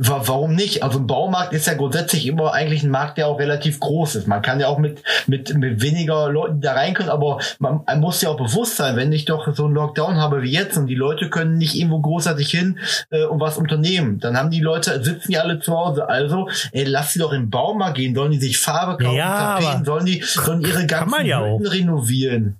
wa 0.00 0.22
warum 0.24 0.54
nicht? 0.54 0.82
Also 0.82 0.98
ein 0.98 1.06
Baumarkt 1.06 1.52
ist 1.52 1.66
ja 1.66 1.74
grundsätzlich 1.74 2.26
immer 2.26 2.54
eigentlich 2.54 2.82
ein 2.82 2.90
Markt, 2.90 3.18
der 3.18 3.28
auch 3.28 3.38
relativ 3.38 3.80
groß 3.80 4.14
ist. 4.16 4.26
Man 4.26 4.40
kann 4.40 4.58
ja 4.58 4.68
auch 4.68 4.78
mit, 4.78 5.02
mit, 5.26 5.54
mit 5.54 5.82
weniger 5.82 6.30
Leuten 6.30 6.62
da 6.62 6.72
rein 6.72 6.94
können, 6.94 7.10
aber 7.10 7.38
man, 7.58 7.82
man 7.86 8.00
muss 8.00 8.22
ja 8.22 8.30
auch 8.30 8.36
bewusst 8.36 8.76
sein, 8.76 8.96
wenn 8.96 9.12
ich 9.12 9.26
doch 9.26 9.54
so 9.54 9.66
einen 9.66 9.74
Lockdown 9.74 10.16
habe 10.16 10.42
wie 10.42 10.50
jetzt 10.50 10.78
und 10.78 10.86
die 10.86 10.94
Leute 10.94 11.28
können 11.28 11.58
nicht 11.58 11.74
irgendwo 11.74 12.00
großartig 12.00 12.50
hin 12.50 12.78
äh, 13.10 13.24
und 13.24 13.40
was 13.40 13.58
unternehmen, 13.58 14.18
dann 14.18 14.38
haben 14.38 14.50
die 14.50 14.60
Leute, 14.60 15.04
sitzen 15.04 15.32
ja 15.32 15.42
alle 15.42 15.60
zu 15.60 15.76
Hause. 15.76 16.08
Also, 16.08 16.48
ey, 16.72 16.84
lass 16.84 17.12
sie 17.12 17.18
doch 17.18 17.32
im 17.32 17.50
Baumarkt 17.50 17.98
gehen, 17.98 18.14
sollen 18.14 18.32
die 18.32 18.40
sich 18.40 18.58
Farbe 18.58 19.04
kaufen, 19.04 19.16
Ja, 19.16 19.58
Tapeten, 19.58 19.84
sollen 19.84 20.06
die 20.06 20.22
sollen 20.22 20.62
ihre 20.62 20.86
ganzen 20.86 21.26
ja 21.26 21.44
Hütten 21.44 21.66
renovieren. 21.66 22.59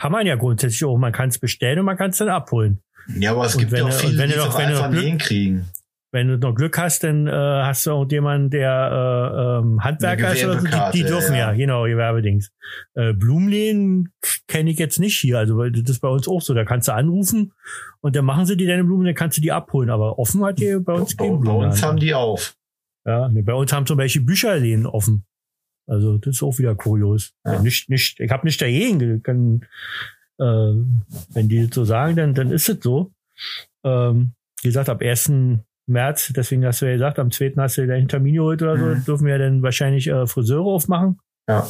Kann 0.00 0.12
man 0.12 0.26
ja 0.26 0.34
grundsätzlich 0.36 0.84
auch, 0.84 0.96
man 0.98 1.12
kann 1.12 1.28
es 1.28 1.38
bestellen 1.38 1.78
und 1.80 1.84
man 1.84 1.96
kann 1.96 2.10
es 2.10 2.18
dann 2.18 2.28
abholen. 2.30 2.80
Ja, 3.18 3.32
aber 3.32 3.46
es 3.46 3.54
Und 3.54 3.60
gibt 3.60 3.72
ja 3.72 3.78
wenn 3.78 3.84
auch 3.86 3.90
du- 3.90 4.06
viele, 4.06 4.18
wenn 4.18 4.30
die 4.30 4.36
doch- 4.36 4.58
wenn 4.58 4.66
einfach 4.66 4.90
Glück- 4.90 5.04
hinkriegen. 5.04 5.66
Wenn 6.12 6.26
du 6.26 6.38
noch 6.38 6.54
Glück 6.56 6.76
hast, 6.76 7.04
dann 7.04 7.28
äh, 7.28 7.30
hast 7.30 7.86
du 7.86 7.92
auch 7.92 8.10
jemanden, 8.10 8.50
der 8.50 8.72
äh, 8.90 9.58
ähm, 9.62 9.84
Handwerker 9.84 10.32
ist 10.32 10.44
oder 10.44 10.58
so, 10.58 10.66
die, 10.66 10.98
die 10.98 11.04
dürfen 11.04 11.34
ja. 11.36 11.52
ja, 11.52 11.56
genau, 11.56 11.84
Gewerbedings. 11.84 12.50
Äh, 12.94 13.12
Blumenläden 13.12 14.12
kenne 14.48 14.70
ich 14.70 14.78
jetzt 14.80 14.98
nicht 14.98 15.16
hier, 15.20 15.38
also 15.38 15.56
weil 15.56 15.70
das 15.70 15.88
ist 15.88 16.00
bei 16.00 16.08
uns 16.08 16.26
auch 16.26 16.40
so. 16.42 16.52
Da 16.52 16.64
kannst 16.64 16.88
du 16.88 16.94
anrufen 16.94 17.52
und 18.00 18.16
dann 18.16 18.24
machen 18.24 18.44
sie 18.44 18.56
dir 18.56 18.66
deine 18.66 18.82
Blumen, 18.82 19.04
dann 19.06 19.14
kannst 19.14 19.36
du 19.38 19.40
die 19.40 19.52
abholen. 19.52 19.88
Aber 19.88 20.18
offen 20.18 20.44
hat 20.44 20.58
die 20.58 20.78
bei 20.84 20.94
uns 20.94 21.14
Bei, 21.14 21.28
kein 21.28 21.42
bei 21.42 21.52
uns 21.52 21.80
haben 21.80 21.98
die 22.00 22.12
auf. 22.12 22.56
Ja, 23.06 23.30
bei 23.32 23.54
uns 23.54 23.72
haben 23.72 23.86
zum 23.86 23.96
Beispiel 23.96 24.22
Bücherläden 24.22 24.86
offen. 24.86 25.24
Also 25.86 26.18
das 26.18 26.36
ist 26.36 26.42
auch 26.42 26.58
wieder 26.58 26.74
kurios. 26.74 27.32
Ja. 27.44 27.60
Nicht, 27.60 27.88
nicht, 27.90 28.20
ich 28.20 28.30
habe 28.30 28.46
nicht 28.46 28.60
dagegen. 28.62 29.22
Kann, 29.22 29.62
äh, 30.38 30.74
wenn 31.34 31.48
die 31.48 31.66
das 31.66 31.74
so 31.74 31.84
sagen, 31.84 32.16
dann, 32.16 32.34
dann 32.34 32.50
ist 32.50 32.68
es 32.68 32.78
so. 32.82 33.12
Ähm, 33.84 34.32
wie 34.62 34.68
gesagt, 34.68 34.88
ab 34.88 35.00
1. 35.02 35.32
März, 35.86 36.32
deswegen 36.36 36.64
hast 36.64 36.82
du 36.82 36.86
ja 36.86 36.92
gesagt, 36.92 37.18
am 37.18 37.30
2. 37.32 37.54
hast 37.56 37.78
du 37.78 37.86
deinen 37.86 38.06
Termin 38.08 38.34
geholt 38.34 38.62
oder 38.62 38.76
Mhm. 38.76 38.98
so, 39.00 39.04
dürfen 39.06 39.26
wir 39.26 39.38
dann 39.38 39.62
wahrscheinlich 39.62 40.06
äh, 40.06 40.26
Friseure 40.26 40.66
aufmachen. 40.66 41.18
Ja. 41.48 41.68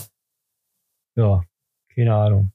Ja, 1.16 1.42
keine 1.94 2.14
Ahnung. 2.14 2.52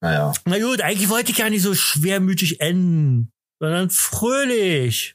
Naja. 0.00 0.32
Na 0.44 0.58
gut, 0.58 0.80
eigentlich 0.82 1.08
wollte 1.10 1.32
ich 1.32 1.38
ja 1.38 1.48
nicht 1.50 1.62
so 1.62 1.74
schwermütig 1.74 2.60
enden, 2.60 3.32
sondern 3.60 3.90
fröhlich. 3.90 5.14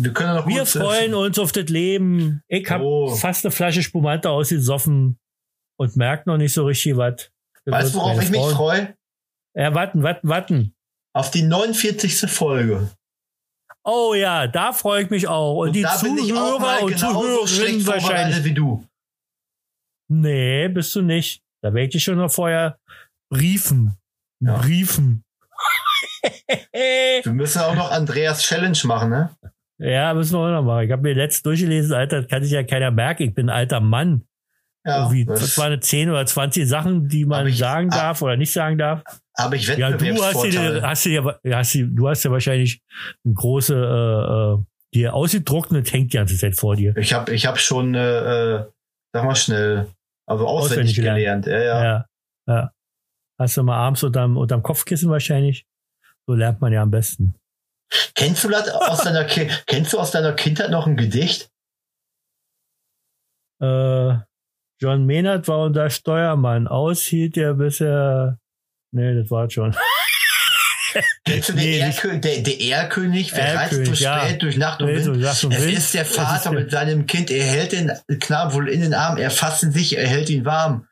Wir 0.00 0.12
können 0.12 0.36
noch 0.36 0.46
Wir 0.46 0.64
freuen 0.64 1.12
uns 1.14 1.38
auf 1.40 1.50
das 1.50 1.64
Leben. 1.68 2.40
Ich 2.46 2.70
hab 2.70 2.80
Oh. 2.82 3.14
fast 3.16 3.44
eine 3.44 3.50
Flasche 3.50 3.82
Spumante 3.82 4.30
ausgesoffen 4.30 5.18
und 5.76 5.96
merkt 5.96 6.26
noch 6.28 6.36
nicht 6.36 6.52
so 6.52 6.64
richtig 6.66 6.96
was. 6.96 7.30
Weißt 7.66 7.94
du, 7.94 7.98
worauf 7.98 8.22
ich 8.22 8.30
mich 8.30 8.40
freue? 8.40 8.96
Ja, 9.56 9.74
warten, 9.74 10.02
warten, 10.04 10.28
warten. 10.28 10.74
Auf 11.14 11.32
die 11.32 11.42
49. 11.42 12.30
Folge. 12.30 12.90
Oh 13.84 14.14
ja, 14.14 14.46
da 14.46 14.72
freue 14.72 15.02
ich 15.02 15.10
mich 15.10 15.26
auch. 15.26 15.56
Und, 15.64 15.72
die 15.74 15.84
auch 15.84 16.00
mal 16.02 16.06
Zuhörer 16.06 16.82
und 16.82 16.96
schlecht 16.96 17.00
Zuhörerinnen 17.00 17.80
vorbereitet 17.80 17.86
wahrscheinlich. 17.86 18.44
wie 18.44 18.54
du. 18.54 18.86
Nee, 20.10 20.68
bist 20.68 20.94
du 20.94 21.02
nicht. 21.02 21.42
Da 21.60 21.74
werde 21.74 21.86
ich 21.86 21.90
dich 21.92 22.04
schon 22.04 22.18
noch 22.18 22.30
vorher 22.30 22.78
briefen. 23.32 23.96
Ja. 24.40 24.58
Briefen. 24.58 25.24
Wir 26.72 27.32
müssen 27.32 27.60
auch 27.62 27.74
noch 27.74 27.90
Andreas 27.90 28.42
Challenge 28.42 28.78
machen, 28.84 29.10
ne? 29.10 29.36
Ja, 29.78 30.12
müssen 30.14 30.34
wir 30.34 30.40
auch 30.40 30.50
noch 30.50 30.62
machen. 30.64 30.84
Ich 30.86 30.92
habe 30.92 31.02
mir 31.02 31.14
letzt 31.14 31.44
durchgelesen, 31.46 31.94
Alter, 31.94 32.22
das 32.22 32.28
kann 32.30 32.42
sich 32.42 32.52
ja 32.52 32.62
keiner 32.62 32.90
merken. 32.90 33.22
Ich 33.24 33.34
bin 33.34 33.48
ein 33.48 33.56
alter 33.56 33.80
Mann. 33.80 34.24
Ja, 34.84 35.02
Irgendwie, 35.02 35.24
das 35.24 35.58
waren 35.58 35.80
10 35.82 36.08
oder 36.10 36.24
20 36.24 36.66
Sachen, 36.66 37.08
die 37.08 37.24
man 37.26 37.40
Aber 37.40 37.48
ich- 37.48 37.58
sagen 37.58 37.90
ah. 37.92 37.96
darf 37.96 38.22
oder 38.22 38.36
nicht 38.36 38.52
sagen 38.52 38.78
darf. 38.78 39.02
habe 39.36 39.56
ich 39.56 39.66
Ja, 39.66 39.90
du 39.90 40.22
hast 40.22 40.42
dir, 40.44 40.82
hast 40.82 41.04
dir, 41.04 41.12
ja- 41.42 41.56
hast 41.56 41.74
dir, 41.74 41.86
du 41.86 42.08
hast 42.08 42.24
ja 42.24 42.30
wahrscheinlich 42.30 42.80
ein 43.26 43.34
große, 43.34 43.74
äh, 43.74 44.54
äh, 44.54 44.64
dir 44.94 45.14
ausgedruckt 45.14 45.70
und 45.72 45.92
hängt 45.92 46.12
die 46.12 46.16
ganze 46.16 46.36
Zeit 46.38 46.56
vor 46.56 46.74
dir. 46.76 46.96
ich 46.96 47.12
habe 47.12 47.32
ich 47.34 47.44
hab 47.46 47.58
schon, 47.58 47.94
äh, 47.94 48.54
äh, 48.56 48.64
sag 49.12 49.24
mal 49.24 49.34
schnell, 49.36 49.88
also 50.26 50.46
auswendig, 50.46 50.92
Auswendig 50.92 50.96
gelernt. 50.96 51.44
gelernt. 51.44 51.46
Ja, 51.46 51.58
ja. 51.58 51.84
Ja. 51.84 52.06
ja. 52.54 52.72
Hast 53.38 53.56
du 53.56 53.62
mal 53.62 53.76
abends 53.76 54.02
unterm, 54.02 54.36
unterm 54.36 54.62
Kopfkissen 54.62 55.10
wahrscheinlich. 55.10 55.66
So 56.26 56.34
lernt 56.34 56.60
man 56.60 56.72
ja 56.72 56.82
am 56.82 56.90
besten. 56.90 57.34
Kennst 58.14 58.44
du 58.44 58.48
das 58.48 58.68
aus 58.68 59.02
deiner 59.02 59.24
Ki 59.24 59.48
kennst 59.66 59.92
du 59.92 59.98
aus 59.98 60.10
deiner 60.10 60.32
Kindheit 60.34 60.70
noch 60.70 60.86
ein 60.86 60.96
Gedicht? 60.96 61.48
Äh, 63.60 64.14
John 64.80 65.06
Maynard 65.06 65.48
war 65.48 65.60
unser 65.66 65.90
Steuermann. 65.90 66.68
Aushielt 66.68 67.36
er 67.36 67.54
bisher. 67.54 68.38
Nee, 68.92 69.14
das 69.20 69.30
war 69.30 69.50
schon. 69.50 69.74
Kennst 71.24 71.50
du 71.50 71.52
den 71.52 71.62
Nee, 71.62 71.86
nicht- 71.86 72.02
Erkö 72.04 72.18
der, 72.18 72.38
der 72.42 72.60
Erkönig? 72.60 73.32
Wer 73.34 73.54
reist 73.56 73.72
Erkönig, 73.72 73.88
durch 73.88 74.00
ja. 74.00 74.20
spät, 74.26 74.42
durch 74.42 74.56
Nacht 74.56 74.80
und 74.80 74.88
Wind? 74.88 75.16
Nacht 75.20 75.44
und 75.44 75.52
Es 75.52 75.62
Wind. 75.64 75.76
ist 75.78 75.94
der 75.94 76.04
Vater 76.06 76.50
ist 76.50 76.50
mit 76.58 76.70
seinem 76.70 77.06
Kind. 77.06 77.30
Er 77.30 77.44
hält 77.44 77.72
den 77.72 77.92
Knaben 78.20 78.54
wohl 78.54 78.68
in 78.68 78.80
den 78.80 78.94
Arm. 78.94 79.18
Er 79.18 79.30
fasst 79.30 79.62
ihn 79.64 79.72
sich, 79.72 79.98
er 79.98 80.06
hält 80.06 80.30
ihn 80.30 80.44
warm. 80.46 80.86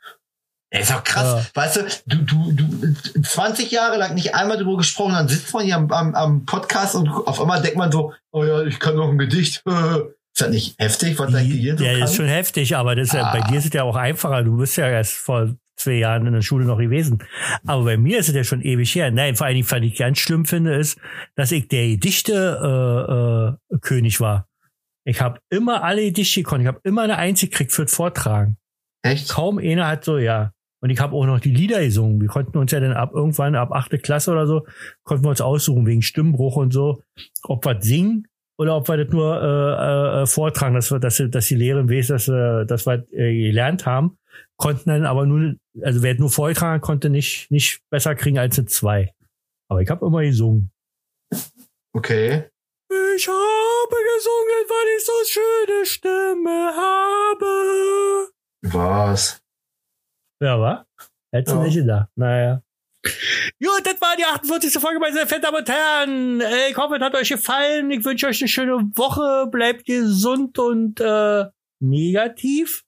Er 0.77 0.83
ist 0.83 0.93
auch 0.93 1.05
krass. 1.05 1.51
Weißt 1.55 1.77
du, 1.77 1.83
du, 2.07 2.53
du, 2.53 2.53
du, 2.53 3.22
20 3.22 3.70
Jahre 3.70 3.97
lang 3.97 4.14
nicht 4.14 4.35
einmal 4.35 4.59
drüber 4.59 4.77
gesprochen, 4.77 5.14
dann 5.14 5.27
sitzt 5.27 5.55
man 5.55 5.64
hier 5.64 5.77
am, 5.77 5.91
am, 5.91 6.14
am 6.14 6.45
Podcast 6.45 6.95
und 6.95 7.09
auf 7.09 7.41
einmal 7.41 7.62
denkt 7.62 7.79
man 7.79 7.91
so, 7.91 8.12
oh 8.31 8.45
ja, 8.45 8.62
ich 8.62 8.79
kann 8.79 8.95
noch 8.95 9.09
ein 9.09 9.16
Gedicht. 9.16 9.62
Ist 9.66 10.43
das 10.43 10.51
nicht 10.51 10.79
heftig, 10.79 11.18
was 11.18 11.33
dein 11.33 11.49
Gehirn 11.49 11.79
so 11.79 11.85
ja, 11.85 11.95
kann? 11.95 12.03
ist 12.03 12.14
schon 12.14 12.27
heftig, 12.27 12.77
aber 12.77 12.95
das 12.95 13.09
ist 13.09 13.14
ja, 13.14 13.33
bei 13.33 13.41
Ah. 13.41 13.49
dir 13.49 13.57
ist 13.57 13.64
es 13.64 13.72
ja 13.72 13.85
auch 13.85 13.97
einfacher. 13.97 14.43
Du 14.43 14.59
bist 14.59 14.77
ja 14.77 14.87
erst 14.87 15.14
vor 15.14 15.55
zwei 15.79 15.93
Jahren 15.93 16.27
in 16.27 16.35
der 16.35 16.43
Schule 16.43 16.66
noch 16.66 16.77
gewesen. 16.77 17.24
Aber 17.66 17.85
bei 17.85 17.97
mir 17.97 18.18
ist 18.18 18.29
es 18.29 18.35
ja 18.35 18.45
schon 18.45 18.61
ewig 18.61 18.95
her. 18.95 19.11
Nein, 19.11 19.35
vor 19.35 19.47
allen 19.47 19.55
Dingen, 19.57 19.70
was 19.70 19.81
ich 19.81 19.97
ganz 19.97 20.18
schlimm 20.18 20.45
finde, 20.45 20.74
ist, 20.74 20.99
dass 21.37 21.53
ich 21.53 21.68
der 21.68 21.89
Gedichte 21.89 23.57
äh, 23.70 23.74
äh, 23.74 23.79
König 23.79 24.20
war. 24.20 24.47
Ich 25.07 25.22
habe 25.22 25.41
immer 25.49 25.83
alle 25.83 26.03
Gedichte 26.03 26.43
gekonnt. 26.43 26.61
Ich 26.61 26.68
habe 26.68 26.81
immer 26.85 27.01
eine 27.01 27.16
Eins 27.16 27.41
gekriegt 27.41 27.72
für 27.72 27.85
das 27.85 27.95
Vortragen. 27.95 28.59
Echt? 29.01 29.31
Kaum 29.31 29.57
einer 29.57 29.87
hat 29.89 30.05
so, 30.05 30.18
ja. 30.18 30.53
Und 30.81 30.91
ich 30.91 31.01
habe 31.01 31.14
auch 31.14 31.27
noch 31.27 31.41
die 31.41 31.51
Lieder 31.51 31.83
gesungen. 31.83 32.20
Wir 32.20 32.29
konnten 32.29 32.59
uns 32.59 32.70
ja 32.72 32.81
dann 32.81 32.93
ab 32.93 33.12
irgendwann, 33.14 33.55
ab 33.55 33.72
achte 33.72 33.99
Klasse 33.99 34.33
oder 34.33 34.47
so, 34.47 34.66
konnten 35.05 35.24
wir 35.24 35.31
uns 35.31 35.41
aussuchen, 35.41 35.87
wegen 35.87 36.03
Stimmbruch 36.03 36.57
und 36.57 36.72
so, 36.72 37.03
ob 37.45 37.64
wir 37.64 37.81
singen 37.81 38.29
oder 38.59 38.77
ob 38.77 38.89
wir 38.89 38.97
das 38.97 39.12
nur 39.12 39.43
äh, 39.43 40.22
äh, 40.22 40.27
vortragen, 40.27 40.74
dass, 40.74 40.91
wir, 40.91 40.99
dass, 40.99 41.22
dass 41.31 41.47
die 41.47 41.55
Lehrerin 41.55 41.91
weiß, 41.91 42.09
dass, 42.09 42.29
äh, 42.29 42.66
dass 42.66 42.87
wir 42.87 43.07
äh, 43.12 43.49
gelernt 43.49 43.87
haben. 43.87 44.18
Konnten 44.59 44.91
dann 44.91 45.07
aber 45.07 45.26
nur, 45.26 45.55
also 45.83 46.03
wer 46.03 46.14
nur 46.14 46.30
vorgetragen 46.30 46.75
hat, 46.75 46.83
konnte 46.83 47.11
nicht, 47.11 47.51
nicht 47.51 47.80
besser 47.91 48.14
kriegen 48.14 48.38
als 48.38 48.59
eine 48.59 48.67
zwei. 48.67 49.13
Aber 49.68 49.80
ich 49.83 49.91
habe 49.91 50.07
immer 50.07 50.22
gesungen. 50.22 50.71
Okay. 51.92 52.45
Ich 53.17 53.29
habe 53.29 53.96
gesungen, 54.14 54.63
weil 54.68 54.96
ich 54.96 55.05
so 55.05 55.13
schöne 55.26 55.87
Stimme 55.87 56.72
habe. 56.76 58.30
Was? 58.63 59.42
Ja, 60.41 60.61
wa? 60.61 60.84
Hättest 61.33 61.54
du 61.54 61.58
Ja. 61.61 61.64
nicht 61.64 61.75
gedacht. 61.76 62.08
Naja. 62.17 62.63
Gut, 63.63 63.83
das 63.84 64.00
war 64.00 64.17
die 64.17 64.25
48. 64.25 64.72
Folge, 64.80 64.99
meine 64.99 65.13
sehr 65.14 65.26
verehrten 65.26 65.45
Damen 65.53 65.58
und 65.58 65.68
Herren. 65.68 66.41
Äh, 66.41 66.71
Ich 66.71 66.76
hoffe, 66.76 66.96
es 66.96 67.03
hat 67.03 67.14
euch 67.14 67.29
gefallen. 67.29 67.91
Ich 67.91 68.04
wünsche 68.04 68.26
euch 68.26 68.41
eine 68.42 68.49
schöne 68.49 68.79
Woche. 68.96 69.46
Bleibt 69.50 69.84
gesund 69.87 70.58
und 70.58 71.00
äh, 71.00 71.45
negativ. 71.80 72.83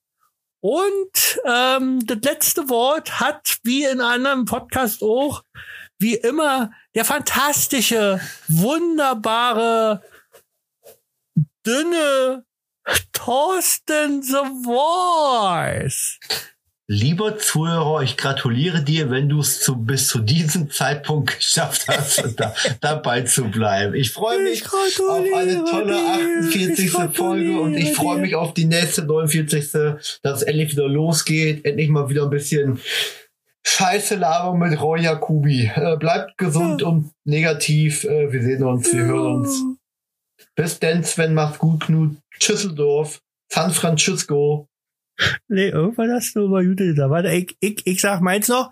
Und 0.61 1.39
ähm, 1.45 2.05
das 2.05 2.17
letzte 2.23 2.67
Wort 2.69 3.21
hat, 3.21 3.59
wie 3.63 3.85
in 3.85 4.01
anderen 4.01 4.43
Podcasts 4.43 5.01
auch, 5.01 5.43
wie 5.99 6.15
immer, 6.15 6.71
der 6.95 7.05
fantastische, 7.05 8.19
wunderbare, 8.49 10.03
dünne 11.65 12.43
Thorsten 13.13 14.21
The 14.21 14.43
Voice. 14.63 16.19
Lieber 16.91 17.37
Zuhörer, 17.37 18.01
ich 18.01 18.17
gratuliere 18.17 18.81
dir, 18.81 19.11
wenn 19.11 19.29
du 19.29 19.41
es 19.41 19.59
zu, 19.61 19.77
bis 19.77 20.07
zu 20.07 20.17
diesem 20.17 20.71
Zeitpunkt 20.71 21.35
geschafft 21.37 21.87
hast, 21.87 22.33
da, 22.35 22.55
dabei 22.81 23.21
zu 23.21 23.43
bleiben. 23.43 23.93
Ich 23.93 24.09
freue 24.11 24.41
mich 24.41 24.61
Ich 24.61 24.99
auf 24.99 25.23
eine 25.35 25.63
tolle 25.65 25.93
dir. 25.93 26.39
48. 26.49 26.85
Ich 26.85 26.91
Folge 26.91 27.59
und 27.59 27.75
ich 27.75 27.93
freue 27.93 28.19
mich 28.19 28.33
auf 28.33 28.55
die 28.55 28.65
nächste 28.65 29.03
49. 29.03 29.71
dass 30.23 30.41
es 30.41 30.41
endlich 30.41 30.71
wieder 30.71 30.87
losgeht. 30.87 31.63
Endlich 31.63 31.89
mal 31.89 32.09
wieder 32.09 32.23
ein 32.23 32.31
bisschen 32.31 32.79
Scheiße 33.63 34.15
labern 34.15 34.57
mit 34.57 34.81
Roy 34.81 35.03
Jacobi. 35.03 35.71
Äh, 35.75 35.95
bleibt 35.97 36.39
gesund 36.39 36.81
und 36.81 37.11
negativ. 37.23 38.03
Äh, 38.03 38.33
wir 38.33 38.41
sehen 38.41 38.63
uns, 38.63 38.91
wir 38.91 39.03
hören 39.03 39.41
uns. 39.41 39.63
Bis 40.55 40.79
denn, 40.79 41.03
Sven, 41.03 41.35
macht's 41.35 41.59
gut, 41.59 41.81
Knut. 41.81 42.15
Tschüsseldorf. 42.39 43.21
San 43.51 43.69
Francisco. 43.69 44.68
Nee, 45.47 45.69
irgendwann 45.69 46.11
hast 46.11 46.35
du 46.35 46.47
mal 46.47 46.63
Jute 46.63 46.93
da. 46.93 47.09
Warte, 47.09 47.29
ich, 47.29 47.55
ich, 47.59 47.85
ich 47.85 48.01
sag 48.01 48.21
meins 48.21 48.47
noch. 48.47 48.71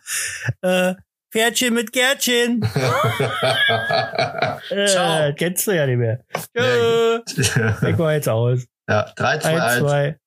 Äh, 0.62 0.96
Pferdchen 1.32 1.74
mit 1.74 1.92
Gärtchen. 1.92 2.62
äh, 4.70 4.88
Ciao. 4.88 5.34
Kennst 5.36 5.68
du 5.68 5.72
ja 5.72 5.86
nicht 5.86 5.98
mehr. 5.98 6.24
Tschö. 6.56 7.20
Ich 7.28 7.56
war 7.98 8.14
jetzt 8.14 8.30
aus. 8.30 8.66
ja, 8.90 9.12
3, 9.16 9.40
2, 9.40 9.50
1, 9.50 9.64
1. 9.64 9.80
2. 9.80 10.20